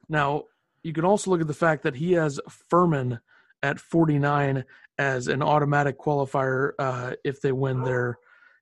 Now, 0.09 0.45
you 0.83 0.93
can 0.93 1.05
also 1.05 1.31
look 1.31 1.41
at 1.41 1.47
the 1.47 1.55
fact 1.55 1.83
that 1.83 1.97
he 1.97 2.13
has 2.13 2.41
Furman 2.49 3.21
at 3.63 3.81
49 3.81 4.65
as 4.99 5.29
an 5.29 5.43
automatic 5.43 5.99
qualifier 5.99 6.73
uh, 6.79 7.13
if 7.25 7.41
they 7.41 7.53
win 7.53 7.83
their 7.83 8.19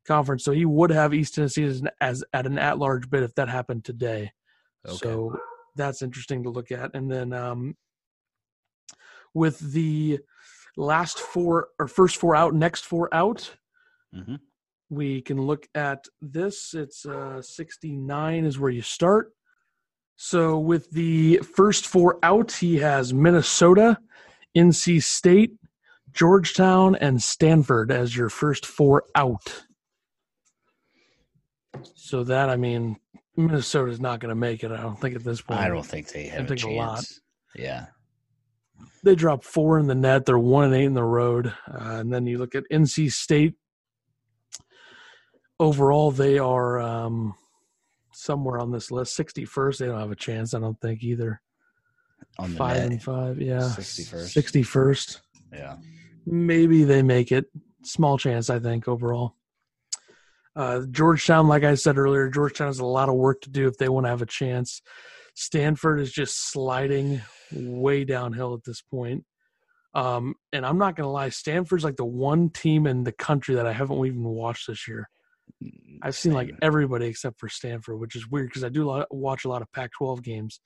conference. 0.06 0.44
So 0.44 0.52
he 0.52 0.64
would 0.64 0.90
have 0.90 1.14
East 1.14 1.34
Tennessee 1.34 1.64
as, 1.64 1.82
as 2.00 2.24
at 2.32 2.46
an 2.46 2.58
at-large 2.58 3.10
bid 3.10 3.22
if 3.22 3.34
that 3.34 3.48
happened 3.48 3.84
today. 3.84 4.32
Okay. 4.86 4.96
So 4.96 5.36
that's 5.74 6.02
interesting 6.02 6.42
to 6.44 6.50
look 6.50 6.70
at. 6.70 6.92
And 6.94 7.10
then 7.10 7.32
um, 7.32 7.76
with 9.34 9.58
the 9.72 10.20
last 10.76 11.18
four 11.18 11.68
or 11.78 11.88
first 11.88 12.16
four 12.16 12.34
out, 12.34 12.54
next 12.54 12.84
four 12.84 13.12
out, 13.12 13.54
hmm 14.14 14.36
we 14.88 15.20
can 15.22 15.40
look 15.40 15.66
at 15.74 16.06
this. 16.20 16.74
It's 16.74 17.04
uh, 17.06 17.42
69 17.42 18.44
is 18.44 18.58
where 18.58 18.70
you 18.70 18.82
start. 18.82 19.32
So 20.16 20.58
with 20.58 20.90
the 20.90 21.38
first 21.38 21.86
four 21.86 22.18
out, 22.22 22.52
he 22.52 22.76
has 22.78 23.12
Minnesota, 23.12 23.98
NC 24.56 25.02
State, 25.02 25.52
Georgetown, 26.12 26.96
and 26.96 27.22
Stanford 27.22 27.90
as 27.90 28.16
your 28.16 28.30
first 28.30 28.64
four 28.64 29.04
out. 29.14 29.64
So 31.94 32.24
that 32.24 32.48
I 32.48 32.56
mean, 32.56 32.96
Minnesota's 33.36 34.00
not 34.00 34.20
going 34.20 34.30
to 34.30 34.34
make 34.34 34.64
it. 34.64 34.72
I 34.72 34.80
don't 34.80 34.98
think 34.98 35.16
at 35.16 35.24
this 35.24 35.42
point. 35.42 35.60
I 35.60 35.68
don't 35.68 35.84
think 35.84 36.08
they 36.08 36.28
have 36.28 36.50
a 36.50 36.56
chance. 36.56 36.64
a 36.64 36.68
lot. 36.68 37.04
Yeah. 37.54 37.86
They 39.04 39.14
dropped 39.14 39.44
four 39.44 39.78
in 39.78 39.86
the 39.86 39.94
net. 39.94 40.24
They're 40.24 40.38
one 40.38 40.64
and 40.64 40.74
eight 40.74 40.84
in 40.84 40.94
the 40.94 41.04
road. 41.04 41.48
Uh, 41.70 41.96
and 41.96 42.12
then 42.12 42.26
you 42.26 42.38
look 42.38 42.54
at 42.54 42.64
NC 42.72 43.12
State. 43.12 43.54
Overall, 45.58 46.10
they 46.10 46.38
are 46.38 46.78
um, 46.80 47.34
somewhere 48.12 48.58
on 48.58 48.70
this 48.70 48.90
list. 48.90 49.14
Sixty 49.14 49.44
first. 49.44 49.78
They 49.78 49.86
don't 49.86 49.98
have 50.00 50.10
a 50.10 50.16
chance. 50.16 50.52
I 50.54 50.60
don't 50.60 50.80
think 50.80 51.02
either. 51.02 51.40
On 52.38 52.50
the 52.50 52.56
Five 52.56 52.76
net. 52.76 52.90
and 52.92 53.02
five. 53.02 53.40
Yeah. 53.40 53.60
61st. 53.60 54.28
Sixty 54.28 54.62
first. 54.62 55.20
Yeah. 55.52 55.76
maybe 56.26 56.84
they 56.84 57.02
make 57.02 57.32
it. 57.32 57.46
Small 57.84 58.18
chance, 58.18 58.50
I 58.50 58.58
think, 58.58 58.88
overall. 58.88 59.36
Uh, 60.56 60.82
Georgetown, 60.90 61.46
like 61.48 61.64
I 61.64 61.74
said 61.74 61.98
earlier, 61.98 62.28
Georgetown 62.28 62.66
has 62.68 62.78
a 62.78 62.84
lot 62.86 63.08
of 63.08 63.14
work 63.14 63.42
to 63.42 63.50
do 63.50 63.68
if 63.68 63.76
they 63.78 63.88
want 63.88 64.06
to 64.06 64.10
have 64.10 64.22
a 64.22 64.26
chance. 64.26 64.80
Stanford 65.34 66.00
is 66.00 66.10
just 66.10 66.50
sliding 66.50 67.20
way 67.52 68.04
downhill 68.04 68.54
at 68.54 68.64
this 68.64 68.80
point. 68.80 69.24
Um, 69.94 70.34
and 70.52 70.64
I'm 70.66 70.78
not 70.78 70.96
going 70.96 71.06
to 71.06 71.10
lie, 71.10 71.28
Stanford's 71.28 71.84
like 71.84 71.96
the 71.96 72.04
one 72.04 72.48
team 72.50 72.86
in 72.86 73.04
the 73.04 73.12
country 73.12 73.54
that 73.54 73.66
I 73.66 73.72
haven't 73.72 74.04
even 74.04 74.24
watched 74.24 74.66
this 74.66 74.88
year. 74.88 75.08
I've 76.02 76.14
seen 76.14 76.32
like 76.34 76.50
everybody 76.60 77.06
except 77.06 77.40
for 77.40 77.48
Stanford, 77.48 77.98
which 77.98 78.14
is 78.14 78.28
weird 78.30 78.48
because 78.48 78.62
I 78.64 78.68
do 78.68 79.04
watch 79.10 79.44
a 79.44 79.48
lot 79.48 79.62
of 79.62 79.72
Pac-12 79.72 80.22
games. 80.22 80.60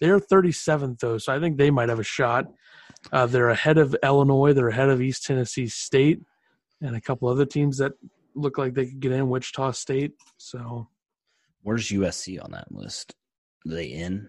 They're 0.00 0.20
37th 0.20 1.00
though, 1.00 1.18
so 1.18 1.32
I 1.34 1.40
think 1.40 1.56
they 1.56 1.70
might 1.70 1.88
have 1.88 1.98
a 1.98 2.04
shot. 2.04 2.46
Uh, 3.12 3.26
they're 3.26 3.50
ahead 3.50 3.78
of 3.78 3.96
Illinois. 4.02 4.52
They're 4.52 4.68
ahead 4.68 4.88
of 4.88 5.02
East 5.02 5.24
Tennessee 5.24 5.66
State 5.66 6.20
and 6.80 6.94
a 6.94 7.00
couple 7.00 7.28
other 7.28 7.44
teams 7.46 7.78
that 7.78 7.92
look 8.34 8.56
like 8.58 8.74
they 8.74 8.86
could 8.86 9.00
get 9.00 9.12
in. 9.12 9.28
Wichita 9.28 9.72
State. 9.72 10.12
So, 10.36 10.88
Where's 11.62 11.88
USC 11.88 12.42
on 12.42 12.52
that 12.52 12.70
list? 12.70 13.14
Are 13.66 13.74
they 13.74 13.86
in? 13.86 14.28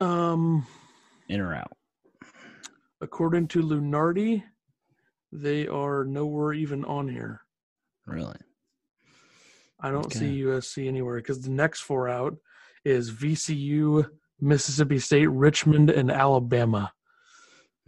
um, 0.00 0.66
In 1.28 1.40
or 1.40 1.54
out? 1.54 1.76
according 3.00 3.48
to 3.48 3.62
Lunardi, 3.62 4.42
they 5.30 5.66
are 5.68 6.04
nowhere 6.04 6.52
even 6.52 6.84
on 6.84 7.08
here. 7.08 7.40
Really? 8.06 8.36
I 9.82 9.90
don't 9.90 10.06
Okay. 10.06 10.18
see 10.20 10.42
USC 10.42 10.86
anywhere 10.88 11.16
because 11.16 11.40
the 11.40 11.50
next 11.50 11.80
four 11.80 12.08
out 12.08 12.36
is 12.84 13.10
VCU, 13.10 14.08
Mississippi 14.40 14.98
State, 14.98 15.26
Richmond, 15.26 15.90
and 15.90 16.10
Alabama. 16.10 16.92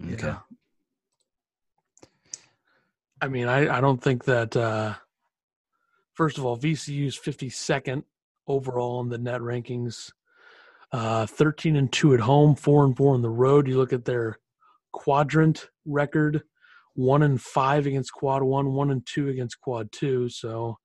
Okay. 0.03 0.27
Yeah. 0.27 0.39
I 3.21 3.29
mean, 3.29 3.47
I, 3.49 3.79
I 3.79 3.81
don't 3.81 4.03
think 4.03 4.25
that. 4.25 4.57
Uh, 4.57 4.95
first 6.13 6.37
of 6.39 6.45
all, 6.45 6.59
VCU's 6.59 7.17
fifty 7.17 7.49
second 7.49 8.05
overall 8.47 9.01
in 9.01 9.09
the 9.09 9.19
net 9.19 9.41
rankings. 9.41 10.13
Uh, 10.93 11.27
Thirteen 11.27 11.77
and 11.77 11.91
two 11.93 12.13
at 12.15 12.21
home, 12.21 12.55
four 12.55 12.85
and 12.85 12.97
four 12.97 13.15
on 13.15 13.23
the 13.23 13.31
road. 13.31 13.67
You 13.69 13.79
look 13.79 13.93
at 13.93 14.05
their 14.05 14.39
quadrant 14.93 15.71
record: 15.85 16.43
one 16.95 17.23
and 17.23 17.41
five 17.41 17.87
against 17.87 18.13
quad 18.13 18.43
one, 18.43 18.73
one 18.73 18.91
and 18.91 19.07
two 19.07 19.29
against 19.29 19.61
quad 19.61 19.91
two. 19.93 20.29
So, 20.29 20.79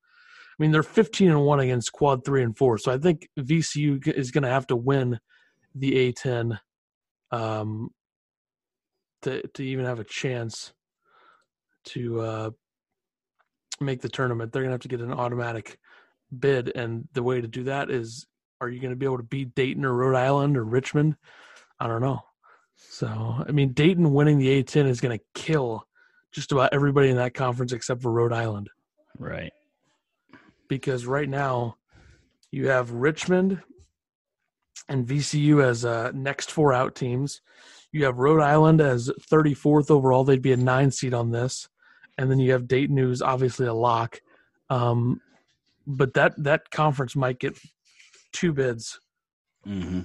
I 0.59 0.61
mean, 0.61 0.71
they're 0.71 0.83
fifteen 0.83 1.29
and 1.29 1.45
one 1.45 1.61
against 1.61 1.93
quad 1.93 2.25
three 2.25 2.43
and 2.43 2.57
four. 2.57 2.77
So 2.77 2.91
I 2.91 2.97
think 2.97 3.29
VCU 3.39 4.05
is 4.07 4.31
going 4.31 4.43
to 4.43 4.49
have 4.49 4.67
to 4.67 4.75
win 4.75 5.19
the 5.73 6.13
A10 6.13 6.59
um, 7.31 7.91
to 9.21 9.47
to 9.47 9.63
even 9.63 9.85
have 9.85 9.99
a 9.99 10.03
chance 10.03 10.73
to 11.85 12.19
uh, 12.19 12.49
make 13.79 14.01
the 14.01 14.09
tournament. 14.09 14.51
They're 14.51 14.63
gonna 14.63 14.73
have 14.73 14.81
to 14.81 14.87
get 14.87 15.01
an 15.01 15.13
automatic 15.13 15.79
bid, 16.37 16.71
and 16.75 17.07
the 17.13 17.23
way 17.23 17.39
to 17.39 17.47
do 17.47 17.63
that 17.63 17.89
is, 17.89 18.27
are 18.59 18.69
you 18.69 18.79
gonna 18.79 18.95
be 18.95 19.05
able 19.05 19.17
to 19.17 19.23
beat 19.23 19.55
Dayton 19.55 19.85
or 19.85 19.93
Rhode 19.93 20.17
Island 20.17 20.57
or 20.57 20.65
Richmond? 20.65 21.15
I 21.79 21.87
don't 21.87 22.01
know. 22.01 22.21
So 22.75 23.07
I 23.47 23.51
mean, 23.51 23.73
Dayton 23.73 24.13
winning 24.13 24.39
the 24.39 24.61
A10 24.61 24.87
is 24.87 24.99
gonna 24.99 25.19
kill 25.35 25.85
just 26.31 26.51
about 26.51 26.73
everybody 26.73 27.09
in 27.09 27.15
that 27.17 27.33
conference 27.33 27.71
except 27.71 28.01
for 28.01 28.11
Rhode 28.11 28.33
Island 28.33 28.69
Right. 29.17 29.51
Because 30.69 31.05
right 31.05 31.27
now 31.27 31.75
you 32.51 32.69
have 32.69 32.91
Richmond 32.91 33.61
and 34.87 35.05
VCU 35.05 35.61
as 35.61 35.83
uh, 35.83 36.11
next 36.13 36.51
four 36.51 36.71
out 36.71 36.95
teams. 36.95 37.41
You 37.91 38.05
have 38.05 38.17
Rhode 38.17 38.41
Island 38.41 38.79
as 38.79 39.09
34th 39.29 39.91
overall. 39.91 40.23
They'd 40.23 40.41
be 40.41 40.53
a 40.53 40.57
nine 40.57 40.91
seed 40.91 41.13
on 41.13 41.31
this, 41.31 41.67
and 42.17 42.31
then 42.31 42.39
you 42.39 42.53
have 42.53 42.67
Dayton, 42.67 42.95
who's 42.95 43.21
obviously 43.21 43.65
a 43.67 43.73
lock. 43.73 44.21
Um, 44.69 45.19
but 45.85 46.13
that 46.13 46.41
that 46.43 46.69
conference 46.69 47.15
might 47.15 47.39
get 47.39 47.59
two 48.31 48.53
bids, 48.53 48.99
Mm-hmm. 49.67 50.01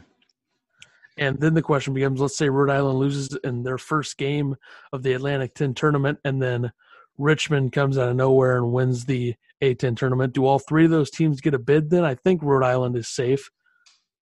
and 1.18 1.38
then 1.38 1.54
the 1.54 1.62
question 1.62 1.94
becomes: 1.94 2.20
Let's 2.20 2.36
say 2.36 2.48
Rhode 2.48 2.70
Island 2.70 2.98
loses 2.98 3.36
in 3.44 3.62
their 3.62 3.78
first 3.78 4.16
game 4.16 4.56
of 4.92 5.02
the 5.02 5.12
Atlantic 5.12 5.54
10 5.54 5.74
tournament, 5.74 6.18
and 6.24 6.42
then 6.42 6.72
Richmond 7.18 7.72
comes 7.72 7.96
out 7.98 8.08
of 8.08 8.16
nowhere 8.16 8.56
and 8.56 8.72
wins 8.72 9.04
the 9.04 9.34
A10 9.62 9.96
tournament. 9.96 10.32
Do 10.32 10.46
all 10.46 10.58
three 10.58 10.84
of 10.84 10.90
those 10.90 11.10
teams 11.10 11.40
get 11.40 11.54
a 11.54 11.58
bid? 11.58 11.90
Then 11.90 12.04
I 12.04 12.14
think 12.14 12.42
Rhode 12.42 12.64
Island 12.64 12.96
is 12.96 13.08
safe, 13.08 13.50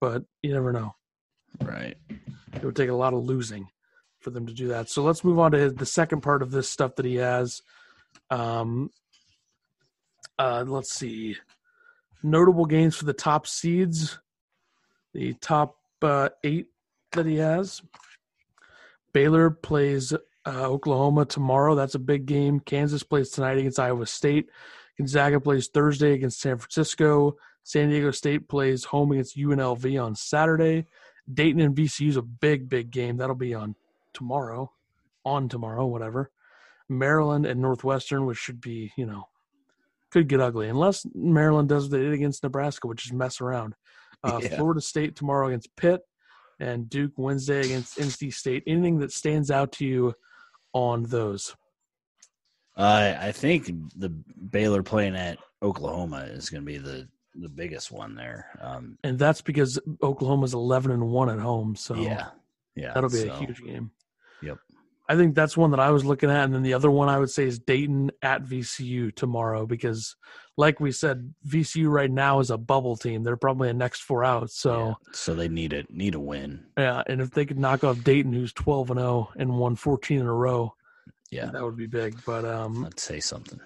but 0.01 0.25
you 0.43 0.53
never 0.53 0.73
know. 0.73 0.95
Right. 1.63 1.97
It 2.55 2.65
would 2.65 2.77
take 2.77 2.91
a 2.91 2.95
lot 2.95 3.15
of 3.15 3.25
losing 3.25 3.69
for 4.21 4.31
them 4.31 4.47
to 4.47 4.53
do 4.53 4.69
that. 4.69 4.89
So 4.89 5.03
let's 5.03 5.25
move 5.25 5.39
on 5.39 5.53
to 5.53 5.59
his, 5.59 5.75
the 5.75 5.87
second 5.87 6.21
part 6.21 6.43
of 6.43 6.51
this 6.51 6.69
stuff 6.69 6.97
that 6.97 7.07
he 7.07 7.17
has. 7.17 7.63
Um, 8.31 8.91
uh, 10.39 10.65
let's 10.67 10.93
see. 10.93 11.37
Notable 12.23 12.67
games 12.67 12.95
for 12.95 13.05
the 13.05 13.13
top 13.13 13.47
seeds. 13.47 14.19
The 15.15 15.35
top 15.35 15.77
uh, 16.03 16.31
eight 16.45 16.67
that 17.13 17.27
he 17.27 17.37
has. 17.37 17.83
Baylor 19.13 19.51
plays 19.51 20.13
uh, 20.47 20.67
Oklahoma 20.67 21.25
tomorrow. 21.25 21.75
That's 21.75 21.95
a 21.95 22.01
big 22.01 22.27
game. 22.27 22.61
Kansas 22.61 23.03
plays 23.03 23.31
tonight 23.31 23.59
against 23.59 23.79
Iowa 23.79 24.07
State. 24.07 24.49
Gonzaga 24.99 25.41
plays 25.41 25.69
Thursday 25.69 26.13
against 26.13 26.41
San 26.41 26.59
Francisco. 26.59 27.37
San 27.65 27.91
Diego 27.91 28.11
State 28.11 28.49
plays 28.49 28.85
home 28.85 29.13
against 29.13 29.37
UNLV 29.37 30.03
on 30.05 30.15
Saturday. 30.15 30.87
Dayton 31.33 31.61
and 31.61 31.77
VCU 31.77 32.09
is 32.09 32.17
a 32.17 32.23
big, 32.23 32.69
big 32.69 32.91
game. 32.91 33.17
That'll 33.17 33.37
be 33.37 33.55
on 33.55 33.77
tomorrow, 34.13 34.73
on 35.25 35.49
tomorrow, 35.49 35.87
whatever. 35.87 36.31
Maryland 36.89 37.47
and 37.47 37.61
Northwestern, 37.61 38.27
which 38.27 38.39
should 38.39 38.61
be, 38.61 38.93
you 38.97 39.07
know, 39.07 39.29
could 40.11 40.29
get 40.29 40.41
ugly 40.41 40.69
unless 40.69 41.07
Maryland 41.15 41.69
does 41.69 41.85
what 41.85 41.93
they 41.93 42.01
did 42.05 42.13
against 42.13 42.43
Nebraska, 42.43 42.87
which 42.87 43.07
is 43.07 43.13
mess 43.13 43.41
around. 43.41 43.75
Uh, 44.25 44.39
Yeah. 44.41 44.55
Florida 44.57 44.81
State 44.81 45.17
tomorrow 45.17 45.49
against 45.49 45.75
Pitt, 45.75 46.01
and 46.61 46.89
Duke 46.89 47.11
Wednesday 47.17 47.59
against 47.59 47.99
NC 47.99 48.33
State. 48.33 48.63
Anything 48.69 49.01
that 49.01 49.11
stands 49.11 49.51
out 49.51 49.73
to 49.73 49.85
you 49.85 50.15
on 50.73 51.05
those? 51.05 51.55
Uh, 52.77 53.15
I 53.21 53.33
think 53.33 53.71
the 53.97 54.09
Baylor 54.09 54.83
playing 54.83 55.17
at 55.17 55.39
Oklahoma 55.63 56.21
is 56.21 56.49
going 56.49 56.63
to 56.63 56.67
be 56.67 56.79
the 56.79 57.09
the 57.35 57.49
biggest 57.49 57.91
one 57.91 58.15
there. 58.15 58.47
Um, 58.61 58.99
And 59.05 59.19
that's 59.19 59.41
because 59.41 59.79
Oklahoma's 60.03 60.55
eleven 60.55 60.91
and 60.91 61.09
one 61.09 61.31
at 61.31 61.39
home, 61.39 61.77
so 61.77 61.95
yeah, 61.95 62.29
yeah, 62.75 62.93
that'll 62.93 63.11
be 63.11 63.23
so, 63.23 63.33
a 63.33 63.37
huge 63.37 63.63
game. 63.63 63.91
I 65.13 65.17
think 65.17 65.35
that's 65.35 65.59
one 65.59 65.73
that 65.73 65.81
I 65.81 65.91
was 65.91 66.07
looking 66.07 66.31
at, 66.31 66.45
and 66.45 66.55
then 66.55 66.63
the 66.63 66.73
other 66.73 66.91
one 66.91 67.11
I 67.11 67.19
would 67.19 67.29
say 67.29 67.45
is 67.45 67.59
Dayton 67.59 68.13
at 68.23 68.45
VCU 68.45 69.15
tomorrow 69.15 69.67
because, 69.67 70.17
like 70.57 70.81
we 70.81 70.91
said, 70.91 71.35
VCU 71.47 71.91
right 71.91 72.11
now 72.11 72.41
is 72.41 72.51
a 72.51 72.57
bubble 72.57 72.97
team. 72.97 73.23
They're 73.23 73.37
probably 73.37 73.69
a 73.69 73.75
next 73.75 74.05
four 74.05 74.25
out. 74.25 74.49
So 74.49 74.87
yeah. 74.87 74.95
so 75.13 75.35
they 75.35 75.49
need 75.49 75.75
a 75.75 75.85
need 75.91 76.15
a 76.15 76.21
win. 76.21 76.65
yeah, 76.79 77.03
and 77.07 77.21
if 77.21 77.31
they 77.33 77.45
could 77.45 77.59
knock 77.59 77.85
off 77.85 78.03
Dayton, 78.03 78.33
who's 78.33 78.55
twelve 78.55 78.91
and 78.91 78.99
zero 78.99 79.31
and 79.37 79.59
won 79.59 79.77
fourteen 79.77 80.21
in 80.21 80.27
a 80.27 80.33
row, 80.33 80.75
Yeah, 81.31 81.51
that 81.51 81.63
would 81.63 81.77
be 81.77 81.87
big. 81.87 82.17
But 82.25 82.47
um, 82.47 82.83
let's 82.83 83.03
say 83.03 83.21
something. 83.21 83.61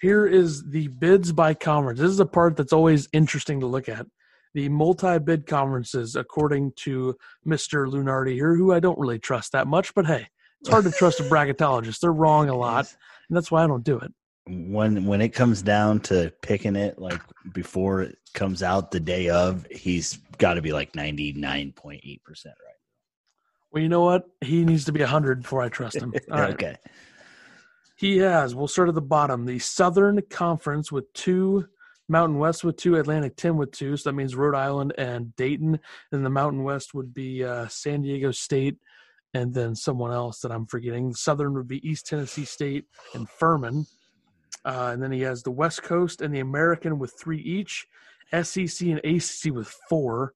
here 0.00 0.24
is 0.24 0.62
the 0.70 0.86
bids 0.86 1.32
by 1.32 1.54
conference. 1.54 1.98
This 1.98 2.12
is 2.12 2.20
a 2.20 2.26
part 2.26 2.56
that's 2.56 2.72
always 2.72 3.08
interesting 3.12 3.58
to 3.58 3.66
look 3.66 3.88
at. 3.88 4.06
The 4.54 4.68
multi-bid 4.68 5.46
conferences, 5.46 6.16
according 6.16 6.72
to 6.76 7.16
Mister 7.44 7.86
Lunardi 7.86 8.34
here, 8.34 8.54
who 8.54 8.72
I 8.72 8.80
don't 8.80 8.98
really 8.98 9.18
trust 9.18 9.52
that 9.52 9.66
much, 9.66 9.94
but 9.94 10.06
hey, 10.06 10.28
it's 10.60 10.70
hard 10.70 10.84
to 10.84 10.90
trust 10.90 11.20
a 11.20 11.22
bracketologist. 11.24 12.00
They're 12.00 12.12
wrong 12.12 12.48
a 12.48 12.56
lot, 12.56 12.94
and 13.28 13.36
that's 13.36 13.50
why 13.50 13.64
I 13.64 13.66
don't 13.66 13.84
do 13.84 13.98
it. 13.98 14.12
When 14.46 15.06
when 15.06 15.20
it 15.20 15.30
comes 15.30 15.62
down 15.62 16.00
to 16.00 16.32
picking 16.42 16.76
it, 16.76 16.98
like 16.98 17.20
before 17.52 18.02
it 18.02 18.18
comes 18.34 18.62
out 18.62 18.90
the 18.90 19.00
day 19.00 19.28
of, 19.28 19.66
he's 19.70 20.18
got 20.38 20.54
to 20.54 20.62
be 20.62 20.72
like 20.72 20.94
ninety 20.94 21.32
nine 21.32 21.72
point 21.72 22.00
eight 22.04 22.22
percent 22.24 22.54
right. 22.64 22.72
Well, 23.72 23.82
you 23.82 23.88
know 23.88 24.02
what? 24.02 24.28
He 24.42 24.64
needs 24.64 24.84
to 24.84 24.92
be 24.92 25.00
100 25.00 25.42
before 25.42 25.62
I 25.62 25.70
trust 25.70 25.96
him. 25.96 26.12
All 26.30 26.38
right. 26.38 26.52
Okay. 26.52 26.76
He 27.96 28.18
has, 28.18 28.54
we'll 28.54 28.68
start 28.68 28.88
at 28.88 28.94
the 28.94 29.00
bottom, 29.00 29.46
the 29.46 29.58
Southern 29.58 30.20
Conference 30.28 30.92
with 30.92 31.10
two, 31.14 31.68
Mountain 32.08 32.38
West 32.38 32.64
with 32.64 32.76
two, 32.76 32.96
Atlantic 32.96 33.36
10 33.36 33.56
with 33.56 33.72
two. 33.72 33.96
So 33.96 34.10
that 34.10 34.16
means 34.16 34.34
Rhode 34.34 34.54
Island 34.54 34.92
and 34.98 35.34
Dayton. 35.36 35.78
And 36.10 36.24
the 36.24 36.30
Mountain 36.30 36.62
West 36.64 36.94
would 36.94 37.14
be 37.14 37.44
uh, 37.44 37.68
San 37.68 38.02
Diego 38.02 38.30
State 38.32 38.76
and 39.34 39.54
then 39.54 39.74
someone 39.74 40.12
else 40.12 40.40
that 40.40 40.52
I'm 40.52 40.66
forgetting. 40.66 41.14
Southern 41.14 41.54
would 41.54 41.68
be 41.68 41.86
East 41.88 42.06
Tennessee 42.06 42.44
State 42.44 42.84
and 43.14 43.28
Furman. 43.28 43.86
Uh, 44.64 44.90
and 44.92 45.02
then 45.02 45.10
he 45.10 45.22
has 45.22 45.42
the 45.42 45.50
West 45.50 45.82
Coast 45.82 46.20
and 46.20 46.34
the 46.34 46.40
American 46.40 46.98
with 46.98 47.14
three 47.18 47.40
each, 47.40 47.86
SEC 48.42 48.86
and 48.88 48.98
ACC 48.98 49.52
with 49.52 49.74
four, 49.88 50.34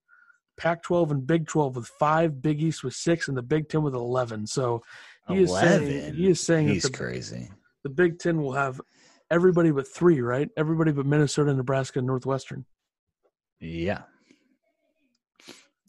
Pac 0.57 0.81
12 0.83 1.11
and 1.11 1.27
Big 1.27 1.47
12 1.47 1.75
with 1.75 1.87
five, 1.99 2.41
Big 2.41 2.61
East 2.61 2.83
with 2.83 2.95
six, 2.95 3.27
and 3.27 3.37
the 3.37 3.43
Big 3.43 3.69
Ten 3.69 3.83
with 3.83 3.93
11. 3.93 4.47
So 4.47 4.81
he 5.27 5.41
is 5.43 5.51
saying, 5.53 6.15
he 6.15 6.27
is 6.27 6.41
saying 6.41 6.67
He's 6.67 6.83
the, 6.83 6.89
crazy. 6.89 7.49
the 7.83 7.89
Big 7.89 8.17
Ten 8.19 8.41
will 8.41 8.53
have 8.53 8.81
everybody 9.31 9.71
but 9.71 9.87
three, 9.87 10.21
right? 10.21 10.49
Everybody 10.57 10.91
but 10.91 11.05
Minnesota, 11.05 11.53
Nebraska, 11.53 11.99
and 11.99 12.07
Northwestern. 12.07 12.65
Yeah. 13.59 14.03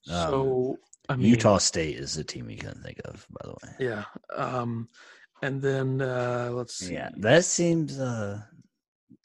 Um, 0.09 0.31
So, 0.31 0.79
I 1.09 1.17
mean, 1.17 1.29
Utah 1.29 1.59
State 1.59 1.97
is 1.97 2.15
the 2.15 2.25
team 2.25 2.49
you 2.51 2.57
couldn't 2.57 2.83
think 2.83 3.01
of, 3.05 3.27
by 3.31 3.49
the 3.49 3.53
way. 3.53 3.75
Yeah. 3.79 4.05
Um, 4.37 4.89
and 5.43 5.61
then 5.63 6.01
uh, 6.01 6.51
let's 6.53 6.75
see. 6.75 6.95
Yeah, 6.95 7.11
that 7.19 7.45
seems 7.45 7.99
uh 7.99 8.41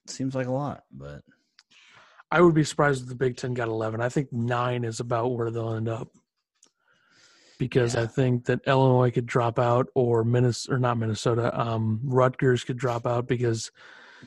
seems 0.08 0.36
like 0.36 0.48
a 0.48 0.52
lot, 0.52 0.84
but 0.92 1.22
I 2.34 2.42
would 2.42 2.56
be 2.56 2.64
surprised 2.64 3.04
if 3.04 3.10
the 3.10 3.16
Big 3.16 3.38
Ten 3.38 3.54
got 3.54 3.68
11. 3.68 4.02
I 4.02 4.10
think 4.10 4.34
nine 4.34 4.84
is 4.84 5.00
about 5.00 5.34
where 5.34 5.52
they'll 5.52 5.76
end 5.76 5.88
up. 5.88 6.10
Because 7.60 7.96
I 7.96 8.08
think 8.08 8.46
that 8.46 8.62
Illinois 8.66 9.12
could 9.12 9.28
drop 9.28 9.60
out, 9.60 9.88
or 9.94 10.24
Minnesota, 10.24 10.76
or 10.76 10.80
not 10.80 10.98
Minnesota, 10.98 11.58
um, 11.58 12.02
Rutgers 12.04 12.64
could 12.64 12.76
drop 12.76 13.06
out 13.06 13.28
because, 13.28 13.72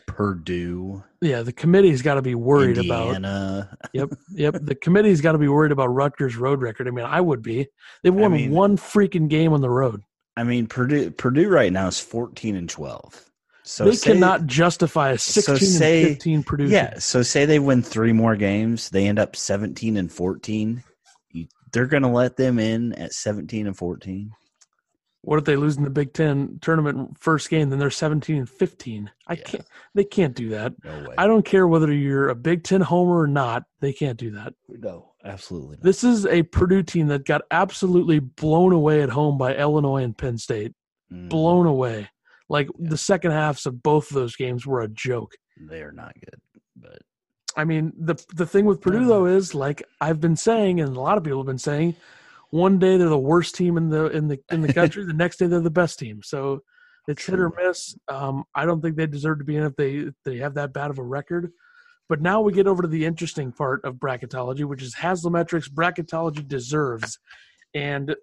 Purdue, 0.07 1.03
yeah, 1.21 1.43
the 1.43 1.53
committee's 1.53 2.03
got 2.03 2.15
to 2.15 2.23
be 2.23 2.35
worried 2.35 2.79
about. 2.79 3.15
Indiana. 3.17 3.77
Yep, 3.93 4.11
yep. 4.31 4.57
The 4.61 4.75
committee's 4.75 5.21
got 5.21 5.33
to 5.33 5.39
be 5.39 5.49
worried 5.49 5.73
about 5.73 5.87
Rutgers' 5.89 6.37
road 6.37 6.61
record. 6.61 6.87
I 6.89 6.91
mean, 6.91 7.05
I 7.07 7.21
would 7.21 7.43
be. 7.43 7.67
They've 8.03 8.15
won 8.15 8.33
mean- 8.33 8.51
one 8.51 8.77
freaking 8.77 9.29
game 9.29 9.53
on 9.53 9.61
the 9.61 9.71
road. 9.71 10.03
I 10.37 10.45
mean, 10.45 10.67
Purdue 10.67 11.11
Purdue 11.11 11.49
right 11.49 11.73
now 11.73 11.87
is 11.87 11.99
fourteen 11.99 12.57
and 12.57 12.69
twelve. 12.69 13.25
So 13.63 13.85
they 13.85 13.93
say- 13.97 14.13
cannot 14.13 14.47
justify 14.47 15.11
a 15.11 15.19
16 15.19 15.57
say- 15.59 16.03
and 16.03 16.09
15 16.13 16.43
Purdue. 16.45 16.69
Yeah, 16.69 16.91
team. 16.91 17.01
so 17.01 17.23
say 17.23 17.47
they 17.47 17.59
win 17.59 17.83
three 17.83 18.13
more 18.13 18.37
games, 18.37 18.91
they 18.91 19.07
end 19.09 19.19
up 19.19 19.35
seventeen 19.35 19.97
and 19.97 20.13
fourteen. 20.13 20.85
You, 21.33 21.47
they're 21.73 21.87
going 21.87 22.03
to 22.03 22.09
let 22.09 22.37
them 22.37 22.59
in 22.59 22.93
at 22.93 23.13
seventeen 23.13 23.67
and 23.67 23.77
fourteen. 23.77 24.33
What 25.27 25.41
if 25.41 25.45
they 25.45 25.57
lose 25.57 25.77
in 25.77 25.83
the 25.83 25.91
Big 25.91 26.13
Ten 26.13 26.59
tournament 26.63 27.19
first 27.19 27.51
game? 27.51 27.69
Then 27.69 27.81
they're 27.81 27.91
17 27.91 28.37
and 28.37 28.49
15. 28.49 29.11
I 29.27 29.33
Yeah. 29.35 29.43
can't. 29.43 29.65
They 29.93 30.05
can't 30.05 30.37
do 30.37 30.51
that. 30.51 30.73
No 30.85 31.09
way. 31.09 31.15
I 31.19 31.27
don't 31.27 31.45
care 31.45 31.67
whether 31.67 31.93
you're 31.93 32.29
a 32.29 32.35
Big 32.37 32.63
Ten 32.63 32.81
homer 32.81 33.19
or 33.23 33.27
not. 33.27 33.65
They 33.81 33.93
can't 33.93 34.17
do 34.19 34.31
that. 34.31 34.55
no, 34.69 35.13
absolutely. 35.25 35.77
Not. 35.79 35.83
This 35.83 36.05
is 36.05 36.27
a 36.27 36.45
Purdue 36.45 36.85
team 36.85 37.09
that 37.09 37.25
got 37.25 37.43
absolutely 37.51 38.21
blown 38.21 38.73
away 38.73 39.03
at 39.03 39.09
home 39.11 39.37
by 39.37 39.57
Illinois 39.57 40.05
and 40.05 40.17
Penn 40.17 40.39
State. 40.39 40.75
Mm, 41.13 41.29
Blown 41.29 41.67
away. 41.67 42.09
Like 42.49 42.69
Yeah. 42.79 42.91
the 42.91 42.97
second 42.97 43.33
halves 43.33 43.67
of 43.67 43.83
both 43.83 44.11
of 44.11 44.15
those 44.15 44.37
games 44.37 44.65
were 44.65 44.81
a 44.81 44.89
joke. 44.89 45.35
They 45.61 45.83
are 45.83 45.91
not 45.93 46.15
good, 46.15 46.41
but 46.77 47.03
I 47.57 47.65
mean, 47.65 47.93
the 47.99 48.15
the 48.35 48.47
thing 48.47 48.65
with 48.65 48.81
Purdue 48.81 49.07
though 49.07 49.27
is 49.27 49.55
like 49.57 49.83
I've 50.01 50.21
been 50.21 50.37
saying, 50.37 50.79
and 50.81 50.97
a 50.97 51.01
lot 51.01 51.19
of 51.19 51.25
people 51.25 51.41
have 51.41 51.47
been 51.47 51.59
saying, 51.59 51.97
one 52.51 52.79
day 52.79 52.97
they're 52.97 53.09
the 53.09 53.19
worst 53.19 53.55
team 53.55 53.77
in 53.77 53.89
the 53.89 54.07
in 54.07 54.29
the 54.29 54.39
in 54.51 54.61
the 54.61 54.73
country, 54.73 55.05
the 55.07 55.13
next 55.13 55.39
day 55.39 55.47
they're 55.47 55.61
the 55.61 55.71
best 55.71 55.99
team. 55.99 56.21
So 56.23 56.63
it's 57.09 57.25
hit 57.25 57.39
or 57.39 57.53
miss. 57.57 57.97
Um, 58.09 58.45
I 58.55 58.65
don't 58.65 58.81
think 58.81 58.97
they 58.97 59.07
deserve 59.07 59.39
to 59.39 59.45
be 59.45 59.57
in 59.57 59.65
if 59.65 59.77
they 59.77 59.97
if 59.97 60.15
they 60.25 60.39
have 60.39 60.55
that 60.55 60.73
bad 60.73 60.91
of 60.91 60.99
a 60.99 61.03
record. 61.03 61.53
But 62.09 62.21
now 62.21 62.41
we 62.41 62.53
get 62.53 62.69
over 62.69 62.83
to 62.83 62.89
the 62.89 63.05
interesting 63.05 63.51
part 63.51 63.85
of 63.85 63.95
bracketology, 63.95 64.65
which 64.65 64.83
is 64.83 64.95
Haslametrics 64.95 65.69
bracketology 65.69 66.47
deserves, 66.47 67.19
and 67.75 68.15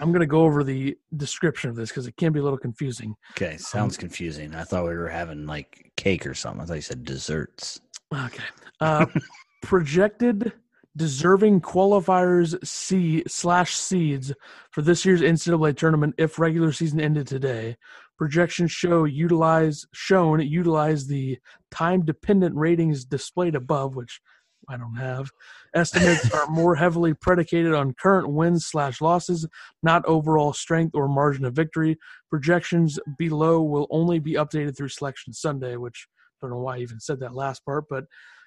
I'm 0.00 0.12
going 0.12 0.20
to 0.20 0.26
go 0.26 0.42
over 0.42 0.62
the 0.62 0.96
description 1.16 1.70
of 1.70 1.76
this 1.76 1.88
because 1.88 2.06
it 2.06 2.16
can 2.16 2.32
be 2.32 2.38
a 2.38 2.42
little 2.42 2.58
confusing. 2.58 3.16
okay, 3.32 3.56
sounds 3.56 3.96
confusing. 3.96 4.54
I 4.54 4.62
thought 4.62 4.84
we 4.84 4.96
were 4.96 5.08
having 5.08 5.46
like 5.46 5.90
cake 5.96 6.26
or 6.26 6.34
something. 6.34 6.62
I 6.62 6.66
thought 6.66 6.74
you 6.74 6.82
said 6.82 7.04
desserts. 7.04 7.80
Okay. 8.14 8.44
Uh, 8.80 9.06
projected 9.62 10.52
deserving 10.98 11.60
qualifiers 11.60 12.54
C 12.66 13.22
slash 13.26 13.74
seeds 13.74 14.32
for 14.70 14.82
this 14.82 15.04
year's 15.04 15.22
NCAA 15.22 15.76
tournament 15.76 16.14
if 16.18 16.38
regular 16.38 16.72
season 16.72 17.00
ended 17.00 17.26
today. 17.26 17.76
Projections 18.18 18.72
show 18.72 19.04
utilize 19.04 19.86
shown 19.94 20.40
utilize 20.40 21.06
the 21.06 21.38
time 21.70 22.04
dependent 22.04 22.56
ratings 22.56 23.04
displayed 23.04 23.54
above, 23.54 23.94
which 23.94 24.20
I 24.68 24.76
don't 24.76 24.96
have. 24.96 25.30
Estimates 25.74 26.30
are 26.34 26.48
more 26.48 26.74
heavily 26.74 27.14
predicated 27.14 27.74
on 27.74 27.94
current 27.94 28.28
wins 28.28 28.66
slash 28.66 29.00
losses, 29.00 29.46
not 29.82 30.04
overall 30.04 30.52
strength 30.52 30.94
or 30.94 31.08
margin 31.08 31.44
of 31.44 31.54
victory. 31.54 31.96
Projections 32.28 32.98
below 33.16 33.62
will 33.62 33.86
only 33.90 34.18
be 34.18 34.34
updated 34.34 34.76
through 34.76 34.88
Selection 34.88 35.32
Sunday, 35.32 35.76
which 35.76 36.08
I 36.42 36.46
don't 36.46 36.56
know 36.56 36.62
why 36.62 36.76
I 36.76 36.80
even 36.80 37.00
said 37.00 37.20
that 37.20 37.34
last 37.34 37.64
part, 37.64 37.84
but 37.88 38.04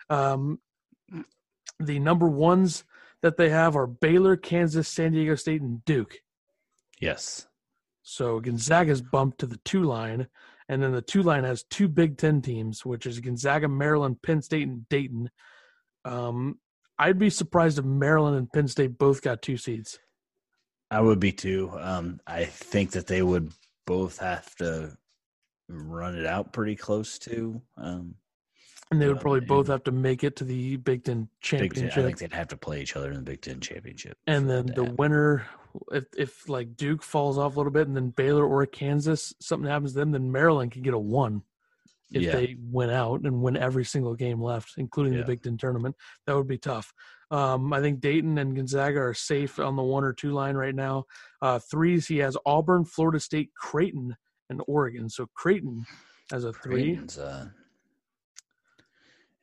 um, 0.10 0.60
the 1.82 2.00
number 2.00 2.28
ones 2.28 2.84
that 3.22 3.38
they 3.38 3.50
have 3.50 3.76
are 3.76 3.88
Baylor, 3.88 4.36
Kansas, 4.36 4.88
San 4.88 5.12
Diego 5.12 5.36
State, 5.36 5.62
and 5.62 5.84
Duke. 5.86 6.18
Yes. 7.00 7.48
So 8.04 8.40
Gonzaga's 8.40 9.02
bumped 9.02 9.40
to 9.40 9.46
the 9.46 9.60
two 9.64 9.84
line, 9.84 10.28
and 10.68 10.82
then 10.82 10.92
the 10.92 11.02
two 11.02 11.24
line 11.24 11.44
has 11.44 11.64
two 11.64 11.88
Big 11.88 12.18
Ten 12.18 12.42
teams, 12.42 12.86
which 12.86 13.06
is 13.06 13.20
Gonzaga, 13.20 13.68
Maryland, 13.68 14.22
Penn 14.22 14.42
State, 14.42 14.68
and 14.68 14.88
Dayton. 14.90 15.30
Um, 16.06 16.60
I'd 16.98 17.20
be 17.20 17.30
surprised 17.30 17.80
if 17.80 17.86
Maryland 17.86 18.38
and 18.38 18.52
Penn 18.52 18.68
State 18.68 18.98
both 18.98 19.22
got 19.22 19.42
two 19.42 19.58
seeds. 19.58 20.00
I 20.90 21.02
would 21.02 21.20
be 21.20 21.32
too. 21.32 21.72
Um, 21.80 22.20
I 22.28 22.46
think 22.46 22.92
that 22.92 23.08
they 23.08 23.22
would 23.22 23.54
both 23.86 24.20
have 24.20 24.54
to 24.56 24.98
run 25.70 26.18
it 26.18 26.26
out 26.26 26.54
pretty 26.54 26.76
close 26.76 27.18
to. 27.20 27.62
Um, 27.78 28.16
And 28.92 29.02
they 29.02 29.08
would 29.08 29.22
probably 29.22 29.40
both 29.40 29.68
have 29.68 29.84
to 29.86 29.92
make 29.92 30.24
it 30.24 30.36
to 30.38 30.44
the 30.44 30.76
Big 30.76 31.04
Ten 31.06 31.22
Big 31.22 31.30
Ten, 31.42 31.60
championship. 31.60 31.98
I 31.98 32.02
think 32.08 32.18
they'd 32.20 32.34
have 32.34 32.50
to 32.50 32.58
play 32.58 32.82
each 32.82 32.96
other 32.98 33.10
in 33.10 33.16
the 33.16 33.22
Big 33.22 33.42
Ten 33.42 33.60
championship. 33.62 34.18
and 34.28 34.50
then 34.50 34.66
the 34.68 34.82
happen. 34.84 34.96
winner 34.98 35.46
if 35.94 36.04
if 36.18 36.50
like 36.50 36.76
duke 36.76 37.02
falls 37.02 37.38
off 37.38 37.56
a 37.56 37.58
little 37.58 37.72
bit 37.72 37.88
and 37.88 37.96
then 37.96 38.10
baylor 38.10 38.46
or 38.46 38.66
kansas 38.66 39.34
something 39.40 39.70
happens 39.72 39.94
to 39.94 40.00
them 40.00 40.12
then 40.12 40.30
maryland 40.30 40.70
can 40.70 40.82
get 40.82 40.94
a 40.94 41.00
one 41.00 41.44
if 42.12 42.24
Yeah. 42.24 42.34
they 42.34 42.58
win 42.60 42.90
out 42.90 43.22
and 43.22 43.42
win 43.42 43.56
every 43.56 43.86
single 43.86 44.14
game 44.14 44.42
left 44.42 44.74
including 44.76 45.14
Yeah. 45.14 45.20
the 45.22 45.28
big 45.28 45.44
ten 45.44 45.56
tournament 45.58 45.96
that 46.28 46.36
would 46.36 46.50
be 46.50 46.58
tough 46.58 46.92
um, 47.32 47.72
i 47.72 47.80
think 47.80 48.02
dayton 48.02 48.38
and 48.38 48.54
gonzaga 48.54 49.00
are 49.00 49.14
safe 49.14 49.60
on 49.60 49.78
the 49.78 49.82
one 49.84 50.04
or 50.04 50.12
two 50.12 50.34
line 50.34 50.56
right 50.58 50.76
now 50.76 51.06
uh, 51.42 51.58
threes 51.60 52.06
he 52.06 52.18
has 52.18 52.36
auburn 52.46 52.84
florida 52.84 53.22
state 53.22 53.52
creighton 53.56 54.18
and 54.50 54.62
oregon 54.68 55.08
so 55.08 55.26
creighton 55.36 55.86
as 56.34 56.44
a 56.44 56.52
three 56.52 56.84
Creighton's, 56.96 57.18
uh, 57.18 57.48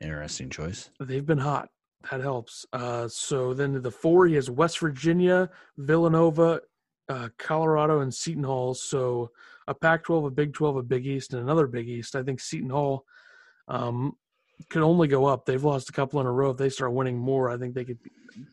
interesting 0.00 0.50
choice. 0.50 0.90
They've 1.00 1.24
been 1.26 1.38
hot. 1.38 1.68
That 2.10 2.20
helps. 2.20 2.64
Uh, 2.72 3.08
so 3.08 3.52
then 3.54 3.80
the 3.82 3.90
four, 3.90 4.26
he 4.26 4.34
has 4.34 4.48
West 4.50 4.78
Virginia, 4.78 5.50
Villanova, 5.76 6.60
uh, 7.08 7.28
Colorado, 7.38 8.00
and 8.00 8.14
Seton 8.14 8.44
Hall. 8.44 8.74
So 8.74 9.30
a 9.66 9.74
Pac-12, 9.74 10.26
a 10.26 10.30
Big 10.30 10.54
12, 10.54 10.76
a 10.76 10.82
Big 10.82 11.06
East, 11.06 11.32
and 11.32 11.42
another 11.42 11.66
Big 11.66 11.88
East. 11.88 12.14
I 12.14 12.22
think 12.22 12.40
Seton 12.40 12.70
Hall 12.70 13.04
um, 13.66 14.12
could 14.70 14.82
only 14.82 15.08
go 15.08 15.26
up. 15.26 15.44
They've 15.44 15.62
lost 15.62 15.88
a 15.90 15.92
couple 15.92 16.20
in 16.20 16.26
a 16.26 16.32
row. 16.32 16.50
If 16.50 16.56
they 16.56 16.68
start 16.68 16.92
winning 16.92 17.18
more, 17.18 17.50
I 17.50 17.58
think 17.58 17.74
they 17.74 17.84
could 17.84 17.98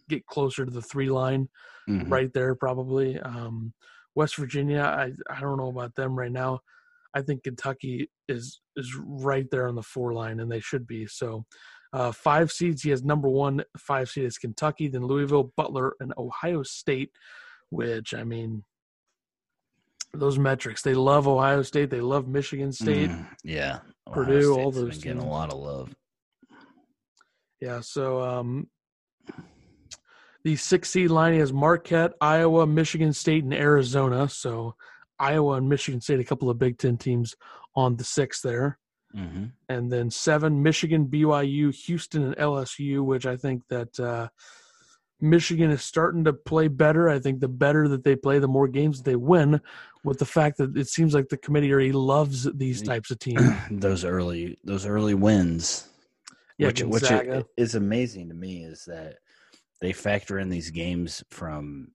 get 0.10 0.26
closer 0.26 0.66
to 0.66 0.72
the 0.72 0.82
three 0.82 1.10
line 1.10 1.48
Mhm. 1.88 2.10
right 2.12 2.34
there 2.34 2.56
probably. 2.56 3.20
Um, 3.20 3.72
West 4.16 4.38
Virginia, 4.38 4.82
I 4.82 5.12
I 5.30 5.40
don't 5.40 5.58
know 5.58 5.70
about 5.70 5.94
them 5.94 6.18
right 6.18 6.32
now. 6.32 6.62
I 7.16 7.22
think 7.22 7.44
Kentucky 7.44 8.10
is 8.28 8.62
is 8.76 8.94
right 9.00 9.50
there 9.50 9.68
on 9.68 9.76
the 9.76 9.82
four 9.82 10.14
line, 10.14 10.40
and 10.40 10.52
they 10.52 10.60
should 10.60 10.86
be. 10.86 11.08
So, 11.08 11.46
uh, 11.94 12.12
five 12.12 12.52
seeds. 12.52 12.84
He 12.84 12.90
has 12.90 13.04
number 13.04 13.30
one. 13.30 13.64
Five 13.78 14.10
seed 14.10 14.26
is 14.26 14.38
Kentucky, 14.38 14.88
then 14.90 15.06
Louisville, 15.06 15.54
Butler, 15.56 15.94
and 16.00 16.14
Ohio 16.18 16.62
State. 16.64 17.12
Which 17.70 18.14
I 18.14 18.24
mean, 18.24 18.64
those 20.14 20.38
metrics. 20.38 20.82
They 20.82 20.94
love 20.94 21.28
Ohio 21.28 21.62
State. 21.62 21.90
They 21.90 22.02
love 22.02 22.28
Michigan 22.28 22.72
State. 22.72 23.10
Mm, 23.10 23.28
yeah. 23.44 23.80
Purdue, 24.12 24.54
all 24.54 24.72
State's 24.72 24.76
been 24.78 24.86
those 24.86 25.04
getting 25.04 25.22
a 25.22 25.30
lot 25.30 25.52
of 25.52 25.60
love. 25.60 25.96
Yeah, 27.62 27.80
so 27.80 28.22
um, 28.22 28.68
the 30.44 30.56
six 30.56 30.92
seed 30.92 31.10
line 31.10 31.34
is 31.34 31.52
Marquette, 31.52 32.12
Iowa, 32.22 32.68
Michigan 32.68 33.14
State, 33.14 33.44
and 33.44 33.54
Arizona. 33.54 34.30
So 34.30 34.76
Iowa 35.20 35.54
and 35.54 35.70
Michigan 35.70 36.02
State, 36.02 36.20
a 36.20 36.26
couple 36.26 36.50
of 36.50 36.60
Big 36.60 36.78
Ten 36.78 36.98
teams 36.98 37.36
on 37.76 37.96
the 37.98 38.04
six 38.04 38.42
there. 38.42 38.80
hmm 39.14 39.46
And 39.70 39.92
then 39.92 40.10
seven, 40.10 40.62
Michigan, 40.62 41.08
BYU, 41.08 41.74
Houston, 41.86 42.24
and 42.24 42.38
LSU, 42.38 43.04
which 43.04 43.26
I 43.26 43.38
think 43.38 43.64
that 43.70 44.00
uh, 44.00 44.28
Michigan 45.22 45.72
is 45.72 45.84
starting 45.84 46.24
to 46.26 46.34
play 46.34 46.68
better. 46.68 47.10
I 47.10 47.20
think 47.20 47.40
the 47.40 47.48
better 47.48 47.88
that 47.88 48.04
they 48.04 48.16
play, 48.16 48.40
the 48.40 48.48
more 48.48 48.68
games 48.68 49.02
they 49.02 49.16
win, 49.16 49.62
with 50.04 50.20
the 50.20 50.26
fact 50.26 50.58
that 50.58 50.76
it 50.78 50.88
seems 50.88 51.14
like 51.14 51.30
the 51.30 51.38
committee 51.38 51.72
already 51.72 51.92
loves 51.92 52.44
these 52.54 52.82
types 52.82 53.12
of 53.12 53.20
teams. 53.20 53.42
those 53.72 54.04
early 54.06 54.58
those 54.64 54.86
early 54.86 55.14
wins. 55.14 55.88
Yeah, 56.58 56.68
which 56.68 56.84
which 56.84 57.12
is 57.58 57.76
amazing 57.76 58.30
to 58.30 58.36
me 58.36 58.64
is 58.64 58.86
that 58.86 59.16
they 59.82 59.92
factor 59.92 60.40
in 60.40 60.50
these 60.50 60.70
games 60.70 61.24
from 61.30 61.90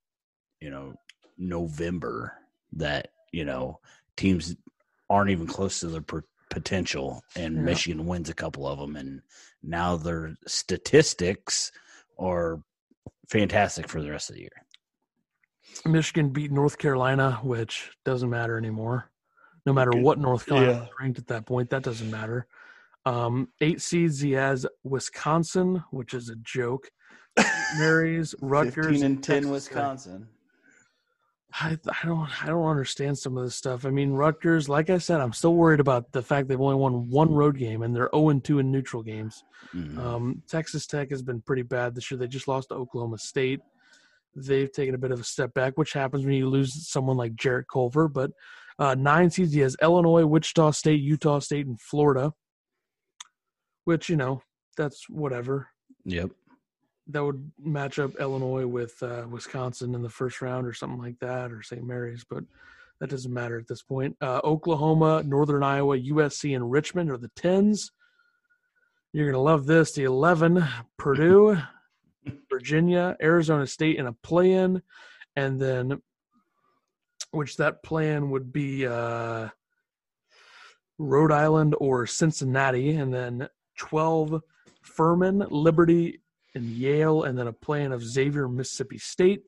you 0.61 0.71
know 0.71 0.95
November 1.39 2.35
that 2.73 3.09
you 3.33 3.45
know 3.45 3.81
teams 4.17 4.57
aren't 5.09 5.31
even 5.31 5.47
close 5.47 5.81
to 5.81 5.89
their 5.89 6.01
per- 6.03 6.25
potential, 6.51 7.23
and 7.37 7.57
Yeah. 7.57 7.63
Michigan 7.63 8.07
wins 8.07 8.29
a 8.29 8.35
couple 8.35 8.67
of 8.67 8.79
them, 8.79 8.97
and 8.97 9.23
now 9.63 9.97
their 9.97 10.35
statistics 10.47 11.71
are 12.19 12.63
fantastic 13.29 13.89
for 13.89 14.03
the 14.03 14.11
rest 14.11 14.31
of 14.31 14.37
the 14.37 14.43
year. 14.43 14.67
Michigan 15.87 16.31
beat 16.31 16.51
North 16.51 16.79
Carolina, 16.79 17.39
which 17.43 17.91
doesn't 18.05 18.29
matter 18.31 18.59
anymore. 18.59 19.11
No 19.67 19.73
matter 19.73 19.91
what 19.93 20.19
North 20.19 20.47
Carolina 20.47 20.73
Yeah. 20.73 20.87
ranked 21.01 21.19
at 21.19 21.27
that 21.29 21.47
point, 21.47 21.71
that 21.71 21.83
doesn't 21.83 22.11
matter. 22.11 22.47
Um, 23.07 23.49
eight 23.61 23.81
seeds 23.81 24.21
he 24.21 24.33
has 24.33 24.67
Wisconsin, 24.83 25.85
which 25.91 26.13
is 26.15 26.29
a 26.29 26.37
joke. 26.37 26.91
Mary's, 27.79 28.35
Rutgers, 28.43 29.01
Texas 29.01 29.21
Tech. 29.27 29.45
Wisconsin. 29.45 30.29
I, 31.53 31.77
I 31.89 32.07
don't 32.07 32.45
I 32.45 32.47
don't 32.47 32.67
understand 32.67 33.19
some 33.19 33.37
of 33.37 33.45
this 33.45 33.57
stuff. 33.57 33.85
I 33.85 33.91
mean, 33.91 34.13
Rutgers, 34.13 34.69
like 34.69 34.89
I 34.89 34.99
said, 34.99 35.21
I'm 35.21 35.33
still 35.33 35.55
worried 35.55 35.81
about 35.81 36.13
the 36.13 36.23
fact 36.23 36.49
they've 36.49 36.61
only 36.61 36.77
won 36.77 37.09
one 37.11 37.33
road 37.33 37.59
game 37.59 37.83
and 37.83 37.95
they're 37.95 38.11
0 38.15 38.39
2 38.41 38.59
in 38.61 38.71
neutral 38.71 39.03
games. 39.03 39.43
Mhm. 39.75 39.99
Um, 39.99 40.43
Texas 40.49 40.87
Tech 40.87 41.11
has 41.11 41.23
been 41.23 41.41
pretty 41.41 41.63
bad 41.63 41.95
this 41.95 42.11
year. 42.11 42.19
They 42.19 42.29
just 42.29 42.49
lost 42.49 42.69
to 42.69 42.77
Oklahoma 42.77 43.19
State. 43.19 43.61
They've 44.37 44.71
taken 44.71 44.95
a 44.95 44.99
bit 44.99 45.11
of 45.11 45.21
a 45.21 45.25
step 45.25 45.53
back, 45.55 45.77
which 45.77 45.93
happens 45.93 46.25
when 46.25 46.35
you 46.35 46.49
lose 46.49 46.89
someone 46.89 47.17
like 47.17 47.35
Jarrett 47.35 47.67
Culver. 47.73 48.07
But 48.09 48.31
uh, 48.79 48.95
nine 48.95 49.31
seeds, 49.31 49.53
he 49.53 49.61
has 49.61 49.77
Illinois, 49.83 50.25
Wichita 50.25 50.71
State, 50.71 51.01
Utah 51.01 51.41
State, 51.41 51.67
and 51.67 51.81
Florida. 51.81 52.33
Which 53.85 54.09
you 54.09 54.17
know, 54.17 54.43
that's 54.77 55.09
whatever. 55.09 55.69
Yep. 56.05 56.31
That 57.13 57.25
would 57.25 57.51
match 57.59 57.99
up 57.99 58.15
Illinois 58.21 58.67
with 58.67 59.03
uh, 59.03 59.25
Wisconsin 59.29 59.95
in 59.95 60.03
the 60.03 60.09
first 60.09 60.41
round 60.43 60.67
or 60.67 60.73
something 60.73 60.99
like 60.99 61.19
that, 61.21 61.53
or 61.53 61.63
St. 61.63 61.85
Mary's. 61.85 62.25
But 62.29 62.45
that 63.01 63.11
doesn't 63.11 63.33
matter 63.33 63.59
at 63.59 63.67
this 63.67 63.83
point. 63.83 64.17
Uh, 64.21 64.41
Oklahoma, 64.45 65.23
Northern 65.25 65.63
Iowa, 65.63 65.99
USC, 65.99 66.55
and 66.55 66.71
Richmond 66.71 67.11
are 67.11 67.17
the 67.17 67.31
tens. 67.35 67.93
You're 69.13 69.31
gonna 69.31 69.43
love 69.43 69.67
this. 69.67 69.93
The 69.93 70.05
eleven, 70.05 70.65
Purdue, 70.99 71.59
Virginia, 72.51 73.17
Arizona 73.21 73.67
State 73.67 73.97
in 73.97 74.07
a 74.07 74.13
play-in, 74.13 74.83
and 75.35 75.59
then 75.59 76.01
which 77.33 77.57
that 77.57 77.83
plan 77.83 78.31
would 78.31 78.53
be 78.53 78.87
uh, 78.87 79.49
Rhode 80.99 81.33
Island 81.33 81.75
or 81.81 82.07
Cincinnati, 82.07 82.93
and 82.93 83.13
then 83.13 83.49
twelve 83.77 84.43
Furman, 84.83 85.47
Liberty, 85.51 86.20
and 86.55 86.65
Yale, 86.65 87.23
and 87.25 87.39
then 87.39 87.47
a 87.47 87.53
plan 87.53 87.93
of 87.93 88.03
Xavier, 88.03 88.49
Mississippi 88.49 88.99
State. 88.99 89.43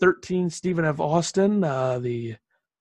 Thirteen 0.00 0.50
Stephen 0.50 0.84
F. 0.84 0.98
Austin, 0.98 1.62
uh, 1.62 1.98
the 1.98 2.36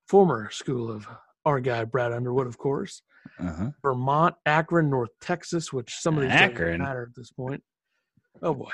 former 0.07 0.49
school 0.49 0.89
of 0.89 1.07
our 1.45 1.59
guy 1.59 1.83
Brad 1.83 2.11
Underwood, 2.11 2.47
of 2.47 2.57
course. 2.57 3.01
Uh-huh. 3.39 3.71
Vermont, 3.83 4.35
Akron, 4.45 4.89
North 4.89 5.11
Texas, 5.21 5.71
which 5.71 5.93
some 5.93 6.17
of 6.17 6.23
these 6.23 6.31
don't 6.31 6.79
matter 6.79 7.07
at 7.09 7.15
this 7.15 7.31
point. 7.31 7.63
Oh 8.41 8.53
boy. 8.53 8.71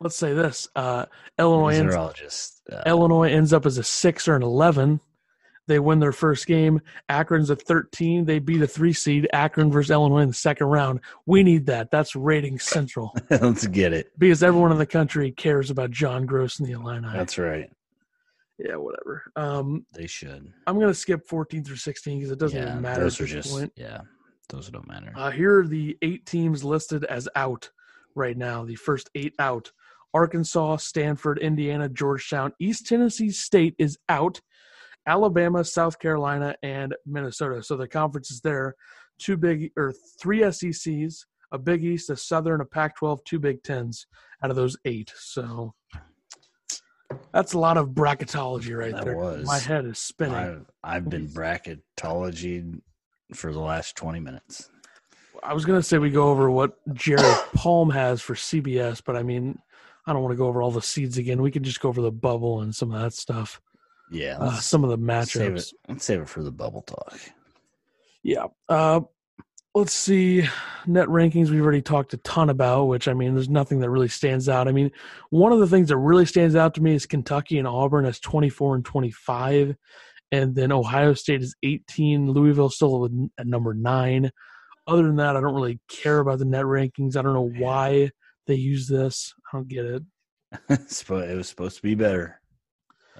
Let's 0.00 0.16
say 0.16 0.32
this: 0.32 0.68
uh, 0.74 1.06
Illinois, 1.38 1.74
ends, 1.74 1.94
are 1.94 1.98
all 1.98 2.12
just 2.12 2.62
uh, 2.72 2.82
Illinois 2.86 3.30
ends 3.30 3.52
up 3.52 3.66
as 3.66 3.76
a 3.76 3.84
six 3.84 4.26
or 4.26 4.36
an 4.36 4.42
eleven. 4.42 5.00
They 5.70 5.78
win 5.78 6.00
their 6.00 6.10
first 6.10 6.48
game. 6.48 6.80
Akron's 7.08 7.48
a 7.48 7.54
thirteen. 7.54 8.24
They 8.24 8.40
beat 8.40 8.60
a 8.60 8.66
three 8.66 8.92
seed. 8.92 9.28
Akron 9.32 9.70
versus 9.70 9.92
Illinois 9.92 10.22
in 10.22 10.28
the 10.28 10.34
second 10.34 10.66
round. 10.66 10.98
We 11.26 11.44
need 11.44 11.66
that. 11.66 11.92
That's 11.92 12.16
rating 12.16 12.58
central 12.58 13.14
let's 13.30 13.68
get 13.68 13.92
it. 13.92 14.10
because 14.18 14.42
everyone 14.42 14.72
in 14.72 14.78
the 14.78 14.84
country 14.86 15.30
cares 15.30 15.70
about 15.70 15.92
John 15.92 16.26
Groce 16.26 16.58
and 16.58 16.66
the 16.68 16.72
Illini. 16.72 17.06
That's 17.12 17.38
right. 17.38 17.70
yeah, 18.58 18.74
whatever. 18.74 19.22
Um, 19.36 19.86
They 19.92 20.08
should. 20.08 20.52
I'm 20.66 20.80
gonna 20.80 20.92
skip 20.92 21.24
14 21.28 21.62
through 21.62 21.76
16 21.76 22.18
because 22.18 22.32
it 22.32 22.40
doesn't 22.40 22.58
yeah, 22.60 22.70
even 22.70 22.82
matter 22.82 23.04
those 23.04 23.20
at 23.20 23.24
are 23.24 23.26
just 23.28 23.52
point. 23.52 23.72
yeah, 23.76 24.00
those 24.48 24.68
don't 24.70 24.88
matter. 24.88 25.12
Uh, 25.14 25.30
here 25.30 25.60
are 25.60 25.66
the 25.68 25.96
eight 26.02 26.26
teams 26.26 26.64
listed 26.64 27.04
as 27.04 27.28
out 27.36 27.70
right 28.16 28.36
now. 28.36 28.64
The 28.64 28.74
first 28.74 29.08
eight 29.14 29.34
out 29.38 29.70
Arkansas, 30.12 30.78
Stanford, 30.78 31.38
Indiana, 31.38 31.88
Georgetown, 31.88 32.52
East 32.58 32.88
Tennessee 32.88 33.30
State 33.30 33.76
is 33.78 33.96
out, 34.08 34.40
Alabama, 35.06 35.64
South 35.64 35.98
Carolina, 35.98 36.54
and 36.62 36.94
Minnesota. 37.06 37.62
So 37.62 37.76
the 37.76 37.88
conference 37.88 38.30
is 38.30 38.40
there. 38.40 38.74
Two 39.18 39.36
big 39.36 39.70
or 39.76 39.92
three 40.20 40.40
SECs, 40.50 41.26
a 41.52 41.58
Big 41.58 41.84
East, 41.84 42.10
a 42.10 42.16
Southern, 42.16 42.60
a 42.60 42.64
Pac 42.64 42.96
12, 42.96 43.22
two 43.24 43.38
Big 43.38 43.62
Tens 43.62 44.06
out 44.42 44.50
of 44.50 44.56
those 44.56 44.76
eight. 44.84 45.12
So 45.16 45.74
that's 47.32 47.52
a 47.52 47.58
lot 47.58 47.76
of 47.76 47.88
bracketology 47.90 48.76
right 48.76 48.92
That 48.92 49.04
there. 49.04 49.16
was. 49.16 49.46
My 49.46 49.58
head 49.58 49.84
is 49.84 49.98
spinning. 49.98 50.34
I've, 50.34 50.66
I've 50.82 51.08
been 51.10 51.28
bracketology 51.28 52.80
for 53.34 53.52
the 53.52 53.60
last 53.60 53.96
20 53.96 54.20
minutes. 54.20 54.70
I 55.42 55.54
was 55.54 55.64
gonna 55.64 55.82
say 55.82 55.96
we 55.98 56.10
go 56.10 56.28
over 56.28 56.50
what 56.50 56.76
Jared 56.92 57.24
Palm 57.54 57.88
has 57.90 58.20
for 58.20 58.34
CBS, 58.34 59.02
but 59.04 59.16
I 59.16 59.22
mean, 59.22 59.58
I 60.06 60.12
don't 60.12 60.22
want 60.22 60.32
to 60.32 60.36
go 60.36 60.46
over 60.46 60.60
all 60.60 60.70
the 60.70 60.82
seeds 60.82 61.18
again. 61.18 61.40
We 61.40 61.50
can 61.50 61.62
just 61.62 61.80
go 61.80 61.88
over 61.88 62.02
the 62.02 62.10
bubble 62.10 62.60
and 62.60 62.74
some 62.74 62.92
of 62.92 63.00
that 63.00 63.14
stuff. 63.14 63.60
Yeah, 64.10 64.38
Uh, 64.38 64.58
some 64.58 64.84
of 64.84 64.90
the 64.90 64.96
save 65.24 65.52
matchups. 65.52 65.72
it. 65.72 65.72
Let's 65.88 66.04
save 66.04 66.20
it 66.22 66.28
for 66.28 66.42
the 66.42 66.50
bubble 66.52 66.82
talk. 66.82 67.18
Yeah. 68.22 68.46
Uh, 68.68 69.02
let's 69.74 69.92
see. 69.92 70.42
Net 70.86 71.06
rankings 71.08 71.48
we've 71.50 71.62
already 71.62 71.80
talked 71.82 72.12
a 72.12 72.16
ton 72.18 72.50
about, 72.50 72.86
which 72.86 73.06
I 73.08 73.14
mean, 73.14 73.34
there's 73.34 73.48
nothing 73.48 73.78
that 73.80 73.90
really 73.90 74.08
stands 74.08 74.48
out. 74.48 74.66
I 74.68 74.72
mean, 74.72 74.90
one 75.30 75.52
of 75.52 75.60
the 75.60 75.66
things 75.68 75.88
that 75.88 75.96
really 75.96 76.26
stands 76.26 76.56
out 76.56 76.74
to 76.74 76.82
me 76.82 76.94
is 76.94 77.06
Kentucky 77.06 77.58
and 77.58 77.68
Auburn 77.68 78.04
as 78.04 78.18
24 78.20 78.76
and 78.76 78.84
25, 78.84 79.76
and 80.32 80.54
then 80.54 80.72
Ohio 80.72 81.14
State 81.14 81.42
is 81.42 81.54
18. 81.62 82.32
Louisville 82.32 82.70
still 82.70 83.08
at 83.38 83.46
number 83.46 83.74
nine. 83.74 84.30
Other 84.86 85.04
than 85.04 85.16
that, 85.16 85.36
I 85.36 85.40
don't 85.40 85.54
really 85.54 85.78
care 85.88 86.18
about 86.18 86.40
the 86.40 86.44
net 86.46 86.64
rankings. 86.64 87.16
I 87.16 87.22
don't 87.22 87.34
know 87.34 87.50
why 87.58 88.10
they 88.46 88.54
use 88.56 88.88
this. 88.88 89.32
I 89.52 89.56
don't 89.56 89.68
get 89.68 89.84
it. 89.84 90.02
It 90.70 91.36
was 91.36 91.48
supposed 91.48 91.76
to 91.76 91.82
be 91.82 91.94
better. 91.94 92.39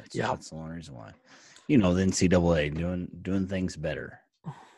That's, 0.03 0.15
Yeah. 0.17 0.29
that's 0.29 0.51
the 0.51 0.57
only 0.57 0.77
reason 0.77 0.95
why. 0.95 1.13
You 1.69 1.79
know, 1.79 1.95
the 1.95 2.03
NCAA 2.03 2.75
doing 2.77 3.09
doing 3.23 3.47
things 3.47 3.77
better. 3.77 4.21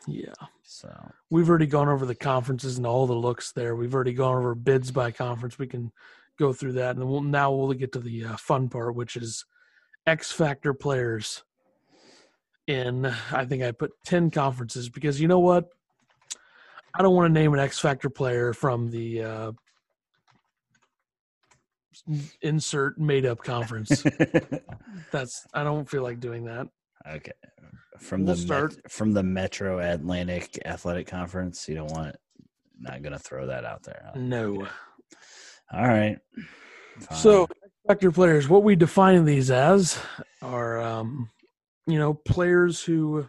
Yeah. 0.07 0.33
So 0.63 0.89
We've 1.29 1.49
already 1.49 1.65
gone 1.65 1.87
over 1.89 2.05
the 2.05 2.15
conferences 2.15 2.77
and 2.77 2.85
all 2.85 3.07
the 3.07 3.13
looks 3.13 3.51
there. 3.51 3.75
We've 3.75 3.93
already 3.93 4.13
gone 4.13 4.37
over 4.37 4.53
bids 4.53 4.91
by 4.91 5.11
conference. 5.11 5.57
We 5.57 5.67
can 5.67 5.91
go 6.37 6.51
through 6.53 6.73
that, 6.73 6.91
and 6.91 7.01
then 7.01 7.09
we'll, 7.09 7.21
now 7.21 7.51
we'll 7.51 7.71
get 7.73 7.91
to 7.93 7.99
the 7.99 8.25
uh, 8.25 8.37
fun 8.37 8.69
part, 8.69 8.95
which 8.95 9.15
is 9.15 9.45
X 10.05 10.31
Factor 10.31 10.73
players. 10.73 11.43
In 12.67 13.05
I 13.31 13.43
think 13.45 13.61
I 13.63 13.71
put 13.71 13.91
ten 14.05 14.31
conferences 14.31 14.87
because 14.89 15.19
you 15.19 15.27
know 15.27 15.39
what, 15.39 15.67
I 16.93 17.01
don't 17.01 17.13
want 17.15 17.33
to 17.33 17.39
name 17.39 17.53
an 17.53 17.59
X 17.59 17.77
Factor 17.79 18.09
player 18.09 18.53
from 18.53 18.89
the 18.89 19.21
uh, 19.21 19.51
insert 22.41 22.97
made 22.97 23.25
up 23.25 23.39
conference. 23.43 24.03
That's 25.11 25.45
I 25.53 25.63
don't 25.63 25.89
feel 25.89 26.03
like 26.03 26.19
doing 26.19 26.45
that. 26.45 26.67
okay, 27.07 27.31
from 27.99 28.25
We'll 28.25 28.35
the 28.35 28.41
start- 28.41 28.75
Met- 28.75 28.91
from 28.91 29.13
the 29.13 29.23
Metro 29.23 29.79
Atlantic 29.79 30.59
Athletic 30.65 31.07
Conference, 31.07 31.67
you 31.67 31.75
don't 31.75 31.91
want 31.91 32.15
not 32.79 33.01
gonna 33.01 33.19
throw 33.19 33.47
that 33.47 33.65
out 33.65 33.83
there. 33.83 34.01
huh? 34.05 34.11
No. 34.19 34.67
All 35.71 35.87
right. 35.87 36.17
So, 37.15 37.47
Fine. 37.47 37.55
factor 37.87 38.11
players, 38.11 38.47
what 38.49 38.63
we 38.63 38.75
define 38.75 39.25
these 39.25 39.49
as 39.49 39.97
are, 40.41 40.79
um, 40.81 41.29
you 41.87 41.97
know, 41.97 42.13
players 42.13 42.83
who 42.83 43.27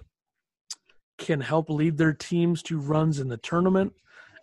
can 1.16 1.41
help 1.41 1.70
lead 1.70 1.97
their 1.97 2.12
teams 2.12 2.62
to 2.64 2.79
runs 2.79 3.20
in 3.20 3.29
the 3.29 3.37
tournament 3.39 3.93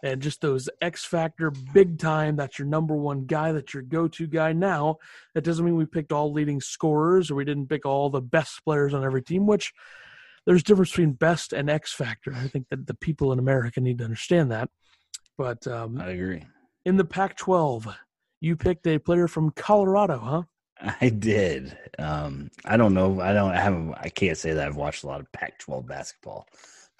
and 0.03 0.21
just 0.21 0.41
those 0.41 0.69
X 0.81 1.05
factor 1.05 1.51
big 1.73 1.99
time. 1.99 2.35
That's 2.35 2.57
your 2.59 2.67
number 2.67 2.95
one 2.95 3.25
guy, 3.25 3.51
that's 3.51 3.73
your 3.73 3.83
go 3.83 4.07
to 4.07 4.27
guy. 4.27 4.53
Now, 4.53 4.97
that 5.35 5.43
doesn't 5.43 5.63
mean 5.63 5.75
we 5.75 5.85
picked 5.85 6.11
all 6.11 6.31
leading 6.31 6.61
scorers 6.61 7.29
or 7.29 7.35
we 7.35 7.45
didn't 7.45 7.67
pick 7.67 7.85
all 7.85 8.09
the 8.09 8.21
best 8.21 8.63
players 8.63 8.93
on 8.93 9.03
every 9.03 9.21
team, 9.21 9.45
which 9.47 9.73
there's 10.45 10.61
a 10.61 10.63
difference 10.63 10.91
between 10.91 11.13
best 11.13 11.53
and 11.53 11.69
X 11.69 11.93
factor. 11.93 12.33
I 12.33 12.47
think 12.47 12.67
that 12.69 12.87
the 12.87 12.95
people 12.95 13.31
in 13.31 13.39
America 13.39 13.79
need 13.79 13.99
to 13.99 14.03
understand 14.03 14.51
that. 14.51 14.69
But 15.37 15.65
um, 15.67 15.99
I 15.99 16.09
agree. 16.09 16.43
in 16.85 16.97
the 16.97 17.05
Pac 17.05 17.37
12, 17.37 17.87
you 18.41 18.55
picked 18.55 18.87
a 18.87 18.97
player 18.97 19.27
from 19.27 19.51
Colorado, 19.51 20.17
huh? 20.17 20.43
I 20.99 21.09
did. 21.09 21.77
Um, 21.99 22.49
I 22.65 22.75
don't 22.75 22.95
know. 22.95 23.21
I 23.21 23.33
don't 23.33 23.51
I 23.51 23.59
haven't. 23.59 23.93
I 23.93 24.09
can't 24.09 24.37
say 24.37 24.53
that 24.53 24.67
I've 24.67 24.75
watched 24.75 25.03
a 25.03 25.07
lot 25.07 25.19
of 25.19 25.31
Pac-12 25.31 25.85
basketball. 25.85 26.47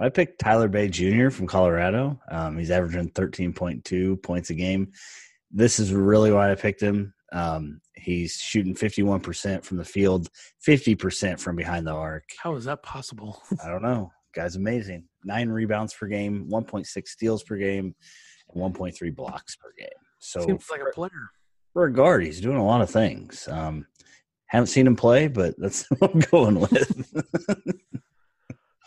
I 0.02 0.10
picked 0.10 0.39
Tyler 0.39 0.68
Bey 0.68 0.89
Jr. 0.89 1.30
from 1.30 1.45
Colorado. 1.45 2.20
Um, 2.30 2.58
he's 2.58 2.72
averaging 2.72 3.12
13.2 3.12 4.22
points 4.24 4.49
a 4.49 4.56
game. 4.56 4.91
This 5.52 5.80
is 5.80 5.93
really 5.93 6.32
why 6.32 6.52
I 6.52 6.56
picked 6.56 6.82
him. 6.82 7.14
Um, 7.32 7.82
he's 7.95 8.34
shooting 8.34 8.74
51% 8.74 9.64
from 9.64 9.78
the 9.78 9.86
field, 9.86 10.30
50% 10.68 11.39
from 11.39 11.56
behind 11.56 11.86
the 11.86 11.91
arc. 11.91 12.24
How 12.41 12.56
is 12.56 12.66
that 12.66 12.82
possible? 12.82 13.41
I 13.64 13.70
don't 13.70 13.84
know. 13.84 14.12
Guy's 14.34 14.56
amazing. 14.56 15.06
Nine 15.24 15.49
rebounds 15.49 15.93
per 15.93 16.08
game, 16.08 16.47
1.6 16.49 17.08
steals 17.08 17.43
per 17.43 17.58
game, 17.58 17.93
1.3 18.56 19.16
blocks 19.16 19.56
per 19.56 19.72
game. 19.78 19.88
So 20.20 20.41
Seems 20.41 20.66
like 20.72 20.82
a 20.82 20.91
player. 20.93 21.30
for 21.74 21.86
a 21.86 21.93
guard, 21.93 22.24
he's 22.24 22.41
doing 22.41 22.58
a 22.58 22.66
lot 22.66 22.82
of 22.82 22.89
things. 22.89 23.47
Um, 23.47 23.86
haven't 24.47 24.68
seen 24.68 24.88
him 24.88 24.95
play, 24.95 25.28
but 25.28 25.54
that's 25.58 25.86
what 25.99 26.14
I'm 26.14 26.20
going 26.20 26.60
with. 26.60 27.14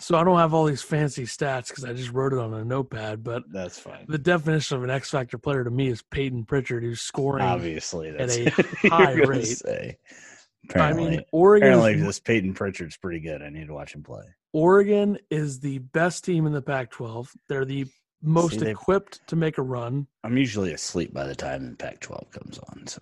So 0.04 0.18
I 0.18 0.22
don't 0.24 0.36
have 0.36 0.52
all 0.52 0.66
these 0.66 0.82
fancy 0.82 1.22
stats 1.24 1.68
because 1.68 1.82
I 1.82 1.94
just 1.94 2.12
wrote 2.12 2.34
it 2.34 2.38
on 2.38 2.52
a 2.52 2.62
notepad. 2.62 3.24
But 3.24 3.44
That's 3.50 3.78
fine. 3.78 4.04
the 4.06 4.18
definition 4.18 4.76
of 4.76 4.84
an 4.84 4.90
X 4.90 5.08
factor 5.08 5.38
player 5.38 5.64
to 5.64 5.70
me 5.70 5.88
is 5.88 6.02
Payton 6.02 6.44
Pritchard, 6.44 6.82
who's 6.82 7.00
scoring. 7.00 7.42
Obviously, 7.42 8.10
that's 8.10 8.36
a 8.36 8.50
high 8.90 9.12
rate. 9.14 9.46
Say. 9.46 9.96
I 10.06 10.68
Apparently, 10.68 11.10
mean, 11.10 11.22
Oregon. 11.32 11.68
apparently 11.68 11.94
is- 11.94 12.06
this 12.06 12.20
Payton 12.20 12.52
Pritchard's 12.52 12.98
pretty 12.98 13.20
good. 13.20 13.40
I 13.40 13.48
need 13.48 13.68
to 13.68 13.72
watch 13.72 13.94
him 13.94 14.02
play. 14.02 14.24
Oregon 14.52 15.16
is 15.30 15.60
the 15.60 15.78
best 15.78 16.22
team 16.22 16.46
in 16.46 16.52
the 16.52 16.60
Pac-12. 16.60 17.28
They're 17.48 17.64
the 17.64 17.86
most 18.24 18.60
See, 18.60 18.66
equipped 18.68 19.20
to 19.28 19.36
make 19.36 19.58
a 19.58 19.62
run. 19.62 20.06
I'm 20.24 20.36
usually 20.36 20.72
asleep 20.72 21.12
by 21.12 21.26
the 21.26 21.34
time 21.34 21.70
the 21.70 21.76
Pac-12 21.76 22.30
comes 22.30 22.58
on, 22.58 22.86
so 22.86 23.00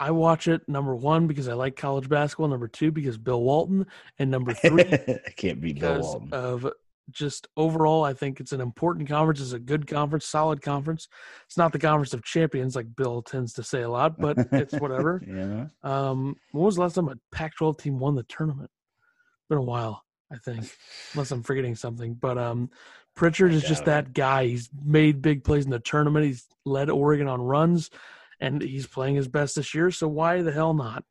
I 0.00 0.10
watch 0.10 0.48
it 0.48 0.68
number 0.68 0.94
one 0.94 1.26
because 1.26 1.48
I 1.48 1.54
like 1.54 1.76
college 1.76 2.08
basketball. 2.08 2.48
Number 2.48 2.68
two 2.68 2.92
because 2.92 3.18
Bill 3.18 3.42
Walton, 3.42 3.86
and 4.18 4.30
number 4.30 4.52
three 4.54 4.84
I 4.92 5.30
can't 5.36 5.60
beat 5.60 5.80
Bill 5.80 6.00
Walton. 6.00 6.32
of 6.32 6.70
just 7.10 7.48
overall, 7.56 8.04
I 8.04 8.12
think 8.12 8.40
it's 8.40 8.52
an 8.52 8.60
important 8.60 9.08
conference. 9.08 9.40
It's 9.40 9.52
a 9.52 9.58
good 9.58 9.86
conference, 9.86 10.26
solid 10.26 10.60
conference. 10.62 11.08
It's 11.46 11.56
not 11.56 11.72
the 11.72 11.78
conference 11.78 12.12
of 12.12 12.22
champions 12.22 12.76
like 12.76 12.94
Bill 12.96 13.22
tends 13.22 13.54
to 13.54 13.62
say 13.62 13.82
a 13.82 13.90
lot, 13.90 14.20
but 14.20 14.36
it's 14.52 14.74
whatever. 14.78 15.22
yeah, 15.26 15.66
Um, 15.82 16.36
when 16.52 16.64
was 16.64 16.76
the 16.76 16.82
last 16.82 16.94
time 16.94 17.08
a 17.08 17.16
Pac-12 17.32 17.78
team 17.78 17.98
won 17.98 18.14
the 18.14 18.24
tournament? 18.24 18.70
Been 19.48 19.58
a 19.58 19.62
while, 19.62 20.04
I 20.30 20.36
think, 20.36 20.70
unless 21.14 21.30
I'm 21.30 21.42
forgetting 21.42 21.74
something. 21.74 22.12
But 22.14 22.36
um, 22.36 22.70
Pritchard 23.18 23.52
is 23.52 23.64
just 23.64 23.84
that 23.86 24.14
guy. 24.14 24.46
He's 24.46 24.70
made 24.84 25.20
big 25.20 25.42
plays 25.42 25.64
in 25.64 25.72
the 25.72 25.80
tournament. 25.80 26.24
He's 26.24 26.46
led 26.64 26.88
Oregon 26.88 27.26
on 27.26 27.42
runs, 27.42 27.90
and 28.38 28.62
he's 28.62 28.86
playing 28.86 29.16
his 29.16 29.26
best 29.26 29.56
this 29.56 29.74
year. 29.74 29.90
So 29.90 30.06
why 30.06 30.42
the 30.42 30.52
hell 30.52 30.72
not? 30.72 31.02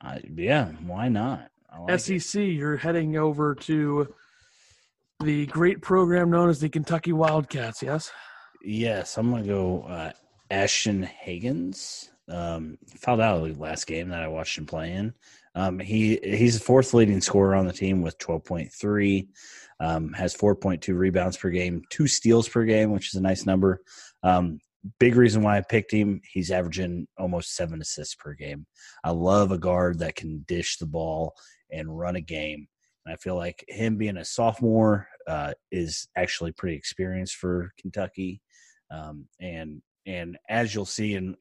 I, 0.00 0.20
yeah. 0.32 0.66
Why 0.86 1.08
not? 1.08 1.50
Like 1.76 2.00
it. 2.08 2.20
SEC, 2.20 2.40
you're 2.42 2.76
heading 2.76 3.16
over 3.16 3.56
to 3.56 4.14
the 5.18 5.46
great 5.46 5.82
program 5.82 6.30
known 6.30 6.48
as 6.48 6.60
the 6.60 6.68
Kentucky 6.68 7.12
Wildcats. 7.12 7.82
Yes. 7.82 8.12
Yes, 8.62 9.18
I'm 9.18 9.28
gonna 9.28 9.42
go 9.42 9.82
uh, 9.82 10.12
Ashton 10.52 11.08
Hagans. 11.26 12.08
Um, 12.28 12.78
fouled 12.86 13.20
out 13.20 13.42
the 13.42 13.54
last 13.54 13.88
game 13.88 14.10
that 14.10 14.22
I 14.22 14.28
watched 14.28 14.56
him 14.58 14.66
play 14.66 14.92
in. 14.92 15.12
Um, 15.54 15.78
he 15.78 16.18
he's 16.22 16.58
the 16.58 16.64
fourth 16.64 16.94
leading 16.94 17.20
scorer 17.20 17.54
on 17.54 17.66
the 17.66 17.72
team 17.72 18.02
with 18.02 18.18
12.3. 18.18 19.28
Um, 19.80 20.12
has 20.12 20.34
4.2 20.34 20.96
rebounds 20.96 21.36
per 21.36 21.50
game, 21.50 21.82
two 21.90 22.08
steals 22.08 22.48
per 22.48 22.64
game, 22.64 22.90
which 22.90 23.08
is 23.08 23.14
a 23.14 23.22
nice 23.22 23.46
number. 23.46 23.80
Um, 24.24 24.58
big 24.98 25.16
reason 25.16 25.42
why 25.42 25.56
I 25.56 25.60
picked 25.60 25.92
him. 25.92 26.20
He's 26.30 26.50
averaging 26.50 27.06
almost 27.16 27.54
seven 27.54 27.80
assists 27.80 28.14
per 28.14 28.34
game. 28.34 28.66
I 29.04 29.10
love 29.10 29.52
a 29.52 29.58
guard 29.58 30.00
that 30.00 30.16
can 30.16 30.44
dish 30.48 30.78
the 30.78 30.86
ball 30.86 31.34
and 31.70 31.96
run 31.96 32.16
a 32.16 32.20
game. 32.20 32.66
And 33.04 33.12
I 33.12 33.16
feel 33.16 33.36
like 33.36 33.64
him 33.68 33.96
being 33.96 34.16
a 34.16 34.24
sophomore 34.24 35.08
uh, 35.26 35.52
is 35.70 36.08
actually 36.16 36.52
pretty 36.52 36.76
experienced 36.76 37.36
for 37.36 37.72
Kentucky. 37.80 38.40
Um, 38.90 39.26
and 39.40 39.82
and 40.06 40.38
as 40.48 40.74
you'll 40.74 40.86
see 40.86 41.14
in 41.14 41.36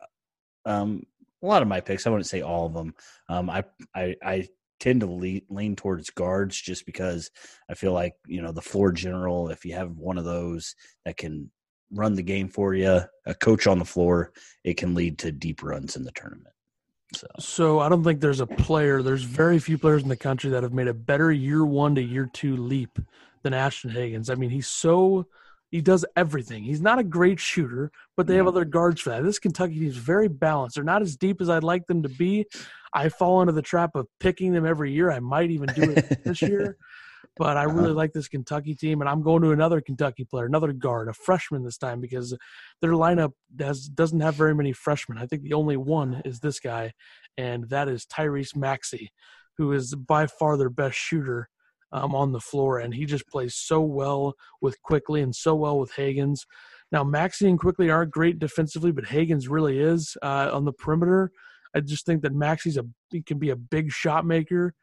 um, 0.66 1.04
a 1.42 1.46
lot 1.46 1.62
of 1.62 1.68
my 1.68 1.82
picks, 1.82 2.08
I 2.08 2.10
wouldn't 2.10 2.28
say 2.28 2.42
all 2.42 2.66
of 2.66 2.74
them. 2.74 2.94
Um, 3.30 3.50
I, 3.50 3.64
I 3.96 4.16
I 4.24 4.48
tend 4.80 5.02
to 5.02 5.08
lean, 5.08 5.42
lean 5.50 5.76
towards 5.76 6.10
guards 6.10 6.60
just 6.60 6.86
because 6.86 7.32
I 7.70 7.74
feel 7.74 7.94
like 7.94 8.14
you 8.28 8.42
know 8.42 8.52
the 8.52 8.62
floor 8.62 8.92
general. 8.92 9.50
If 9.50 9.66
you 9.66 9.74
have 9.74 9.98
one 9.98 10.18
of 10.18 10.26
those 10.26 10.76
that 11.06 11.18
can 11.18 11.52
run 11.92 12.16
the 12.16 12.24
game 12.24 12.50
for 12.50 12.74
you, 12.74 13.02
a 13.26 13.34
coach 13.36 13.68
on 13.68 13.80
the 13.80 13.86
floor, 13.86 14.32
it 14.64 14.76
can 14.76 14.94
lead 14.94 15.18
to 15.20 15.32
deep 15.32 15.64
runs 15.64 15.96
in 15.96 16.04
the 16.04 16.12
tournament. 16.12 16.54
So 17.14 17.28
So 17.40 17.80
I 17.80 17.90
don't 17.90 18.04
think 18.04 18.20
there's 18.20 18.42
a 18.42 18.48
player. 18.48 19.02
There's 19.02 19.24
very 19.24 19.60
few 19.60 19.78
players 19.78 20.04
in 20.04 20.10
the 20.10 20.18
country 20.18 20.50
that 20.52 20.64
have 20.64 20.74
made 20.74 20.88
a 20.88 20.94
better 20.94 21.32
year 21.32 21.66
one 21.66 21.96
to 21.96 22.02
year 22.02 22.30
two 22.34 22.58
leap 22.58 23.00
than 23.44 23.54
Ashton 23.54 23.92
Hagans. 23.92 24.30
I 24.30 24.36
mean, 24.36 24.50
he's 24.50 24.68
so 24.68 25.28
he 25.70 25.82
does 25.82 26.06
everything. 26.16 26.64
He's 26.64 26.82
not 26.82 27.00
a 27.00 27.04
great 27.04 27.40
shooter, 27.40 27.92
but 28.16 28.26
they 28.28 28.36
have 28.36 28.48
other 28.48 28.66
guards 28.66 29.02
for 29.02 29.10
that. 29.10 29.24
This 29.24 29.40
Kentucky 29.40 29.76
team 29.80 29.88
is 29.90 29.98
very 29.98 30.28
balanced. 30.30 30.76
They're 30.76 30.84
not 30.84 31.02
as 31.02 31.16
deep 31.18 31.42
as 31.42 31.50
I'd 31.50 31.64
like 31.64 31.88
them 31.88 32.04
to 32.04 32.10
be. 32.10 32.46
I 32.94 33.10
fall 33.10 33.42
into 33.42 33.54
the 33.54 33.62
trap 33.62 33.96
of 33.96 34.08
picking 34.20 34.54
them 34.54 34.66
every 34.66 34.92
year. 34.94 35.12
I 35.12 35.20
might 35.20 35.52
even 35.52 35.68
do 35.74 35.92
it 35.92 36.24
this 36.24 36.42
year. 36.42 36.78
But 37.36 37.56
I 37.56 37.64
really 37.64 37.90
Uh-huh. 37.90 37.94
like 37.94 38.14
this 38.14 38.28
Kentucky 38.28 38.74
team, 38.74 39.00
and 39.00 39.08
I'm 39.08 39.22
going 39.22 39.44
to 39.44 39.52
another 39.52 39.80
Kentucky 39.80 40.26
player, 40.26 40.46
another 40.48 40.74
guard, 40.74 41.08
a 41.08 41.14
freshman 41.14 41.64
this 41.64 41.78
time 41.78 42.02
because 42.02 42.36
their 42.82 42.94
lineup 42.94 43.34
has 43.60 43.88
doesn't 43.88 44.22
have 44.22 44.34
very 44.34 44.56
many 44.56 44.74
freshmen. 44.74 45.20
I 45.20 45.28
think 45.28 45.44
the 45.44 45.54
only 45.54 45.78
one 45.78 46.24
is 46.26 46.40
this 46.40 46.60
guy, 46.60 46.94
and 47.38 47.70
that 47.70 47.90
is 47.90 48.08
Tyrese 48.08 48.56
Maxey, 48.56 49.12
who 49.58 49.72
is 49.72 49.94
by 49.94 50.26
far 50.26 50.58
their 50.58 50.72
best 50.72 50.98
shooter 50.98 51.50
um, 51.92 52.14
on 52.16 52.32
the 52.32 52.40
floor, 52.40 52.80
and 52.80 52.94
he 52.94 53.06
just 53.06 53.28
plays 53.28 53.56
so 53.56 53.82
well 53.82 54.34
with 54.62 54.82
Quickley 54.82 55.22
and 55.22 55.36
so 55.36 55.56
well 55.56 55.80
with 55.80 55.94
Hagans. 55.94 56.42
Now 56.92 57.04
Maxey 57.04 57.48
and 57.48 57.60
Quickley 57.60 57.90
aren't 57.90 58.12
great 58.12 58.40
defensively, 58.40 58.92
but 58.92 59.06
Hagans 59.06 59.50
really 59.50 59.80
is 59.80 60.16
uh, 60.22 60.50
on 60.54 60.66
the 60.66 60.74
perimeter. 60.74 61.32
I 61.76 61.82
just 61.82 62.06
think 62.06 62.22
that 62.24 62.34
Maxey's 62.34 62.78
a 62.78 62.86
he 63.12 63.22
can 63.22 63.40
be 63.40 63.50
a 63.50 63.56
big 63.56 63.92
shot 63.92 64.26
maker, 64.26 64.74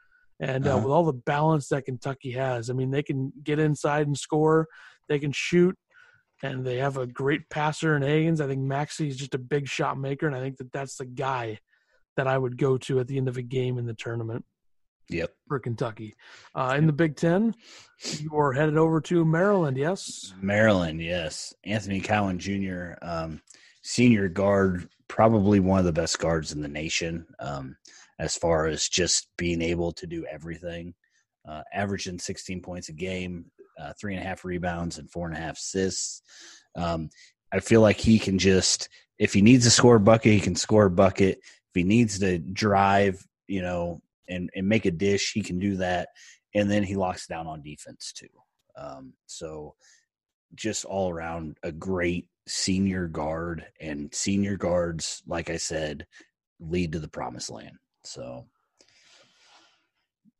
and 0.41 0.67
uh, 0.67 0.71
Uh-huh. 0.71 0.79
with 0.81 0.93
all 0.93 1.05
the 1.05 1.13
balance 1.13 1.69
that 1.69 1.85
Kentucky 1.87 2.33
has, 2.33 2.71
I 2.71 2.73
mean 2.73 2.91
they 2.91 3.03
can 3.03 3.33
get 3.43 3.59
inside 3.59 4.07
and 4.07 4.17
score, 4.17 4.67
they 5.09 5.19
can 5.19 5.33
shoot, 5.33 5.77
and 6.43 6.65
they 6.65 6.77
have 6.77 6.97
a 6.97 7.07
great 7.07 7.49
passer 7.51 7.97
in 7.97 8.03
Hagans. 8.03 8.41
I 8.41 8.47
think 8.47 8.61
Maxey 8.61 9.09
is 9.09 9.17
just 9.17 9.35
a 9.35 9.39
big 9.39 9.69
shot 9.69 9.99
maker, 9.99 10.27
and 10.27 10.37
I 10.37 10.41
think 10.41 10.59
that 10.59 10.73
that's 10.73 10.97
the 10.97 11.07
guy 11.07 11.59
that 12.17 12.27
I 12.27 12.39
would 12.39 12.59
go 12.59 12.79
to 12.79 13.01
at 13.01 13.09
the 13.09 13.17
end 13.17 13.29
of 13.29 13.37
a 13.37 13.43
game 13.43 13.77
in 13.79 13.87
the 13.87 13.95
tournament 13.95 14.45
yep. 15.09 15.35
for 15.49 15.59
Kentucky. 15.59 16.15
Uh, 16.55 16.75
in 16.77 16.87
the 16.87 16.93
Big 16.93 17.17
Ten, 17.17 17.55
you 18.19 18.37
are 18.37 18.53
headed 18.53 18.77
over 18.77 19.01
to 19.03 19.25
Maryland. 19.25 19.77
Yes. 19.77 20.35
Maryland, 20.41 21.01
yes. 21.01 21.55
Anthony 21.65 22.01
Cowan 22.01 22.39
Jr., 22.39 22.93
um, 23.03 23.41
senior 23.83 24.29
guard, 24.29 24.89
probably 25.09 25.61
one 25.61 25.79
of 25.79 25.85
the 25.85 25.93
best 25.93 26.19
guards 26.19 26.53
in 26.53 26.63
the 26.63 26.69
nation 26.69 27.27
um, 27.39 27.77
as 28.19 28.37
far 28.37 28.67
as 28.67 28.89
just 28.89 29.29
being 29.37 29.63
able 29.63 29.93
to 29.93 30.07
do 30.07 30.25
everything. 30.31 30.95
Uh, 31.47 31.63
averaging 31.75 32.19
16 32.19 32.63
points 32.63 32.89
a 32.89 32.93
game, 32.93 33.45
uh, 33.79 33.93
three 34.01 34.15
and 34.15 34.23
a 34.23 34.27
half 34.27 34.45
rebounds, 34.47 34.99
and 34.99 35.11
four 35.11 35.27
and 35.27 35.37
a 35.37 35.41
half 35.41 35.59
assists. 35.59 36.23
Um, 36.75 37.11
I 37.53 37.61
feel 37.61 37.83
like 37.83 37.99
he 37.99 38.19
can 38.19 38.39
just, 38.39 38.89
if 39.19 39.35
he 39.35 39.43
needs 39.43 39.65
to 39.65 39.71
score 39.71 39.97
a 39.97 40.01
bucket, 40.01 40.33
he 40.33 40.41
can 40.41 40.57
score 40.57 40.87
a 40.87 40.91
bucket. 40.91 41.39
If 41.39 41.75
he 41.75 41.83
needs 41.83 42.19
to 42.21 42.39
drive, 42.39 43.25
you 43.47 43.61
know, 43.61 44.01
and, 44.29 44.51
and 44.55 44.69
make 44.69 44.87
a 44.87 44.91
dish, 44.91 45.33
he 45.33 45.43
can 45.43 45.59
do 45.59 45.77
that. 45.77 46.09
And 46.55 46.71
then 46.71 46.83
he 46.83 46.97
locks 46.97 47.27
down 47.27 47.47
on 47.47 47.63
defense 47.63 48.13
too. 48.13 48.29
Um, 48.77 49.15
so 49.27 49.75
just 50.55 50.85
all 50.85 51.11
around 51.11 51.57
a 51.63 51.73
great 51.73 52.29
senior 52.47 53.09
guard 53.09 53.67
and 53.81 54.15
senior 54.15 54.57
guards, 54.57 55.23
like 55.27 55.51
I 55.51 55.57
said, 55.57 56.07
lead 56.61 56.93
to 56.93 56.99
the 56.99 57.09
promised 57.09 57.51
land. 57.51 57.77
So 58.05 58.47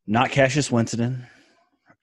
not 0.07 0.31
Cassius 0.31 0.71
Winston. 0.71 1.27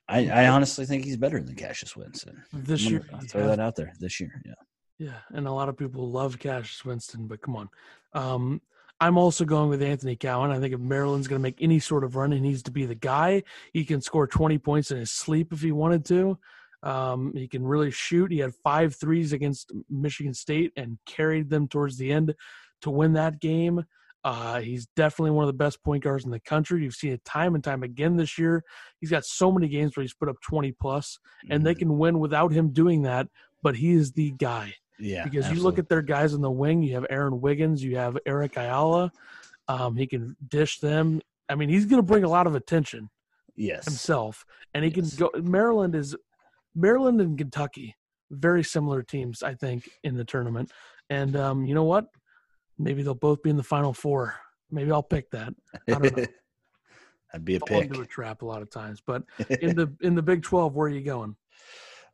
I, 0.08 0.28
I 0.30 0.48
honestly 0.48 0.86
think 0.86 1.06
he's 1.06 1.18
better 1.18 1.42
than 1.42 1.56
Cassius 1.56 1.96
Winston. 1.96 2.44
This 2.52 2.90
year, 2.90 3.06
throw 3.28 3.42
has- 3.42 3.52
that 3.52 3.60
out 3.60 3.76
there 3.76 3.94
this 4.00 4.20
year. 4.20 4.42
Yeah. 4.46 4.54
yeah, 4.98 5.18
and 5.30 5.48
a 5.48 5.52
lot 5.52 5.70
of 5.70 5.78
people 5.78 6.10
love 6.10 6.38
Cassius 6.38 6.84
Winston, 6.84 7.28
but 7.28 7.42
come 7.42 7.56
on. 7.56 7.70
Um, 8.14 8.62
I'm 9.02 9.18
also 9.18 9.46
going 9.46 9.70
with 9.70 9.82
Anthony 9.82 10.16
Cowan. 10.16 10.52
I 10.52 10.60
think 10.60 10.76
if 10.76 10.80
Maryland's 10.80 11.28
going 11.28 11.40
to 11.40 11.44
make 11.44 11.60
any 11.60 11.80
sort 11.80 12.04
of 12.04 12.16
run, 12.16 12.32
he 12.32 12.40
needs 12.40 12.62
to 12.64 12.72
be 12.72 12.86
the 12.86 12.94
guy. 12.94 13.42
He 13.74 13.84
can 13.84 14.00
score 14.00 14.28
20 14.28 14.60
points 14.60 14.92
in 14.92 14.98
his 14.98 15.12
sleep 15.12 15.52
if 15.52 15.60
he 15.62 15.72
wanted 15.72 16.06
to. 16.06 16.38
Um, 16.84 17.34
he 17.36 17.48
can 17.48 17.66
really 17.66 17.90
shoot. 17.90 18.32
He 18.32 18.38
had 18.38 18.54
five 18.64 18.96
threes 18.96 19.34
against 19.34 19.72
Michigan 19.90 20.36
State 20.36 20.72
and 20.78 21.00
carried 21.08 21.50
them 21.50 21.68
towards 21.68 21.98
the 21.98 22.12
end 22.12 22.36
to 22.82 22.92
win 22.92 23.14
that 23.14 23.40
game. 23.40 23.84
Uh, 24.24 24.60
he's 24.62 24.86
definitely 24.96 25.32
one 25.32 25.44
of 25.46 25.48
the 25.48 25.54
best 25.54 25.84
point 25.84 26.04
guards 26.04 26.26
in 26.26 26.30
the 26.32 26.40
country. 26.40 26.84
You've 26.84 26.94
seen 26.94 27.14
it 27.14 27.26
time 27.26 27.56
and 27.56 27.64
time 27.64 27.82
again 27.82 28.18
this 28.18 28.38
year. 28.38 28.64
He's 29.00 29.10
got 29.10 29.26
so 29.26 29.52
many 29.52 29.68
games 29.68 29.98
where 29.98 30.04
he's 30.04 30.14
put 30.14 30.30
up 30.30 30.40
20 30.42 30.74
plus, 30.74 31.18
and 31.50 31.66
they 31.66 31.74
Mhm. 31.74 31.80
can 31.80 31.98
win 31.98 32.20
without 32.20 32.52
him 32.52 32.70
doing 32.70 33.02
that. 33.02 33.30
But 33.64 33.78
he 33.78 33.94
is 33.94 34.12
the 34.12 34.30
guy 34.32 34.76
yeah 35.02 35.24
because 35.24 35.52
you 35.52 35.62
look 35.62 35.80
at 35.80 35.90
their 35.90 36.02
guys 36.02 36.34
in 36.34 36.42
the 36.42 36.52
wing. 36.52 36.84
You 36.84 36.94
have 36.96 37.06
Aaron 37.10 37.42
Wiggins, 37.42 37.84
you 37.84 37.98
have 37.98 38.18
Eric 38.26 38.56
Ayala. 38.58 39.12
Um, 39.68 39.96
he 39.96 40.08
can 40.08 40.36
dish 40.48 40.80
them. 40.80 41.22
I 41.50 41.56
mean, 41.56 41.70
he's 41.70 41.86
going 41.86 42.02
to 42.02 42.06
bring 42.06 42.24
a 42.24 42.30
lot 42.30 42.48
of 42.48 42.56
attention 42.56 43.10
yes 43.56 43.86
himself, 43.86 44.46
and 44.74 44.84
he 44.86 44.92
Yes. 44.92 45.16
can 45.16 45.28
go. 45.32 45.42
Maryland 45.42 45.96
is 45.96 46.16
Maryland 46.76 47.20
and 47.20 47.38
Kentucky, 47.38 47.96
very 48.30 48.64
similar 48.64 49.04
teams, 49.04 49.44
I 49.44 49.56
think, 49.56 49.90
in 50.04 50.16
the 50.16 50.24
tournament. 50.24 50.72
And 51.10 51.36
um, 51.36 51.66
you 51.66 51.76
know 51.76 51.84
what? 51.84 52.06
Maybe 52.80 53.04
they'll 53.04 53.14
both 53.16 53.44
be 53.44 53.50
in 53.50 53.58
the 53.58 53.64
final 53.64 53.94
four. 53.94 54.36
Maybe 54.72 54.92
I'll 54.92 55.04
pick 55.04 55.30
that. 55.32 55.54
I 55.90 56.00
don't 56.00 56.16
know. 56.18 56.26
That'd 57.32 57.46
be 57.46 57.56
a 57.56 57.60
Fall 57.60 57.68
pick. 57.68 57.88
into 57.90 58.02
a 58.02 58.06
trap 58.06 58.42
a 58.42 58.46
lot 58.46 58.62
of 58.62 58.70
times. 58.70 59.02
But 59.06 59.24
in 59.62 59.76
the 59.76 59.94
in 60.02 60.16
the 60.16 60.22
Big 60.22 60.44
Twelve, 60.44 60.76
where 60.76 60.88
are 60.88 60.92
you 60.92 61.02
going? 61.02 61.36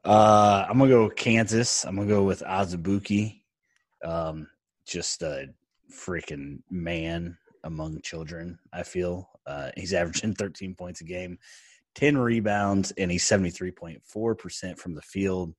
Uh, 0.04 0.66
I'm 0.70 0.78
gonna 0.78 0.90
go 0.90 1.10
Kansas. 1.10 1.86
I'm 1.86 1.96
gonna 1.96 2.08
go 2.08 2.24
with 2.24 2.42
Azubuike. 2.42 3.42
Um, 4.04 4.48
just 4.86 5.22
a 5.22 5.48
freaking 5.92 6.60
man 6.70 7.38
among 7.64 8.02
children. 8.02 8.60
I 8.72 8.84
feel 8.84 9.30
uh, 9.46 9.72
he's 9.76 9.94
averaging 9.96 10.34
13 10.34 10.76
points 10.76 11.02
a 11.02 11.04
game, 11.04 11.40
10 11.96 12.18
rebounds, 12.18 12.92
and 12.98 13.12
he's 13.12 13.26
73.4% 13.26 14.78
from 14.78 14.96
the 14.96 15.02
field 15.02 15.54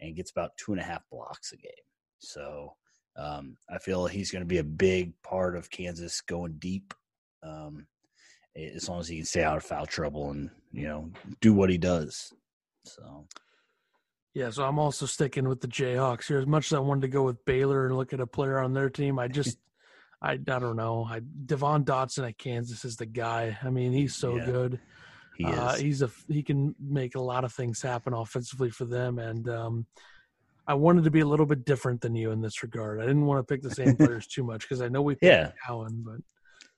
and 0.00 0.14
gets 0.14 0.30
about 0.30 0.56
two 0.56 0.72
and 0.72 0.80
a 0.80 0.84
half 0.84 1.02
blocks 1.10 1.52
a 1.52 1.56
game. 1.56 1.72
So 2.20 2.74
um, 3.16 3.56
I 3.68 3.78
feel 3.78 4.06
he's 4.06 4.30
going 4.30 4.42
to 4.42 4.46
be 4.46 4.58
a 4.58 4.64
big 4.64 5.12
part 5.22 5.56
of 5.56 5.70
Kansas 5.70 6.20
going 6.20 6.54
deep. 6.58 6.94
Um, 7.42 7.86
as 8.56 8.88
long 8.88 9.00
as 9.00 9.08
he 9.08 9.16
can 9.16 9.24
stay 9.24 9.44
out 9.44 9.56
of 9.56 9.62
foul 9.62 9.86
trouble 9.86 10.30
and 10.30 10.50
you 10.72 10.86
know 10.86 11.10
do 11.40 11.52
what 11.52 11.70
he 11.70 11.78
does. 11.78 12.32
So 12.84 13.26
yeah, 14.34 14.50
so 14.50 14.64
I'm 14.64 14.78
also 14.78 15.06
sticking 15.06 15.48
with 15.48 15.60
the 15.60 15.68
Jayhawks 15.68 16.26
here. 16.26 16.38
As 16.38 16.46
much 16.46 16.66
as 16.66 16.74
I 16.74 16.80
wanted 16.80 17.02
to 17.02 17.08
go 17.08 17.22
with 17.22 17.44
Baylor 17.44 17.86
and 17.86 17.96
look 17.96 18.12
at 18.12 18.20
a 18.20 18.26
player 18.26 18.58
on 18.58 18.72
their 18.72 18.90
team, 18.90 19.18
I 19.18 19.28
just 19.28 19.58
I 20.22 20.32
I 20.32 20.36
don't 20.36 20.76
know. 20.76 21.06
I 21.08 21.20
Devon 21.20 21.84
Dotson 21.84 22.28
at 22.28 22.38
Kansas 22.38 22.84
is 22.84 22.96
the 22.96 23.06
guy. 23.06 23.56
I 23.62 23.70
mean, 23.70 23.92
he's 23.92 24.16
so 24.16 24.36
yeah, 24.36 24.44
good. 24.44 24.80
He 25.36 25.44
uh, 25.44 25.76
he's 25.76 26.02
a 26.02 26.10
he 26.28 26.42
can 26.42 26.74
make 26.80 27.14
a 27.14 27.20
lot 27.20 27.44
of 27.44 27.52
things 27.52 27.80
happen 27.80 28.12
offensively 28.12 28.70
for 28.70 28.84
them, 28.84 29.18
and 29.18 29.48
um, 29.48 29.86
I 30.66 30.74
wanted 30.74 31.04
to 31.04 31.10
be 31.10 31.20
a 31.20 31.26
little 31.26 31.46
bit 31.46 31.64
different 31.64 32.00
than 32.00 32.14
you 32.14 32.30
in 32.32 32.40
this 32.40 32.62
regard. 32.62 33.00
I 33.00 33.06
didn't 33.06 33.24
want 33.24 33.38
to 33.38 33.52
pick 33.52 33.62
the 33.62 33.74
same 33.74 33.96
players 33.96 34.26
too 34.28 34.42
much 34.42 34.62
because 34.62 34.82
I 34.82 34.88
know 34.88 35.00
we 35.00 35.14
picked 35.14 35.24
yeah. 35.24 35.52
Cowan, 35.64 36.04
but 36.04 36.20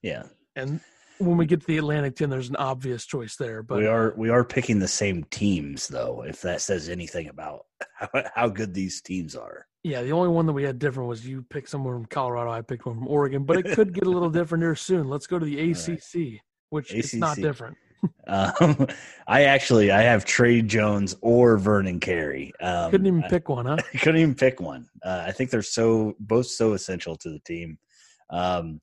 yeah, 0.02 0.24
and 0.56 0.80
when 1.20 1.36
we 1.36 1.46
get 1.46 1.60
to 1.60 1.66
the 1.66 1.78
Atlantic 1.78 2.16
10, 2.16 2.30
there's 2.30 2.48
an 2.48 2.56
obvious 2.56 3.04
choice 3.04 3.36
there. 3.36 3.62
But 3.62 3.78
we 3.78 3.86
are 3.86 4.14
we 4.16 4.30
are 4.30 4.44
picking 4.44 4.78
the 4.78 4.88
same 4.88 5.24
teams, 5.24 5.86
though. 5.88 6.24
If 6.26 6.40
that 6.42 6.60
says 6.60 6.88
anything 6.88 7.28
about 7.28 7.66
how, 7.94 8.08
how 8.34 8.48
good 8.48 8.74
these 8.74 9.00
teams 9.02 9.36
are. 9.36 9.66
Yeah, 9.82 10.02
the 10.02 10.12
only 10.12 10.28
one 10.28 10.46
that 10.46 10.52
we 10.52 10.62
had 10.62 10.78
different 10.78 11.08
was 11.08 11.26
you 11.26 11.42
picked 11.48 11.70
someone 11.70 11.94
from 11.94 12.06
Colorado, 12.06 12.50
I 12.50 12.60
picked 12.60 12.84
one 12.84 12.96
from 12.96 13.08
Oregon, 13.08 13.44
but 13.44 13.58
it 13.58 13.74
could 13.74 13.94
get 13.94 14.06
a 14.06 14.10
little 14.10 14.30
different 14.38 14.62
here 14.62 14.74
soon. 14.74 15.08
Let's 15.08 15.26
go 15.26 15.38
to 15.38 15.44
the 15.44 15.70
ACC, 15.70 16.14
right. 16.14 16.40
which 16.68 16.92
ACC. 16.92 17.04
is 17.04 17.14
not 17.14 17.36
different. 17.36 17.76
um, 18.26 18.86
I 19.26 19.44
actually 19.44 19.90
I 19.90 20.02
have 20.02 20.24
Tre 20.24 20.62
Jones 20.62 21.16
or 21.20 21.58
Vernon 21.58 22.00
Carey. 22.00 22.52
Um, 22.60 22.90
couldn't 22.90 23.06
even 23.06 23.22
pick 23.24 23.48
one, 23.48 23.66
huh? 23.66 23.76
I 23.94 23.98
couldn't 23.98 24.20
even 24.20 24.34
pick 24.34 24.60
one. 24.60 24.88
Uh, 25.02 25.24
I 25.26 25.32
think 25.32 25.50
they're 25.50 25.62
so 25.62 26.14
both 26.18 26.46
so 26.46 26.72
essential 26.72 27.16
to 27.16 27.30
the 27.30 27.40
team. 27.40 27.78
Um, 28.30 28.80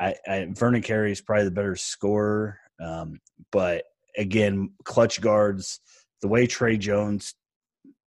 I, 0.00 0.14
I 0.26 0.48
Vernon 0.50 0.82
Carey 0.82 1.12
is 1.12 1.20
probably 1.20 1.44
the 1.44 1.50
better 1.50 1.76
scorer, 1.76 2.58
um, 2.80 3.20
but 3.50 3.84
again, 4.16 4.70
clutch 4.84 5.20
guards. 5.20 5.80
The 6.20 6.28
way 6.28 6.46
Tre 6.46 6.76
Jones 6.76 7.34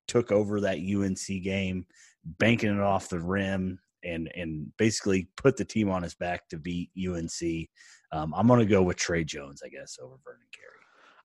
took 0.07 0.31
over 0.31 0.61
that 0.61 0.79
UNC 0.79 1.43
game, 1.43 1.85
banking 2.23 2.73
it 2.73 2.81
off 2.81 3.09
the 3.09 3.19
rim, 3.19 3.79
and 4.03 4.31
and 4.35 4.71
basically 4.77 5.27
put 5.35 5.57
the 5.57 5.65
team 5.65 5.89
on 5.89 6.03
his 6.03 6.15
back 6.15 6.47
to 6.49 6.57
beat 6.57 6.89
UNC. 6.97 7.69
Um, 8.11 8.33
I'm 8.35 8.47
going 8.47 8.59
to 8.59 8.65
go 8.65 8.83
with 8.83 8.97
Tre 8.97 9.23
Jones, 9.23 9.61
I 9.65 9.69
guess, 9.69 9.97
over 10.01 10.15
Vernon 10.23 10.47
Carey. 10.53 10.69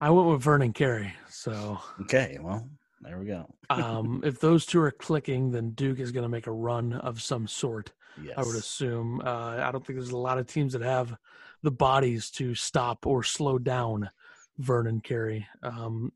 I 0.01 0.09
went 0.09 0.27
with 0.27 0.41
Vernon 0.41 0.73
Carey. 0.73 1.13
So 1.29 1.79
okay, 2.01 2.37
well, 2.41 2.67
there 3.01 3.19
we 3.19 3.25
go. 3.25 3.53
um, 3.69 4.21
if 4.23 4.39
those 4.39 4.65
two 4.65 4.81
are 4.81 4.91
clicking, 4.91 5.51
then 5.51 5.71
Duke 5.71 5.99
is 5.99 6.11
going 6.11 6.23
to 6.23 6.29
make 6.29 6.47
a 6.47 6.51
run 6.51 6.93
of 6.93 7.21
some 7.21 7.47
sort. 7.47 7.91
Yes. 8.21 8.35
I 8.37 8.43
would 8.43 8.55
assume. 8.55 9.21
Uh, 9.23 9.57
I 9.57 9.71
don't 9.71 9.85
think 9.85 9.99
there's 9.99 10.11
a 10.11 10.17
lot 10.17 10.37
of 10.37 10.47
teams 10.47 10.73
that 10.73 10.81
have 10.81 11.15
the 11.63 11.71
bodies 11.71 12.31
to 12.31 12.55
stop 12.55 13.05
or 13.05 13.23
slow 13.23 13.59
down 13.59 14.09
Vernon 14.57 15.01
Carey. 15.01 15.47
Um, 15.63 16.11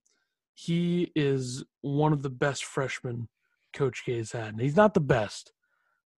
he 0.54 1.12
is 1.16 1.64
one 1.82 2.14
of 2.14 2.24
the 2.24 2.30
best 2.30 2.66
freshmen 2.66 3.28
Coach 3.74 4.04
K 4.06 4.18
has 4.18 4.32
had. 4.32 4.50
And 4.50 4.62
he's 4.62 4.76
not 4.76 4.94
the 4.94 5.02
best, 5.02 5.52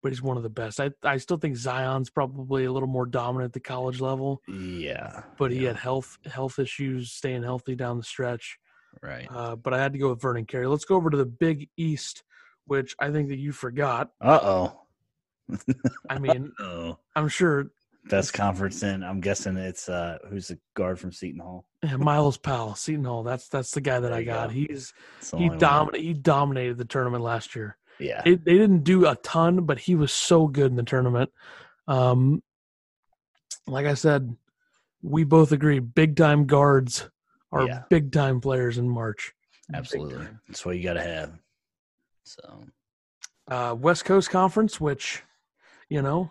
but 0.02 0.12
he's 0.12 0.22
one 0.22 0.36
of 0.36 0.42
the 0.42 0.48
best. 0.48 0.80
I 0.80 0.90
I 1.02 1.18
still 1.18 1.36
think 1.36 1.56
Zion's 1.56 2.08
probably 2.08 2.64
a 2.64 2.72
little 2.72 2.88
more 2.88 3.06
dominant 3.06 3.50
at 3.50 3.52
the 3.52 3.60
college 3.60 4.00
level. 4.00 4.40
Yeah, 4.48 5.22
but 5.36 5.50
he 5.50 5.60
yeah. 5.60 5.68
had 5.68 5.76
health 5.76 6.18
health 6.24 6.58
issues, 6.58 7.10
staying 7.10 7.42
healthy 7.42 7.74
down 7.74 7.98
the 7.98 8.04
stretch. 8.04 8.58
Right. 9.02 9.28
Uh, 9.30 9.56
but 9.56 9.74
I 9.74 9.78
had 9.78 9.92
to 9.92 9.98
go 9.98 10.10
with 10.10 10.22
Vernon 10.22 10.46
Carey. 10.46 10.66
Let's 10.66 10.84
go 10.84 10.96
over 10.96 11.10
to 11.10 11.16
the 11.16 11.26
Big 11.26 11.68
East, 11.76 12.22
which 12.66 12.94
I 12.98 13.10
think 13.10 13.28
that 13.28 13.38
you 13.38 13.52
forgot. 13.52 14.10
Uh 14.20 14.40
oh. 14.42 14.80
I 16.08 16.18
mean, 16.18 16.52
oh. 16.60 16.98
I'm 17.16 17.28
sure 17.28 17.70
best 18.08 18.32
conference 18.32 18.82
in. 18.82 19.02
I'm 19.02 19.20
guessing 19.20 19.56
it's 19.56 19.88
uh 19.88 20.18
who's 20.28 20.48
the 20.48 20.58
guard 20.74 20.98
from 20.98 21.12
Seton 21.12 21.40
Hall. 21.40 21.66
Yeah, 21.82 21.96
Myles 21.96 22.38
Powell, 22.38 22.74
Seton 22.74 23.04
Hall. 23.04 23.22
That's 23.22 23.48
that's 23.48 23.70
the 23.70 23.80
guy 23.80 24.00
that 24.00 24.12
I 24.12 24.22
got. 24.22 24.48
Go. 24.48 24.54
He's 24.54 24.92
he 25.36 25.48
dominated 25.48 26.04
he 26.04 26.14
dominated 26.14 26.78
the 26.78 26.84
tournament 26.84 27.22
last 27.22 27.54
year. 27.54 27.76
Yeah, 27.98 28.22
it, 28.24 28.44
they 28.44 28.56
didn't 28.56 28.84
do 28.84 29.06
a 29.06 29.16
ton, 29.16 29.64
but 29.64 29.78
he 29.78 29.94
was 29.94 30.12
so 30.12 30.46
good 30.46 30.70
in 30.70 30.76
the 30.76 30.82
tournament. 30.82 31.30
Um, 31.86 32.42
like 33.66 33.86
I 33.86 33.94
said, 33.94 34.36
we 35.02 35.24
both 35.24 35.52
agree 35.52 35.78
big 35.78 36.16
time 36.16 36.46
guards 36.46 37.08
are 37.50 37.66
yeah. 37.66 37.82
big 37.90 38.12
time 38.12 38.40
players 38.40 38.78
in 38.78 38.88
March. 38.88 39.34
Absolutely, 39.74 40.26
that's 40.46 40.64
what 40.64 40.76
you 40.76 40.82
got 40.82 40.94
to 40.94 41.02
have. 41.02 41.38
So, 42.24 42.64
uh, 43.48 43.74
West 43.78 44.04
Coast 44.04 44.30
Conference, 44.30 44.80
which 44.80 45.22
you 45.88 46.02
know. 46.02 46.30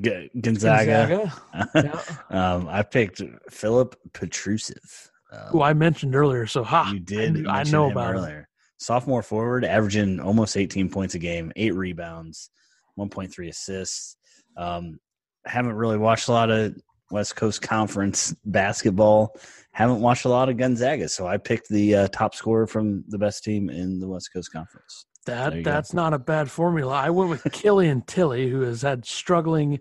Gonzaga. 0.00 0.30
Gonzaga. 0.40 1.32
yeah. 1.74 2.54
um, 2.54 2.68
I 2.68 2.82
picked 2.82 3.22
Filip 3.50 3.96
Petrusev. 4.12 5.08
Um, 5.32 5.40
who 5.48 5.62
I 5.62 5.72
mentioned 5.74 6.14
earlier. 6.14 6.46
So, 6.46 6.64
ha! 6.64 6.90
You 6.92 7.00
did. 7.00 7.46
I, 7.46 7.60
I 7.60 7.62
know 7.64 7.90
about 7.90 8.14
earlier. 8.14 8.40
Him. 8.40 8.46
Sophomore 8.78 9.22
forward, 9.22 9.64
averaging 9.64 10.20
almost 10.20 10.56
18 10.56 10.88
points 10.88 11.14
a 11.14 11.18
game, 11.18 11.52
eight 11.54 11.74
rebounds, 11.74 12.50
1.3 12.98 13.48
assists. 13.48 14.16
Um, 14.56 14.98
haven't 15.44 15.74
really 15.74 15.98
watched 15.98 16.28
a 16.28 16.32
lot 16.32 16.50
of 16.50 16.74
West 17.10 17.36
Coast 17.36 17.60
Conference 17.60 18.34
basketball. 18.44 19.36
Haven't 19.72 20.00
watched 20.00 20.24
a 20.24 20.30
lot 20.30 20.48
of 20.48 20.56
Gonzaga, 20.56 21.08
so 21.08 21.26
I 21.26 21.36
picked 21.36 21.68
the 21.68 21.94
uh, 21.94 22.08
top 22.08 22.34
scorer 22.34 22.66
from 22.66 23.04
the 23.08 23.18
best 23.18 23.44
team 23.44 23.68
in 23.70 24.00
the 24.00 24.08
West 24.08 24.32
Coast 24.32 24.50
Conference. 24.52 25.06
That 25.26 25.64
that's 25.64 25.92
go. 25.92 25.96
not 25.96 26.14
a 26.14 26.18
bad 26.18 26.50
formula. 26.50 26.94
I 26.94 27.10
went 27.10 27.30
with 27.30 27.44
Killian 27.52 28.02
Tillie, 28.02 28.48
who 28.48 28.62
has 28.62 28.82
had 28.82 29.04
struggling 29.04 29.80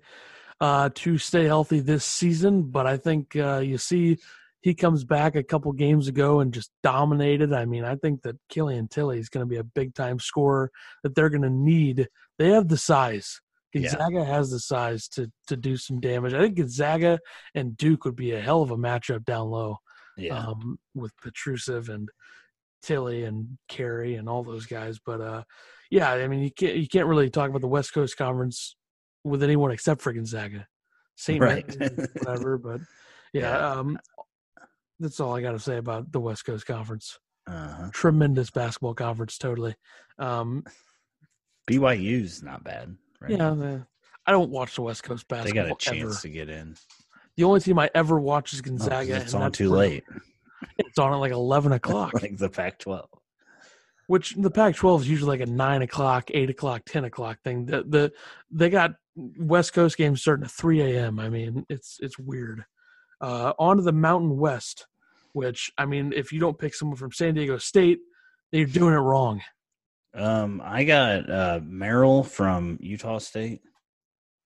uh, 0.59 0.89
to 0.95 1.17
stay 1.17 1.45
healthy 1.45 1.79
this 1.79 2.05
season, 2.05 2.63
but 2.63 2.85
I 2.85 2.97
think 2.97 3.35
uh, 3.35 3.59
you 3.59 3.77
see 3.77 4.17
he 4.61 4.73
comes 4.73 5.05
back 5.05 5.35
a 5.35 5.43
couple 5.43 5.71
games 5.71 6.07
ago 6.07 6.41
and 6.41 6.53
just 6.53 6.71
dominated. 6.83 7.53
I 7.53 7.65
mean, 7.65 7.85
I 7.85 7.95
think 7.95 8.23
that 8.23 8.35
Killian 8.49 8.89
Tillie 8.89 9.19
is 9.19 9.29
going 9.29 9.45
to 9.45 9.49
be 9.49 9.57
a 9.57 9.63
big 9.63 9.95
time 9.95 10.19
scorer 10.19 10.69
that 11.03 11.15
they're 11.15 11.29
going 11.29 11.43
to 11.43 11.49
need. 11.49 12.09
They 12.37 12.49
have 12.49 12.67
the 12.67 12.77
size. 12.77 13.39
Gonzaga 13.73 14.19
yeah. 14.19 14.25
has 14.25 14.49
the 14.49 14.59
size 14.59 15.07
to 15.09 15.31
to 15.47 15.55
do 15.55 15.77
some 15.77 15.99
damage. 15.99 16.33
I 16.33 16.41
think 16.41 16.57
Gonzaga 16.57 17.19
and 17.53 17.77
Duke 17.77 18.03
would 18.03 18.15
be 18.15 18.31
a 18.31 18.41
hell 18.41 18.61
of 18.61 18.71
a 18.71 18.77
matchup 18.77 19.23
down 19.25 19.49
low. 19.49 19.77
Yeah. 20.17 20.37
Um, 20.37 20.79
with 20.93 21.13
Petrusev 21.17 21.87
and 21.87 22.09
Tillie 22.81 23.23
and 23.23 23.57
Carey 23.67 24.15
and 24.15 24.29
all 24.29 24.43
those 24.43 24.65
guys. 24.65 24.99
But 25.03 25.21
uh, 25.21 25.43
yeah, 25.89 26.11
I 26.11 26.27
mean, 26.27 26.41
you 26.41 26.51
can't 26.51 26.75
you 26.75 26.87
can't 26.87 27.07
really 27.07 27.29
talk 27.29 27.49
about 27.49 27.61
the 27.61 27.67
West 27.67 27.93
Coast 27.93 28.17
Conference 28.17 28.75
with 29.23 29.43
anyone 29.43 29.71
except 29.71 30.01
for 30.01 30.13
Gonzaga, 30.13 30.67
Saint 31.15 31.41
right. 31.41 31.65
whatever. 32.23 32.57
But 32.57 32.81
yeah. 33.33 33.71
Um, 33.71 33.99
that's 34.99 35.19
all 35.19 35.35
I 35.35 35.41
got 35.41 35.53
to 35.53 35.59
say 35.59 35.77
about 35.77 36.11
the 36.11 36.19
West 36.19 36.45
Coast 36.45 36.65
Conference. 36.65 37.17
Uh-huh. 37.47 37.89
Tremendous 37.93 38.51
basketball 38.51 38.93
conference, 38.93 39.37
totally. 39.37 39.75
Um, 40.19 40.63
BYU's 41.69 42.43
not 42.43 42.63
bad. 42.63 42.95
Right? 43.21 43.31
Yeah, 43.31 43.79
I 44.25 44.31
don't 44.31 44.51
watch 44.51 44.75
the 44.75 44.81
West 44.81 45.03
Coast 45.03 45.27
basketball. 45.27 45.63
They 45.63 45.69
got 45.69 45.75
a 45.75 45.79
chance 45.79 46.01
ever. 46.01 46.21
to 46.21 46.29
get 46.29 46.49
in. 46.49 46.75
The 47.37 47.45
only 47.45 47.61
team 47.61 47.79
I 47.79 47.89
ever 47.95 48.19
watch 48.19 48.53
is 48.53 48.61
Gonzaga. 48.61 49.15
Oh, 49.15 49.17
it's 49.17 49.33
on 49.33 49.51
too 49.51 49.69
late. 49.69 50.03
It's 50.77 50.97
on 50.99 51.13
at 51.13 51.17
like 51.17 51.31
eleven 51.31 51.71
o'clock. 51.79 52.13
like 52.21 52.37
the 52.37 52.49
Pac-12. 52.49 53.05
Which 54.07 54.33
the 54.35 54.49
Pac-12 54.49 55.01
is 55.01 55.09
usually 55.09 55.37
like 55.37 55.47
a 55.47 55.51
nine 55.51 55.83
o'clock, 55.83 56.31
eight 56.33 56.49
o'clock, 56.49 56.81
ten 56.85 57.05
o'clock 57.05 57.39
thing. 57.43 57.65
The 57.65 57.83
the 57.83 58.11
they 58.51 58.69
got 58.69 58.91
West 59.15 59.73
Coast 59.73 59.97
games 59.97 60.21
starting 60.21 60.45
at 60.45 60.51
three 60.51 60.81
a.m. 60.81 61.19
I 61.19 61.29
mean, 61.29 61.65
it's 61.69 61.97
it's 62.01 62.17
weird. 62.17 62.65
Uh, 63.21 63.53
on 63.59 63.77
to 63.77 63.83
the 63.83 63.91
Mountain 63.91 64.37
West, 64.37 64.87
which 65.33 65.71
I 65.77 65.85
mean, 65.85 66.13
if 66.15 66.31
you 66.31 66.39
don't 66.39 66.57
pick 66.57 66.73
someone 66.73 66.97
from 66.97 67.11
San 67.11 67.35
Diego 67.35 67.57
State, 67.57 67.99
you're 68.51 68.65
doing 68.65 68.93
it 68.93 68.97
wrong. 68.97 69.41
Um, 70.15 70.59
I 70.63 70.85
got 70.85 71.29
uh, 71.29 71.59
Merrill 71.63 72.23
from 72.23 72.79
Utah 72.81 73.19
State. 73.19 73.61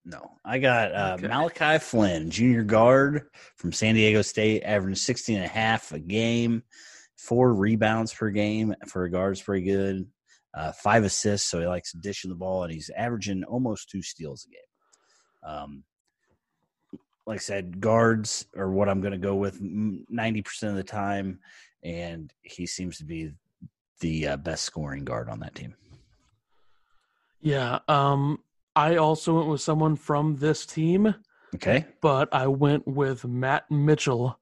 No, 0.05 0.37
I 0.43 0.59
got 0.59 0.93
uh, 0.93 1.15
okay. 1.17 1.27
Malachi 1.27 1.79
Flynn, 1.79 2.29
junior 2.29 2.63
guard 2.63 3.27
from 3.55 3.71
San 3.71 3.95
Diego 3.95 4.21
State, 4.21 4.63
averaging 4.63 4.95
16 4.95 5.37
and 5.37 5.45
a 5.45 5.47
half 5.47 5.93
a 5.93 5.99
game, 5.99 6.63
four 7.17 7.53
rebounds 7.53 8.13
per 8.13 8.29
game 8.29 8.75
for 8.87 9.05
a 9.05 9.09
guard's 9.09 9.41
pretty 9.41 9.65
good, 9.65 10.05
uh, 10.53 10.73
five 10.73 11.05
assists, 11.05 11.49
so 11.49 11.59
he 11.61 11.67
likes 11.67 11.93
dishing 11.93 12.29
the 12.29 12.35
ball, 12.35 12.63
and 12.63 12.73
he's 12.73 12.91
averaging 12.97 13.45
almost 13.45 13.89
two 13.89 14.01
steals 14.01 14.45
a 14.45 14.49
game. 14.49 15.53
Um, 15.55 15.83
like 17.25 17.37
I 17.37 17.39
said, 17.39 17.79
guards 17.79 18.45
are 18.57 18.69
what 18.69 18.89
I'm 18.89 18.99
going 18.99 19.13
to 19.13 19.17
go 19.17 19.35
with 19.35 19.61
90% 19.61 20.63
of 20.63 20.75
the 20.75 20.83
time, 20.83 21.39
and 21.81 22.33
he 22.41 22.65
seems 22.65 22.97
to 22.97 23.05
be 23.05 23.31
the 24.01 24.27
uh, 24.27 24.37
best 24.37 24.63
scoring 24.63 25.05
guard 25.05 25.29
on 25.29 25.39
that 25.39 25.55
team. 25.55 25.75
Yeah. 27.41 27.79
Um, 27.87 28.39
I 28.75 28.95
also 28.97 29.35
went 29.35 29.47
with 29.49 29.61
someone 29.61 29.95
from 29.95 30.37
this 30.37 30.65
team. 30.65 31.13
Okay. 31.55 31.85
But 32.01 32.33
I 32.33 32.47
went 32.47 32.87
with 32.87 33.25
Matt 33.25 33.69
Mitchell, 33.69 34.39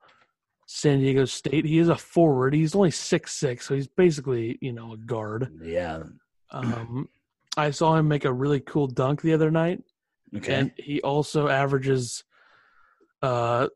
San 0.66 1.00
Diego 1.00 1.26
State. 1.26 1.66
He 1.66 1.78
is 1.78 1.90
a 1.90 1.96
forward. 1.98 2.54
He's 2.54 2.74
only 2.76 2.92
six 2.92 3.34
six, 3.34 3.68
so 3.68 3.76
he's 3.76 3.88
basically 3.88 4.58
you 4.62 4.72
know 4.72 4.94
a 4.94 4.98
guard. 4.98 5.52
Yeah. 5.62 6.04
Um, 6.52 7.10
I 7.58 7.72
saw 7.72 7.96
him 7.96 8.08
make 8.08 8.24
a 8.26 8.32
really 8.32 8.62
cool 8.62 8.88
dunk 8.88 9.22
the 9.22 9.34
other 9.34 9.52
night, 9.52 9.84
Okay. 10.38 10.54
and 10.54 10.72
he 10.78 11.02
also 11.02 11.50
averages 11.50 12.24
uh, 13.22 13.68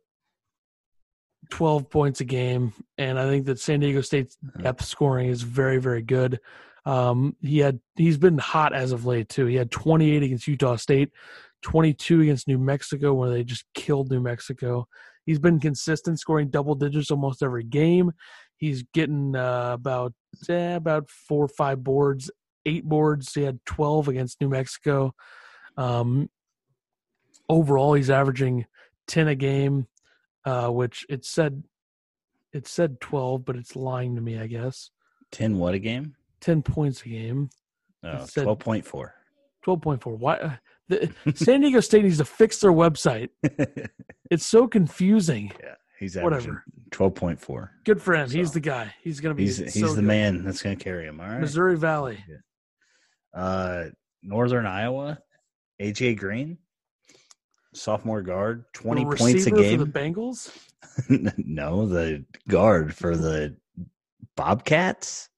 twelve 1.49 1.89
points 1.89 2.21
a 2.21 2.25
game. 2.25 2.73
And 2.97 3.19
I 3.19 3.27
think 3.29 3.45
that 3.47 3.59
San 3.59 3.81
Diego 3.81 4.01
State's 4.01 4.37
depth 4.61 4.85
scoring 4.85 5.27
is 5.27 5.41
very 5.41 5.77
very 5.77 6.01
good. 6.01 6.39
Um, 6.85 7.35
he 7.41 7.59
had 7.59 7.79
he's 7.95 8.17
been 8.17 8.37
hot 8.37 8.73
as 8.73 8.91
of 8.91 9.05
late 9.05 9.29
too. 9.29 9.47
He 9.47 9.55
had 9.55 9.71
twenty 9.71 10.11
eight 10.11 10.23
against 10.23 10.47
Utah 10.47 10.75
State, 10.75 11.11
twenty 11.61 11.93
two 11.93 12.21
against 12.21 12.47
New 12.47 12.59
Mexico, 12.59 13.13
where 13.13 13.29
they 13.29 13.43
just 13.43 13.65
killed 13.73 14.11
New 14.11 14.21
Mexico. 14.21 14.87
He's 15.25 15.39
been 15.39 15.59
consistent, 15.59 16.19
scoring 16.19 16.49
double 16.49 16.75
digits 16.75 17.09
almost 17.09 17.41
every 17.41 17.63
game. 17.63 18.11
He's 18.57 18.83
getting 18.93 19.35
uh, 19.35 19.71
about 19.73 20.13
eh, 20.47 20.75
about 20.75 21.09
four 21.09 21.45
or 21.45 21.49
five 21.49 21.83
boards, 21.83 22.29
eight 22.65 22.85
boards. 22.85 23.33
He 23.33 23.41
had 23.41 23.59
twelve 23.65 24.07
against 24.07 24.39
New 24.39 24.49
Mexico. 24.49 25.15
Um, 25.77 26.29
overall, 27.49 27.95
he's 27.95 28.11
averaging 28.11 28.67
ten 29.07 29.27
a 29.27 29.35
game, 29.35 29.87
uh, 30.45 30.69
which 30.69 31.03
it 31.09 31.25
said 31.25 31.63
it 32.53 32.67
said 32.67 33.01
twelve, 33.01 33.43
but 33.43 33.55
it's 33.55 33.75
lying 33.75 34.15
to 34.15 34.21
me, 34.21 34.39
I 34.39 34.45
guess. 34.45 34.91
10 35.31 35.57
what 35.57 35.73
a 35.73 35.79
game? 35.79 36.15
Ten 36.45 36.61
points 36.61 37.01
a 37.03 37.09
game, 37.09 37.49
Oh, 38.03 38.23
said- 38.25 38.45
12.4. 38.45 39.09
twelve 39.63 39.81
point 39.81 40.01
four. 40.01 40.15
Why? 40.15 40.35
uh, 40.37 40.55
The, 40.89 41.11
San 41.35 41.61
Diego 41.61 41.79
State 41.79 42.03
needs 42.03 42.19
to 42.19 42.25
fix 42.25 42.59
their 42.59 42.71
website. 42.71 43.29
It's 44.31 44.45
so 44.45 44.67
confusing. 44.67 45.51
yeah. 45.63 45.75
He's 45.99 46.15
Whatever. 46.17 46.63
12.4. 46.91 47.69
Good 47.85 48.01
for 48.01 48.15
him. 48.15 48.29
He's 48.29 48.51
the 48.51 48.59
guy. 48.59 48.93
He's 49.03 49.19
gonna 49.19 49.35
be. 49.35 49.43
He's 49.43 49.57
he's 49.57 49.79
so 49.79 49.89
the 49.89 49.95
good. 49.95 50.03
man 50.03 50.43
that's 50.43 50.61
going 50.63 50.75
to 50.77 50.83
carry 50.83 51.05
him. 51.05 51.19
All 51.21 51.27
right. 51.27 51.39
Missouri 51.39 51.77
Valley. 51.77 52.17
Uh, 53.33 53.85
Northern 54.23 54.65
Iowa, 54.65 55.19
AJ 55.81 56.17
Green, 56.17 56.57
sophomore 57.73 58.21
guard, 58.23 58.65
20 58.73 59.03
The 59.05 59.15
points 59.15 59.45
a 59.45 59.51
game. 59.51 59.79
for 59.79 59.85
the 59.85 59.91
Bengals. 59.91 60.51
no, 61.37 61.85
the 61.87 62.25
guard 62.49 62.95
for 62.95 63.15
the 63.15 63.55
Bobcats, 64.35 65.29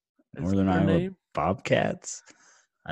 Northern 0.42 0.70
Iowa 0.70 0.86
name? 0.86 1.16
Bobcats. 1.34 2.22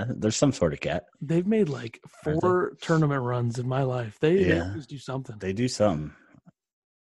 There's 0.09 0.35
some 0.35 0.51
sort 0.51 0.73
of 0.73 0.81
cat. 0.81 1.05
They've 1.21 1.47
made 1.47 1.69
like 1.69 2.01
four 2.23 2.73
tournament 2.81 3.21
runs 3.23 3.59
in 3.59 3.67
my 3.67 3.83
life. 3.83 4.17
They, 4.19 4.35
they 4.43 4.55
Yeah. 4.57 4.67
always 4.69 4.87
do 4.87 4.97
something. 4.97 5.37
They 5.39 5.53
do 5.53 5.67
something. 5.69 6.11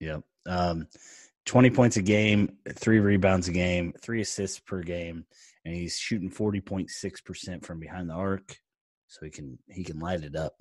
Yep. 0.01 0.23
Um, 0.49 0.89
20 1.47 1.71
points 1.71 1.97
a 1.99 2.03
game, 2.03 2.57
three 2.77 2.99
rebounds 2.99 3.47
a 3.49 3.53
game, 3.53 3.93
three 4.03 4.21
assists 4.23 4.59
per 4.59 4.83
game, 4.83 5.25
and 5.65 5.75
he's 5.75 5.97
shooting 5.99 6.31
40.6% 6.31 7.65
from 7.65 7.79
behind 7.79 8.11
the 8.11 8.15
arc. 8.15 8.57
So 9.07 9.25
he 9.25 9.31
can 9.31 9.59
he 9.69 9.83
can 9.85 9.99
light 9.99 10.23
it 10.23 10.37
up. 10.37 10.55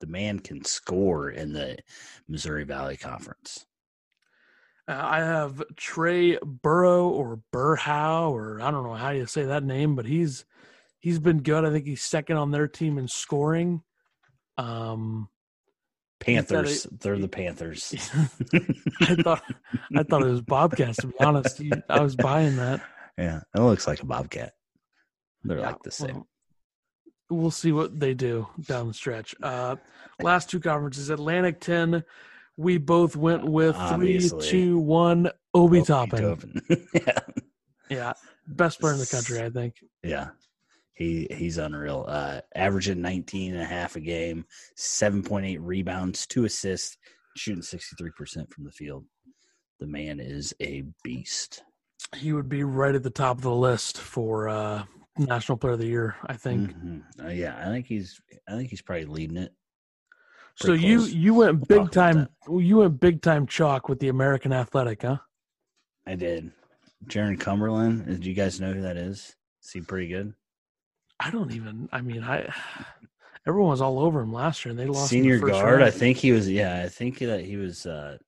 The 0.00 0.06
man 0.06 0.38
can 0.40 0.64
score 0.64 1.30
in 1.30 1.52
the 1.52 1.78
Missouri 2.28 2.64
Valley 2.64 2.96
Conference. 2.96 3.66
Uh, 4.88 5.00
I 5.00 5.18
have 5.18 5.62
Trey 5.76 6.38
Burrow 6.44 7.08
or 7.08 7.40
Berhow 7.52 8.30
or 8.30 8.60
I 8.60 8.70
don't 8.70 8.84
know 8.84 8.94
how 8.94 9.10
you 9.10 9.26
say 9.26 9.44
that 9.44 9.62
name, 9.64 9.94
but 9.94 10.06
he's 10.06 10.44
he's 10.98 11.18
been 11.18 11.42
good. 11.42 11.64
I 11.64 11.70
think 11.70 11.86
he's 11.86 12.02
second 12.02 12.36
on 12.36 12.50
their 12.50 12.66
team 12.68 12.98
in 12.98 13.06
scoring. 13.08 13.82
Um, 14.58 15.28
Panthers, 16.20 16.86
they're 17.00 17.18
the 17.18 17.28
Panthers. 17.28 17.92
I 19.00 19.16
thought 19.22 19.42
I 19.96 20.02
thought 20.04 20.22
it 20.22 20.30
was 20.30 20.40
Bobcats. 20.42 20.98
To 20.98 21.08
be 21.08 21.14
honest, 21.20 21.60
I 21.88 22.00
was 22.00 22.14
buying 22.16 22.56
that. 22.56 22.80
yeah, 23.18 23.40
it 23.54 23.60
looks 23.60 23.86
like 23.86 24.02
a 24.02 24.06
bobcat. 24.06 24.52
They're 25.44 25.58
Yeah, 25.58 25.66
like 25.68 25.82
the 25.82 25.90
same. 25.90 26.14
well, 26.14 26.28
we'll 27.30 27.50
see 27.50 27.72
what 27.72 27.98
they 27.98 28.14
do 28.14 28.46
down 28.66 28.86
the 28.88 28.94
stretch. 28.94 29.34
Uh, 29.42 29.76
last 30.20 30.48
two 30.50 30.60
conferences, 30.60 31.10
Atlantic 31.10 31.60
ten. 31.60 32.04
We 32.56 32.78
both 32.78 33.16
went 33.16 33.44
with 33.44 33.74
three, 33.74 33.84
Obviously. 33.84 34.48
two, 34.48 34.78
one. 34.78 35.26
Obi 35.54 35.78
Obi 35.78 35.82
Toppin. 35.86 36.22
Toppin. 36.22 36.62
yeah, 36.94 37.18
Yeah, 37.90 38.12
best 38.46 38.80
player 38.80 38.92
in 38.94 38.98
the 39.00 39.06
country, 39.06 39.40
I 39.42 39.50
think. 39.50 39.76
yeah. 40.02 40.30
He 40.94 41.26
he's 41.30 41.56
unreal. 41.56 42.04
Uh, 42.06 42.42
averaging 42.54 43.00
19 43.00 43.54
and 43.54 43.62
a 43.62 43.66
half 43.66 43.96
a 43.96 44.00
game, 44.00 44.44
7.8 44.76 45.56
rebounds, 45.60 46.26
two 46.26 46.44
assists, 46.44 46.96
shooting 47.36 47.62
63% 47.62 48.52
from 48.52 48.64
the 48.64 48.70
field. 48.70 49.06
The 49.80 49.86
man 49.86 50.20
is 50.20 50.54
a 50.60 50.84
beast. 51.02 51.62
He 52.14 52.32
would 52.34 52.48
be 52.48 52.62
right 52.62 52.94
at 52.94 53.02
the 53.02 53.10
top 53.10 53.38
of 53.38 53.42
the 53.42 53.54
list 53.54 53.98
for 53.98 54.48
uh, 54.50 54.84
National 55.16 55.56
Player 55.56 55.72
of 55.72 55.78
the 55.80 55.86
Year, 55.86 56.14
I 56.26 56.34
think. 56.34 56.72
Mhm. 56.76 57.02
Uh, 57.24 57.28
yeah, 57.28 57.56
I 57.58 57.70
think 57.70 57.86
he's 57.86 58.20
I 58.46 58.52
think 58.56 58.68
he's 58.68 58.82
probably 58.82 59.06
leading 59.06 59.38
it. 59.38 59.52
So 60.56 60.72
you 60.72 60.98
close. 60.98 61.14
you 61.14 61.34
went 61.34 61.68
big 61.68 61.90
time. 61.90 62.28
You 62.48 62.78
went 62.78 63.00
big 63.00 63.22
time 63.22 63.46
chalk 63.46 63.88
with 63.88 64.00
the 64.00 64.08
American 64.08 64.52
Athletic, 64.52 65.02
huh? 65.02 65.18
I 66.06 66.14
did. 66.14 66.50
Jarron 67.06 67.38
Cumberland, 67.38 68.06
did 68.06 68.24
you 68.24 68.34
guys 68.34 68.60
know 68.60 68.72
who 68.72 68.82
that 68.82 68.96
is? 68.96 69.34
Is 69.62 69.70
he 69.72 69.80
pretty 69.80 70.08
good? 70.08 70.34
I 71.18 71.30
don't 71.30 71.52
even. 71.52 71.88
I 71.92 72.00
mean, 72.00 72.22
I. 72.22 72.52
Everyone 73.46 73.70
was 73.70 73.80
all 73.80 73.98
over 73.98 74.20
him 74.20 74.32
last 74.32 74.64
year, 74.64 74.70
and 74.70 74.78
they 74.78 74.86
lost. 74.86 75.10
the 75.10 75.16
Senior 75.16 75.40
first 75.40 75.52
guard. 75.52 75.82
I 75.82 75.90
think 75.90 76.16
he 76.16 76.32
was. 76.32 76.48
Yeah, 76.48 76.82
I 76.82 76.88
think 76.88 77.18
that 77.18 77.44
he 77.44 77.56
was 77.56 77.86
uh, 77.86 78.18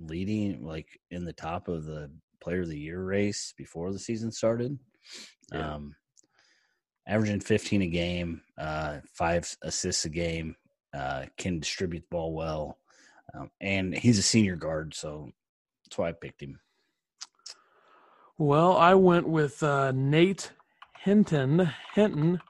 leading 0.00 0.64
like 0.64 0.88
in 1.10 1.24
the 1.24 1.32
top 1.32 1.68
of 1.68 1.84
the 1.84 2.10
Player 2.42 2.62
of 2.62 2.68
the 2.68 2.78
Year 2.78 3.02
race 3.02 3.54
before 3.56 3.92
the 3.92 3.98
season 3.98 4.32
started. 4.32 4.76
Yeah. 5.52 5.74
Um, 5.74 5.94
averaging 7.06 7.40
15 7.40 7.82
a 7.82 7.86
game, 7.86 8.42
uh, 8.58 8.98
five 9.14 9.56
assists 9.62 10.04
a 10.04 10.08
game. 10.08 10.56
Uh, 10.96 11.26
can 11.36 11.60
distribute 11.60 12.00
the 12.00 12.06
ball 12.10 12.32
well, 12.32 12.78
um, 13.34 13.50
and 13.60 13.94
he's 13.96 14.18
a 14.18 14.22
senior 14.22 14.56
guard, 14.56 14.94
so 14.94 15.30
that's 15.84 15.98
why 15.98 16.08
I 16.08 16.12
picked 16.12 16.42
him. 16.42 16.58
Well, 18.38 18.76
I 18.76 18.94
went 18.94 19.28
with 19.28 19.62
uh, 19.62 19.92
Nate 19.92 20.50
Hinton. 21.00 21.70
Hinton. 21.94 22.40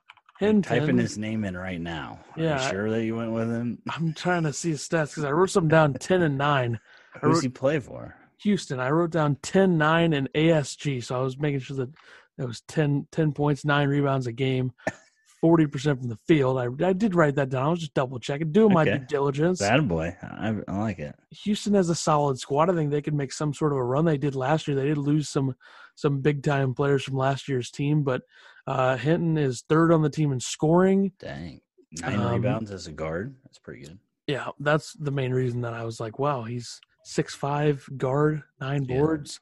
I'm 0.40 0.48
Hinton. 0.48 0.62
typing 0.62 0.98
his 0.98 1.16
name 1.16 1.44
in 1.44 1.56
right 1.56 1.80
now. 1.80 2.20
Are 2.36 2.42
Yeah, 2.42 2.62
you 2.62 2.70
sure 2.70 2.90
that 2.90 3.04
you 3.04 3.16
went 3.16 3.32
with 3.32 3.48
him? 3.48 3.80
I'm 3.90 4.12
trying 4.12 4.42
to 4.44 4.52
see 4.52 4.70
his 4.70 4.86
stats 4.86 5.10
because 5.10 5.24
I 5.24 5.30
wrote 5.32 5.50
some 5.50 5.68
down 5.68 5.94
10 5.98 6.22
and 6.22 6.36
9. 6.36 6.80
I 7.14 7.18
Who's 7.18 7.34
wrote 7.36 7.42
he 7.42 7.48
play 7.48 7.80
for? 7.80 8.14
Houston. 8.42 8.78
I 8.80 8.90
wrote 8.90 9.10
down 9.10 9.36
10, 9.42 9.78
9, 9.78 10.12
and 10.12 10.28
ASG. 10.34 11.02
So 11.02 11.16
I 11.18 11.22
was 11.22 11.38
making 11.38 11.60
sure 11.60 11.76
that 11.78 11.90
that 12.36 12.46
was 12.46 12.60
10, 12.62 13.06
10 13.12 13.32
points, 13.32 13.64
9 13.64 13.88
rebounds 13.88 14.26
a 14.26 14.32
game, 14.32 14.72
40% 15.42 15.98
from 15.98 16.08
the 16.08 16.16
field. 16.16 16.58
I, 16.58 16.68
I 16.86 16.92
did 16.92 17.14
write 17.14 17.34
that 17.36 17.50
down. 17.50 17.66
I 17.66 17.70
was 17.70 17.80
just 17.80 17.94
double 17.94 18.18
checking, 18.18 18.52
doing 18.52 18.72
my 18.72 18.82
Okay. 18.82 18.98
due 18.98 19.04
diligence. 19.06 19.60
Bad 19.60 19.86
boy. 19.88 20.16
I, 20.22 20.54
I 20.66 20.78
like 20.78 20.98
it. 20.98 21.14
Houston 21.42 21.74
has 21.74 21.90
a 21.90 21.94
solid 21.94 22.38
squad. 22.38 22.70
I 22.70 22.74
think 22.74 22.90
they 22.90 23.02
could 23.02 23.14
make 23.14 23.32
some 23.32 23.52
sort 23.54 23.72
of 23.72 23.78
a 23.78 23.84
run. 23.84 24.04
They 24.04 24.18
did 24.18 24.34
last 24.34 24.66
year. 24.66 24.76
They 24.76 24.86
did 24.86 24.98
lose 24.98 25.28
some 25.28 25.54
some 25.94 26.20
big 26.20 26.42
time 26.42 26.74
players 26.74 27.04
from 27.04 27.16
last 27.16 27.48
year's 27.48 27.70
team, 27.70 28.02
but 28.02 28.22
uh, 28.66 28.96
Hinton 28.96 29.38
is 29.38 29.62
third 29.68 29.92
on 29.92 30.02
the 30.02 30.10
team 30.10 30.30
in 30.32 30.40
scoring. 30.40 31.12
Dang. 31.18 31.60
Nine 32.02 32.18
Um, 32.20 32.32
rebounds 32.32 32.70
as 32.70 32.86
a 32.86 32.92
guard. 32.92 33.34
That's 33.44 33.58
pretty 33.58 33.80
good. 33.82 33.98
Yeah, 34.26 34.48
that's 34.60 34.92
the 34.94 35.10
main 35.12 35.32
reason 35.32 35.60
that 35.62 35.72
I 35.72 35.84
was 35.84 36.00
like, 36.00 36.18
wow, 36.18 36.42
he's 36.42 36.80
six 37.04 37.34
five 37.34 37.86
guard, 37.96 38.42
nine 38.60 38.84
Yeah. 38.84 38.96
boards. 38.98 39.40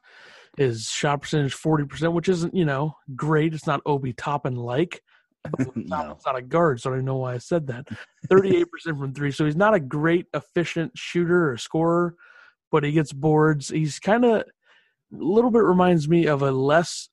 His 0.57 0.83
shot 0.85 1.21
percentage 1.23 1.53
forty 1.53 1.83
percent, 1.85 2.13
which 2.13 2.29
isn't 2.29 2.53
you 2.55 2.63
know 2.65 2.95
great. 3.15 3.53
It's 3.53 3.67
not 3.67 3.81
Obi 3.85 4.13
Toppin 4.13 4.55
like. 4.55 5.01
But 5.51 5.75
No. 5.75 5.95
Toppin's 5.97 6.25
not 6.25 6.35
a 6.37 6.41
guard, 6.41 6.81
so 6.81 6.91
I 6.91 6.95
don't 6.95 7.05
know 7.05 7.17
why 7.17 7.33
I 7.35 7.37
said 7.39 7.67
that. 7.67 7.87
Thirty 8.29 8.55
eight 8.57 8.69
percent 8.71 8.97
from 8.97 9.13
three, 9.13 9.31
so 9.31 9.45
he's 9.45 9.55
not 9.55 9.73
a 9.73 9.79
great 9.79 10.27
efficient 10.33 10.91
shooter 10.95 11.49
or 11.51 11.57
scorer, 11.57 12.15
but 12.71 12.83
he 12.83 12.91
gets 12.91 13.13
boards. 13.13 13.69
He's 13.69 13.99
kind 13.99 14.25
of 14.25 14.41
a 14.41 14.43
little 15.11 15.51
bit 15.51 15.63
reminds 15.63 16.07
me 16.09 16.27
of 16.27 16.41
a 16.41 16.51
less 16.51 17.09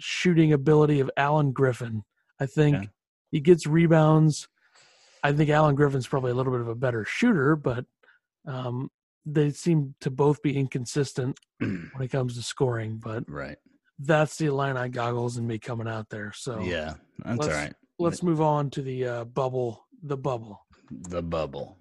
shooting 0.00 0.52
ability 0.52 1.00
of 1.00 1.10
Alan 1.16 1.52
Griffin. 1.52 2.02
I 2.40 2.46
think 2.46 2.76
Okay. 2.76 2.88
he 3.30 3.40
gets 3.40 3.66
rebounds. 3.66 4.48
I 5.22 5.32
think 5.32 5.48
Alan 5.50 5.74
Griffin's 5.74 6.06
probably 6.06 6.32
a 6.32 6.34
little 6.34 6.52
bit 6.52 6.60
of 6.60 6.68
a 6.68 6.74
better 6.74 7.04
shooter, 7.04 7.56
but 7.56 7.86
um, 8.46 8.90
they 9.24 9.50
seem 9.50 9.94
to 10.00 10.10
both 10.10 10.42
be 10.42 10.54
inconsistent 10.56 11.38
when 11.58 11.90
it 12.00 12.08
comes 12.08 12.34
to 12.36 12.42
scoring. 12.42 12.98
But 13.02 13.24
right. 13.30 13.56
That's 13.98 14.36
the 14.36 14.46
Illini 14.46 14.88
goggles 14.88 15.36
and 15.36 15.46
me 15.46 15.58
coming 15.58 15.88
out 15.88 16.08
there. 16.10 16.32
So 16.34 16.60
Yeah. 16.60 16.94
That's 17.24 17.46
all 17.46 17.52
right. 17.52 17.72
let's 17.98 18.22
move 18.22 18.40
on 18.40 18.70
to 18.70 18.82
the 18.82 19.06
uh, 19.06 19.24
bubble. 19.24 19.86
The 20.02 20.16
bubble, 20.16 20.60
The 20.90 21.22
bubble. 21.22 21.78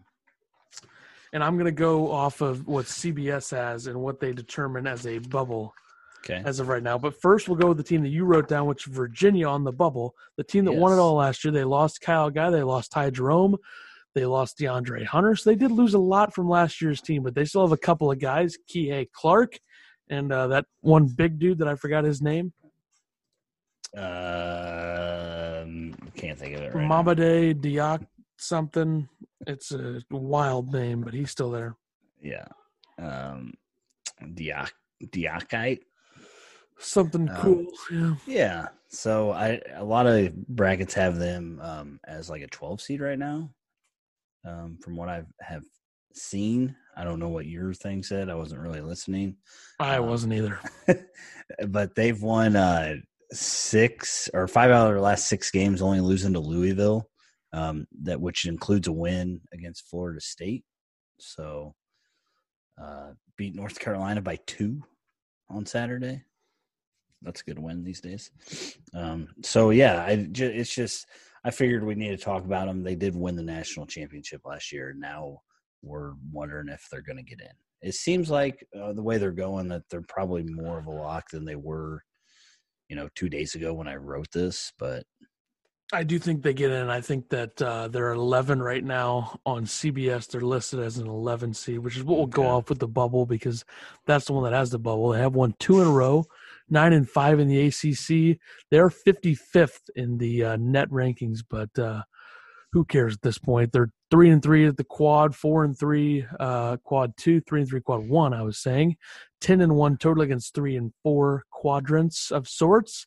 and 1.33 1.43
I'm 1.43 1.55
going 1.55 1.65
to 1.65 1.71
go 1.71 2.11
off 2.11 2.41
of 2.41 2.67
what 2.67 2.85
CBS 2.85 3.51
has 3.51 3.87
and 3.87 3.99
what 3.99 4.19
they 4.19 4.31
determine 4.31 4.87
as 4.87 5.05
a 5.07 5.17
bubble 5.19 5.73
Okay. 6.23 6.41
as 6.45 6.61
of 6.61 6.69
right 6.69 6.81
now. 6.83 6.97
But 6.97 7.19
first, 7.21 7.49
we'll 7.49 7.57
go 7.57 7.67
with 7.69 7.77
the 7.77 7.83
team 7.83 8.01
that 8.03 8.09
you 8.09 8.23
wrote 8.23 8.47
down, 8.47 8.65
which 8.67 8.85
Virginia 8.85 9.45
on 9.49 9.65
the 9.65 9.73
bubble. 9.73 10.15
The 10.37 10.43
team 10.45 10.63
that 10.65 10.71
won 10.71 10.93
it 10.93 11.01
all 11.01 11.15
last 11.15 11.43
year. 11.43 11.51
They 11.51 11.65
lost 11.65 11.99
Kyle 11.99 12.29
Guy. 12.29 12.49
They 12.49 12.63
lost 12.63 12.91
Ty 12.93 13.09
Jerome. 13.09 13.57
They 14.15 14.25
lost 14.25 14.57
De'Andre 14.59 15.03
Hunter, 15.05 15.35
so 15.35 15.49
they 15.49 15.55
did 15.57 15.71
lose 15.71 15.95
a 15.95 15.99
lot 15.99 16.33
from 16.35 16.47
last 16.47 16.81
year's 16.81 17.01
team, 17.01 17.23
but 17.23 17.33
they 17.35 17.45
still 17.45 17.61
have 17.63 17.71
a 17.71 17.77
couple 17.77 18.11
of 18.11 18.19
guys, 18.19 18.55
Kihei 18.69 19.07
Clark, 19.11 19.57
and 20.09 20.31
uh, 20.31 20.47
that 20.47 20.65
one 20.81 21.05
big 21.07 21.39
dude 21.39 21.59
that 21.59 21.67
I 21.67 21.75
forgot 21.75 22.03
his 22.03 22.21
name. 22.21 22.53
Um, 23.95 24.03
can't 26.15 26.39
think 26.39 26.55
of 26.55 26.61
it 26.61 26.73
right. 26.73 26.89
Mamadi 26.89 27.53
Diak 27.53 28.05
something. 28.37 29.07
It's 29.45 29.71
a 29.71 30.01
wild 30.09 30.71
name, 30.73 31.01
but 31.01 31.13
he's 31.13 31.31
still 31.31 31.51
there. 31.51 31.75
Yeah. 32.21 32.47
Um, 32.99 33.53
Diak 34.21 34.71
Diakite. 35.03 35.81
Something 36.79 37.29
Um, 37.29 37.35
cool. 37.37 37.65
Yeah. 37.91 38.15
Yeah. 38.25 38.67
So 38.89 39.31
I 39.31 39.61
a 39.75 39.83
lot 39.83 40.07
of 40.07 40.35
brackets 40.47 40.93
have 40.95 41.17
them 41.17 41.59
um, 41.61 41.99
as 42.05 42.29
like 42.29 42.41
a 42.41 42.47
12 42.47 42.81
seed 42.81 43.01
right 43.01 43.19
now. 43.19 43.49
Um, 44.45 44.77
from 44.81 44.97
what 44.97 45.07
I 45.07 45.23
have 45.39 45.63
seen, 46.13 46.75
I 46.95 47.03
don't 47.03 47.19
know 47.19 47.29
what 47.29 47.45
your 47.45 47.73
thing 47.73 48.03
said. 48.03 48.29
I 48.29 48.35
wasn't 48.35 48.61
really 48.61 48.81
listening, 48.81 49.37
I 49.79 49.97
Um, 49.97 50.07
wasn't 50.07 50.33
either. 50.33 50.59
but 51.67 51.95
they've 51.95 52.21
won 52.21 52.55
uh, 52.55 52.95
six 53.31 54.29
or 54.33 54.47
five 54.47 54.71
out 54.71 54.87
of 54.87 54.93
their 54.93 55.01
last 55.01 55.27
six 55.27 55.51
games, 55.51 55.81
only 55.81 56.01
losing 56.01 56.33
to 56.33 56.39
Louisville. 56.39 57.09
Um, 57.51 57.85
that 58.01 58.19
which 58.19 58.45
includes 58.45 58.87
a 58.87 58.91
win 58.91 59.41
against 59.53 59.87
Florida 59.87 60.19
State. 60.19 60.63
So 61.19 61.75
uh, 62.81 63.11
beat 63.37 63.53
North 63.55 63.79
Carolina 63.79 64.21
by 64.21 64.39
two 64.47 64.81
on 65.49 65.67
Saturday. 65.67 66.23
That's 67.21 67.41
a 67.41 67.43
good 67.43 67.59
win 67.59 67.83
these 67.83 68.01
days. 68.01 68.31
Um, 68.93 69.27
so 69.43 69.69
yeah, 69.69 70.03
I 70.03 70.27
it's 70.33 70.73
just 70.73 71.05
I 71.45 71.51
figured 71.51 71.83
we 71.83 71.95
need 71.95 72.09
to 72.09 72.17
talk 72.17 72.43
about 72.43 72.67
them. 72.67 72.83
They 72.83 72.95
did 72.95 73.15
win 73.15 73.35
the 73.35 73.43
national 73.43 73.85
championship 73.85 74.41
last 74.45 74.71
year. 74.71 74.93
Now 74.97 75.41
we're 75.83 76.13
wondering 76.31 76.69
if 76.69 76.87
they're 76.89 77.01
going 77.01 77.17
to 77.17 77.23
get 77.23 77.41
in. 77.41 77.87
It 77.87 77.93
seems 77.93 78.29
like 78.29 78.65
uh, 78.79 78.93
the 78.93 79.03
way 79.03 79.17
they're 79.17 79.31
going 79.31 79.67
that 79.67 79.83
they're 79.89 80.05
probably 80.07 80.43
more 80.43 80.79
of 80.79 80.87
a 80.87 80.91
lock 80.91 81.29
than 81.29 81.43
they 81.45 81.55
were, 81.57 82.01
you 82.87 82.95
know, 82.95 83.09
two 83.15 83.29
days 83.29 83.55
ago 83.55 83.73
when 83.73 83.87
I 83.87 83.95
wrote 83.95 84.31
this. 84.31 84.71
But 84.79 85.03
I 85.91 86.03
do 86.03 86.17
think 86.17 86.41
they 86.41 86.53
get 86.53 86.71
in. 86.71 86.89
I 86.89 87.01
think 87.01 87.29
that 87.29 87.61
uh, 87.61 87.87
they're 87.89 88.13
11 88.13 88.61
right 88.61 88.83
now 88.83 89.39
on 89.45 89.65
CBS. 89.65 90.27
They're 90.27 90.41
listed 90.41 90.79
as 90.79 90.97
an 90.97 91.07
11 91.07 91.53
seed, 91.53 91.79
which 91.79 91.97
is 91.97 92.03
what 92.03 92.17
will 92.17 92.25
go 92.25 92.47
off 92.47 92.69
with 92.69 92.79
the 92.79 92.87
bubble 92.87 93.25
because 93.25 93.63
that's 94.07 94.25
the 94.25 94.33
one 94.33 94.43
that 94.45 94.57
has 94.57 94.71
the 94.71 94.79
bubble. 94.79 95.09
They 95.09 95.19
have 95.19 95.35
won 95.35 95.53
two 95.59 95.81
in 95.81 95.87
a 95.87 95.91
row, 95.91 96.25
nine 96.69 96.93
and 96.93 97.07
five 97.07 97.39
in 97.39 97.47
the 97.47 97.67
ACC. 97.67 98.39
They're 98.71 98.89
55th 98.89 99.89
in 99.95 100.17
the 100.17 100.43
uh, 100.43 100.57
net 100.57 100.89
rankings, 100.89 101.39
but 101.47 101.77
uh, 101.77 102.03
who 102.73 102.83
cares 102.83 103.13
at 103.13 103.21
this 103.21 103.37
point? 103.37 103.71
They're 103.71 103.91
three 104.09 104.31
and 104.31 104.41
three 104.41 104.65
at 104.65 104.77
the 104.77 104.83
quad, 104.83 105.35
four 105.35 105.63
and 105.63 105.77
three, 105.77 106.25
uh, 106.39 106.77
quad 106.77 107.15
two, 107.17 107.39
three 107.41 107.61
and 107.61 107.69
three, 107.69 107.81
quad 107.81 108.07
one. 108.09 108.33
I 108.33 108.41
was 108.41 108.57
saying, 108.57 108.97
ten 109.39 109.61
and 109.61 109.75
one 109.75 109.95
total 109.97 110.23
against 110.23 110.55
three 110.55 110.75
and 110.75 110.91
four 111.03 111.43
quadrants 111.51 112.31
of 112.31 112.47
sorts. 112.49 113.05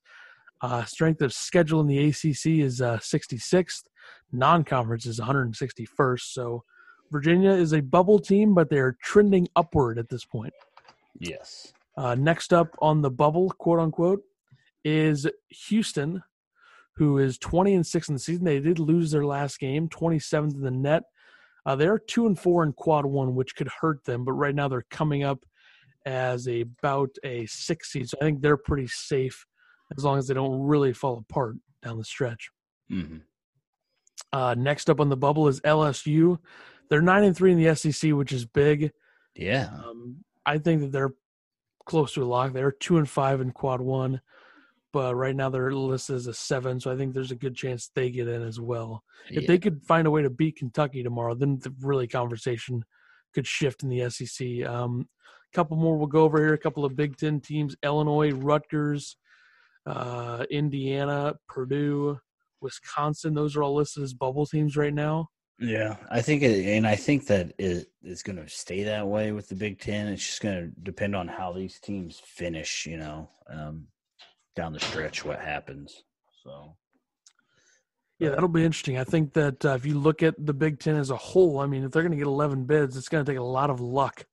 Uh, 0.62 0.84
strength 0.84 1.20
of 1.20 1.32
schedule 1.32 1.80
in 1.80 1.86
the 1.88 2.08
ACC 2.08 2.64
is 2.64 2.80
uh, 2.80 2.96
66th. 2.98 3.82
Non-conference 4.32 5.04
is 5.04 5.20
161st. 5.20 6.20
So 6.20 6.64
Virginia 7.10 7.50
is 7.50 7.74
a 7.74 7.80
bubble 7.80 8.18
team, 8.18 8.54
but 8.54 8.70
they're 8.70 8.96
trending 9.02 9.48
upward 9.54 9.98
at 9.98 10.08
this 10.08 10.24
point. 10.24 10.54
yes, 11.18 11.72
Uh, 11.96 12.14
next 12.14 12.52
up 12.52 12.68
on 12.80 13.02
the 13.02 13.10
bubble, 13.10 13.50
quote 13.50 13.80
unquote, 13.80 14.22
is 14.84 15.26
Houston, 15.68 16.22
who 16.96 17.18
is 17.18 17.38
20 17.38 17.74
and 17.74 17.86
6 17.86 18.08
in 18.08 18.14
the 18.14 18.18
season. 18.18 18.44
They 18.44 18.60
did 18.60 18.78
lose 18.78 19.10
their 19.10 19.24
last 19.24 19.58
game, 19.58 19.88
27th 19.88 20.54
in 20.54 20.62
the 20.62 20.70
net. 20.70 21.02
Uh, 21.64 21.76
they're 21.76 21.98
2 21.98 22.26
and 22.26 22.38
4 22.38 22.64
in 22.64 22.72
quad 22.72 23.04
1, 23.04 23.34
which 23.34 23.56
could 23.56 23.68
hurt 23.68 24.04
them, 24.04 24.24
but 24.24 24.32
right 24.32 24.54
now 24.54 24.68
they're 24.68 24.86
coming 24.90 25.24
up 25.24 25.44
as 26.06 26.46
a, 26.48 26.60
about 26.60 27.10
a 27.24 27.44
6 27.46 27.92
seed. 27.92 28.08
So 28.08 28.16
I 28.20 28.24
think 28.24 28.40
they're 28.40 28.56
pretty 28.56 28.86
safe 28.86 29.44
as 29.96 30.04
long 30.04 30.18
as 30.18 30.28
they 30.28 30.34
don't 30.34 30.62
really 30.62 30.92
fall 30.92 31.18
apart 31.18 31.56
down 31.82 31.98
the 31.98 32.04
stretch. 32.04 32.50
Mm-hmm. 32.90 33.18
Uh, 34.32 34.54
next 34.54 34.88
up 34.88 35.00
on 35.00 35.08
the 35.08 35.16
bubble 35.16 35.48
is 35.48 35.60
LSU. 35.60 36.38
They're 36.88 37.02
9 37.02 37.24
and 37.24 37.36
3 37.36 37.52
in 37.52 37.62
the 37.62 37.74
SEC, 37.74 38.12
which 38.12 38.32
is 38.32 38.46
big. 38.46 38.92
Yeah. 39.34 39.68
Um, 39.84 40.24
I 40.44 40.58
think 40.58 40.80
that 40.80 40.92
they're 40.92 41.14
close 41.84 42.14
to 42.14 42.22
a 42.22 42.24
lock. 42.24 42.52
They're 42.52 42.72
2 42.72 42.98
and 42.98 43.08
5 43.08 43.40
in 43.40 43.50
quad 43.50 43.80
1 43.80 44.20
right 44.96 45.34
now 45.34 45.48
they're 45.48 45.72
listed 45.72 46.16
as 46.16 46.26
a 46.26 46.34
seven, 46.34 46.80
so 46.80 46.92
I 46.92 46.96
think 46.96 47.14
there's 47.14 47.30
a 47.30 47.36
good 47.36 47.54
chance 47.54 47.90
they 47.94 48.10
get 48.10 48.28
in 48.28 48.42
as 48.42 48.60
well. 48.60 49.02
If 49.28 49.42
yeah. 49.42 49.48
they 49.48 49.58
could 49.58 49.82
find 49.82 50.06
a 50.06 50.10
way 50.10 50.22
to 50.22 50.30
beat 50.30 50.56
Kentucky 50.56 51.02
tomorrow, 51.02 51.34
then 51.34 51.58
the 51.58 51.74
really 51.80 52.06
conversation 52.06 52.84
could 53.34 53.46
shift 53.46 53.82
in 53.82 53.88
the 53.88 54.08
SEC. 54.10 54.66
Um, 54.66 55.08
a 55.52 55.56
couple 55.56 55.76
more 55.76 55.96
we'll 55.96 56.06
go 56.06 56.24
over 56.24 56.38
here. 56.38 56.54
A 56.54 56.58
couple 56.58 56.84
of 56.84 56.96
Big 56.96 57.16
Ten 57.16 57.40
teams: 57.40 57.76
Illinois, 57.82 58.32
Rutgers, 58.32 59.16
uh, 59.86 60.44
Indiana, 60.50 61.34
Purdue, 61.48 62.18
Wisconsin. 62.60 63.34
Those 63.34 63.56
are 63.56 63.62
all 63.62 63.74
listed 63.74 64.02
as 64.02 64.14
bubble 64.14 64.46
teams 64.46 64.76
right 64.76 64.94
now. 64.94 65.28
Yeah, 65.58 65.96
I 66.10 66.20
think, 66.20 66.42
it, 66.42 66.66
and 66.66 66.86
I 66.86 66.96
think 66.96 67.26
that 67.28 67.54
it 67.58 67.88
is 68.02 68.22
going 68.22 68.36
to 68.36 68.48
stay 68.48 68.82
that 68.82 69.06
way 69.06 69.32
with 69.32 69.48
the 69.48 69.54
Big 69.54 69.80
Ten. 69.80 70.08
It's 70.08 70.26
just 70.26 70.42
going 70.42 70.56
to 70.56 70.80
depend 70.82 71.16
on 71.16 71.28
how 71.28 71.52
these 71.52 71.80
teams 71.80 72.20
finish. 72.22 72.86
You 72.86 72.98
know, 72.98 73.30
um, 73.48 73.86
down 74.56 74.72
the 74.72 74.80
stretch, 74.80 75.24
what 75.24 75.38
happens. 75.40 76.02
So, 76.42 76.74
Yeah, 78.18 78.30
that'll 78.30 78.48
be 78.48 78.64
interesting. 78.64 78.98
I 78.98 79.04
think 79.04 79.32
that 79.34 79.64
uh, 79.64 79.74
if 79.74 79.84
you 79.86 79.98
look 79.98 80.22
at 80.22 80.34
the 80.44 80.54
Big 80.54 80.80
Ten 80.80 80.96
as 80.96 81.10
a 81.10 81.16
whole, 81.16 81.60
I 81.60 81.66
mean, 81.66 81.84
if 81.84 81.92
they're 81.92 82.02
going 82.02 82.12
to 82.12 82.16
get 82.18 82.26
11 82.26 82.64
bids, 82.64 82.96
it's 82.96 83.08
going 83.08 83.24
to 83.24 83.30
take 83.30 83.38
a 83.38 83.42
lot 83.44 83.70
of 83.70 83.80
luck. 83.80 84.24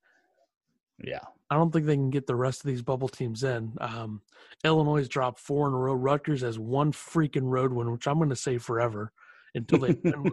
yeah, 1.03 1.19
I 1.49 1.55
don't 1.55 1.71
think 1.71 1.85
they 1.85 1.95
can 1.95 2.09
get 2.09 2.25
the 2.25 2.35
rest 2.35 2.61
of 2.61 2.67
these 2.67 2.81
bubble 2.81 3.09
teams 3.09 3.43
in. 3.43 3.73
Um, 3.79 4.21
Illinois 4.63 5.07
dropped 5.07 5.39
four 5.39 5.67
in 5.67 5.73
a 5.73 5.77
row. 5.77 5.93
Rutgers 5.93 6.41
has 6.41 6.57
one 6.57 6.91
freaking 6.93 7.43
road 7.43 7.73
win, 7.73 7.91
which 7.91 8.07
I'm 8.07 8.17
going 8.17 8.29
to 8.29 8.35
say 8.35 8.57
forever 8.57 9.11
until 9.53 9.79
they 9.79 9.93
win 10.03 10.13
on 10.15 10.23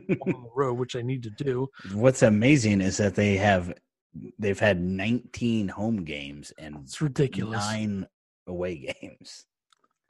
the 0.45 0.51
road, 0.55 0.75
which 0.79 0.95
they 0.95 1.03
need 1.03 1.23
to 1.25 1.31
do. 1.31 1.69
what's 1.93 2.23
amazing 2.23 2.81
is 2.81 2.97
that 2.99 3.15
they 3.17 3.37
have 3.37 3.75
they've 4.39 4.59
had 4.59 4.81
19 4.81 5.69
home 5.69 6.05
games 6.05 6.53
and 6.59 6.77
It's 6.85 7.01
ridiculous. 7.03 7.59
nine 7.61 8.07
away 8.47 8.95
games. 9.01 9.45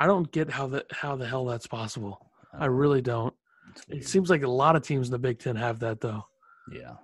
I 0.00 0.06
don't 0.06 0.30
get 0.32 0.50
how 0.50 0.66
the 0.66 0.84
how 0.90 1.14
the 1.14 1.26
hell 1.26 1.44
that's 1.44 1.66
possible. 1.68 2.30
I 2.52 2.66
Um, 2.66 2.74
really 2.74 3.02
don't. 3.02 3.34
It 3.88 4.08
seems 4.08 4.30
like 4.30 4.42
a 4.42 4.48
lot 4.48 4.74
of 4.74 4.82
teams 4.82 5.06
in 5.08 5.12
the 5.12 5.18
Big 5.18 5.38
Ten 5.38 5.54
have 5.54 5.78
that 5.80 6.00
though. 6.00 6.24
yeah, 6.72 6.94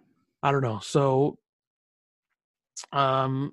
I 0.43 0.51
don't 0.51 0.63
know. 0.63 0.81
So, 0.83 1.39
um, 2.93 3.53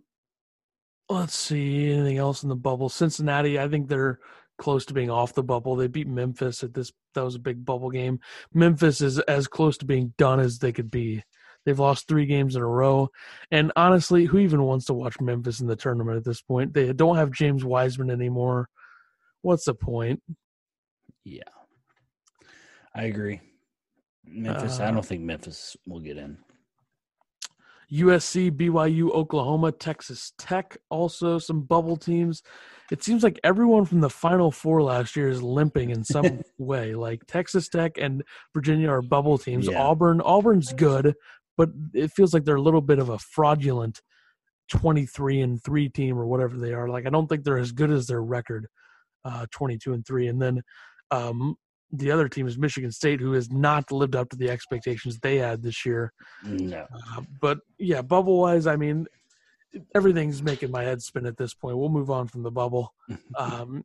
let's 1.10 1.36
see 1.36 1.92
anything 1.92 2.18
else 2.18 2.44
in 2.44 2.50
the 2.50 2.56
bubble. 2.56 2.90
Cincinnati, 2.90 3.60
I 3.60 3.68
think 3.68 3.88
they're 3.88 4.20
close 4.58 4.86
to 4.86 4.94
being 4.94 5.10
off 5.10 5.34
the 5.34 5.44
bubble. 5.44 5.76
They 5.76 5.88
beat 5.88 6.08
Memphis 6.08 6.64
at 6.64 6.74
this. 6.74 6.92
That 7.14 7.24
was 7.24 7.36
a 7.36 7.40
big 7.40 7.64
bubble 7.66 7.90
game. 7.92 8.20
Memphis 8.54 9.02
is 9.02 9.20
as 9.20 9.48
close 9.48 9.78
to 9.80 9.86
being 9.86 10.14
done 10.18 10.40
as 10.40 10.60
they 10.60 10.72
could 10.72 10.90
be. 10.90 11.24
They've 11.66 11.80
lost 11.80 12.08
three 12.08 12.26
games 12.26 12.56
in 12.56 12.62
a 12.62 12.68
row, 12.68 13.10
and 13.52 13.72
honestly, 13.78 14.26
who 14.26 14.38
even 14.40 14.64
wants 14.64 14.86
to 14.86 14.94
watch 14.94 15.20
Memphis 15.22 15.62
in 15.62 15.68
the 15.68 15.76
tournament 15.78 16.18
at 16.18 16.26
this 16.26 16.42
point? 16.42 16.74
They 16.74 16.92
don't 16.92 17.16
have 17.16 17.32
James 17.32 17.64
Wiseman 17.64 18.10
anymore. 18.10 18.68
What's 19.44 19.66
the 19.66 19.76
point? 19.76 20.22
yeah, 21.26 21.44
I 22.96 23.04
agree. 23.04 23.40
Memphis, 24.26 24.80
I 24.80 24.88
Uh, 24.88 24.92
don't 24.92 25.06
think 25.06 25.22
Memphis 25.22 25.78
will 25.88 26.00
get 26.02 26.18
in. 26.18 26.38
USC, 27.92 28.50
BYU, 28.50 29.12
Oklahoma, 29.12 29.72
Texas 29.72 30.34
Tech, 30.38 30.78
also 30.90 31.38
some 31.38 31.62
bubble 31.62 31.96
teams. 31.96 32.42
It 32.92 33.04
seems 33.04 33.24
like 33.24 33.40
everyone 33.44 33.86
from 33.86 34.02
the 34.02 34.10
Final 34.10 34.50
Four 34.52 34.82
last 34.82 35.16
year 35.16 35.30
is 35.30 35.44
limping 35.44 35.92
in 35.92 36.04
some 36.04 36.42
way. 36.58 36.96
Like 36.96 37.26
Texas 37.28 37.70
Tech 37.70 37.98
and 37.98 38.24
Virginia 38.54 38.90
are 38.90 39.02
bubble 39.02 39.38
teams. 39.38 39.68
Yeah. 39.68 39.82
Auburn, 39.82 40.22
Auburn's 40.22 40.74
good, 40.74 41.14
but 41.58 41.70
it 41.94 42.12
feels 42.12 42.34
like 42.34 42.46
they're 42.46 42.56
a 42.56 42.62
little 42.62 42.82
bit 42.82 43.00
of 43.00 43.10
a 43.10 43.20
fraudulent 43.20 44.02
23 44.70 45.42
and 45.42 45.64
3 45.64 45.90
team 45.90 46.18
or 46.18 46.26
whatever 46.26 46.58
they 46.58 46.74
are. 46.74 46.88
Like 46.90 47.06
I 47.06 47.10
don't 47.10 47.28
think 47.28 47.44
they're 47.44 47.58
as 47.58 47.72
good 47.74 47.92
as 47.92 48.08
their 48.08 48.24
record, 48.24 48.68
uh, 49.26 49.46
22 49.52 49.94
and 49.94 50.06
3. 50.06 50.28
And 50.28 50.42
then 50.42 50.62
um, 51.12 51.56
the 51.92 52.12
other 52.12 52.28
team 52.28 52.48
is 52.48 52.58
Michigan 52.58 52.92
State, 52.92 53.20
who 53.20 53.34
has 53.34 53.52
not 53.52 53.92
lived 53.92 54.16
up 54.16 54.30
to 54.30 54.36
the 54.38 54.50
expectations 54.50 55.20
they 55.20 55.38
had 55.38 55.62
this 55.62 55.86
year. 55.86 56.12
No, 56.44 56.86
Uh, 56.92 57.22
but 57.42 57.60
yeah, 57.78 58.02
bubble 58.02 58.40
wise, 58.40 58.66
I 58.68 58.76
mean, 58.76 59.06
everything's 59.96 60.42
making 60.44 60.72
my 60.72 60.84
head 60.84 61.02
spin 61.02 61.26
at 61.26 61.38
this 61.38 61.54
point. 61.54 61.78
We'll 61.78 61.90
move 61.90 62.10
on 62.10 62.28
from 62.28 62.44
the 62.44 62.52
bubble. 62.52 62.94
Um, 63.38 63.84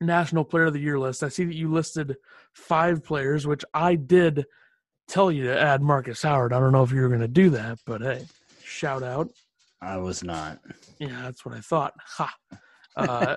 National 0.00 0.44
Player 0.44 0.64
of 0.64 0.72
the 0.72 0.80
Year 0.80 0.98
list. 0.98 1.22
I 1.22 1.28
see 1.28 1.44
that 1.44 1.54
you 1.54 1.70
listed 1.72 2.16
five 2.52 3.04
players, 3.04 3.46
which 3.46 3.64
I 3.72 3.94
did 3.94 4.44
tell 5.06 5.30
you 5.30 5.44
to 5.44 5.58
add 5.60 5.80
Markus 5.80 6.22
Howard. 6.22 6.52
I 6.52 6.58
don't 6.58 6.72
know 6.72 6.82
if 6.82 6.90
you 6.90 7.00
were 7.00 7.08
going 7.08 7.20
to 7.20 7.28
do 7.28 7.50
that, 7.50 7.78
but 7.86 8.00
hey, 8.02 8.26
shout 8.64 9.02
out. 9.04 9.30
I 9.80 9.96
was 9.98 10.24
not. 10.24 10.58
Yeah, 10.98 11.22
that's 11.22 11.44
what 11.44 11.54
I 11.54 11.60
thought. 11.60 11.94
Ha. 12.16 12.34
Uh, 12.96 13.36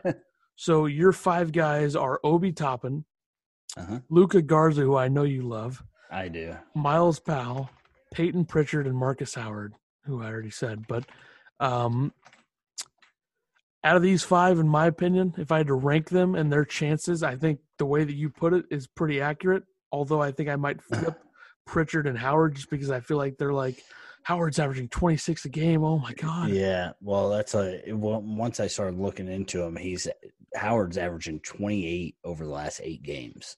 so 0.62 0.88
your 0.88 1.14
five 1.14 1.54
guys 1.54 1.96
are 1.96 2.20
Obi 2.22 2.52
Toppin, 2.52 3.06
Uh-huh. 3.78 4.00
Luka 4.10 4.42
Garza, 4.42 4.82
who 4.82 4.98
I 4.98 5.08
know 5.08 5.24
you 5.24 5.44
love, 5.44 5.82
I 6.12 6.28
do. 6.28 6.54
Myles 6.76 7.18
Powell, 7.22 7.70
Payton 8.14 8.44
Pritchard, 8.44 8.86
and 8.86 8.96
Markus 8.98 9.36
Howard, 9.36 9.74
who 10.04 10.22
I 10.22 10.26
already 10.28 10.50
said. 10.50 10.86
But 10.86 11.06
um, 11.62 12.12
out 13.86 13.96
of 13.96 14.02
these 14.02 14.22
five, 14.24 14.60
in 14.60 14.68
my 14.68 14.88
opinion, 14.88 15.34
if 15.38 15.50
I 15.50 15.60
had 15.60 15.68
to 15.68 15.76
rank 15.76 16.10
them 16.10 16.36
and 16.36 16.52
their 16.52 16.66
chances, 16.66 17.24
I 17.24 17.38
think 17.38 17.60
the 17.78 17.86
way 17.86 18.04
that 18.04 18.16
you 18.16 18.30
put 18.30 18.54
it 18.54 18.66
is 18.70 18.86
pretty 18.88 19.22
accurate. 19.22 19.64
Although 19.94 20.22
I 20.22 20.32
think 20.34 20.50
I 20.50 20.58
might 20.58 20.82
flip 20.82 21.18
Pritchard 21.66 22.06
and 22.06 22.18
Howard 22.18 22.56
just 22.56 22.70
because 22.70 22.92
I 22.92 23.00
feel 23.00 23.16
like 23.18 23.38
they're 23.38 23.54
like 23.54 23.82
Howard's 24.24 24.60
averaging 24.60 24.90
26 24.90 25.46
a 25.46 25.50
game. 25.50 25.84
Oh 25.84 25.98
my 26.00 26.14
god. 26.14 26.50
Yeah, 26.50 26.92
well, 27.02 27.30
that's 27.30 27.56
a 27.56 27.82
well, 27.92 28.22
once 28.22 28.60
I 28.60 28.68
started 28.68 29.00
looking 29.00 29.28
into 29.28 29.62
him, 29.62 29.76
he's 29.76 30.08
Howard's 30.56 30.98
averaging 30.98 31.40
28 31.42 32.16
over 32.24 32.44
the 32.46 32.52
last 32.52 32.82
eight 32.84 33.04
games. 33.04 33.58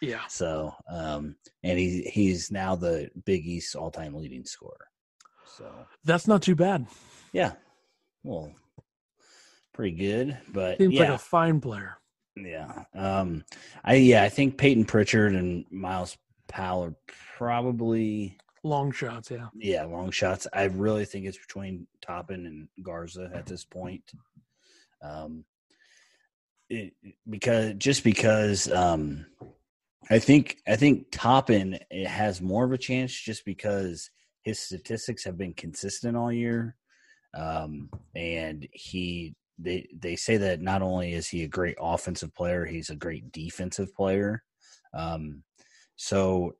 Yeah. 0.00 0.20
So, 0.28 0.74
um, 0.90 1.36
and 1.62 1.78
he 1.78 2.02
he's 2.02 2.50
now 2.50 2.74
the 2.74 3.08
Big 3.24 3.46
East 3.46 3.74
all 3.74 3.90
time 3.90 4.14
leading 4.14 4.44
scorer. 4.44 4.88
So 5.56 5.72
That's 6.04 6.28
not 6.28 6.42
too 6.42 6.54
bad. 6.54 6.86
yeah, 7.32 7.52
well, 8.22 8.52
pretty 9.72 9.96
good. 9.96 10.36
But 10.52 10.76
Seems 10.78 10.92
yeah, 10.94 11.00
like 11.00 11.08
a 11.10 11.18
fine 11.18 11.60
player. 11.60 11.96
yeah. 12.36 12.82
Um, 12.94 13.44
I 13.82 13.94
yeah, 13.94 14.24
I 14.24 14.28
think 14.28 14.58
Payton 14.58 14.84
Pritchard 14.86 15.34
and 15.34 15.64
Myles 15.70 16.18
Powell 16.48 16.84
are 16.84 16.94
probably 17.38 18.36
Long 18.64 18.92
shots, 18.92 19.30
yeah. 19.30 19.48
yeah 19.54 19.84
long 19.84 20.10
shots. 20.10 20.46
I 20.50 20.64
really 20.64 21.04
think 21.04 21.26
it's 21.26 21.36
between 21.36 21.86
Toppin 22.00 22.46
and 22.46 22.68
Garza 22.82 23.30
at 23.34 23.44
this 23.44 23.62
point. 23.62 24.10
Um, 25.02 25.44
it, 26.70 26.94
because 27.28 27.74
just 27.74 28.02
because 28.02 28.72
um, 28.72 29.26
I 30.10 30.18
think 30.18 30.56
I 30.66 30.76
think 30.76 31.08
Toppin 31.12 31.78
it 31.90 32.06
has 32.06 32.40
more 32.40 32.64
of 32.64 32.72
a 32.72 32.78
chance 32.78 33.12
just 33.12 33.44
because 33.44 34.10
his 34.40 34.60
statistics 34.60 35.24
have 35.24 35.36
been 35.36 35.52
consistent 35.52 36.16
all 36.16 36.32
year, 36.32 36.74
um, 37.34 37.90
and 38.16 38.66
he 38.72 39.34
they 39.58 39.86
they 39.94 40.16
say 40.16 40.38
that 40.38 40.62
not 40.62 40.80
only 40.80 41.12
is 41.12 41.28
he 41.28 41.42
a 41.44 41.48
great 41.48 41.76
offensive 41.78 42.34
player, 42.34 42.64
he's 42.64 42.88
a 42.88 42.96
great 42.96 43.30
defensive 43.30 43.94
player. 43.94 44.42
Um, 44.94 45.42
so 45.96 46.54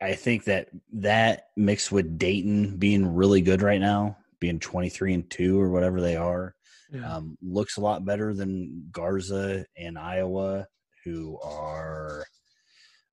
I 0.00 0.14
think 0.14 0.44
that 0.44 0.68
that 0.94 1.48
mixed 1.56 1.92
with 1.92 2.18
Dayton 2.18 2.76
being 2.78 3.14
really 3.14 3.40
good 3.42 3.62
right 3.62 3.80
now, 3.80 4.16
being 4.40 4.58
twenty 4.58 4.88
three 4.88 5.12
and 5.14 5.28
two 5.30 5.60
or 5.60 5.68
whatever 5.70 6.00
they 6.00 6.16
are, 6.16 6.54
Yeah. 6.92 7.16
um, 7.16 7.36
looks 7.42 7.76
a 7.76 7.80
lot 7.80 8.04
better 8.04 8.32
than 8.34 8.88
Garza 8.90 9.66
and 9.76 9.98
Iowa, 9.98 10.66
who 11.04 11.38
are 11.42 12.24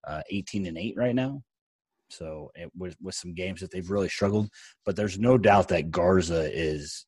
uh, 0.05 0.21
18 0.29 0.65
and 0.67 0.77
8 0.77 0.95
right 0.95 1.13
now. 1.15 1.43
So 2.09 2.49
it 2.55 2.71
was 2.77 2.95
with 3.01 3.15
some 3.15 3.33
games 3.33 3.59
that 3.59 3.71
they've 3.71 3.89
really 3.89 4.07
struggled, 4.07 4.49
but 4.85 4.95
there's 4.95 5.19
no 5.19 5.37
doubt 5.37 5.67
that 5.69 5.91
Garza 5.91 6.49
is 6.53 7.05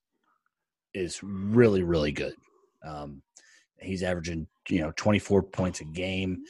is 0.93 1.21
really 1.23 1.83
really 1.83 2.11
good. 2.11 2.33
Um, 2.85 3.21
he's 3.79 4.03
averaging 4.03 4.47
you 4.67 4.81
know 4.81 4.91
24 4.97 5.43
points 5.43 5.79
a 5.79 5.85
game, 5.85 6.43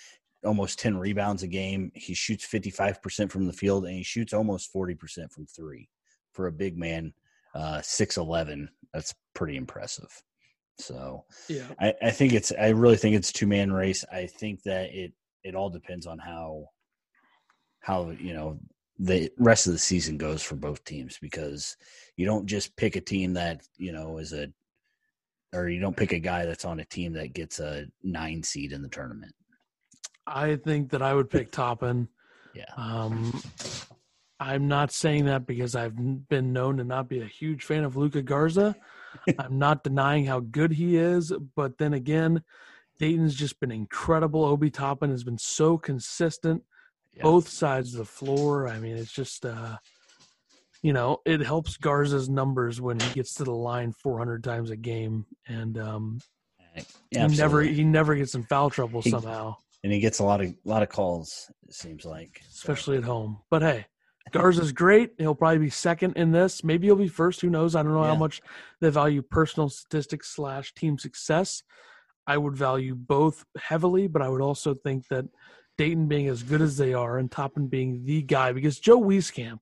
almost 0.44 0.80
10 0.80 0.98
rebounds 0.98 1.44
a 1.44 1.48
game. 1.48 1.92
He 1.96 2.14
shoots 2.14 2.48
55% 2.48 3.32
from 3.32 3.46
the 3.46 3.54
field, 3.54 3.86
and 3.86 3.96
he 3.96 4.04
shoots 4.04 4.34
almost 4.34 4.74
40% 4.74 5.32
from 5.32 5.46
three. 5.46 5.90
For 6.32 6.48
a 6.48 6.52
big 6.52 6.78
man, 6.78 7.14
uh, 7.56 7.80
6'11, 7.80 8.68
that's 8.94 9.14
pretty 9.34 9.58
impressive. 9.58 10.12
So 10.78 11.26
yeah. 11.48 11.68
I, 11.80 11.94
I 12.02 12.12
think 12.12 12.34
it's 12.34 12.52
I 12.58 12.70
really 12.70 12.96
think 12.96 13.16
it's 13.16 13.32
two 13.32 13.48
man 13.48 13.72
race. 13.72 14.06
I 14.12 14.26
think 14.26 14.64
that 14.64 14.94
it 14.94 15.12
it 15.44 15.56
all 15.56 15.70
depends 15.70 16.08
on 16.08 16.18
how 16.18 16.68
how 17.82 18.12
you 18.12 18.34
know 18.34 18.60
the 18.98 19.30
rest 19.38 19.68
of 19.68 19.74
the 19.74 19.80
season 19.80 20.18
goes 20.18 20.42
for 20.42 20.56
both 20.56 20.84
teams 20.84 21.18
because 21.22 21.78
you 22.18 22.26
don't 22.26 22.46
just 22.46 22.76
pick 22.76 22.96
a 22.96 23.02
team 23.02 23.34
that 23.34 23.62
you 23.78 23.92
know 23.92 24.18
is 24.18 24.34
a 24.34 24.48
or 25.54 25.68
you 25.68 25.80
don't 25.80 25.98
pick 25.98 26.12
a 26.12 26.20
guy 26.20 26.46
that's 26.46 26.66
on 26.66 26.80
a 26.80 26.86
team 26.86 27.14
that 27.14 27.34
gets 27.34 27.60
a 27.60 27.86
nine 28.04 28.44
seed 28.44 28.72
in 28.72 28.82
the 28.82 28.90
tournament. 28.90 29.34
I 30.30 30.56
think 30.58 30.92
that 30.92 31.02
I 31.02 31.14
would 31.14 31.30
pick 31.30 31.52
Toppin. 31.52 32.08
Yeah. 32.54 32.66
Um, 32.78 33.42
I'm 34.40 34.68
not 34.68 34.92
saying 34.92 35.26
that 35.26 35.46
because 35.46 35.76
I've 35.76 35.96
been 36.30 36.54
known 36.54 36.78
to 36.78 36.84
not 36.84 37.10
be 37.10 37.22
a 37.22 37.26
huge 37.26 37.64
fan 37.64 37.84
of 37.84 37.98
Luka 37.98 38.22
Garza. 38.22 38.76
I'm 39.40 39.58
not 39.60 39.84
denying 39.84 40.26
how 40.26 40.40
good 40.40 40.72
he 40.72 40.96
is, 40.98 41.34
but 41.56 41.78
then 41.78 41.94
again, 41.94 42.44
Dayton's 43.00 43.36
just 43.36 43.60
been 43.60 43.72
incredible. 43.72 44.46
Obi 44.46 44.70
Toppin 44.70 45.10
has 45.10 45.24
been 45.24 45.38
so 45.38 45.78
consistent, 45.78 46.64
Yeah. 47.14 47.24
both 47.24 47.50
sides 47.50 47.94
of 47.94 48.00
the 48.00 48.06
floor. 48.06 48.68
I 48.68 48.80
mean, 48.80 48.98
it's 48.98 49.12
just, 49.12 49.46
uh, 49.46 49.78
you 50.82 50.94
know, 50.94 51.18
it 51.26 51.42
helps 51.42 51.76
Garza's 51.78 52.30
numbers 52.30 52.80
when 52.80 53.00
he 53.00 53.14
gets 53.14 53.34
to 53.36 53.44
the 53.44 53.54
line 53.54 53.92
400 53.92 54.44
times 54.44 54.70
a 54.70 54.78
game, 54.78 55.26
and 55.48 55.78
um, 55.78 56.20
Yeah, 57.12 57.28
he 57.28 57.36
never 57.36 57.62
he 57.62 57.84
never 57.84 58.16
gets 58.16 58.36
in 58.36 58.44
foul 58.44 58.70
trouble 58.70 59.02
He- 59.02 59.10
somehow. 59.10 59.58
And 59.84 59.94
he 59.94 60.00
gets 60.00 60.20
a 60.20 60.24
lot 60.24 60.42
of 60.42 60.54
lot 60.66 60.84
of 60.84 60.90
calls. 60.90 61.52
It 61.68 61.74
seems 61.74 62.06
like, 62.06 62.42
So, 62.50 62.72
especially 62.72 62.98
at 62.98 63.04
home. 63.04 63.40
But 63.50 63.62
hey, 63.62 63.86
Garza's 64.32 64.72
great. 64.72 65.12
He'll 65.18 65.36
probably 65.36 65.60
be 65.60 65.70
second 65.70 66.14
in 66.18 66.32
this. 66.32 66.64
Maybe 66.64 66.88
he'll 66.88 66.96
be 66.96 67.08
first. 67.08 67.42
Who 67.42 67.50
knows? 67.50 67.76
I 67.76 67.84
don't 67.84 67.94
know 67.94 68.04
how 68.04 68.16
much 68.16 68.42
they 68.82 68.90
value 68.90 69.22
personal 69.22 69.70
statistics 69.70 70.30
slash 70.30 70.74
team 70.74 70.98
success. 70.98 71.64
I 72.28 72.38
would 72.38 72.56
value 72.56 72.94
both 72.96 73.44
heavily, 73.58 74.08
but 74.08 74.22
I 74.22 74.30
would 74.30 74.42
also 74.42 74.76
think 74.76 75.08
that 75.08 75.26
Dayton 75.78 76.08
being 76.08 76.28
as 76.28 76.44
good 76.44 76.62
as 76.62 76.78
they 76.78 76.94
are 76.94 77.18
and 77.18 77.32
Toppin 77.32 77.68
being 77.68 78.04
the 78.04 78.22
guy 78.22 78.52
because 78.52 78.80
Joe 78.80 79.02
Wieskamp 79.02 79.60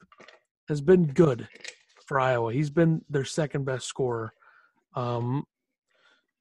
has 0.67 0.81
been 0.81 1.05
good 1.05 1.47
for 2.05 2.19
Iowa. 2.19 2.51
He's 2.51 2.69
been 2.69 3.01
their 3.09 3.23
second 3.23 3.65
best 3.65 3.85
scorer. 3.87 4.33
Um, 4.95 5.45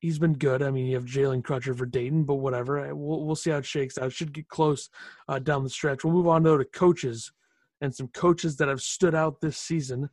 he's 0.01 0.19
been 0.19 0.35
good. 0.35 0.63
I 0.63 0.71
mean, 0.71 0.87
you 0.87 0.95
have 0.97 1.05
Jalen 1.05 1.43
Crutcher 1.43 1.77
for 1.77 1.87
Dayton, 1.87 2.25
but 2.25 2.37
whatever. 2.37 2.95
We'll, 2.95 3.25
we'll 3.25 3.37
see 3.37 3.51
how 3.51 3.59
it 3.59 3.67
shakes 3.67 3.99
out. 3.99 4.07
It 4.07 4.13
should 4.13 4.33
get 4.33 4.49
close 4.49 4.89
uh, 5.29 5.39
down 5.39 5.65
the 5.65 5.71
stretch. 5.71 6.05
We'll 6.05 6.13
move 6.15 6.27
on 6.29 6.43
though 6.43 6.59
to 6.59 6.65
coaches 6.65 7.33
and 7.81 7.95
some 7.95 8.09
coaches 8.09 8.57
that 8.57 8.69
have 8.69 8.81
stood 8.81 9.15
out 9.15 9.41
this 9.41 9.59
season. 9.59 10.09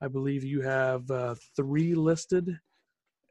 I 0.00 0.08
believe 0.08 0.44
you 0.44 0.60
have 0.62 1.10
uh, 1.10 1.34
three 1.56 1.94
listed. 1.94 2.58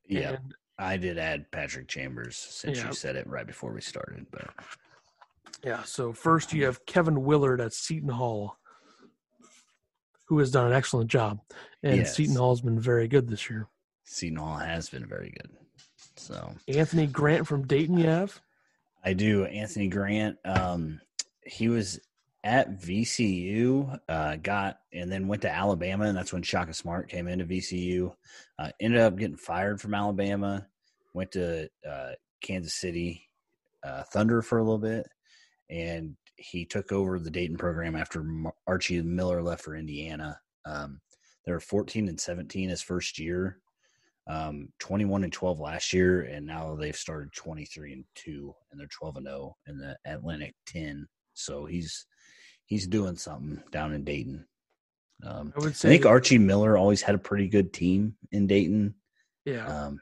yeah, 0.08 0.32
And 0.32 0.54
I 0.80 0.98
did 0.98 1.18
add 1.18 1.52
Patrick 1.52 1.88
Chambers 1.88 2.36
since 2.38 2.80
Yeah. 2.80 2.88
you 2.88 2.94
said 2.94 3.16
it 3.16 3.28
right 3.28 3.46
before 3.46 3.74
we 3.74 3.82
started, 3.82 4.26
but 4.32 4.50
yeah, 5.64 5.84
so 5.84 6.12
first 6.14 6.52
you 6.54 6.66
have 6.66 6.86
Kevin 6.86 7.24
Willard 7.24 7.62
at 7.62 7.74
Seton 7.74 8.10
Hall, 8.10 8.58
who 10.26 10.40
has 10.40 10.52
done 10.52 10.68
an 10.68 10.74
excellent 10.74 11.10
job. 11.12 11.40
And 11.84 11.98
Yes. 11.98 12.16
Seton 12.16 12.36
Hall's 12.36 12.62
been 12.62 12.80
very 12.80 13.08
good 13.08 13.30
this 13.30 13.50
year. 13.50 13.68
Seton 14.04 14.38
Hall 14.40 14.58
has 14.58 14.90
been 14.90 15.06
very 15.06 15.30
good. 15.30 15.52
So 16.24 16.54
Anthony 16.70 17.06
Grant 17.06 17.46
from 17.46 17.68
Dayton, 17.68 17.98
you 17.98 18.08
have. 18.08 18.40
I 19.04 19.12
do. 19.12 19.44
Anthony 19.44 19.90
Grant. 19.90 20.38
Um, 20.46 21.02
he 21.46 21.68
was 21.68 22.00
at 22.46 22.80
VCU, 22.80 24.00
uh, 24.08 24.38
got 24.38 24.80
and 24.94 25.12
then 25.12 25.28
went 25.28 25.42
to 25.42 25.54
Alabama, 25.54 26.06
and 26.06 26.18
that's 26.18 26.32
when 26.32 26.42
Shaka 26.42 26.74
Smart 26.74 27.10
came 27.10 27.28
into 27.28 27.46
VCU. 27.46 28.14
Uh, 28.58 28.70
ended 28.80 29.02
up 29.02 29.18
getting 29.18 29.36
fired 29.36 29.82
from 29.82 29.94
Alabama. 29.94 30.66
Went 31.14 31.32
to 31.34 31.70
uh, 31.90 32.12
Kansas 32.42 32.74
City 32.74 33.30
uh, 33.84 34.04
Thunder 34.04 34.42
for 34.42 34.60
a 34.60 34.64
little 34.64 34.80
bit, 34.80 35.06
and 35.70 36.16
he 36.38 36.64
took 36.64 36.94
over 36.94 37.20
the 37.20 37.32
Dayton 37.32 37.58
program 37.58 37.98
after 37.98 38.26
Archie 38.66 39.02
Miller 39.02 39.42
left 39.42 39.64
for 39.64 39.76
Indiana. 39.76 40.40
Um, 40.66 41.02
they 41.46 41.52
were 41.52 41.60
14 41.60 42.08
and 42.08 42.20
17 42.20 42.70
his 42.70 42.82
first 42.82 43.20
year 43.20 43.60
um, 44.28 44.70
21 44.80 45.24
and 45.26 45.34
12 45.34 45.60
last 45.60 45.92
year, 45.94 46.22
and 46.22 46.46
now 46.46 46.76
they've 46.76 46.96
started 46.96 47.32
23 47.34 47.94
and 47.94 48.06
2, 48.16 48.54
and 48.72 48.80
they're 48.80 48.88
12 48.88 49.18
and 49.18 49.26
0 49.28 49.56
in 49.68 49.78
the 49.78 49.98
Atlantic 50.06 50.56
10. 50.68 51.08
So 51.34 51.66
he's 51.66 52.06
he's 52.66 52.88
doing 52.88 53.16
something 53.18 53.62
down 53.72 53.94
in 53.94 54.04
Dayton. 54.04 54.46
Um, 55.24 55.54
I 55.56 55.60
would 55.60 55.76
say 55.76 55.90
I 55.90 55.92
think 55.92 56.06
Archie 56.06 56.38
Miller 56.38 56.78
always 56.78 57.02
had 57.02 57.16
a 57.16 57.20
pretty 57.20 57.48
good 57.48 57.74
team 57.74 58.16
in 58.32 58.48
Dayton. 58.48 58.96
yeah, 59.46 59.66
Um, 59.68 60.00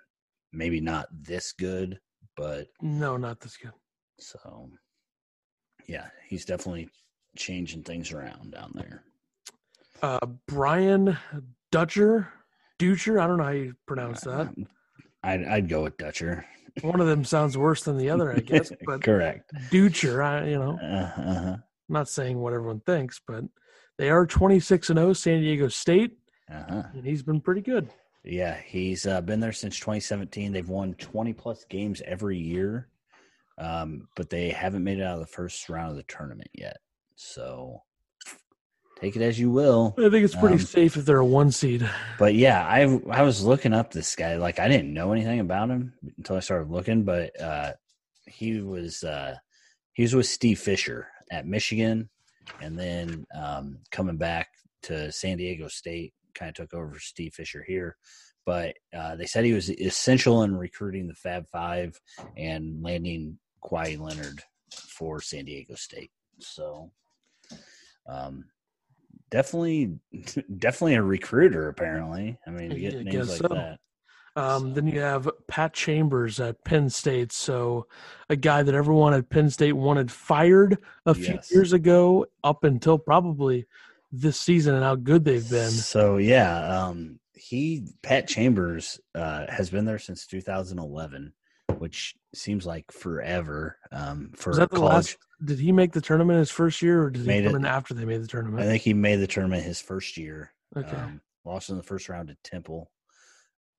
maybe 0.52 0.80
not 0.81 1.07
this 1.11 1.52
good, 1.53 1.99
but 2.35 2.68
no, 2.81 3.18
not 3.18 3.39
this 3.39 3.57
good. 3.57 3.72
so 4.19 4.69
yeah, 5.88 6.07
he's 6.27 6.45
definitely 6.45 6.89
changing 7.38 7.84
things 7.84 8.11
around 8.11 8.52
down 8.52 8.72
there. 8.76 9.03
Uh, 10.02 10.26
Brian 10.48 11.18
Dutcher, 11.72 12.27
Dutcher, 12.82 13.20
I 13.20 13.28
don't 13.28 13.38
know 13.38 13.44
how 13.44 13.49
you 13.52 13.74
pronounce 13.86 14.22
that. 14.22 14.53
I'd, 15.24 15.44
I'd 15.45 15.70
go 15.70 15.84
with 15.84 15.98
Dutcher. 15.98 16.45
One 16.82 16.99
of 16.99 17.08
them 17.08 17.24
sounds 17.24 17.58
worse 17.58 17.84
than 17.84 17.98
the 17.98 18.10
other, 18.10 18.32
I 18.34 18.40
guess. 18.40 18.72
But 18.86 19.03
Correct. 19.03 19.52
Dutcher, 19.70 20.24
I, 20.24 20.48
you 20.48 20.58
know, 20.58 20.80
Uh, 20.82 20.86
uh-huh. 21.22 21.58
I'm 21.58 21.64
not 21.90 22.10
saying 22.10 22.40
what 22.40 22.53
everyone 22.53 22.80
thinks, 22.82 23.20
but 23.28 23.44
they 23.98 24.10
are 24.10 24.26
26 24.26 24.90
and 24.90 24.98
0, 24.98 25.14
San 25.14 25.41
Diego 25.41 25.68
State, 25.68 26.18
Uh-huh. 26.49 26.84
and 26.94 27.06
he's 27.06 27.22
been 27.24 27.41
pretty 27.41 27.62
good. 27.62 27.90
Yeah, 28.24 28.58
he's 28.66 29.06
uh, 29.06 29.22
been 29.22 29.40
there 29.40 29.52
since 29.52 29.78
2017. 29.80 30.52
They've 30.52 30.68
won 30.70 30.94
20 30.95 31.34
plus 31.34 31.66
games 31.70 32.02
every 32.06 32.38
year, 32.38 32.88
um, 33.58 34.08
but 34.16 34.30
they 34.30 34.49
haven't 34.49 34.84
made 34.84 34.99
it 34.99 35.03
out 35.03 35.16
of 35.16 35.20
the 35.22 35.26
first 35.34 35.70
round 35.70 35.91
of 35.91 35.98
the 35.98 36.03
tournament 36.03 36.49
yet. 36.53 36.78
So 37.16 37.82
take 39.02 39.15
it 39.15 39.22
as 39.22 39.40
you 39.40 39.49
will. 39.49 39.95
I 39.98 40.10
think 40.10 40.23
it's 40.23 40.36
pretty 40.36 40.56
Um, 40.56 40.60
safe 40.60 40.95
if 40.95 41.06
they're 41.06 41.18
a 41.18 41.26
one 41.26 41.52
seed. 41.52 41.90
But 42.19 42.36
yeah, 42.36 42.65
I 42.65 42.82
I 43.10 43.23
was 43.23 43.44
looking 43.44 43.73
up 43.73 43.91
this 43.91 44.15
guy. 44.15 44.38
Like 44.38 44.60
I 44.60 44.68
didn't 44.68 44.94
know 44.94 45.11
anything 45.11 45.40
about 45.40 45.69
him 45.69 45.94
until 46.18 46.38
I 46.38 46.40
started 46.40 46.69
looking. 46.69 47.03
But 47.03 47.40
uh, 47.41 47.73
he 48.28 48.61
was 48.61 49.03
uh, 49.03 49.36
he 49.94 50.03
was 50.03 50.15
with 50.15 50.28
Steve 50.28 50.60
Fisher 50.60 51.07
at 51.32 51.48
Michigan, 51.48 52.10
and 52.61 52.78
then 52.78 53.26
um, 53.36 53.80
coming 53.91 54.18
back 54.18 54.49
to 54.84 55.11
San 55.11 55.38
Diego 55.38 55.68
State, 55.68 56.14
kind 56.34 56.49
of 56.49 56.56
took 56.56 56.73
over 56.73 56.94
for 56.94 56.99
Steve 56.99 57.34
Fisher 57.34 57.64
here. 57.68 57.98
But 58.45 58.76
uh, 58.95 59.15
they 59.15 59.26
said 59.26 59.45
he 59.45 59.53
was 59.53 59.69
essential 59.69 60.44
in 60.44 60.56
recruiting 60.56 61.07
the 61.07 61.14
Fab 61.14 61.48
Five 61.49 61.99
and 62.38 62.82
landing 62.82 63.38
Kawhi 63.64 63.99
Leonard 63.99 64.41
for 64.72 65.22
San 65.22 65.45
Diego 65.45 65.76
State. 65.76 66.11
So, 66.40 66.91
um, 68.10 68.45
definitely, 69.32 69.98
definitely 70.58 70.95
a 70.95 71.02
recruiter. 71.02 71.70
Apparently, 71.70 72.38
I 72.45 72.49
mean, 72.52 72.70
to 72.70 72.80
get 72.80 72.95
I 72.95 73.03
names 73.03 73.30
like 73.30 73.38
so. 73.40 73.48
that. 73.48 73.80
Um, 74.36 74.74
then 74.74 74.88
you 74.88 74.99
have 75.02 75.30
Pat 75.48 75.74
Chambers 75.74 76.40
at 76.40 76.64
Penn 76.64 76.90
State. 76.90 77.34
So 77.34 77.88
a 78.30 78.36
guy 78.38 78.64
that 78.64 78.74
everyone 78.76 79.14
at 79.14 79.30
Penn 79.30 79.49
State 79.49 79.74
wanted 79.74 80.10
fired 80.10 80.78
a 81.06 81.14
few 81.14 81.34
Yes. 81.36 81.52
years 81.52 81.74
ago, 81.74 82.26
up 82.44 82.64
until 82.64 82.98
probably 82.98 83.66
this 84.12 84.40
season, 84.40 84.76
and 84.76 84.84
how 84.84 84.95
good 84.95 85.26
they've 85.26 85.49
been. 85.49 85.70
So 85.70 86.18
yeah, 86.18 86.66
um, 86.86 87.20
he 87.34 87.88
Pat 88.03 88.28
Chambers 88.28 89.02
uh, 89.16 89.48
has 89.49 89.70
been 89.70 89.84
there 89.84 89.99
since 89.99 90.26
2011, 90.28 91.34
which 91.78 92.16
seems 92.34 92.66
like 92.66 92.90
forever. 92.91 93.78
Um, 93.91 94.32
for 94.36 94.52
Was 94.52 94.60
that 94.60 94.70
the 94.70 94.78
college, 94.78 94.94
last? 94.94 95.18
Did 95.44 95.60
he 95.60 95.72
make 95.72 95.92
the 95.94 96.02
tournament 96.02 96.40
his 96.40 96.52
first 96.52 96.82
year, 96.82 97.04
or 97.04 97.10
did 97.10 97.22
he 97.22 97.28
Made 97.28 97.46
come 97.46 97.56
it- 97.56 97.60
in 97.60 97.66
after 97.66 97.94
they 97.94 98.06
made 98.06 98.22
the 98.22 98.28
tournament? 98.28 98.62
I 98.64 98.66
think 98.68 98.84
he 98.84 98.94
made 98.94 99.18
the 99.18 99.28
tournament 99.28 99.64
his 99.64 99.82
first 99.82 100.18
year. 100.18 100.52
Okay. 100.76 100.96
Um, 100.96 101.22
lost 101.46 101.70
in 101.70 101.78
the 101.78 101.84
first 101.84 102.10
round 102.10 102.28
to 102.30 102.38
Temple. 102.44 102.92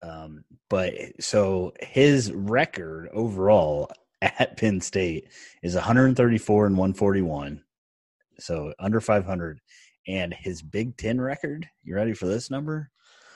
Um, 0.03 0.45
but 0.69 0.95
so 1.21 1.73
his 1.81 2.33
record 2.33 3.09
overall 3.13 3.91
at 4.23 4.57
Penn 4.57 4.81
State 4.81 5.29
is 5.63 5.75
134 5.75 6.67
and 6.67 6.77
141, 6.77 7.63
so 8.39 8.75
under 8.79 9.01
500. 9.01 9.61
And 10.09 10.35
his 10.35 10.63
Big 10.63 10.97
Ten 10.97 11.21
record, 11.21 11.69
you 11.85 11.95
ready 11.95 12.13
for 12.13 12.27
this 12.27 12.51
number? 12.51 12.91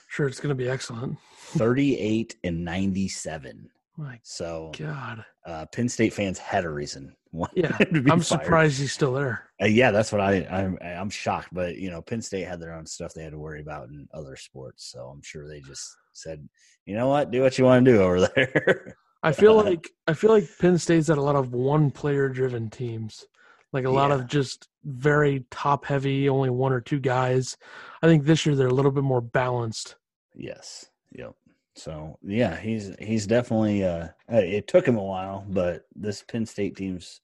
Sure, 0.09 0.27
it's 0.27 0.41
going 0.41 0.49
to 0.51 0.55
be 0.57 0.69
excellent. 0.69 1.17
38 1.39 2.35
and 2.43 2.65
97. 2.65 3.71
My 3.99 4.19
So 4.23 4.73
God, 4.79 5.25
uh, 5.47 5.67
Penn 5.67 5.89
State 5.89 6.13
fans 6.13 6.39
had 6.39 6.65
a 6.65 6.71
reason. 6.71 7.15
Yeah, 7.55 7.77
I'm 7.79 8.03
fired. 8.05 8.25
surprised 8.25 8.79
he's 8.81 8.95
still 8.95 9.13
there. 9.13 9.51
Uh, 9.61 9.67
yeah, 9.67 9.91
that's 9.91 10.11
what 10.11 10.23
I 10.23 10.47
I'm 10.51 10.79
I'm 10.83 11.11
shocked. 11.11 11.49
But 11.53 11.77
you 11.77 11.91
know, 11.91 12.01
Penn 12.01 12.23
State 12.23 12.47
had 12.49 12.61
their 12.61 12.73
own 12.73 12.87
stuff 12.87 13.13
they 13.13 13.23
had 13.23 13.33
to 13.33 13.39
worry 13.39 13.61
about 13.61 13.89
in 13.91 14.09
other 14.15 14.37
sports, 14.37 14.91
so 14.91 15.01
I'm 15.09 15.21
sure 15.23 15.47
they 15.47 15.61
just 15.61 15.87
said, 16.15 16.49
you 16.87 16.95
know 16.95 17.09
what, 17.09 17.31
do 17.31 17.43
what 17.43 17.59
you 17.59 17.65
want 17.67 17.85
to 17.85 17.93
do 17.93 18.01
over 18.01 18.21
there. 18.35 18.97
I 19.23 19.33
feel 19.33 19.55
like 19.63 19.91
I 20.07 20.15
feel 20.15 20.31
like 20.31 20.49
Penn 20.59 20.79
State's 20.79 21.09
had 21.09 21.19
a 21.19 21.23
lot 21.23 21.37
of 21.37 21.53
one 21.53 21.91
player 21.91 22.31
driven 22.31 22.71
teams. 22.71 23.27
Like 23.75 23.85
a 23.85 23.91
lot 23.91 24.09
Yeah. 24.09 24.15
of 24.17 24.27
just 24.29 24.69
very 24.85 25.45
top 25.51 25.85
heavy, 25.85 26.31
only 26.31 26.49
one 26.49 26.73
or 26.73 26.81
two 26.81 27.01
guys. 27.01 27.55
I 28.03 28.07
think 28.07 28.25
this 28.25 28.47
year 28.47 28.55
they're 28.55 28.69
a 28.69 28.73
little 28.75 28.93
bit 28.93 29.05
more 29.05 29.21
balanced. 29.21 29.97
yes, 30.35 30.87
yep. 31.13 31.35
So 31.77 32.19
yeah, 32.23 32.59
he's 32.59 32.95
he's 32.99 33.27
definitely. 33.27 33.85
Uh, 33.85 34.09
uh, 34.33 34.39
it 34.39 34.67
took 34.67 34.87
him 34.89 34.97
a 34.97 35.03
while, 35.05 35.45
but 35.49 35.87
this 35.95 36.23
Penn 36.23 36.47
State 36.47 36.77
team's 36.77 37.21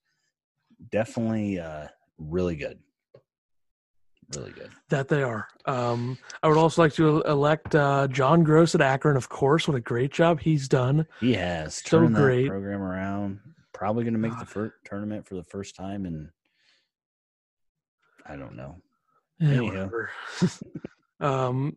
definitely 0.90 1.58
uh, 1.58 1.88
really 2.18 2.56
good. 2.56 2.78
Really 4.36 4.52
good. 4.52 4.70
That 4.90 5.08
they 5.08 5.22
are. 5.22 5.48
Um, 5.66 6.16
I 6.42 6.48
would 6.48 6.56
also 6.56 6.82
like 6.82 6.92
to 6.94 7.20
elect 7.22 7.74
uh, 7.74 8.08
John 8.08 8.44
Groce 8.44 8.74
at 8.74 8.80
Akron, 8.80 9.16
of 9.16 9.28
course. 9.28 9.66
What 9.68 9.76
a 9.76 9.80
great 9.80 10.12
job 10.12 10.40
he's 10.40 10.68
done. 10.68 11.06
He 11.20 11.34
has 11.34 11.74
So 11.76 11.98
turned 12.00 12.14
great. 12.14 12.44
that 12.44 12.50
program 12.50 12.80
around. 12.82 13.40
Probably 13.72 14.04
going 14.04 14.14
to 14.14 14.18
make 14.20 14.32
the 14.32 14.38
God. 14.38 14.48
first 14.48 14.74
tournament 14.84 15.26
for 15.26 15.34
the 15.34 15.42
first 15.42 15.74
time 15.76 16.06
and 16.06 16.30
I 18.24 18.36
don't 18.36 18.54
know. 18.56 18.76
Yeah, 19.38 19.88
um, 21.20 21.76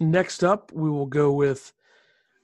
next 0.00 0.42
up, 0.42 0.72
we 0.72 0.88
will 0.88 1.06
go 1.06 1.32
with 1.32 1.72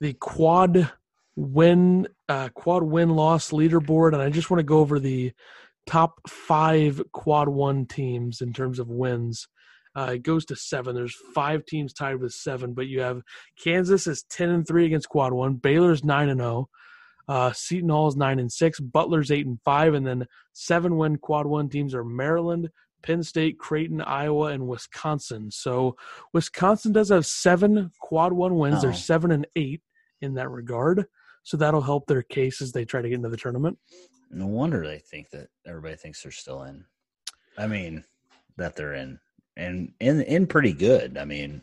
the 0.00 0.14
quad 0.14 0.90
win 1.36 2.06
uh, 2.28 2.48
quad 2.50 2.82
win 2.82 3.10
loss 3.10 3.50
leaderboard, 3.50 4.12
and 4.12 4.22
I 4.22 4.30
just 4.30 4.50
want 4.50 4.58
to 4.58 4.64
go 4.64 4.78
over 4.78 4.98
the 4.98 5.32
top 5.86 6.20
five 6.28 7.02
quad 7.12 7.48
one 7.48 7.86
teams 7.86 8.40
in 8.40 8.52
terms 8.52 8.78
of 8.78 8.88
wins. 8.88 9.46
Uh, 9.96 10.12
it 10.14 10.22
goes 10.22 10.44
to 10.46 10.56
seven. 10.56 10.94
There's 10.94 11.16
five 11.34 11.64
teams 11.64 11.92
tied 11.92 12.20
with 12.20 12.32
seven, 12.32 12.74
but 12.74 12.86
you 12.86 13.00
have 13.00 13.22
Kansas 13.62 14.06
is 14.06 14.22
ten 14.30 14.50
and 14.50 14.66
three 14.66 14.86
against 14.86 15.08
quad 15.08 15.32
one. 15.32 15.54
Baylor's 15.54 16.04
nine 16.04 16.28
and 16.28 16.40
zero. 16.40 16.68
Uh, 17.28 17.52
Seton 17.52 17.90
Hall 17.90 18.08
is 18.08 18.16
nine 18.16 18.38
and 18.38 18.50
six. 18.50 18.80
Butler's 18.80 19.30
eight 19.30 19.46
and 19.46 19.60
five, 19.64 19.94
and 19.94 20.06
then 20.06 20.26
seven 20.52 20.96
win 20.96 21.16
quad 21.16 21.46
one 21.46 21.68
teams 21.68 21.94
are 21.94 22.04
Maryland, 22.04 22.70
Penn 23.02 23.22
State, 23.22 23.58
Creighton, 23.58 24.00
Iowa, 24.00 24.46
and 24.46 24.68
Wisconsin. 24.68 25.50
So 25.50 25.96
Wisconsin 26.32 26.92
does 26.92 27.08
have 27.10 27.26
seven 27.26 27.90
quad 28.00 28.32
one 28.32 28.56
wins. 28.56 28.78
Oh. 28.78 28.80
They're 28.82 28.94
seven 28.94 29.30
and 29.32 29.46
eight 29.56 29.82
in 30.20 30.34
that 30.34 30.48
regard. 30.50 31.04
So 31.42 31.56
that'll 31.56 31.80
help 31.80 32.06
their 32.06 32.22
case 32.22 32.60
as 32.60 32.72
they 32.72 32.84
try 32.84 33.00
to 33.02 33.08
get 33.08 33.14
into 33.16 33.28
the 33.30 33.36
tournament. 33.36 33.78
No 34.30 34.46
wonder 34.46 34.86
they 34.86 34.98
think 34.98 35.30
that 35.30 35.48
everybody 35.66 35.96
thinks 35.96 36.22
they're 36.22 36.30
still 36.32 36.62
in. 36.64 36.84
I 37.58 37.66
mean, 37.66 38.04
that 38.56 38.76
they're 38.76 38.94
in 38.94 39.18
and 39.56 39.92
in 40.00 40.20
in 40.22 40.46
pretty 40.46 40.72
good. 40.72 41.16
I 41.18 41.24
mean, 41.24 41.62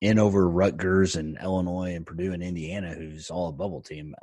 in 0.00 0.18
over 0.18 0.48
Rutgers 0.48 1.16
and 1.16 1.38
Illinois 1.42 1.94
and 1.94 2.06
Purdue 2.06 2.32
and 2.32 2.42
Indiana, 2.42 2.92
who's 2.94 3.30
all 3.30 3.48
a 3.48 3.52
bubble 3.52 3.80
team. 3.82 4.14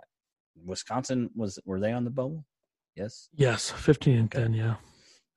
Wisconsin 0.66 1.30
was 1.36 1.60
were 1.66 1.80
they 1.80 1.92
on 1.92 2.04
the 2.04 2.10
bubble? 2.10 2.46
Yes. 2.96 3.30
Yes, 3.34 3.70
fifteen 3.72 4.18
and 4.18 4.26
Okay. 4.34 4.44
ten. 4.44 4.54
Yeah, 4.54 4.76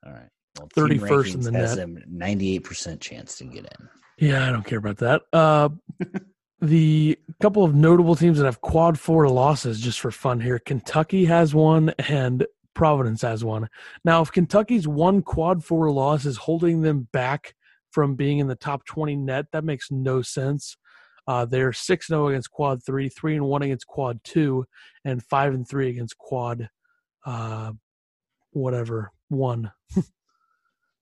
All 0.04 0.12
right. 0.12 0.28
Well, 0.58 0.68
31st 0.76 1.34
in 1.34 1.40
the 1.42 1.50
net. 1.50 2.08
ninety 2.08 2.54
eight 2.54 2.64
percent 2.64 3.00
chance 3.00 3.36
to 3.38 3.44
get 3.44 3.64
in. 3.66 3.88
yeah. 4.18 4.48
I 4.48 4.52
don't 4.52 4.64
care 4.64 4.78
about 4.78 4.96
that. 4.98 5.22
Uh, 5.32 5.68
the 6.60 7.18
couple 7.40 7.64
of 7.64 7.74
notable 7.74 8.16
teams 8.16 8.38
that 8.38 8.46
have 8.46 8.60
quad 8.60 8.98
four 8.98 9.28
losses, 9.28 9.80
just 9.80 10.00
for 10.00 10.10
fun 10.10 10.40
here. 10.40 10.58
Kentucky 10.58 11.26
has 11.26 11.54
one, 11.54 11.90
and 12.08 12.46
Providence 12.74 13.22
has 13.22 13.44
one. 13.44 13.68
Now, 14.04 14.22
if 14.22 14.32
Kentucky's 14.32 14.88
one 14.88 15.22
quad 15.22 15.64
four 15.64 15.90
loss 15.90 16.24
is 16.24 16.36
holding 16.36 16.82
them 16.82 17.08
back 17.12 17.54
from 17.90 18.14
being 18.14 18.38
in 18.38 18.46
the 18.46 18.54
top 18.54 18.84
20 18.84 19.16
net, 19.16 19.46
that 19.52 19.64
makes 19.64 19.90
no 19.90 20.22
sense. 20.22 20.76
Uh, 21.26 21.44
they're 21.44 21.72
6 21.72 22.06
0 22.06 22.28
against 22.28 22.50
quad 22.50 22.84
3, 22.84 23.08
3 23.08 23.36
and 23.36 23.46
1 23.46 23.62
against 23.62 23.86
quad 23.86 24.20
2, 24.24 24.64
and 25.04 25.22
5 25.22 25.54
and 25.54 25.68
3 25.68 25.88
against 25.88 26.16
quad 26.18 26.68
uh, 27.24 27.72
whatever, 28.52 29.10
1. 29.28 29.72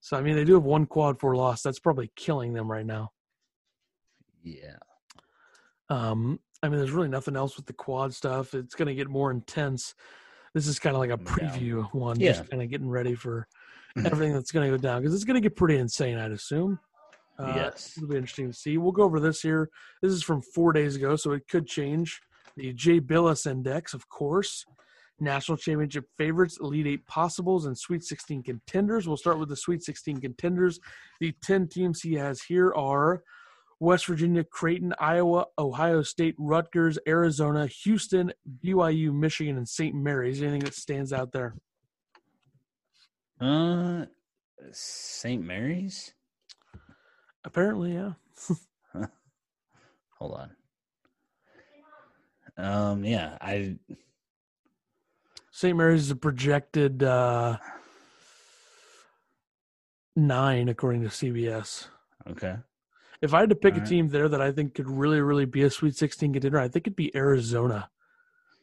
so, 0.01 0.16
I 0.16 0.22
mean, 0.22 0.35
they 0.35 0.44
do 0.44 0.55
have 0.55 0.64
one 0.64 0.86
quad 0.86 1.20
4 1.20 1.36
loss. 1.36 1.62
That's 1.62 1.78
probably 1.78 2.10
killing 2.16 2.55
them 2.55 2.70
right 2.70 2.86
now. 2.86 3.10
Yeah. 4.43 4.78
Um, 5.90 6.40
I 6.62 6.69
mean, 6.69 6.78
there's 6.78 6.93
really 6.93 7.09
nothing 7.09 7.36
else 7.36 7.56
with 7.56 7.66
the 7.66 7.73
quad 7.73 8.15
stuff. 8.15 8.55
It's 8.55 8.74
going 8.74 8.89
to 8.89 8.94
get 8.94 9.09
more 9.09 9.31
intense. 9.31 9.94
This 10.55 10.66
is 10.66 10.78
kind 10.78 10.97
of 10.97 11.01
like 11.01 11.11
a 11.11 11.19
Yeah. 11.23 11.51
preview 11.51 11.94
one, 11.94 12.19
Yeah. 12.20 12.32
just 12.32 12.51
kind 12.51 12.62
of 12.62 12.70
getting 12.70 12.89
ready 12.89 13.15
for 13.15 13.47
everything 13.97 14.32
that's 14.32 14.51
going 14.51 14.70
to 14.70 14.77
go 14.77 14.81
down 14.81 15.02
because 15.02 15.15
it's 15.15 15.24
going 15.24 15.35
to 15.35 15.40
get 15.40 15.56
pretty 15.56 15.77
insane, 15.77 16.16
I'd 16.19 16.32
assume. 16.32 16.78
Uh, 17.39 17.52
Yes. 17.56 17.94
It'll 17.97 18.09
be 18.09 18.16
interesting 18.16 18.51
to 18.51 18.56
see. 18.56 18.78
We'll 18.78 18.93
go 18.93 19.02
over 19.02 19.20
this 19.20 19.40
here. 19.40 19.69
This 20.01 20.12
is 20.12 20.23
from 20.23 20.40
four 20.55 20.73
days 20.73 20.97
ago, 20.97 21.16
so 21.16 21.32
it 21.32 21.47
could 21.48 21.66
change. 21.66 22.20
The 22.56 22.73
Jay 22.73 23.01
Bilas 23.01 23.47
Index, 23.51 23.93
of 23.94 24.09
course. 24.09 24.65
National 25.20 25.56
Championship 25.56 26.06
favorites, 26.16 26.59
Elite 26.61 26.86
Eight 26.86 27.06
possibles, 27.06 27.66
and 27.66 27.77
Sweet 27.78 28.02
16 28.05 28.43
contenders. 28.43 29.06
We'll 29.06 29.16
start 29.16 29.39
with 29.39 29.48
the 29.48 29.56
Sweet 29.56 29.82
16 29.82 30.20
contenders. 30.20 30.78
The 31.20 31.32
10 31.43 31.69
teams 31.69 32.01
he 32.01 32.15
has 32.15 32.43
here 32.43 32.73
are 32.74 33.23
West 33.85 34.06
Virginia, 34.06 34.43
Creighton, 34.43 34.94
Iowa, 34.98 35.47
Ohio 35.59 36.02
State, 36.02 36.35
Rutgers, 36.39 36.98
Arizona, 37.06 37.66
Houston, 37.66 38.32
BYU, 38.65 39.12
Michigan, 39.12 39.56
and 39.56 39.69
St. 39.69 39.94
Mary's. 39.94 40.43
Anything 40.43 40.61
that 40.61 40.74
stands 40.74 41.12
out 41.12 41.32
there? 41.32 41.55
Uh, 43.40 44.06
St. 44.73 45.44
Mary's. 45.44 46.15
Apparently, 47.44 47.93
yeah. 47.93 48.12
Hold 50.19 50.32
on. 50.32 50.51
Um. 52.56 53.05
Yeah. 53.05 53.36
I. 53.40 53.77
St. 55.51 55.77
Mary's 55.77 56.02
is 56.02 56.11
a 56.11 56.16
projected 56.16 57.02
uh, 57.02 57.59
nine, 60.16 60.69
according 60.69 61.02
to 61.02 61.09
CBS. 61.09 61.89
Okay. 62.28 62.56
If 63.24 63.32
I 63.32 63.40
had 63.40 63.48
to 63.48 63.56
pick 63.56 63.74
a 63.74 63.80
team 63.80 64.09
there 64.09 64.28
that 64.28 64.42
I 64.42 64.52
think 64.52 64.74
could 64.74 64.88
really, 64.88 65.18
really 65.20 65.46
be 65.46 65.62
a 65.62 65.70
Sweet 65.70 65.96
16 65.96 66.34
contender, 66.34 66.59
I 66.59 66.68
think 66.68 66.86
it'd 66.86 66.94
be 66.94 67.16
Arizona. 67.16 67.88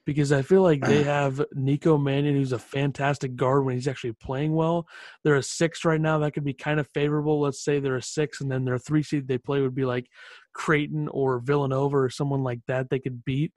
because 0.05 0.31
I 0.31 0.43
feel 0.43 0.61
like 0.61 0.81
they 0.81 1.01
have 1.17 1.43
Nico 1.53 1.97
Mannion, 1.97 2.35
who's 2.35 2.51
a 2.51 2.59
fantastic 2.59 3.35
guard 3.35 3.65
when 3.65 3.73
he's 3.73 3.87
actually 3.87 4.13
playing 4.13 4.53
well. 4.53 4.87
They're 5.23 5.35
a 5.35 5.41
six 5.43 5.83
right 5.83 5.99
now. 5.99 6.19
That 6.19 6.33
could 6.33 6.43
be 6.43 6.53
kind 6.53 6.79
of 6.79 6.87
favorable. 6.93 7.39
Let's 7.39 7.63
say 7.63 7.79
they're 7.79 7.95
a 7.95 8.03
six, 8.03 8.39
and 8.41 8.51
then 8.51 8.63
their 8.63 8.77
three 8.77 9.01
seed 9.01 9.27
they 9.27 9.39
play 9.39 9.61
would 9.61 9.73
be 9.73 9.85
like 9.85 10.05
Creighton 10.53 11.07
or 11.07 11.39
Villanova 11.39 11.97
or 11.97 12.09
someone 12.11 12.43
like 12.43 12.59
that 12.67 12.89
they 12.89 12.99
could 12.99 13.25
beat. 13.25 13.53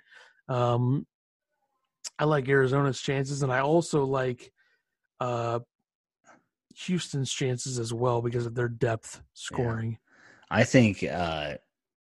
Um, 0.48 1.06
I 2.18 2.24
like 2.24 2.48
Arizona's 2.48 3.01
chances, 3.01 3.43
and 3.43 3.52
I 3.52 3.59
also 3.59 4.05
like 4.05 4.51
uh, 5.20 5.59
Houston's 6.76 7.31
chances 7.31 7.78
as 7.78 7.93
well 7.93 8.22
because 8.22 8.47
of 8.47 8.55
their 8.55 8.68
depth 8.68 9.20
scoring. 9.35 9.98
I 10.55 10.62
think 10.62 11.02
uh, 11.02 11.55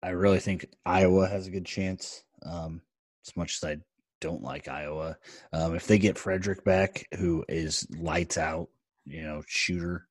I 0.02 0.10
really 0.10 0.38
think 0.38 0.66
Iowa 0.84 1.26
has 1.26 1.46
a 1.46 1.50
good 1.50 1.64
chance. 1.64 2.22
Um, 2.44 2.82
as 3.26 3.34
much 3.34 3.58
as 3.62 3.64
I 3.66 3.76
don't 4.20 4.42
like 4.42 4.68
Iowa, 4.68 5.16
um, 5.54 5.74
if 5.74 5.86
they 5.86 5.96
get 5.96 6.16
Fredrick 6.16 6.62
back, 6.62 7.06
who 7.16 7.46
is 7.48 7.86
lights 7.98 8.36
out, 8.36 8.68
you 9.06 9.22
know, 9.22 9.42
shooter. 9.46 10.06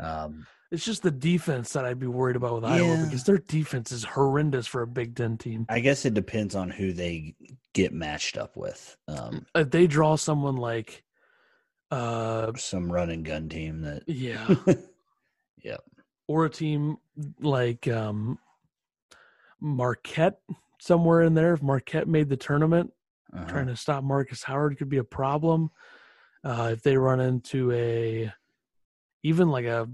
Um, 0.00 0.46
it's 0.70 0.84
just 0.84 1.02
the 1.02 1.10
defense 1.10 1.74
that 1.74 1.84
I'd 1.84 1.98
be 1.98 2.06
worried 2.06 2.36
about 2.36 2.54
with 2.54 2.64
yeah. 2.64 2.76
Iowa 2.76 3.04
because 3.04 3.24
their 3.24 3.38
defense 3.38 3.92
is 3.92 4.02
horrendous 4.02 4.66
for 4.66 4.80
a 4.80 4.86
Big 4.86 5.14
Ten 5.14 5.36
team. 5.36 5.66
I 5.68 5.80
guess 5.80 6.06
it 6.06 6.14
depends 6.14 6.54
on 6.54 6.70
who 6.70 6.94
they 6.94 7.34
get 7.74 7.92
matched 7.92 8.38
up 8.38 8.56
with. 8.56 8.96
Um, 9.08 9.44
if 9.54 9.70
they 9.70 9.86
draw 9.86 10.16
someone 10.16 10.56
like 10.56 11.04
uh, 11.90 12.52
some 12.56 12.90
run 12.90 13.10
and 13.10 13.26
gun 13.26 13.50
team 13.50 13.82
that, 13.82 14.04
yeah, 14.06 14.54
yeah, 15.62 15.76
or 16.28 16.44
a 16.44 16.50
team 16.50 16.98
like 17.40 17.88
um, 17.88 18.38
Marquette 19.60 20.40
somewhere 20.78 21.22
in 21.22 21.34
there. 21.34 21.54
If 21.54 21.62
Marquette 21.62 22.06
made 22.06 22.28
the 22.28 22.36
tournament, 22.36 22.92
uh-huh. 23.34 23.46
trying 23.46 23.66
to 23.66 23.76
stop 23.76 24.04
Markus 24.04 24.44
Howard 24.44 24.78
could 24.78 24.88
be 24.88 24.98
a 24.98 25.04
problem. 25.04 25.70
Uh, 26.44 26.70
if 26.72 26.82
they 26.82 26.96
run 26.96 27.18
into 27.18 27.72
a 27.72 28.32
even 29.24 29.48
like 29.48 29.64
a 29.64 29.88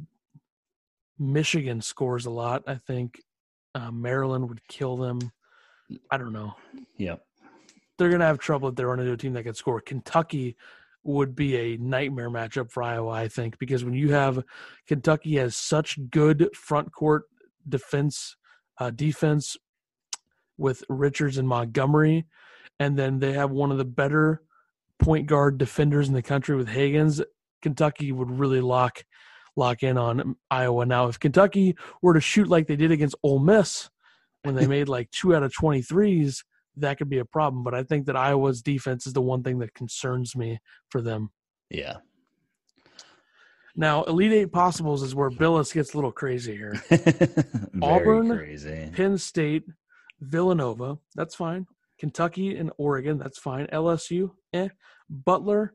Michigan 1.19 1.81
scores 1.81 2.27
a 2.27 2.31
lot, 2.31 2.65
I 2.67 2.75
think 2.75 3.23
uh, 3.75 3.91
Maryland 3.91 4.49
would 4.49 4.67
kill 4.69 4.97
them. 4.97 5.33
I 6.11 6.19
don't 6.19 6.33
know. 6.33 6.55
Yeah, 6.99 7.17
They're 7.97 8.11
gonna 8.11 8.27
have 8.27 8.39
trouble 8.39 8.69
if 8.69 8.75
they 8.75 8.85
run 8.85 9.01
into 9.01 9.13
a 9.13 9.17
team 9.17 9.33
that 9.35 9.45
can 9.45 9.55
score. 9.55 9.81
Kentucky 9.81 10.57
would 11.05 11.37
be 11.37 11.57
a 11.57 11.77
nightmare 11.77 12.31
matchup 12.31 12.71
for 12.71 12.83
Iowa, 12.83 13.11
I 13.11 13.29
think, 13.29 13.59
because 13.59 13.85
when 13.85 13.95
you 13.95 14.13
have 14.13 14.43
Kentucky 14.89 15.37
has 15.37 15.57
such 15.57 15.99
good 16.11 16.49
front 16.55 16.93
court 16.93 17.25
defense 17.69 18.37
uh, 18.79 18.91
defense 18.91 19.57
with 20.57 20.83
Richards 20.89 21.39
and 21.39 21.49
Montgomery, 21.49 22.27
and 22.81 22.99
then 22.99 23.19
they 23.19 23.33
have 23.33 23.51
one 23.51 23.71
of 23.71 23.79
the 23.79 23.85
better 23.85 24.43
point 24.99 25.27
guard 25.27 25.59
defenders 25.59 26.09
in 26.09 26.15
the 26.15 26.23
country 26.23 26.57
with 26.57 26.69
Hagans. 26.69 27.23
Kentucky 27.63 28.13
would 28.13 28.31
really 28.31 28.61
lock 28.61 29.05
lock 29.57 29.83
in 29.83 29.97
on 29.97 30.37
Iowa. 30.51 30.85
Now, 30.87 31.09
if 31.09 31.21
Kentucky 31.21 31.77
were 32.03 32.15
to 32.15 32.21
shoot 32.21 32.49
like 32.49 32.67
they 32.67 32.77
did 32.77 32.91
against 32.91 33.15
Ole 33.23 33.39
Miss 33.39 33.89
when 34.43 34.55
they 34.55 34.67
made 34.67 34.89
like 34.89 35.11
two 35.11 35.35
out 35.35 35.43
of 35.43 35.53
23s, 35.53 36.43
that 36.77 36.99
could 36.99 37.09
be 37.09 37.19
a 37.19 37.25
problem. 37.25 37.63
But 37.63 37.75
I 37.75 37.83
think 37.83 38.07
that 38.07 38.17
Iowa's 38.17 38.63
defense 38.63 39.07
is 39.07 39.13
the 39.13 39.23
one 39.23 39.43
thing 39.43 39.59
that 39.61 39.75
concerns 39.75 40.37
me 40.37 40.59
for 40.91 41.01
them. 41.01 41.31
Yeah, 41.71 41.99
now, 43.77 44.05
Elite 44.05 44.33
Eight 44.33 44.53
Possibles 44.53 45.03
is 45.03 45.15
where 45.15 45.31
Bilas 45.31 45.75
gets 45.75 45.95
a 45.95 45.97
little 45.97 46.13
crazy 46.13 46.57
here. 46.57 46.81
Auburn, 47.83 48.37
crazy. 48.37 48.91
Penn 48.95 49.19
State, 49.19 49.65
Villanova, 50.21 50.99
that's 51.17 51.35
fine. 51.35 51.67
Kentucky 51.99 52.57
and 52.57 52.71
Oregon, 52.79 53.19
that's 53.19 53.39
fine. 53.39 53.67
LSU, 53.67 54.31
eh. 54.53 54.69
Butler, 55.11 55.75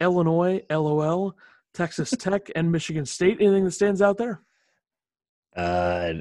Illinois, 0.00 0.62
LOL, 0.70 1.36
Texas 1.74 2.10
Tech, 2.18 2.50
and 2.54 2.70
Michigan 2.70 3.04
State. 3.04 3.38
Anything 3.40 3.64
that 3.64 3.72
stands 3.72 4.00
out 4.00 4.16
there? 4.16 4.42
Uh, 5.56 6.14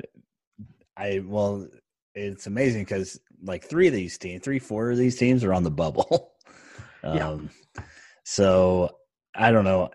I 0.97 1.21
well, 1.23 1.67
it's 2.15 2.47
amazing 2.47 2.83
because 2.83 3.19
like 3.43 3.63
three 3.63 3.87
of 3.87 3.93
these 3.93 4.17
teams, 4.17 4.43
three, 4.43 4.59
four 4.59 4.91
of 4.91 4.97
these 4.97 5.17
teams 5.17 5.43
are 5.43 5.53
on 5.53 5.63
the 5.63 5.71
bubble. 5.71 6.33
um, 7.03 7.49
yeah. 7.75 7.83
So 8.23 8.95
I 9.35 9.51
don't 9.51 9.65
know. 9.65 9.89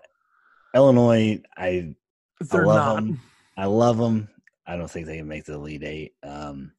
Illinois, 0.73 1.41
I 1.55 1.95
They're 2.41 2.63
I 2.63 2.65
love 2.65 2.75
not. 2.75 2.95
them. 2.95 3.21
I 3.57 3.65
love 3.65 3.97
them. 3.97 4.29
I 4.67 4.75
don't 4.75 4.89
think 4.89 5.05
they 5.05 5.17
can 5.17 5.27
make 5.27 5.45
the 5.45 5.53
Elite 5.53 5.83
Eight. 5.83 6.13
Um, 6.23 6.73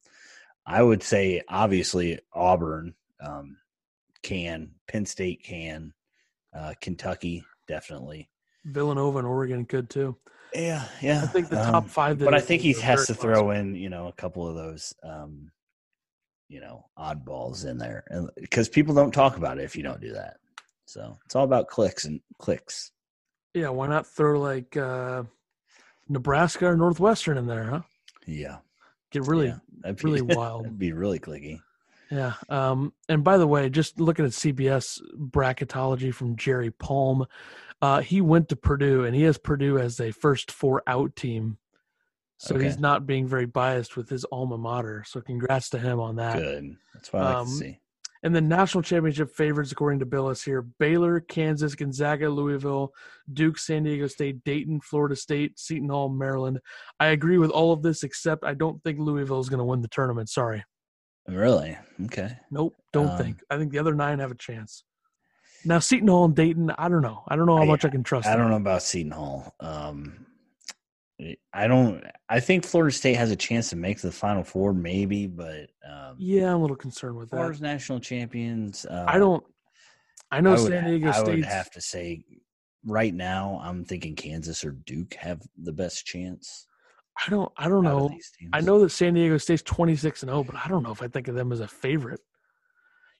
I 0.65 0.83
would 0.83 1.01
say 1.01 1.41
obviously 1.47 2.19
Auburn 2.33 2.93
um, 3.21 3.57
can, 4.21 4.71
Penn 4.87 5.05
State 5.05 5.41
can, 5.43 5.93
uh, 6.53 6.73
Kentucky 6.81 7.45
definitely, 7.67 8.29
Villanova 8.65 9.19
and 9.19 9.27
Oregon 9.27 9.65
could 9.65 9.89
too. 9.89 10.17
Yeah, 10.53 10.85
yeah. 11.01 11.23
I 11.23 11.27
think 11.27 11.49
the 11.49 11.57
top 11.57 11.83
um, 11.83 11.85
five. 11.85 12.19
But 12.19 12.33
I 12.33 12.39
think 12.39 12.61
he 12.61 12.73
has 12.73 13.07
to 13.07 13.13
throw 13.13 13.51
in, 13.51 13.75
you 13.75 13.89
know, 13.89 14.07
a 14.07 14.13
couple 14.13 14.47
of 14.47 14.55
those, 14.55 14.93
um, 15.03 15.51
you 16.49 16.61
know, 16.61 16.85
oddballs 16.97 17.65
in 17.65 17.77
there, 17.77 18.03
because 18.39 18.69
people 18.69 18.95
don't 18.95 19.13
talk 19.13 19.37
about 19.37 19.59
it 19.59 19.63
if 19.63 19.75
you 19.75 19.83
don't 19.83 20.01
do 20.01 20.13
that. 20.13 20.37
So 20.85 21.17
it's 21.25 21.35
all 21.35 21.43
about 21.43 21.67
clicks 21.67 22.05
and 22.05 22.21
clicks. 22.39 22.91
Yeah, 23.53 23.69
why 23.69 23.87
not 23.87 24.07
throw 24.07 24.39
like 24.39 24.77
uh, 24.77 25.23
Nebraska 26.07 26.67
or 26.67 26.77
Northwestern 26.77 27.37
in 27.37 27.47
there, 27.47 27.63
huh? 27.65 27.81
Yeah. 28.25 28.57
Get 29.11 29.25
really, 29.27 29.47
yeah, 29.47 29.91
be, 29.91 30.03
really 30.03 30.21
wild. 30.35 30.77
Be 30.77 30.93
really 30.93 31.19
clicky. 31.19 31.59
Yeah. 32.09 32.33
Um, 32.49 32.93
and 33.09 33.23
by 33.23 33.37
the 33.37 33.47
way, 33.47 33.69
just 33.69 33.99
looking 33.99 34.25
at 34.25 34.31
CBS 34.31 35.01
bracketology 35.15 36.13
from 36.13 36.35
Jerry 36.37 36.71
Palm, 36.71 37.25
uh, 37.81 38.01
he 38.01 38.21
went 38.21 38.49
to 38.49 38.55
Purdue 38.55 39.05
and 39.05 39.15
he 39.15 39.23
has 39.23 39.37
Purdue 39.37 39.77
as 39.77 39.99
a 39.99 40.11
first 40.11 40.51
four 40.51 40.83
out 40.87 41.15
team. 41.15 41.57
So 42.37 42.55
okay. 42.55 42.65
he's 42.65 42.79
not 42.79 43.07
being 43.07 43.27
very 43.27 43.45
biased 43.45 43.97
with 43.97 44.09
his 44.09 44.25
alma 44.31 44.57
mater. 44.57 45.03
So 45.07 45.21
congrats 45.21 45.69
to 45.71 45.79
him 45.79 45.99
on 45.99 46.17
that. 46.17 46.37
Good. 46.37 46.75
That's 46.93 47.11
what 47.11 47.23
I 47.23 47.25
like 47.25 47.35
um, 47.35 47.47
to 47.47 47.51
see. 47.51 47.79
And 48.23 48.35
the 48.35 48.41
national 48.41 48.81
championship 48.81 49.31
favorites, 49.31 49.71
according 49.71 49.99
to 49.99 50.05
Bilas 50.05 50.43
here 50.43 50.61
Baylor, 50.61 51.19
Kansas, 51.19 51.75
Gonzaga, 51.75 52.29
Louisville, 52.29 52.93
Duke, 53.31 53.57
San 53.57 53.83
Diego 53.83 54.07
State, 54.07 54.43
Dayton, 54.43 54.81
Florida 54.81 55.15
State, 55.15 55.59
Seton 55.59 55.89
Hall, 55.89 56.09
Maryland. 56.09 56.59
I 56.99 57.07
agree 57.07 57.37
with 57.37 57.51
all 57.51 57.71
of 57.71 57.83
this, 57.83 58.03
except 58.03 58.43
I 58.43 58.53
don't 58.53 58.81
think 58.83 58.99
Louisville 58.99 59.39
is 59.39 59.49
going 59.49 59.59
to 59.59 59.65
win 59.65 59.81
the 59.81 59.87
tournament. 59.87 60.29
Sorry. 60.29 60.63
Really? 61.27 61.77
Okay. 62.05 62.37
Nope. 62.51 62.75
Don't 62.93 63.09
um, 63.09 63.17
think. 63.17 63.41
I 63.49 63.57
think 63.57 63.71
the 63.71 63.79
other 63.79 63.93
nine 63.93 64.19
have 64.19 64.31
a 64.31 64.35
chance. 64.35 64.83
Now, 65.65 65.79
Seton 65.79 66.07
Hall 66.07 66.25
and 66.25 66.35
Dayton, 66.35 66.71
I 66.77 66.87
don't 66.87 67.01
know. 67.01 67.23
I 67.27 67.35
don't 67.35 67.45
know 67.45 67.57
how 67.57 67.65
much 67.65 67.83
I, 67.83 67.89
I 67.89 67.91
can 67.91 68.03
trust. 68.03 68.27
I 68.27 68.35
don't 68.35 68.49
know 68.49 68.57
about 68.57 68.83
Seton 68.83 69.11
Hall. 69.11 69.53
Um, 69.59 70.25
I 71.51 71.67
don't. 71.67 72.03
I 72.29 72.39
think 72.39 72.63
Florida 72.63 72.93
State 72.93 73.15
has 73.15 73.31
a 73.31 73.35
chance 73.35 73.71
to 73.71 73.75
make 73.75 73.99
the 73.99 74.11
Final 74.11 74.43
Four, 74.43 74.73
maybe, 74.73 75.25
but 75.25 75.71
um, 75.87 76.15
yeah, 76.19 76.51
I'm 76.51 76.57
a 76.57 76.61
little 76.61 76.75
concerned 76.75 77.17
with 77.17 77.31
Florida's 77.31 77.59
that. 77.59 77.65
national 77.65 77.99
champions. 77.99 78.85
Uh, 78.85 79.05
I 79.07 79.17
don't. 79.17 79.43
I 80.31 80.41
know 80.41 80.51
I 80.51 80.61
would, 80.61 80.71
San 80.71 80.85
Diego 80.85 81.11
State. 81.11 81.27
I 81.27 81.29
would 81.29 81.45
have 81.45 81.71
to 81.71 81.81
say, 81.81 82.23
right 82.85 83.13
now, 83.13 83.59
I'm 83.63 83.83
thinking 83.83 84.15
Kansas 84.15 84.63
or 84.63 84.71
Duke 84.71 85.15
have 85.15 85.41
the 85.57 85.73
best 85.73 86.05
chance. 86.05 86.67
I 87.25 87.29
don't. 87.29 87.51
I 87.57 87.67
don't 87.67 87.83
know. 87.83 88.11
I 88.53 88.61
know 88.61 88.79
that 88.79 88.89
San 88.89 89.15
Diego 89.15 89.37
State's 89.37 89.63
26 89.63 90.23
and 90.23 90.29
0, 90.29 90.43
but 90.43 90.55
I 90.55 90.67
don't 90.67 90.83
know 90.83 90.91
if 90.91 91.01
I 91.01 91.07
think 91.07 91.27
of 91.27 91.35
them 91.35 91.51
as 91.51 91.59
a 91.59 91.67
favorite. 91.67 92.19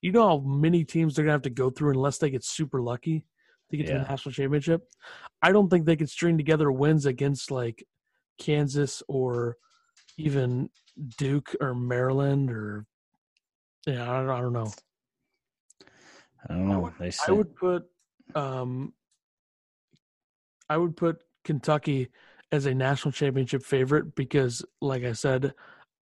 You 0.02 0.12
know 0.12 0.28
how 0.28 0.38
many 0.40 0.84
teams 0.84 1.16
they're 1.16 1.26
gonna 1.26 1.34
have 1.34 1.42
to 1.44 1.50
go 1.50 1.70
through 1.70 1.92
unless 1.92 2.20
they 2.20 2.30
get 2.30 2.44
super 2.44 2.82
lucky 2.82 3.26
to 3.70 3.78
get 3.78 3.88
yeah. 3.88 3.94
to 3.94 4.00
the 4.00 4.10
national 4.10 4.34
championship. 4.34 4.84
I 5.42 5.52
don't 5.52 5.70
think 5.70 5.86
they 5.86 5.96
could 5.96 6.10
string 6.10 6.38
together 6.38 6.72
wins 6.72 7.06
against 7.06 7.50
like 7.50 7.84
Kansas 8.38 9.02
or 9.08 9.58
even 10.18 10.70
Duke 11.18 11.56
or 11.60 11.74
Maryland 11.74 12.52
or 12.52 12.86
yeah, 13.88 14.12
I 14.12 14.22
don't, 14.22 14.30
I 14.30 14.42
don't 14.42 14.54
know. 14.54 14.72
I 16.50 16.54
don't 16.54 16.68
know. 16.68 16.74
I 16.74 17.04
would, 17.04 17.16
I 17.28 17.32
would 17.32 17.56
put 17.56 17.84
um 18.36 18.94
I 20.70 20.78
would 20.78 20.98
put 20.98 21.24
Kentucky 21.44 22.10
as 22.52 22.66
a 22.66 22.74
national 22.74 23.12
championship 23.12 23.64
favorite 23.64 24.16
because 24.16 24.64
like 24.82 25.04
I 25.04 25.14
said, 25.14 25.54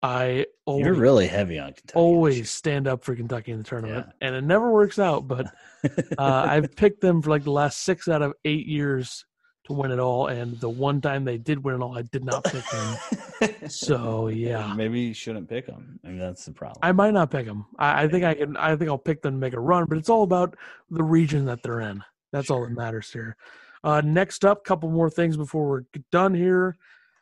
I 0.06 0.46
always, 0.66 0.86
You're 0.86 0.94
really 0.94 1.26
heavy 1.26 1.58
on 1.58 1.74
Kentucky. 1.74 1.96
Always 1.96 2.52
stand 2.52 2.88
up 2.88 3.04
for 3.04 3.16
Kentucky 3.16 3.54
in 3.54 3.58
the 3.58 3.64
tournament, 3.64 4.06
yeah. 4.08 4.28
and 4.28 4.36
it 4.36 4.44
never 4.44 4.72
works 4.72 5.00
out. 5.00 5.28
But 5.28 5.48
uh, 6.18 6.46
I've 6.48 6.76
picked 6.76 7.02
them 7.02 7.24
for 7.24 7.32
like 7.32 7.44
the 7.44 7.52
last 7.52 7.84
six 7.84 8.08
out 8.08 8.22
of 8.22 8.34
eight 8.44 8.68
years 8.68 9.26
to 9.66 9.74
win 9.74 9.90
it 9.90 9.98
all, 9.98 10.28
and 10.28 10.60
the 10.60 10.70
one 10.70 11.02
time 11.02 11.26
they 11.26 11.40
did 11.40 11.64
win 11.64 11.76
it 11.76 11.82
all, 11.82 11.98
I 11.98 12.04
did 12.04 12.24
not 12.24 12.44
pick 12.44 12.64
them. 12.70 13.70
so 13.70 14.28
yeah, 14.28 14.74
maybe 14.76 15.00
you 15.00 15.14
shouldn't 15.16 15.50
pick 15.50 15.66
them. 15.66 16.00
I 16.04 16.10
mean, 16.10 16.20
that's 16.20 16.46
the 16.46 16.52
problem. 16.52 16.80
I 16.84 16.92
might 16.92 17.16
not 17.16 17.32
pick 17.32 17.48
them. 17.48 17.66
I, 17.80 18.04
I 18.04 18.08
think 18.08 18.26
I 18.26 18.36
can. 18.36 18.56
I 18.58 18.76
think 18.76 18.92
I'll 18.92 19.00
pick 19.00 19.24
them 19.24 19.34
to 19.34 19.40
make 19.40 19.54
a 19.54 19.60
run, 19.60 19.86
but 19.86 19.98
it's 19.98 20.10
all 20.10 20.22
about 20.22 20.56
the 20.92 21.04
region 21.04 21.46
that 21.46 21.64
they're 21.64 21.82
in. 21.82 22.04
That's 22.32 22.48
sure. 22.48 22.58
all 22.58 22.64
that 22.64 22.72
matters 22.72 23.12
here. 23.12 23.38
Uh, 23.86 24.02
next 24.04 24.44
up, 24.44 24.64
couple 24.64 24.90
more 24.90 25.12
things 25.12 25.38
before 25.38 25.68
we're 25.70 25.84
done 26.12 26.34
here. 26.34 26.76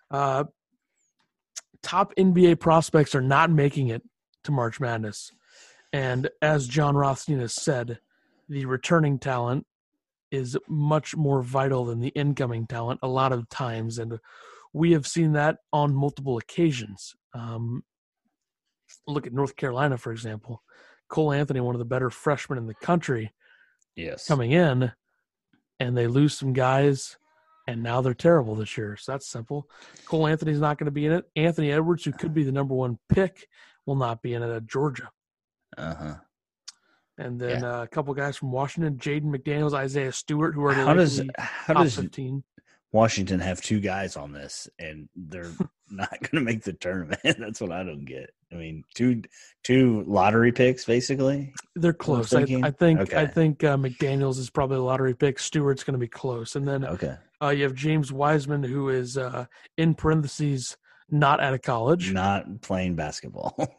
Uh, 0.09 0.45
top 1.81 2.13
NBA 2.15 2.59
prospects 2.61 3.13
are 3.13 3.21
not 3.21 3.51
making 3.51 3.89
it 3.89 4.01
to 4.45 4.51
March 4.51 4.79
Madness. 4.79 5.31
And 5.91 6.29
as 6.41 6.67
John 6.67 6.95
Rothstein 6.95 7.39
has 7.39 7.53
said, 7.53 7.99
the 8.47 8.65
returning 8.65 9.19
talent 9.19 9.65
is 10.31 10.57
much 10.69 11.17
more 11.17 11.43
vital 11.43 11.83
than 11.83 11.99
the 11.99 12.09
incoming 12.09 12.65
talent 12.65 13.01
a 13.03 13.07
lot 13.09 13.33
of 13.33 13.49
times. 13.49 13.99
And 13.99 14.19
we 14.71 14.93
have 14.93 15.05
seen 15.05 15.33
that 15.33 15.57
on 15.73 15.93
multiple 15.93 16.37
occasions. 16.37 17.13
Um, 17.33 17.83
look 19.05 19.27
at 19.27 19.33
North 19.33 19.57
Carolina, 19.57 19.97
for 19.97 20.13
example. 20.13 20.63
Cole 21.09 21.33
Anthony, 21.33 21.59
one 21.59 21.75
of 21.75 21.79
the 21.79 21.85
better 21.85 22.09
freshmen 22.09 22.57
in 22.57 22.67
the 22.67 22.73
country, 22.73 23.33
Yes. 23.95 24.25
coming 24.25 24.51
in, 24.51 24.93
and 25.83 25.97
they 25.97 26.07
lose 26.07 26.37
some 26.37 26.53
guys, 26.53 27.17
and 27.67 27.83
now 27.83 27.99
they're 27.99 28.13
terrible 28.13 28.55
this 28.55 28.77
year. 28.77 28.95
So 28.95 29.11
that's 29.11 29.27
simple. 29.27 29.67
Cole 30.05 30.27
Anthony's 30.27 30.61
not 30.61 30.77
going 30.77 30.85
to 30.85 30.91
be 30.91 31.05
in 31.05 31.11
it. 31.11 31.25
Anthony 31.35 31.71
Edwards, 31.73 32.05
who 32.05 32.13
could 32.13 32.33
be 32.33 32.43
the 32.43 32.53
number 32.53 32.73
one 32.73 32.97
pick, 33.09 33.47
will 33.85 33.97
not 33.97 34.21
be 34.21 34.33
in 34.33 34.41
it 34.41 34.49
at 34.49 34.65
Georgia. 34.65 35.09
Uh 35.77 35.95
huh. 35.95 36.15
And 37.17 37.39
then 37.39 37.63
uh, 37.63 37.81
a 37.83 37.87
couple 37.87 38.13
guys 38.13 38.37
from 38.37 38.51
Washington, 38.51 38.95
Jaden 38.97 39.25
McDaniels, 39.25 39.73
Isaiah 39.73 40.13
Stewart, 40.13 40.55
who 40.55 40.63
are 40.65 40.73
How 40.73 40.93
does 40.93 41.21
how 41.37 41.73
top 41.73 41.83
does 41.83 41.95
15. 41.97 42.43
Washington 42.93 43.39
have 43.39 43.61
two 43.61 43.79
guys 43.79 44.15
on 44.15 44.31
this 44.31 44.69
and 44.79 45.09
they're 45.15 45.51
not 45.95 46.09
going 46.09 46.31
to 46.33 46.41
make 46.41 46.63
the 46.63 46.73
tournament? 46.73 47.19
That's 47.39 47.61
what 47.61 47.71
I 47.71 47.83
don't 47.83 48.05
get. 48.05 48.29
I 48.51 48.55
mean, 48.55 48.83
two 48.93 49.21
two 49.63 50.03
lottery 50.07 50.51
picks 50.51 50.85
basically. 50.85 51.53
They're 51.75 51.93
close. 51.93 52.33
I. 52.33 52.41
I 52.63 52.71
think. 52.71 53.13
I 53.13 53.25
think 53.25 53.63
uh, 53.63 53.77
McDaniel's 53.77 54.37
is 54.37 54.49
probably 54.49 54.77
a 54.77 54.81
lottery 54.81 55.15
pick. 55.15 55.39
Stewart's 55.39 55.83
going 55.83 55.93
to 55.93 55.99
be 55.99 56.07
close, 56.07 56.55
and 56.55 56.67
then 56.67 56.85
Okay. 56.85 57.15
uh, 57.41 57.49
you 57.49 57.63
have 57.63 57.73
James 57.73 58.11
Wiseman, 58.11 58.63
who 58.63 58.89
is 58.89 59.17
uh, 59.17 59.45
in 59.77 59.95
parentheses 59.95 60.77
not 61.09 61.39
out 61.39 61.53
of 61.53 61.61
college. 61.61 62.11
Not 62.11 62.61
playing 62.61 62.95
basketball. 62.95 63.55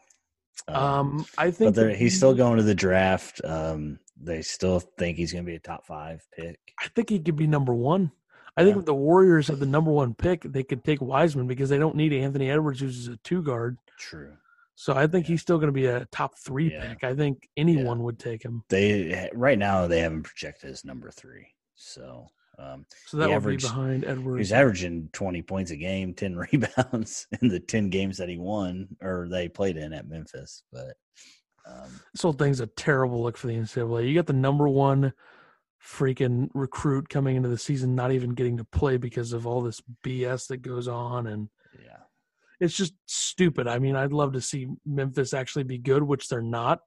Um, 0.67 0.75
Um, 0.75 1.25
I 1.37 1.51
think 1.51 1.75
that 1.75 1.95
he's 1.97 2.15
still 2.15 2.33
going 2.33 2.57
to 2.57 2.63
the 2.63 2.73
draft. 2.73 3.41
Um, 3.43 3.99
they 4.19 4.41
still 4.41 4.79
think 4.79 5.17
he's 5.17 5.33
going 5.33 5.43
to 5.45 5.49
be 5.51 5.57
a 5.57 5.59
top 5.59 5.85
five 5.85 6.25
pick. 6.35 6.57
I 6.81 6.87
think 6.95 7.09
he 7.09 7.19
could 7.19 7.35
be 7.35 7.45
number 7.45 7.73
one. 7.73 8.11
I 8.57 8.63
think 8.63 8.75
Yeah. 8.75 8.79
if 8.79 8.85
the 8.85 8.93
Warriors 8.95 9.47
have 9.47 9.59
the 9.59 9.65
number 9.65 9.91
one 9.91 10.13
pick, 10.13 10.41
they 10.43 10.63
could 10.63 10.83
take 10.83 11.01
Wiseman 11.01 11.47
because 11.47 11.69
they 11.69 11.77
don't 11.77 11.95
need 11.95 12.13
Anthony 12.13 12.49
Edwards, 12.49 12.79
who's 12.79 13.07
a 13.07 13.17
two 13.17 13.41
guard. 13.41 13.77
True. 13.99 14.33
So 14.75 14.93
I 14.93 15.07
think 15.07 15.25
Yeah. 15.27 15.33
he's 15.33 15.41
still 15.41 15.57
going 15.57 15.67
to 15.67 15.73
be 15.73 15.85
a 15.87 16.05
top 16.11 16.37
three 16.37 16.71
Yeah. 16.71 16.89
pick. 16.93 17.03
I 17.03 17.15
think 17.15 17.49
anyone 17.57 18.03
would 18.03 18.19
take 18.19 18.43
him. 18.43 18.63
They 18.69 19.29
right 19.33 19.57
now 19.57 19.87
they 19.87 19.99
have 20.01 20.11
him 20.13 20.23
projected 20.23 20.69
as 20.71 20.83
number 20.85 21.11
three. 21.11 21.47
So 21.75 22.29
um, 22.57 22.85
So 23.07 23.17
that 23.17 23.31
averaged- 23.31 23.63
be 23.63 23.67
behind 23.67 24.05
Edwards. 24.05 24.39
he's 24.39 24.53
averaging 24.53 25.09
twenty 25.11 25.41
points 25.41 25.71
a 25.71 25.75
game, 25.75 26.13
ten 26.13 26.35
rebounds 26.51 27.27
in 27.41 27.49
the 27.49 27.59
ten 27.59 27.89
games 27.89 28.17
that 28.17 28.29
he 28.29 28.37
won 28.37 28.95
or 29.01 29.27
they 29.29 29.49
played 29.49 29.75
in 29.75 29.91
at 29.91 30.07
Memphis. 30.07 30.63
But 30.71 30.95
um, 31.65 31.89
this 32.13 32.21
whole 32.21 32.31
thing's 32.31 32.61
a 32.61 32.67
terrible 32.67 33.21
look 33.23 33.35
for 33.35 33.47
the 33.47 33.55
NCAA. 33.55 34.07
You 34.07 34.15
got 34.15 34.27
the 34.27 34.31
number 34.33 34.69
one 34.69 35.11
freaking 35.85 36.49
recruit 36.53 37.09
coming 37.09 37.35
into 37.35 37.49
the 37.49 37.57
season, 37.57 37.95
not 37.95 38.11
even 38.11 38.31
getting 38.31 38.57
to 38.57 38.63
play 38.63 38.97
because 38.97 39.33
of 39.33 39.45
all 39.45 39.61
this 39.61 39.81
BS 40.03 40.47
that 40.47 40.61
goes 40.61 40.87
on, 40.87 41.27
and 41.27 41.49
yeah, 41.83 41.97
it's 42.59 42.75
just 42.75 42.93
stupid. 43.05 43.67
I 43.67 43.79
mean, 43.79 43.95
I'd 43.95 44.13
love 44.13 44.33
to 44.33 44.41
see 44.41 44.67
Memphis 44.85 45.33
actually 45.33 45.63
be 45.63 45.77
good, 45.77 46.03
which 46.03 46.27
they're 46.27 46.41
not. 46.41 46.79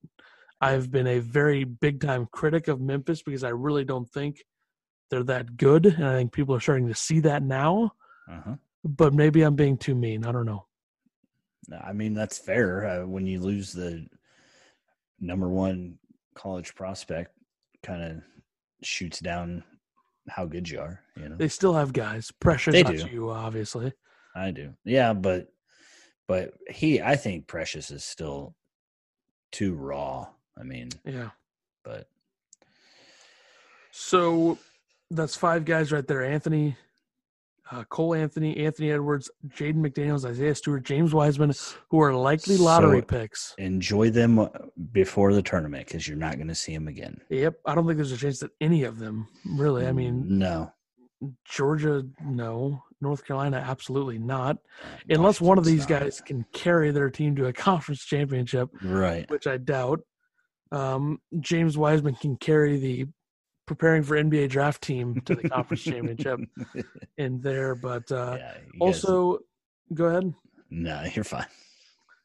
I've 0.60 0.90
been 0.90 1.06
a 1.06 1.20
very 1.20 1.64
big 1.64 2.00
time 2.00 2.26
critic 2.32 2.66
of 2.66 2.80
Memphis 2.80 3.22
because 3.22 3.44
I 3.44 3.50
really 3.50 3.84
don't 3.84 4.08
think 4.08 4.42
they're 5.10 5.22
that 5.24 5.56
good, 5.56 5.86
and 5.86 6.04
I 6.04 6.16
think 6.16 6.32
people 6.32 6.54
are 6.54 6.60
starting 6.60 6.88
to 6.88 6.94
see 6.94 7.20
that 7.20 7.42
now. 7.42 7.92
uh-huh. 8.30 8.54
But 8.84 9.12
maybe 9.12 9.42
I'm 9.42 9.56
being 9.56 9.76
too 9.76 9.94
mean. 9.94 10.24
I 10.24 10.32
don't 10.32 10.46
know. 10.46 10.66
I 11.84 11.92
mean 11.92 12.14
that's 12.14 12.38
fair. 12.38 12.86
Uh, 12.86 13.06
when 13.06 13.26
you 13.26 13.40
lose 13.40 13.72
the 13.72 14.06
number 15.20 15.48
one 15.48 15.98
college 16.34 16.74
prospect, 16.74 17.32
kind 17.82 18.02
of 18.02 18.22
shoots 18.82 19.20
down 19.20 19.64
how 20.28 20.44
good 20.46 20.68
you 20.68 20.80
are. 20.80 21.00
You 21.16 21.28
know, 21.30 21.36
They 21.36 21.48
still 21.48 21.74
have 21.74 21.92
guys. 21.92 22.30
Precious, 22.40 22.72
They 22.72 22.82
do. 22.82 23.06
you, 23.10 23.30
obviously. 23.30 23.92
I 24.34 24.50
do. 24.50 24.74
Yeah, 24.84 25.12
but 25.14 25.48
but 26.26 26.52
he, 26.70 27.00
I 27.00 27.16
think 27.16 27.46
Precious 27.46 27.90
is 27.90 28.04
still 28.04 28.54
too 29.50 29.74
raw. 29.74 30.28
I 30.58 30.62
mean, 30.62 30.90
Yeah. 31.04 31.30
but 31.82 32.08
So 33.90 34.58
that's 35.10 35.34
five 35.36 35.64
guys 35.64 35.90
right 35.92 36.06
there. 36.06 36.22
Anthony, 36.24 36.76
uh, 37.70 37.84
Cole 37.84 38.14
Anthony, 38.14 38.56
Anthony 38.56 38.90
Edwards, 38.92 39.30
Jaden 39.48 39.76
McDaniels, 39.76 40.24
Isaiah 40.24 40.54
Stewart, 40.54 40.84
James 40.84 41.12
Wiseman, 41.14 41.52
who 41.90 42.00
are 42.00 42.14
likely 42.14 42.56
lottery 42.56 43.00
So- 43.00 43.06
picks. 43.06 43.54
enjoy 43.58 44.10
them 44.10 44.38
uh, 44.38 44.48
before 44.92 45.32
the 45.34 45.42
tournament 45.42 45.86
because 45.86 46.08
you're 46.08 46.16
not 46.16 46.36
going 46.36 46.48
to 46.48 46.54
see 46.54 46.72
them 46.74 46.88
again. 46.88 47.20
Yep. 47.30 47.54
I 47.66 47.74
don't 47.74 47.86
think 47.86 47.96
there's 47.96 48.12
a 48.12 48.16
chance 48.16 48.38
that 48.40 48.50
any 48.60 48.84
of 48.84 48.98
them 48.98 49.28
really. 49.44 49.86
I 49.86 49.92
mean, 49.92 50.38
no, 50.38 50.72
Georgia, 51.44 52.04
no. 52.24 52.82
North 53.00 53.24
Carolina, 53.24 53.58
absolutely 53.64 54.18
not. 54.18 54.58
Unless 55.08 55.40
one 55.40 55.56
of 55.56 55.64
these 55.64 55.86
guys 55.86 56.20
can 56.20 56.44
carry 56.52 56.90
their 56.90 57.10
team 57.10 57.36
to 57.36 57.46
a 57.46 57.52
conference 57.68 58.04
championship, 58.04 58.70
right? 58.82 59.28
which 59.30 59.46
I 59.46 59.56
doubt. 59.58 60.00
Um, 60.72 61.18
James 61.40 61.78
Wiseman 61.78 62.14
can 62.16 62.36
carry 62.36 62.76
the 62.76 63.06
preparing 63.68 64.02
for 64.02 64.16
NBA 64.16 64.48
draft 64.48 64.82
team 64.82 65.20
to 65.26 65.36
the 65.36 65.48
conference 65.48 65.82
championship 65.84 66.40
in 67.16 67.40
there. 67.40 67.74
But 67.76 68.10
uh, 68.10 68.36
yeah, 68.38 68.52
you 68.72 68.80
guys- 68.80 69.04
also, 69.04 69.38
go 69.94 70.06
ahead. 70.06 70.34
no, 70.70 71.04
you're 71.14 71.22
fine. 71.24 71.46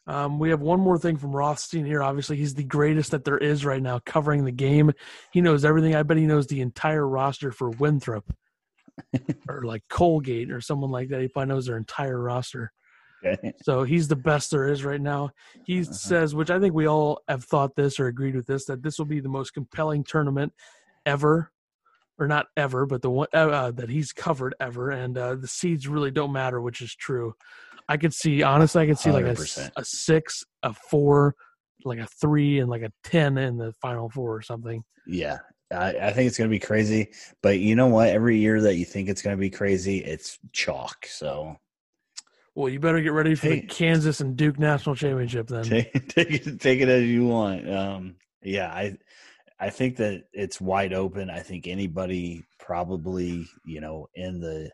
Um, 0.06 0.38
we 0.40 0.50
have 0.50 0.60
one 0.60 0.80
more 0.82 0.98
thing 0.98 1.16
from 1.16 1.34
Rothstein 1.34 1.86
here. 1.86 2.04
Obviously, 2.04 2.36
he's 2.36 2.56
the 2.56 2.64
greatest 2.66 3.12
that 3.12 3.24
there 3.24 3.38
is 3.38 3.64
right 3.64 3.82
now 3.82 4.00
covering 4.06 4.44
the 4.44 4.52
game. 4.52 4.92
He 5.32 5.40
knows 5.40 5.64
everything. 5.64 5.96
I 5.96 6.04
bet 6.04 6.18
he 6.18 6.26
knows 6.26 6.48
the 6.48 6.60
entire 6.60 7.08
roster 7.08 7.52
for 7.54 7.70
Winthrop 7.70 8.26
or 9.48 9.64
like 9.64 9.84
Colgate 9.90 10.52
or 10.52 10.60
someone 10.60 10.92
like 10.92 11.08
that. 11.10 11.22
He 11.22 11.30
probably 11.30 11.54
knows 11.54 11.68
their 11.68 11.78
entire 11.78 12.20
roster. 12.20 12.74
Okay. 13.26 13.54
So 13.62 13.84
he's 13.84 14.10
the 14.10 14.18
best 14.18 14.52
there 14.52 14.68
is 14.68 14.84
right 14.84 15.00
now. 15.00 15.30
He 15.66 15.80
Uh-huh. 15.84 15.94
says, 15.94 16.36
which 16.36 16.50
I 16.50 16.60
think 16.60 16.74
we 16.74 16.86
all 16.86 17.22
have 17.30 17.46
thought 17.46 17.74
this 17.78 17.98
or 17.98 18.08
agreed 18.08 18.36
with 18.36 18.46
this, 18.48 18.66
that 18.66 18.84
this 18.84 18.98
will 19.00 19.06
be 19.06 19.22
the 19.22 19.30
most 19.30 19.52
compelling 19.54 20.04
tournament 20.04 20.52
ever, 21.06 21.52
or 22.18 22.28
not 22.28 22.48
ever, 22.56 22.86
but 22.86 23.02
the 23.02 23.10
one 23.10 23.28
uh, 23.34 23.72
that 23.72 23.90
he's 23.90 24.12
covered 24.12 24.56
ever. 24.60 24.90
And 24.90 25.18
uh, 25.18 25.36
the 25.36 25.48
seeds 25.48 25.88
really 25.88 26.12
don't 26.12 26.32
matter, 26.32 26.62
which 26.62 26.82
is 26.82 26.96
true. 26.96 27.36
I 27.90 27.98
could 27.98 28.14
see, 28.14 28.44
honestly, 28.44 28.84
I 28.84 28.88
could 28.88 29.00
see 29.00 29.12
like 29.12 29.26
100%. 29.26 29.72
a 29.76 29.86
six, 29.86 30.44
a 30.62 30.74
four, 30.74 31.36
like 31.84 32.00
a 32.00 32.08
three, 32.22 32.60
and 32.60 32.70
like 32.70 32.82
a 32.82 32.92
10 33.04 33.38
in 33.38 33.58
the 33.58 33.74
final 33.82 34.10
four 34.10 34.36
or 34.36 34.42
something. 34.42 34.84
Yeah, 35.06 35.40
I, 35.72 35.90
I 35.90 36.14
think 36.14 36.28
it's 36.28 36.38
going 36.38 36.50
to 36.50 36.54
be 36.54 36.60
crazy. 36.60 37.12
But 37.42 37.60
you 37.60 37.76
know 37.76 37.88
what? 37.88 38.10
Every 38.10 38.38
year 38.38 38.62
that 38.62 38.76
you 38.76 38.86
think 38.86 39.10
it's 39.10 39.22
going 39.22 39.36
to 39.36 39.40
be 39.40 39.50
crazy, 39.50 39.98
it's 39.98 40.40
chalk. 40.54 41.06
So 41.08 41.58
Well, 42.56 42.70
you 42.70 42.80
better 42.80 43.02
get 43.02 43.12
ready 43.12 43.36
for 43.36 43.50
the 43.50 43.62
Kansas 43.62 44.22
and 44.22 44.38
Duke 44.38 44.60
national 44.60 44.96
championship 44.96 45.48
then. 45.48 45.64
take 45.64 46.08
take 46.08 46.32
it 46.32 46.62
take 46.62 46.80
it 46.80 46.88
as 46.88 47.04
you 47.04 47.26
want. 47.26 47.70
Um, 47.70 48.16
yeah, 48.42 48.68
I 48.68 48.98
I 49.64 49.70
think 49.70 49.96
that 49.96 50.26
it's 50.34 50.60
wide 50.60 50.92
open. 50.92 51.30
I 51.30 51.40
think 51.40 51.68
anybody 51.68 52.44
probably 52.60 53.48
you 53.66 53.80
know 53.80 54.08
in 54.14 54.42
the 54.42 54.70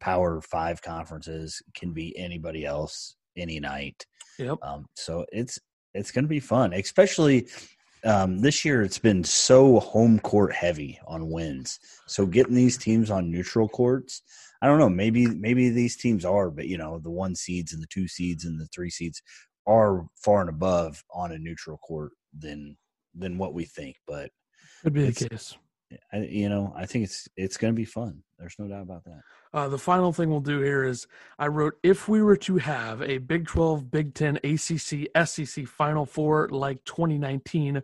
Power 0.00 0.40
Five 0.40 0.82
conferences 0.82 1.62
can 1.76 1.92
be 1.92 2.18
anybody 2.18 2.64
else 2.64 3.14
any 3.36 3.60
night. 3.60 4.04
Yep. 4.40 4.58
Um, 4.62 4.86
so 4.94 5.24
it's 5.30 5.60
it's 5.94 6.10
going 6.10 6.24
to 6.24 6.28
be 6.28 6.40
fun, 6.40 6.72
especially 6.72 7.46
um, 8.04 8.40
this 8.40 8.64
year. 8.64 8.82
It's 8.82 8.98
been 8.98 9.22
so 9.22 9.78
home 9.78 10.18
court 10.18 10.52
heavy 10.52 10.98
on 11.06 11.30
wins. 11.30 11.78
So 12.08 12.26
getting 12.26 12.56
these 12.56 12.76
teams 12.76 13.12
on 13.12 13.30
neutral 13.30 13.68
courts, 13.68 14.22
I 14.60 14.66
don't 14.66 14.80
know. 14.80 14.88
Maybe 14.88 15.28
maybe 15.28 15.70
these 15.70 15.96
teams 15.96 16.24
are, 16.24 16.50
but 16.50 16.66
you 16.66 16.78
know 16.78 16.98
the 16.98 17.12
one 17.12 17.36
seeds 17.36 17.72
and 17.72 17.80
the 17.80 17.86
two 17.86 18.08
seeds 18.08 18.44
and 18.44 18.60
the 18.60 18.66
three 18.74 18.90
seeds 18.90 19.22
are 19.68 20.04
far 20.16 20.40
and 20.40 20.50
above 20.50 21.04
on 21.14 21.30
a 21.30 21.38
neutral 21.38 21.78
court 21.78 22.10
than 22.36 22.76
than 23.14 23.38
what 23.38 23.54
we 23.54 23.64
think. 23.64 23.96
But 24.06 24.30
Could 24.82 24.92
be 24.92 25.10
the 25.10 25.28
case. 25.28 25.56
I, 26.12 26.18
you 26.18 26.48
know, 26.48 26.72
I 26.76 26.86
think 26.86 27.04
it's 27.04 27.28
it's 27.36 27.56
going 27.56 27.72
to 27.72 27.76
be 27.76 27.84
fun. 27.84 28.22
There's 28.38 28.56
no 28.58 28.66
doubt 28.66 28.82
about 28.82 29.04
that. 29.04 29.20
Uh, 29.52 29.68
the 29.68 29.78
final 29.78 30.12
thing 30.12 30.30
we'll 30.30 30.40
do 30.40 30.60
here 30.60 30.84
is 30.84 31.06
I 31.38 31.48
wrote 31.48 31.74
if 31.82 32.08
we 32.08 32.22
were 32.22 32.36
to 32.38 32.56
have 32.58 33.02
a 33.02 33.18
Big 33.18 33.46
12, 33.46 33.90
Big 33.90 34.14
10, 34.14 34.36
ACC, 34.38 35.08
SEC 35.26 35.66
Final 35.66 36.06
Four 36.06 36.48
like 36.50 36.82
2019, 36.84 37.82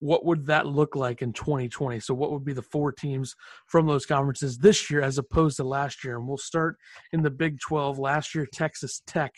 what 0.00 0.24
would 0.24 0.46
that 0.46 0.66
look 0.66 0.96
like 0.96 1.22
in 1.22 1.32
2020? 1.32 2.00
So, 2.00 2.14
what 2.14 2.32
would 2.32 2.44
be 2.44 2.52
the 2.52 2.62
four 2.62 2.92
teams 2.92 3.34
from 3.66 3.86
those 3.86 4.06
conferences 4.06 4.58
this 4.58 4.90
year 4.90 5.00
as 5.00 5.18
opposed 5.18 5.56
to 5.56 5.64
last 5.64 6.04
year? 6.04 6.18
And 6.18 6.28
we'll 6.28 6.36
start 6.36 6.76
in 7.12 7.22
the 7.22 7.30
Big 7.30 7.60
12. 7.60 7.98
Last 7.98 8.34
year, 8.34 8.46
Texas 8.52 9.02
Tech 9.06 9.32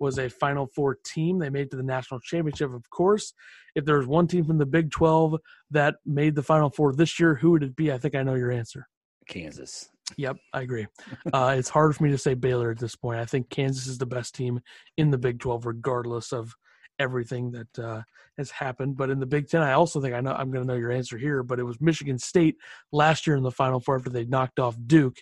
was 0.00 0.18
a 0.18 0.28
Final 0.28 0.66
Four 0.66 0.96
team. 1.04 1.38
They 1.38 1.50
made 1.50 1.62
it 1.62 1.70
to 1.72 1.76
the 1.76 1.82
national 1.82 2.20
championship, 2.20 2.72
of 2.72 2.88
course. 2.90 3.32
If 3.74 3.84
there's 3.84 4.06
one 4.06 4.26
team 4.26 4.44
from 4.44 4.58
the 4.58 4.66
Big 4.66 4.90
12 4.90 5.36
that 5.70 5.96
made 6.04 6.34
the 6.34 6.42
Final 6.42 6.70
Four 6.70 6.94
this 6.94 7.20
year, 7.20 7.34
who 7.34 7.52
would 7.52 7.62
it 7.62 7.76
be? 7.76 7.92
I 7.92 7.98
think 7.98 8.14
I 8.14 8.22
know 8.22 8.34
your 8.34 8.50
answer. 8.50 8.88
Kansas. 9.28 9.88
Yep, 10.16 10.38
I 10.52 10.62
agree. 10.62 10.86
Uh, 11.32 11.54
it's 11.56 11.68
hard 11.68 11.94
for 11.94 12.02
me 12.02 12.10
to 12.10 12.18
say 12.18 12.34
Baylor 12.34 12.70
at 12.70 12.78
this 12.78 12.96
point. 12.96 13.20
I 13.20 13.24
think 13.24 13.50
Kansas 13.50 13.86
is 13.86 13.98
the 13.98 14.06
best 14.06 14.34
team 14.34 14.60
in 14.96 15.10
the 15.10 15.18
Big 15.18 15.38
12, 15.38 15.66
regardless 15.66 16.32
of 16.32 16.54
everything 16.98 17.50
that 17.52 17.78
uh, 17.78 18.02
has 18.38 18.50
happened. 18.50 18.96
But 18.96 19.10
in 19.10 19.18
the 19.18 19.26
Big 19.26 19.48
Ten, 19.48 19.62
I 19.62 19.72
also 19.72 20.00
think 20.00 20.14
I 20.14 20.20
know 20.20 20.32
I'm 20.32 20.50
going 20.50 20.64
to 20.64 20.72
know 20.72 20.78
your 20.78 20.92
answer 20.92 21.18
here. 21.18 21.42
But 21.42 21.58
it 21.58 21.64
was 21.64 21.80
Michigan 21.80 22.18
State 22.18 22.56
last 22.92 23.26
year 23.26 23.36
in 23.36 23.42
the 23.42 23.50
Final 23.50 23.80
Four 23.80 23.96
after 23.96 24.10
they 24.10 24.24
knocked 24.24 24.58
off 24.58 24.76
Duke. 24.86 25.18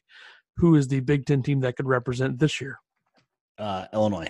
Who 0.57 0.75
is 0.75 0.89
the 0.89 1.01
Big 1.01 1.25
Ten 1.25 1.43
team 1.43 1.61
that 1.61 1.77
could 1.77 1.87
represent 1.87 2.39
this 2.39 2.61
year? 2.61 2.81
Uh, 3.59 3.87
Illinois. 3.93 4.29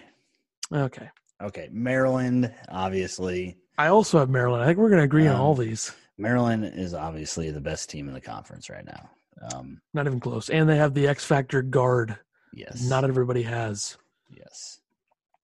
Okay. 0.73 1.09
Okay. 1.43 1.69
Maryland, 1.73 2.53
obviously. 2.69 3.57
I 3.77 3.89
also 3.89 4.19
have 4.19 4.29
Maryland. 4.29 4.63
I 4.63 4.67
think 4.67 4.79
we're 4.79 4.89
going 4.89 5.01
to 5.01 5.05
agree 5.05 5.27
um, 5.27 5.37
on 5.37 5.41
all 5.41 5.55
these. 5.55 5.93
Maryland 6.19 6.65
is 6.65 6.95
obviously 6.95 7.51
the 7.51 7.61
best 7.61 7.89
team 7.89 8.09
in 8.09 8.15
the 8.15 8.21
conference 8.21 8.69
right 8.69 8.85
now. 8.85 9.09
Um, 9.53 9.81
Not 9.95 10.07
even 10.07 10.21
close. 10.21 10.51
And 10.51 10.69
they 10.69 10.77
have 10.77 10.95
the 10.95 11.07
X 11.07 11.25
Factor 11.25 11.63
guard. 11.63 12.19
Yes. 12.53 12.83
Not 12.89 13.05
everybody 13.05 13.43
has. 13.43 13.97
Yes. 14.31 14.81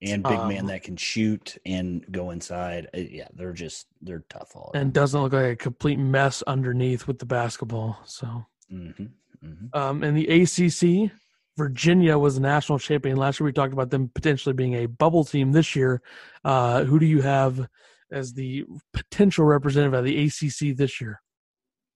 And 0.02 0.22
big 0.22 0.32
um, 0.32 0.48
man 0.48 0.66
that 0.66 0.82
can 0.82 0.96
shoot 0.96 1.56
and 1.64 2.04
go 2.10 2.30
inside. 2.30 2.88
Uh, 2.94 2.98
yeah, 2.98 3.28
they're 3.32 3.52
just 3.52 3.86
they're 4.02 4.24
tough 4.28 4.54
all. 4.54 4.72
And 4.74 4.92
doesn't 4.92 5.20
look 5.20 5.32
like 5.32 5.52
a 5.52 5.56
complete 5.56 5.98
mess 5.98 6.42
underneath 6.42 7.06
with 7.06 7.18
the 7.18 7.26
basketball. 7.26 7.98
So. 8.04 8.44
Mm-hmm, 8.72 9.04
mm-hmm. 9.46 9.66
Um, 9.78 10.02
and 10.02 10.16
the 10.16 10.28
ACC, 10.42 11.12
Virginia 11.56 12.18
was 12.18 12.34
the 12.34 12.40
national 12.40 12.78
champion 12.78 13.16
last 13.16 13.38
year. 13.38 13.44
We 13.44 13.52
talked 13.52 13.72
about 13.72 13.90
them 13.90 14.10
potentially 14.14 14.54
being 14.54 14.74
a 14.74 14.86
bubble 14.86 15.24
team 15.24 15.52
this 15.52 15.76
year. 15.76 16.02
Uh, 16.44 16.84
who 16.84 16.98
do 16.98 17.06
you 17.06 17.22
have 17.22 17.68
as 18.10 18.32
the 18.34 18.64
potential 18.92 19.44
representative 19.44 19.94
of 19.94 20.04
the 20.04 20.24
ACC 20.24 20.76
this 20.76 21.00
year? 21.00 21.20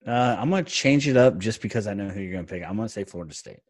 Uh, 0.06 0.36
I'm 0.38 0.48
going 0.50 0.64
to 0.64 0.70
change 0.70 1.08
it 1.08 1.16
up 1.16 1.38
just 1.38 1.60
because 1.60 1.86
I 1.86 1.94
know 1.94 2.08
who 2.08 2.20
you're 2.20 2.32
going 2.32 2.46
to 2.46 2.52
pick. 2.52 2.62
I'm 2.62 2.76
going 2.76 2.88
to 2.88 2.92
say 2.92 3.04
Florida 3.04 3.34
State. 3.34 3.60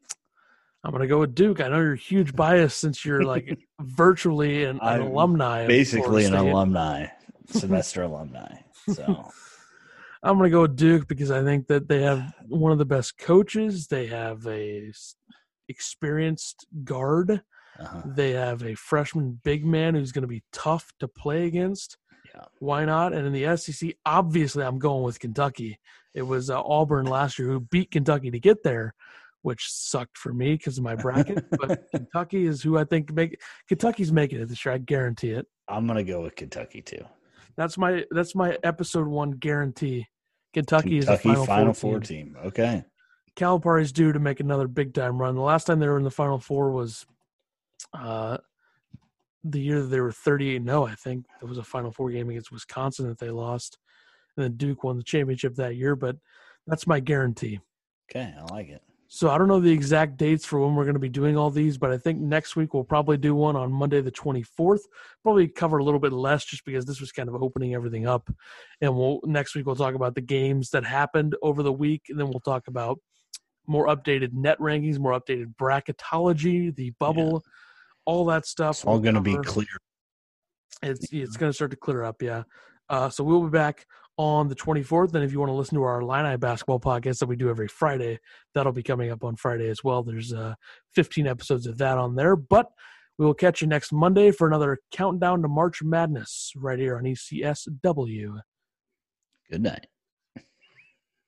I'm 0.84 0.92
going 0.92 1.02
to 1.02 1.08
go 1.08 1.18
with 1.18 1.34
Duke. 1.34 1.60
I 1.60 1.68
know 1.68 1.80
you're 1.80 1.94
huge 1.96 2.36
bias 2.36 2.74
since 2.74 3.04
you're 3.04 3.24
like 3.24 3.58
virtually 3.80 4.64
an, 4.64 4.78
an 4.80 5.00
alumni. 5.00 5.66
Basically, 5.66 6.24
an 6.24 6.34
alumni, 6.34 7.06
semester 7.46 8.02
alumni. 8.02 8.54
So 8.94 9.28
I'm 10.22 10.38
going 10.38 10.50
to 10.50 10.54
go 10.54 10.62
with 10.62 10.76
Duke 10.76 11.08
because 11.08 11.30
I 11.30 11.42
think 11.42 11.66
that 11.66 11.88
they 11.88 12.02
have 12.02 12.32
one 12.46 12.72
of 12.72 12.78
the 12.78 12.84
best 12.84 13.18
coaches. 13.18 13.88
They 13.88 14.06
have 14.06 14.46
a 14.46 14.92
experienced 15.68 16.66
guard. 16.84 17.42
Uh-huh. 17.78 18.02
They 18.04 18.32
have 18.32 18.62
a 18.64 18.74
freshman 18.74 19.40
big 19.44 19.64
man 19.64 19.94
who's 19.94 20.12
going 20.12 20.22
to 20.22 20.28
be 20.28 20.42
tough 20.52 20.92
to 21.00 21.08
play 21.08 21.46
against. 21.46 21.96
Yeah. 22.34 22.44
Why 22.58 22.84
not? 22.84 23.12
And 23.12 23.26
in 23.26 23.32
the 23.32 23.56
SEC, 23.56 23.94
obviously, 24.04 24.64
I'm 24.64 24.78
going 24.78 25.02
with 25.02 25.20
Kentucky. 25.20 25.78
It 26.14 26.22
was 26.22 26.50
uh, 26.50 26.60
Auburn 26.60 27.06
last 27.06 27.38
year 27.38 27.48
who 27.48 27.60
beat 27.60 27.90
Kentucky 27.90 28.30
to 28.30 28.40
get 28.40 28.62
there, 28.64 28.94
which 29.42 29.70
sucked 29.70 30.18
for 30.18 30.32
me 30.32 30.54
because 30.54 30.78
of 30.78 30.84
my 30.84 30.96
bracket. 30.96 31.44
but 31.50 31.84
Kentucky 31.94 32.46
is 32.46 32.62
who 32.62 32.76
I 32.76 32.84
think 32.84 33.12
make 33.12 33.40
Kentucky's 33.68 34.12
making 34.12 34.40
it 34.40 34.48
this 34.48 34.64
year. 34.64 34.74
I 34.74 34.78
guarantee 34.78 35.30
it. 35.30 35.46
I'm 35.68 35.86
gonna 35.86 36.02
go 36.02 36.22
with 36.22 36.34
Kentucky 36.34 36.82
too. 36.82 37.04
That's 37.56 37.78
my 37.78 38.04
that's 38.10 38.34
my 38.34 38.58
episode 38.64 39.06
one 39.06 39.32
guarantee. 39.32 40.06
Kentucky, 40.54 40.98
Kentucky 40.98 40.98
is 40.98 41.06
the 41.06 41.18
final, 41.18 41.46
final 41.46 41.72
four, 41.72 41.92
four 41.92 42.00
team. 42.00 42.34
team. 42.34 42.36
Okay. 42.46 42.84
Calipari's 43.38 43.92
due 43.92 44.12
to 44.12 44.18
make 44.18 44.40
another 44.40 44.66
big 44.66 44.92
time 44.92 45.16
run. 45.16 45.36
The 45.36 45.40
last 45.40 45.64
time 45.64 45.78
they 45.78 45.86
were 45.86 45.96
in 45.96 46.04
the 46.04 46.10
final 46.10 46.38
four 46.38 46.72
was 46.72 47.06
uh, 47.94 48.38
the 49.44 49.60
year 49.60 49.80
that 49.80 49.88
they 49.88 50.00
were 50.00 50.12
38 50.12 50.64
0, 50.64 50.86
I 50.86 50.94
think. 50.96 51.24
It 51.40 51.46
was 51.46 51.58
a 51.58 51.62
Final 51.62 51.92
Four 51.92 52.10
game 52.10 52.28
against 52.30 52.52
Wisconsin 52.52 53.06
that 53.08 53.18
they 53.18 53.30
lost. 53.30 53.78
And 54.36 54.44
then 54.44 54.56
Duke 54.56 54.84
won 54.84 54.96
the 54.96 55.02
championship 55.02 55.54
that 55.54 55.76
year, 55.76 55.96
but 55.96 56.16
that's 56.66 56.86
my 56.86 57.00
guarantee. 57.00 57.60
Okay, 58.10 58.34
I 58.36 58.52
like 58.52 58.68
it. 58.68 58.82
So 59.10 59.30
I 59.30 59.38
don't 59.38 59.48
know 59.48 59.60
the 59.60 59.72
exact 59.72 60.18
dates 60.18 60.44
for 60.44 60.60
when 60.60 60.74
we're 60.74 60.84
going 60.84 60.94
to 60.94 61.00
be 61.00 61.08
doing 61.08 61.36
all 61.36 61.48
these, 61.48 61.78
but 61.78 61.90
I 61.90 61.96
think 61.96 62.20
next 62.20 62.56
week 62.56 62.74
we'll 62.74 62.84
probably 62.84 63.16
do 63.16 63.34
one 63.34 63.56
on 63.56 63.72
Monday 63.72 64.02
the 64.02 64.12
24th. 64.12 64.80
Probably 65.22 65.48
cover 65.48 65.78
a 65.78 65.84
little 65.84 66.00
bit 66.00 66.12
less 66.12 66.44
just 66.44 66.64
because 66.66 66.84
this 66.84 67.00
was 67.00 67.10
kind 67.10 67.28
of 67.28 67.42
opening 67.42 67.74
everything 67.74 68.06
up. 68.06 68.28
And 68.82 68.94
we'll 68.94 69.20
next 69.24 69.54
week 69.54 69.64
we'll 69.64 69.76
talk 69.76 69.94
about 69.94 70.14
the 70.14 70.20
games 70.20 70.70
that 70.70 70.84
happened 70.84 71.36
over 71.40 71.62
the 71.62 71.72
week 71.72 72.02
and 72.10 72.20
then 72.20 72.26
we'll 72.26 72.40
talk 72.40 72.68
about 72.68 72.98
more 73.68 73.86
updated 73.86 74.32
net 74.32 74.58
rankings, 74.58 74.98
more 74.98 75.18
updated 75.18 75.54
bracketology, 75.60 76.74
the 76.74 76.90
bubble, 76.98 77.42
yeah 77.44 77.52
all 78.08 78.24
that 78.24 78.46
stuff. 78.46 78.76
It's 78.76 78.84
all 78.86 78.98
going 78.98 79.16
to 79.16 79.20
be 79.20 79.36
clear. 79.36 79.66
It's 80.82 81.12
it's 81.12 81.36
going 81.36 81.50
to 81.50 81.54
start 81.54 81.70
to 81.72 81.76
clear 81.76 82.02
up, 82.02 82.22
yeah. 82.22 82.44
Uh, 82.88 83.10
so 83.10 83.22
we'll 83.22 83.42
be 83.42 83.50
back 83.50 83.84
on 84.16 84.48
the 84.48 84.54
24th. 84.54 85.14
And 85.14 85.22
if 85.22 85.30
you 85.30 85.38
want 85.38 85.50
to 85.50 85.54
listen 85.54 85.76
to 85.76 85.82
our 85.82 86.00
Illini 86.00 86.38
basketball 86.38 86.80
podcast 86.80 87.18
that 87.18 87.26
we 87.26 87.36
do 87.36 87.50
every 87.50 87.68
Friday, 87.68 88.18
that'll 88.54 88.72
be 88.72 88.82
coming 88.82 89.10
up 89.10 89.24
on 89.24 89.36
Friday 89.36 89.68
as 89.68 89.84
well. 89.84 90.02
There's 90.02 90.32
uh, 90.32 90.54
15 90.94 91.26
episodes 91.26 91.66
of 91.66 91.76
that 91.78 91.98
on 91.98 92.16
there. 92.16 92.34
But 92.34 92.70
we 93.18 93.26
will 93.26 93.34
catch 93.34 93.60
you 93.60 93.68
next 93.68 93.92
Monday 93.92 94.30
for 94.30 94.46
another 94.46 94.78
countdown 94.90 95.42
to 95.42 95.48
March 95.48 95.82
Madness 95.82 96.52
right 96.56 96.78
here 96.78 96.96
on 96.96 97.04
ECSW. 97.04 98.40
Good 99.50 99.62
night. 99.62 99.86